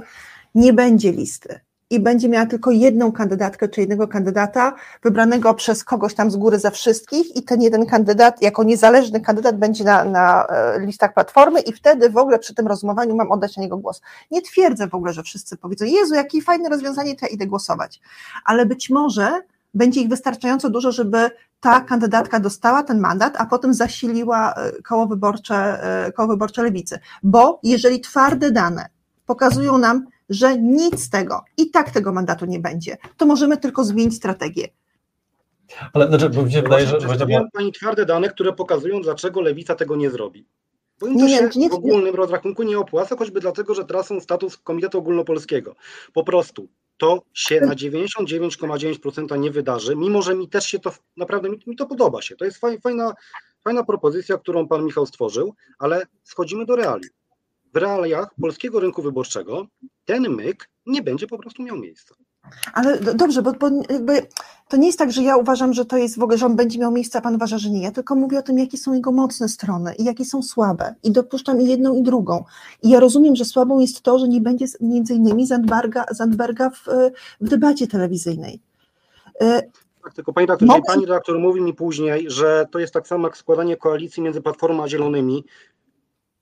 nie 0.56 0.74
będzie 0.74 1.12
listy. 1.12 1.60
i 1.92 2.00
będzie 2.00 2.30
miała 2.30 2.46
tylko 2.46 2.72
jedną 2.72 3.12
kandydatkę 3.12 3.70
czy 3.70 3.82
jednego 3.82 4.08
kandydata 4.08 4.76
wybranego 5.04 5.54
przez 5.54 5.84
kogoś 5.84 6.14
tam 6.14 6.32
z 6.32 6.36
góry 6.36 6.60
za 6.60 6.72
wszystkich 6.72 7.36
i 7.36 7.44
ten 7.44 7.62
jeden 7.62 7.86
kandydat 7.86 8.42
jako 8.42 8.64
niezależny 8.64 9.22
kandydat 9.22 9.58
będzie 9.58 9.84
na, 9.84 10.04
na 10.04 10.48
e, 10.48 10.80
listach 10.80 11.14
platformy 11.14 11.60
i 11.60 11.74
wtedy 11.74 12.10
w 12.10 12.18
ogóle 12.18 12.40
przy 12.40 12.56
tym 12.56 12.68
rozumowaniu 12.68 13.16
mam 13.16 13.32
oddać 13.32 13.58
na 13.58 13.64
niego 13.64 13.78
głos. 13.78 14.02
Nie 14.32 14.42
twierdzę 14.42 14.88
w 14.88 14.96
ogóle, 14.96 15.14
że 15.14 15.24
wszyscy 15.24 15.58
powiedzą, 15.58 15.86
Jezu, 15.86 16.16
jakie 16.16 16.42
fajne 16.42 16.70
rozwiązanie, 16.70 17.16
to 17.16 17.26
ja 17.26 17.32
idę 17.32 17.48
głosować, 17.48 18.02
ale 18.46 18.66
być 18.66 18.90
może 18.90 19.42
będzie 19.74 20.02
ich 20.02 20.10
wystarczająco 20.10 20.70
dużo, 20.70 20.92
żeby 20.92 21.30
ta 21.60 21.82
kandydatka 21.82 22.40
dostała 22.40 22.84
ten 22.84 23.00
mandat, 23.00 23.34
a 23.38 23.46
potem 23.46 23.74
zasiliła 23.74 24.54
e, 24.54 24.72
koło 24.82 25.08
wyborcze, 25.08 25.84
e, 26.06 26.12
koło 26.12 26.28
wyborcze 26.28 26.64
lewicy. 26.64 27.00
Bo 27.24 27.60
jeżeli 27.64 28.02
twarde 28.02 28.52
dane 28.52 28.90
pokazują 29.26 29.78
nam, 29.78 30.06
że 30.30 30.58
nic 30.58 31.04
z 31.04 31.10
tego 31.10 31.44
i 31.58 31.72
tak 31.72 31.92
tego 31.92 32.14
mandatu 32.14 32.46
nie 32.46 32.60
będzie, 32.60 32.98
to 33.18 33.26
możemy 33.26 33.58
tylko 33.58 33.84
zmienić 33.84 34.16
strategię. 34.16 34.68
Ale 35.94 36.08
znaczy, 36.08 36.30
bo 36.30 36.44
mi 36.44 36.52
się 36.52 36.62
wydaje, 36.62 36.86
że. 36.88 36.98
Przedstawiam 36.98 37.44
bo... 37.44 37.50
Pani 37.54 37.72
twarde 37.72 38.06
dane, 38.06 38.30
które 38.30 38.54
pokazują, 38.54 39.02
dlaczego 39.02 39.42
lewica 39.42 39.76
tego 39.76 39.96
nie 39.96 40.10
zrobi. 40.10 40.46
Bo 41.00 41.08
im 41.08 41.20
to 41.20 41.26
nie, 41.26 41.38
się 41.38 41.50
nie, 41.56 41.70
w 41.70 41.74
ogólnym 41.74 42.16
rozrachunku 42.16 42.64
nie 42.64 42.80
opłaca, 42.80 43.16
choćby 43.16 43.40
dlatego, 43.40 43.76
że 43.76 43.86
tracą 43.86 44.20
status 44.20 44.58
Komitetu 44.58 44.98
Ogólnopolskiego. 44.98 45.76
Po 46.14 46.24
prostu 46.24 46.68
to 47.00 47.24
się 47.34 47.62
na 47.62 47.76
99,9% 47.76 49.40
nie 49.40 49.52
wydarzy, 49.52 49.96
mimo 49.96 50.22
że 50.22 50.36
mi 50.36 50.50
też 50.50 50.66
się 50.66 50.80
to 50.80 50.92
naprawdę 51.18 51.50
mi, 51.50 51.60
mi 51.68 51.76
to 51.76 51.86
podoba 51.86 52.22
się. 52.22 52.36
To 52.36 52.46
jest 52.46 52.58
fajna, 52.84 53.14
fajna 53.64 53.84
propozycja, 53.84 54.38
którą 54.38 54.68
pan 54.68 54.86
Michał 54.86 55.06
stworzył, 55.06 55.54
ale 55.80 56.06
schodzimy 56.24 56.66
do 56.66 56.76
realiów. 56.76 57.12
W 57.74 57.78
realiach 57.78 58.30
polskiego 58.42 58.80
rynku 58.80 59.02
wyborczego 59.02 59.68
ten 60.06 60.30
myk 60.30 60.70
nie 60.86 61.02
będzie 61.02 61.28
po 61.28 61.38
prostu 61.38 61.64
miał 61.64 61.78
miejsca. 61.78 62.16
Ale 62.74 63.00
dobrze, 63.00 63.42
bo, 63.42 63.54
bo 63.54 63.70
to 64.70 64.78
nie 64.78 64.88
jest 64.88 65.00
tak, 65.00 65.12
że 65.12 65.24
ja 65.24 65.38
uważam, 65.38 65.74
że 65.74 65.86
to 65.86 65.98
jest 65.98 66.20
w 66.20 66.24
ogóle, 66.24 66.38
że 66.38 66.46
on 66.46 66.56
będzie 66.56 66.80
miał 66.80 66.92
miejsce, 66.92 67.20
a 67.20 67.22
pan 67.22 67.36
uważa, 67.36 67.58
że 67.58 67.70
nie. 67.70 67.82
Ja 67.82 67.92
tylko 67.92 68.16
mówię 68.16 68.40
o 68.40 68.42
tym, 68.42 68.60
jakie 68.60 68.78
są 68.78 68.94
jego 68.94 69.12
mocne 69.12 69.50
strony 69.50 69.96
i 69.96 70.04
jakie 70.04 70.26
są 70.26 70.44
słabe. 70.44 70.96
I 71.04 71.12
dopuszczam 71.12 71.62
i 71.62 71.68
jedną, 71.68 71.96
i 71.96 72.04
drugą. 72.04 72.44
I 72.84 72.90
ja 72.90 73.00
rozumiem, 73.00 73.36
że 73.36 73.46
słabą 73.46 73.80
jest 73.80 74.02
to, 74.02 74.20
że 74.20 74.28
nie 74.28 74.42
będzie 74.42 74.66
między 74.82 75.14
innymi 75.14 75.48
Zandberga, 75.48 76.06
Zandberga 76.12 76.70
w, 76.70 76.86
w 77.42 77.50
debacie 77.50 77.88
telewizyjnej. 77.88 78.60
E, 79.42 79.62
tak, 80.04 80.14
tylko 80.14 80.34
pani 80.34 80.48
redaktor, 80.48 80.68
Mogę... 80.68 80.82
pani 80.88 81.06
redaktor 81.06 81.40
mówi 81.40 81.62
mi 81.62 81.74
później, 81.74 82.30
że 82.30 82.66
to 82.72 82.80
jest 82.80 82.94
tak 82.94 83.08
samo 83.08 83.28
jak 83.28 83.38
składanie 83.38 83.78
koalicji 83.78 84.24
między 84.24 84.42
Platformą 84.42 84.84
a 84.84 84.88
Zielonymi, 84.88 85.46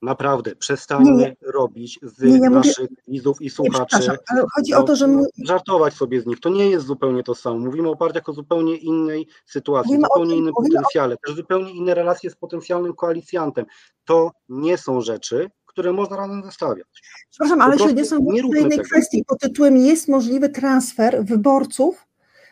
Naprawdę, 0.01 0.55
przestańmy 0.55 1.11
nie, 1.11 1.35
robić 1.41 1.99
z 2.01 2.21
nie, 2.21 2.37
ja 2.37 2.49
naszych 2.49 2.79
mówię, 2.79 3.01
widzów 3.07 3.41
i 3.41 3.49
słuchaczy. 3.49 4.17
Ale 4.29 4.45
chodzi 4.55 4.73
o 4.73 4.83
to, 4.83 4.95
że. 4.95 5.07
My... 5.07 5.23
Żartować 5.43 5.93
sobie 5.93 6.21
z 6.21 6.25
nich. 6.25 6.39
To 6.39 6.49
nie 6.49 6.69
jest 6.69 6.85
zupełnie 6.85 7.23
to 7.23 7.35
samo. 7.35 7.59
Mówimy 7.59 7.89
o 7.89 7.95
partiach 7.95 8.29
o 8.29 8.33
zupełnie 8.33 8.77
innej 8.77 9.27
sytuacji, 9.45 9.91
mówimy 9.91 10.07
zupełnie 10.07 10.31
tym, 10.31 10.39
innym 10.39 10.53
potencjale, 10.53 11.15
o... 11.15 11.17
też 11.27 11.35
zupełnie 11.35 11.71
inne 11.71 11.93
relacje 11.93 12.29
z 12.29 12.35
potencjalnym 12.35 12.93
koalicjantem. 12.93 13.65
To 14.05 14.31
nie 14.49 14.77
są 14.77 15.01
rzeczy, 15.01 15.49
które 15.65 15.93
można 15.93 16.17
razem 16.17 16.43
zestawiać. 16.43 16.87
Przepraszam, 17.29 17.61
ale 17.61 17.79
się 17.79 17.93
nie 17.93 18.05
są 18.05 18.19
w 18.51 18.55
jednej 18.55 18.79
kwestii. 18.79 19.23
Pod 19.27 19.39
tytułem 19.39 19.77
jest 19.77 20.07
możliwy 20.07 20.49
transfer 20.49 21.25
wyborców 21.25 22.07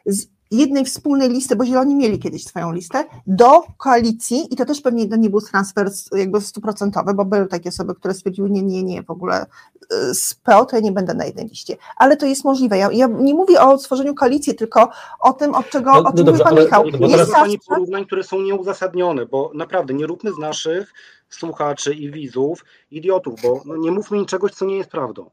z 0.05 0.34
jednej 0.51 0.85
wspólnej 0.85 1.29
listy, 1.29 1.55
bo 1.55 1.65
Zieloni 1.65 1.95
mieli 1.95 2.19
kiedyś 2.19 2.43
swoją 2.43 2.71
listę, 2.71 3.05
do 3.27 3.63
koalicji 3.77 4.53
i 4.53 4.55
to 4.55 4.65
też 4.65 4.81
pewnie 4.81 5.05
nie 5.05 5.29
był 5.29 5.41
transfer 5.41 5.91
jakby 6.11 6.41
stuprocentowy, 6.41 7.13
bo 7.13 7.25
były 7.25 7.47
takie 7.47 7.69
osoby, 7.69 7.95
które 7.95 8.13
stwierdziły, 8.13 8.49
nie, 8.49 8.61
nie, 8.61 8.83
nie, 8.83 9.03
w 9.03 9.09
ogóle 9.11 9.45
y, 9.93 10.13
z 10.13 10.33
PO 10.33 10.65
to 10.65 10.75
ja 10.75 10.81
nie 10.81 10.91
będę 10.91 11.13
na 11.13 11.25
jednej 11.25 11.47
liście, 11.47 11.77
ale 11.97 12.17
to 12.17 12.25
jest 12.25 12.45
możliwe. 12.45 12.77
Ja, 12.77 12.89
ja 12.91 13.07
nie 13.07 13.33
mówię 13.33 13.61
o 13.61 13.77
stworzeniu 13.77 14.15
koalicji, 14.15 14.55
tylko 14.55 14.89
o 15.19 15.33
tym, 15.33 15.55
od 15.55 15.69
czego, 15.69 15.91
no, 15.93 16.09
o 16.09 16.13
czym 16.13 16.25
no 16.25 16.43
pan 16.43 16.55
Michał. 16.55 16.85
Bo 16.99 17.07
jest 17.07 17.31
pani 17.31 17.59
porównań, 17.59 18.05
które 18.05 18.23
są 18.23 18.41
nieuzasadnione, 18.41 19.25
bo 19.25 19.51
naprawdę 19.53 19.93
nie 19.93 20.07
róbmy 20.07 20.33
z 20.33 20.37
naszych 20.37 20.93
słuchaczy 21.29 21.93
i 21.93 22.11
widzów 22.11 22.65
idiotów, 22.91 23.41
bo 23.43 23.61
no 23.65 23.77
nie 23.77 23.91
mówmy 23.91 24.17
niczego, 24.17 24.49
co 24.49 24.65
nie 24.65 24.77
jest 24.77 24.89
prawdą. 24.89 25.29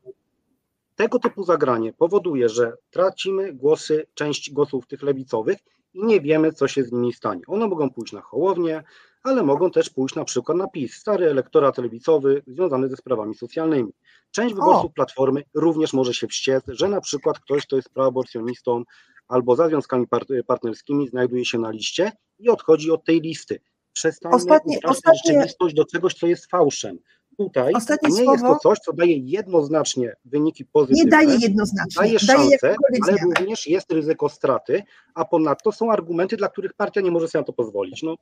Tego 1.03 1.19
typu 1.19 1.45
zagranie 1.45 1.93
powoduje, 1.93 2.49
że 2.49 2.77
tracimy 2.91 3.53
głosy, 3.53 4.07
część 4.15 4.51
głosów 4.51 4.87
tych 4.87 5.03
lewicowych 5.03 5.59
i 5.95 6.05
nie 6.05 6.21
wiemy, 6.21 6.53
co 6.53 6.69
się 6.69 6.85
z 6.85 6.93
nimi 6.93 7.13
stanie. 7.13 7.43
One 7.47 7.69
mogą 7.69 7.91
pójść 7.91 8.13
na 8.13 8.21
Hołownię, 8.21 8.83
ale 9.23 9.43
mogą 9.43 9.71
też 9.71 9.91
pójść 9.91 10.15
na 10.15 10.25
przykład 10.25 10.59
na 10.59 10.69
PiS, 10.69 10.95
stary 10.95 11.31
elektorat 11.31 11.79
lewicowy 11.79 12.43
związany 12.47 12.89
ze 12.89 12.97
sprawami 12.97 13.35
socjalnymi. 13.35 13.93
Część 14.31 14.55
wyborców. 14.55 14.93
Platformy 14.93 15.43
również 15.55 15.93
może 15.93 16.15
się 16.15 16.27
wściec, 16.27 16.65
że 16.69 16.89
na 16.89 17.01
przykład 17.01 17.39
ktoś, 17.39 17.67
kto 17.67 17.77
jest 17.77 17.91
proaborcjonistą 17.91 18.85
albo 19.29 19.57
za 19.57 19.69
związkami 19.69 20.07
partnerskimi 20.47 21.09
znajduje 21.09 21.45
się 21.45 21.59
na 21.59 21.71
liście 21.71 22.13
i 22.39 22.49
odchodzi 22.49 22.91
od 22.91 23.05
tej 23.05 23.21
listy. 23.21 23.61
Przestańmy 23.93 24.37
ostatnie, 24.37 24.79
ostatnie... 24.85 25.21
rzeczywistość 25.27 25.75
do 25.75 25.85
czegoś, 25.85 26.15
co 26.15 26.27
jest 26.27 26.47
fałszem 26.47 26.99
tutaj 27.37 27.73
Ostatnie 27.73 28.09
nie 28.09 28.17
słowo, 28.17 28.33
jest 28.33 28.45
to 28.45 28.59
coś, 28.59 28.79
co 28.79 28.93
daje 28.93 29.17
jednoznacznie 29.17 30.17
wyniki 30.25 30.65
pozytywne. 30.65 31.05
Nie 31.05 31.11
daje 31.11 31.39
jednoznacznie. 31.39 32.03
Daje 32.03 32.19
szansę, 32.19 32.77
ale 33.09 33.17
również 33.39 33.67
jest 33.67 33.93
ryzyko 33.93 34.29
straty, 34.29 34.83
a 35.15 35.25
ponadto 35.25 35.73
są 35.73 35.93
argumenty, 35.93 36.37
dla 36.37 36.49
których 36.49 36.73
partia 36.75 37.01
nie 37.01 37.11
może 37.11 37.29
sobie 37.29 37.41
na 37.41 37.47
to 37.47 37.53
pozwolić. 37.53 38.03
No. 38.03 38.15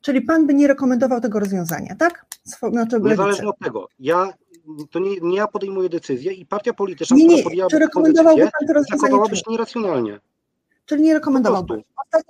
Czyli 0.00 0.22
pan 0.22 0.46
by 0.46 0.54
nie 0.54 0.66
rekomendował 0.66 1.20
tego 1.20 1.40
rozwiązania, 1.40 1.96
tak? 1.98 2.26
Znaczy, 2.44 3.00
Niezależnie 3.00 3.48
od 3.48 3.58
tego. 3.58 3.88
Ja, 3.98 4.32
to 4.90 4.98
nie, 4.98 5.16
nie 5.22 5.36
ja 5.36 5.46
podejmuję 5.46 5.88
decyzję 5.88 6.32
i 6.32 6.46
partia 6.46 6.72
polityczna, 6.72 7.16
nie, 7.16 7.26
nie, 7.26 7.28
która 7.28 7.42
podjęłaby 7.42 7.70
czy 7.70 7.78
rekomendowałby 7.78 8.42
pan 8.42 8.66
to 8.66 8.72
rozwiązanie? 8.72 9.36
się 9.36 9.42
nieracjonalnie. 9.48 10.20
Czyli 10.86 11.02
nie 11.02 11.14
rekomendowałby. 11.14 11.82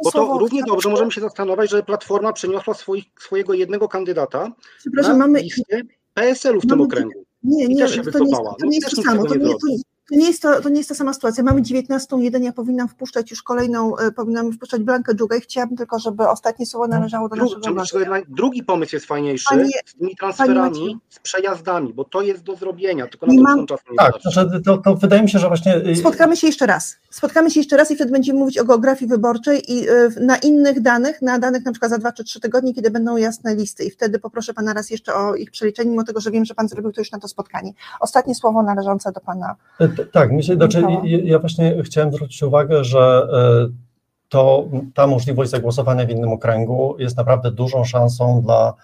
Bo 0.04 0.10
to 0.10 0.38
równie 0.38 0.62
dobrze 0.62 0.88
możemy 0.88 1.12
się 1.12 1.20
zastanawiać, 1.20 1.70
że 1.70 1.82
Platforma 1.82 2.32
przeniosła 2.32 2.74
swoich, 2.74 3.04
swojego 3.18 3.54
jednego 3.54 3.88
kandydata 3.88 4.52
Przepraszam, 4.78 5.18
mamy 5.18 5.40
listę 5.40 5.80
PSL-u 6.14 6.60
w 6.60 6.66
tym 6.66 6.80
okręgu. 6.80 7.24
Nie, 7.42 7.68
nie, 7.68 7.86
to, 7.86 7.96
nie 7.96 8.02
to, 8.02 8.66
nie 8.66 8.76
jest 8.76 8.96
to 8.96 9.02
samo. 9.02 9.26
To 9.26 9.34
nie, 9.34 9.50
to, 9.50 9.58
to 10.10 10.16
nie, 10.16 10.26
jest 10.26 10.42
to, 10.42 10.60
to 10.60 10.68
nie 10.68 10.76
jest 10.76 10.88
ta 10.88 10.94
sama 10.94 11.12
sytuacja. 11.12 11.44
Mamy 11.44 11.62
19.1, 11.62 12.42
ja 12.42 12.52
powinnam 12.52 12.88
wpuszczać 12.88 13.30
już 13.30 13.42
kolejną, 13.42 13.96
e, 13.96 14.12
powinnam 14.12 14.52
wpuszczać 14.52 14.82
Blankę 14.82 15.14
Dżugę 15.14 15.38
i 15.38 15.40
chciałabym 15.40 15.76
tylko, 15.76 15.98
żeby 15.98 16.28
ostatnie 16.28 16.66
słowo 16.66 16.86
no, 16.86 16.94
należało 16.94 17.28
do 17.28 17.36
Dru, 17.36 17.74
naszego. 17.74 18.14
Drugi 18.28 18.64
pomysł 18.64 18.96
jest 18.96 19.06
fajniejszy, 19.06 19.46
Panie, 19.48 19.70
z 19.86 19.94
tymi 19.94 20.16
transferami, 20.16 21.00
z 21.08 21.18
przejazdami, 21.18 21.94
bo 21.94 22.04
to 22.04 22.22
jest 22.22 22.42
do 22.42 22.56
zrobienia, 22.56 23.06
tylko 23.06 23.26
na 23.26 23.34
to 23.34 23.42
mam... 23.42 23.66
czas 23.66 23.80
nie 23.90 23.96
Tak, 23.96 24.22
znaczy, 24.22 24.62
to, 24.64 24.78
to 24.78 24.94
wydaje 24.94 25.22
mi 25.22 25.30
się, 25.30 25.38
że 25.38 25.48
właśnie... 25.48 25.76
Y, 25.76 25.96
Spotkamy 25.96 26.36
się 26.36 26.46
jeszcze 26.46 26.66
raz. 26.66 26.96
Spotkamy 27.10 27.50
się 27.50 27.60
jeszcze 27.60 27.76
raz 27.76 27.90
i 27.90 27.94
wtedy 27.94 28.12
będziemy 28.12 28.38
mówić 28.38 28.58
o 28.58 28.64
geografii 28.64 29.08
wyborczej 29.08 29.72
i 29.72 29.90
y, 29.90 30.10
na 30.20 30.36
innych 30.36 30.80
danych, 30.80 31.22
na 31.22 31.38
danych 31.38 31.64
na 31.64 31.72
przykład 31.72 31.90
za 31.90 31.98
dwa 31.98 32.12
czy 32.12 32.24
trzy 32.24 32.40
tygodnie, 32.40 32.74
kiedy 32.74 32.90
będą 32.90 33.16
jasne 33.16 33.54
listy 33.54 33.84
i 33.84 33.90
wtedy 33.90 34.18
poproszę 34.18 34.54
Pana 34.54 34.72
raz 34.72 34.90
jeszcze 34.90 35.14
o 35.14 35.34
ich 35.34 35.50
przeliczenie, 35.50 35.90
mimo 35.90 36.04
tego, 36.04 36.20
że 36.20 36.30
wiem, 36.30 36.44
że 36.44 36.54
Pan 36.54 36.68
zrobił 36.68 36.92
to 36.92 37.00
już 37.00 37.12
na 37.12 37.18
to 37.18 37.28
spotkanie. 37.28 37.72
Ostatnie 38.00 38.34
słowo 38.34 38.62
należące 38.62 39.12
do 39.12 39.20
Pana. 39.20 39.56
E, 40.00 40.04
tak, 40.04 40.30
się, 40.42 40.54
znaczy, 40.54 40.82
ja 41.04 41.38
właśnie 41.38 41.82
chciałem 41.82 42.12
zwrócić 42.12 42.42
uwagę, 42.42 42.84
że 42.84 43.28
e, 43.32 43.68
to 44.28 44.68
ta 44.94 45.06
możliwość 45.06 45.50
zagłosowania 45.50 46.06
w 46.06 46.10
innym 46.10 46.32
okręgu 46.32 46.96
jest 46.98 47.16
naprawdę 47.16 47.50
dużą 47.50 47.84
szansą 47.84 48.42
dla, 48.42 48.74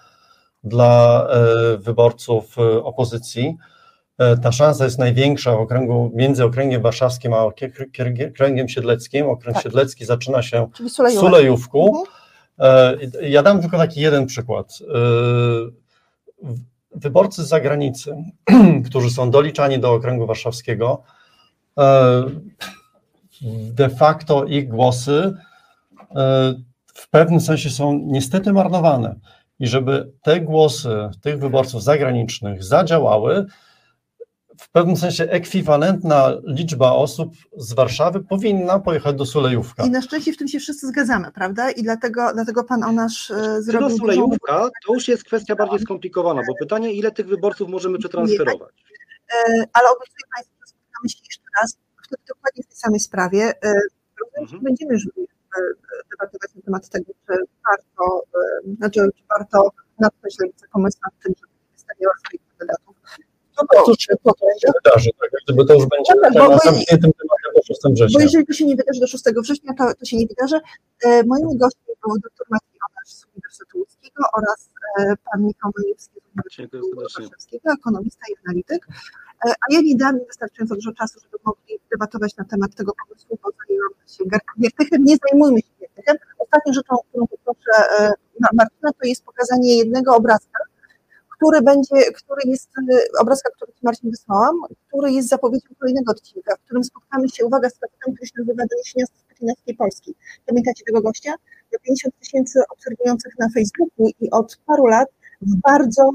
dla 0.64 1.26
e, 1.30 1.76
wyborców 1.76 2.56
opozycji. 2.82 3.56
Ta 4.42 4.52
szansa 4.52 4.84
jest 4.84 4.98
największa 4.98 5.56
w 5.56 5.60
okręgu, 5.60 6.10
między 6.14 6.44
okręgiem 6.44 6.82
warszawskim 6.82 7.32
a 7.32 7.44
okręgiem 8.30 8.68
siedleckim. 8.68 9.28
Okręg 9.28 9.54
tak. 9.54 9.62
siedlecki 9.64 10.04
zaczyna 10.04 10.42
się 10.42 10.66
w 10.88 11.10
Sulejówku. 11.10 12.04
Mhm. 12.58 13.12
Ja 13.22 13.42
dam 13.42 13.60
tylko 13.60 13.78
taki 13.78 14.00
jeden 14.00 14.26
przykład. 14.26 14.78
Wyborcy 16.96 17.44
z 17.44 17.48
zagranicy, 17.48 18.16
którzy 18.86 19.10
są 19.10 19.30
doliczani 19.30 19.78
do 19.78 19.92
okręgu 19.92 20.26
warszawskiego, 20.26 21.02
E, 21.78 22.24
de 23.72 23.88
facto 23.88 24.44
ich 24.44 24.68
głosy 24.68 25.34
e, 26.16 26.54
w 26.94 27.10
pewnym 27.10 27.40
sensie 27.40 27.70
są 27.70 28.00
niestety 28.06 28.52
marnowane. 28.52 29.14
I 29.60 29.66
żeby 29.66 30.12
te 30.22 30.40
głosy 30.40 31.08
tych 31.20 31.38
wyborców 31.38 31.82
zagranicznych 31.82 32.64
zadziałały, 32.64 33.46
w 34.58 34.70
pewnym 34.70 34.96
sensie 34.96 35.24
ekwiwalentna 35.24 36.32
liczba 36.44 36.92
osób 36.92 37.32
z 37.56 37.72
Warszawy 37.72 38.20
powinna 38.20 38.78
pojechać 38.78 39.16
do 39.16 39.26
Sulejówka. 39.26 39.84
I 39.84 39.90
na 39.90 40.02
szczęście 40.02 40.32
w 40.32 40.36
tym 40.36 40.48
się 40.48 40.58
wszyscy 40.58 40.86
zgadzamy, 40.86 41.32
prawda? 41.32 41.70
I 41.70 41.82
dlatego, 41.82 42.32
dlatego 42.34 42.64
pan 42.64 42.84
o 42.84 42.92
nasz 42.92 43.30
e, 43.30 43.62
zrobił... 43.62 43.88
Do 43.88 43.96
Sulejówka 43.96 44.70
to 44.86 44.94
już 44.94 45.08
jest 45.08 45.24
kwestia 45.24 45.56
bardziej 45.56 45.78
skomplikowana, 45.78 46.42
bo 46.48 46.54
pytanie, 46.58 46.92
ile 46.92 47.12
tych 47.12 47.26
wyborców 47.26 47.68
możemy 47.68 47.98
przetransferować? 47.98 48.74
Ale 49.72 49.88
obiecuję 49.88 50.24
Państwu, 50.34 50.54
spotkamy 50.66 51.08
się 51.08 51.18
jeszcze 51.28 51.44
raz, 51.60 51.78
wtedy 52.06 52.22
dokładnie 52.28 52.62
w 52.62 52.66
tej 52.66 52.76
samej 52.76 53.00
sprawie. 53.00 53.52
E, 53.64 53.72
mhm. 54.38 54.62
Będziemy 54.62 54.92
już 54.92 55.06
e, 55.06 55.10
debatować 56.10 56.54
na 56.54 56.62
temat 56.62 56.88
tego, 56.88 57.12
czy 57.26 57.34
warto, 57.68 58.22
e, 58.34 58.74
znaczy, 58.76 59.00
czy 59.16 59.22
warto 59.38 59.70
natknąć 59.98 60.38
lewicę 60.40 60.66
pomysł 60.72 60.98
nad 61.04 61.22
tym, 61.22 61.34
żeby 61.40 61.52
wystawiała 61.72 62.14
swoich 62.26 62.40
kandydatów. 62.48 62.95
No 63.58 63.66
to, 63.72 63.84
to, 63.86 63.92
to, 64.24 64.32
to 64.34 64.46
się 64.60 64.68
wydarzy, 64.84 65.10
tak? 65.20 65.30
Gdyby 65.44 65.64
to 65.66 65.74
już 65.74 65.86
będzie 65.86 66.12
no 66.14 66.20
tak, 66.22 66.34
na 66.34 66.58
zamkniętym 66.58 67.10
temacie 67.20 67.62
6 67.66 67.80
Bo 67.84 67.90
września. 67.90 68.22
jeżeli 68.22 68.46
to 68.46 68.52
się 68.52 68.64
nie 68.64 68.76
wydarzy 68.76 69.00
do 69.00 69.06
6 69.06 69.24
września, 69.42 69.74
to, 69.78 69.94
to 69.94 70.04
się 70.04 70.16
nie 70.16 70.26
wydarzy. 70.26 70.60
E, 71.04 71.22
Moimi 71.24 71.56
gośćmi 71.56 71.92
był 72.06 72.18
dr 72.18 72.46
Maciej 72.50 72.78
Onasz 72.90 73.08
z 73.08 73.24
Uniwersytetu 73.32 73.78
Łódzkiego 73.78 74.22
oraz 74.38 74.70
e, 74.98 75.14
pan 75.32 75.42
Michał 75.46 75.70
Majewski 75.78 76.20
z 76.20 76.86
Uniwersytetu 77.16 77.70
ekonomista 77.78 78.20
i 78.30 78.34
analityk. 78.46 78.86
E, 79.46 79.50
A 79.50 79.74
ja 79.74 79.80
nie 79.80 79.96
dam 79.96 80.18
im 80.20 80.24
wystarczająco 80.26 80.74
dużo 80.74 80.92
czasu, 80.92 81.20
żeby 81.20 81.36
mogli 81.44 81.78
debatować 81.92 82.36
na 82.36 82.44
temat 82.44 82.74
tego 82.74 82.92
pomysłu, 83.00 83.38
bo 83.42 83.48
zajęłam 83.58 83.92
się 84.06 84.24
Giertychem. 84.60 85.04
Nie 85.04 85.16
zajmujmy 85.30 85.58
się 85.60 85.72
Giertychem. 85.80 86.16
Ostatnią 86.38 86.72
rzeczą, 86.72 86.96
którą 87.10 87.26
poproszę 87.26 87.72
e, 87.98 88.12
Ma- 88.40 88.48
Martina, 88.52 88.90
to 89.00 89.08
jest 89.08 89.24
pokazanie 89.24 89.76
jednego 89.78 90.16
obrazka, 90.16 90.64
który 91.36 91.62
będzie, 91.62 92.12
który 92.14 92.42
jest, 92.44 92.70
e, 92.78 93.20
obrazka, 93.20 93.50
który 93.56 93.72
Ci 93.72 93.80
Marcin 93.82 94.10
wysłałam, 94.10 94.56
który 94.88 95.12
jest 95.12 95.28
zapowiedzią 95.28 95.68
kolejnego 95.78 96.12
odcinka, 96.12 96.56
w 96.56 96.60
którym 96.60 96.84
spotkamy 96.84 97.28
się, 97.28 97.44
uwaga, 97.44 97.70
z 97.70 97.78
facetem, 97.78 98.14
który 98.14 98.26
się 98.26 98.34
nazywa 98.38 98.64
Doniesienia 98.70 99.06
z 99.06 99.10
Skandynawskiej 99.24 99.74
Polski. 99.74 100.14
Pamiętacie 100.46 100.84
tego 100.84 101.00
gościa? 101.02 101.30
Ma 101.72 101.78
50 101.78 102.14
tysięcy 102.20 102.60
obserwujących 102.70 103.32
na 103.38 103.48
Facebooku 103.54 104.08
i 104.20 104.30
od 104.30 104.58
paru 104.66 104.86
lat 104.86 105.08
w 105.40 105.56
bardzo 105.56 106.10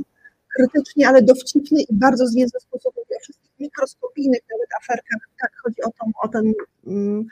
krytycznie, 0.56 1.08
ale 1.08 1.22
dowcipny 1.22 1.82
i 1.82 1.94
bardzo 1.96 2.28
zwięzły 2.28 2.60
sposób 2.60 2.94
mówi 2.98 3.16
o 3.18 3.20
wszystkich 3.20 3.52
mikroskopijnych 3.60 4.42
nawet 4.52 4.70
aferkach. 4.82 5.30
Tak, 5.42 5.52
chodzi 5.64 5.82
o, 5.82 5.90
tą, 5.90 6.12
o, 6.24 6.28
ten, 6.28 6.54
mm, 6.88 7.28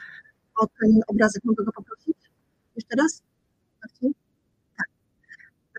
o 0.61 0.67
ten 0.67 1.01
obrazek. 1.07 1.43
Mogę 1.43 1.63
go 1.63 1.71
poprosić? 1.71 2.17
Jeszcze 2.75 2.95
raz? 2.95 3.28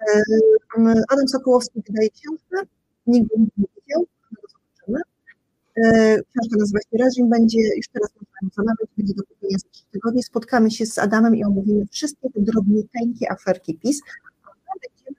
Tak. 0.01 1.05
Adam 1.09 1.29
Sokołowski 1.29 1.83
wydaje 1.87 2.09
książkę. 2.11 2.67
Go 3.07 3.13
nie 3.13 3.21
widział, 3.57 4.07
ale 4.23 4.37
go 4.43 4.49
zobaczymy. 4.49 5.01
E, 5.77 6.17
Książka 6.23 6.57
nazywa 6.59 6.81
się 6.81 7.05
Reżim, 7.05 7.29
będzie, 7.29 7.59
już 7.77 7.89
teraz 7.89 8.11
można 8.17 8.55
zamawiać, 8.55 8.89
będzie 8.97 9.15
do 9.15 9.23
kupienia 9.23 9.59
za 9.59 9.69
trzy 9.69 9.85
tygodnie. 9.91 10.23
Spotkamy 10.23 10.71
się 10.71 10.87
z 10.87 10.99
Adamem 10.99 11.37
i 11.37 11.45
omówimy 11.45 11.87
wszystkie 11.87 12.31
te 12.31 12.41
drobniuteńkie 12.41 13.33
aferki 13.33 13.75
PiS. 13.75 14.01
A 14.45 14.73
Będziemy 14.83 15.17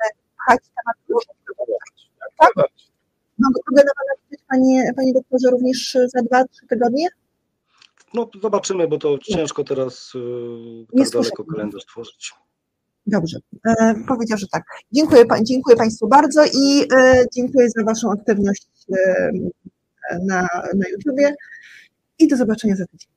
e, 0.00 0.08
pchać 0.36 0.60
temat 0.76 1.22
tak? 2.38 2.52
Mogę 3.38 3.60
mogę 3.70 3.84
na 3.84 3.90
Pana 3.96 4.12
liczyć, 4.30 4.46
panie, 4.48 4.92
panie 4.96 5.12
doktorze, 5.12 5.50
również 5.50 5.98
za 6.14 6.22
dwa, 6.22 6.44
trzy 6.48 6.66
tygodnie? 6.66 7.08
No 8.14 8.30
zobaczymy, 8.42 8.88
bo 8.88 8.98
to 8.98 9.18
ciężko 9.18 9.64
teraz 9.64 10.12
Nie 10.92 11.04
tak 11.04 11.12
daleko 11.12 11.44
kalendarz 11.44 11.86
tworzyć. 11.86 12.34
Dobrze, 13.06 13.38
e, 13.66 13.94
powiedział, 14.08 14.38
że 14.38 14.46
tak. 14.48 14.64
Dziękuję, 14.92 15.24
dziękuję 15.42 15.76
Państwu 15.76 16.08
bardzo 16.08 16.44
i 16.44 16.86
e, 16.96 17.24
dziękuję 17.36 17.70
za 17.70 17.84
Waszą 17.84 18.10
aktywność 18.12 18.66
e, 18.98 19.30
na, 20.26 20.48
na 20.74 20.88
YouTubie 20.88 21.34
i 22.18 22.28
do 22.28 22.36
zobaczenia 22.36 22.76
za 22.76 22.86
tydzień. 22.86 23.11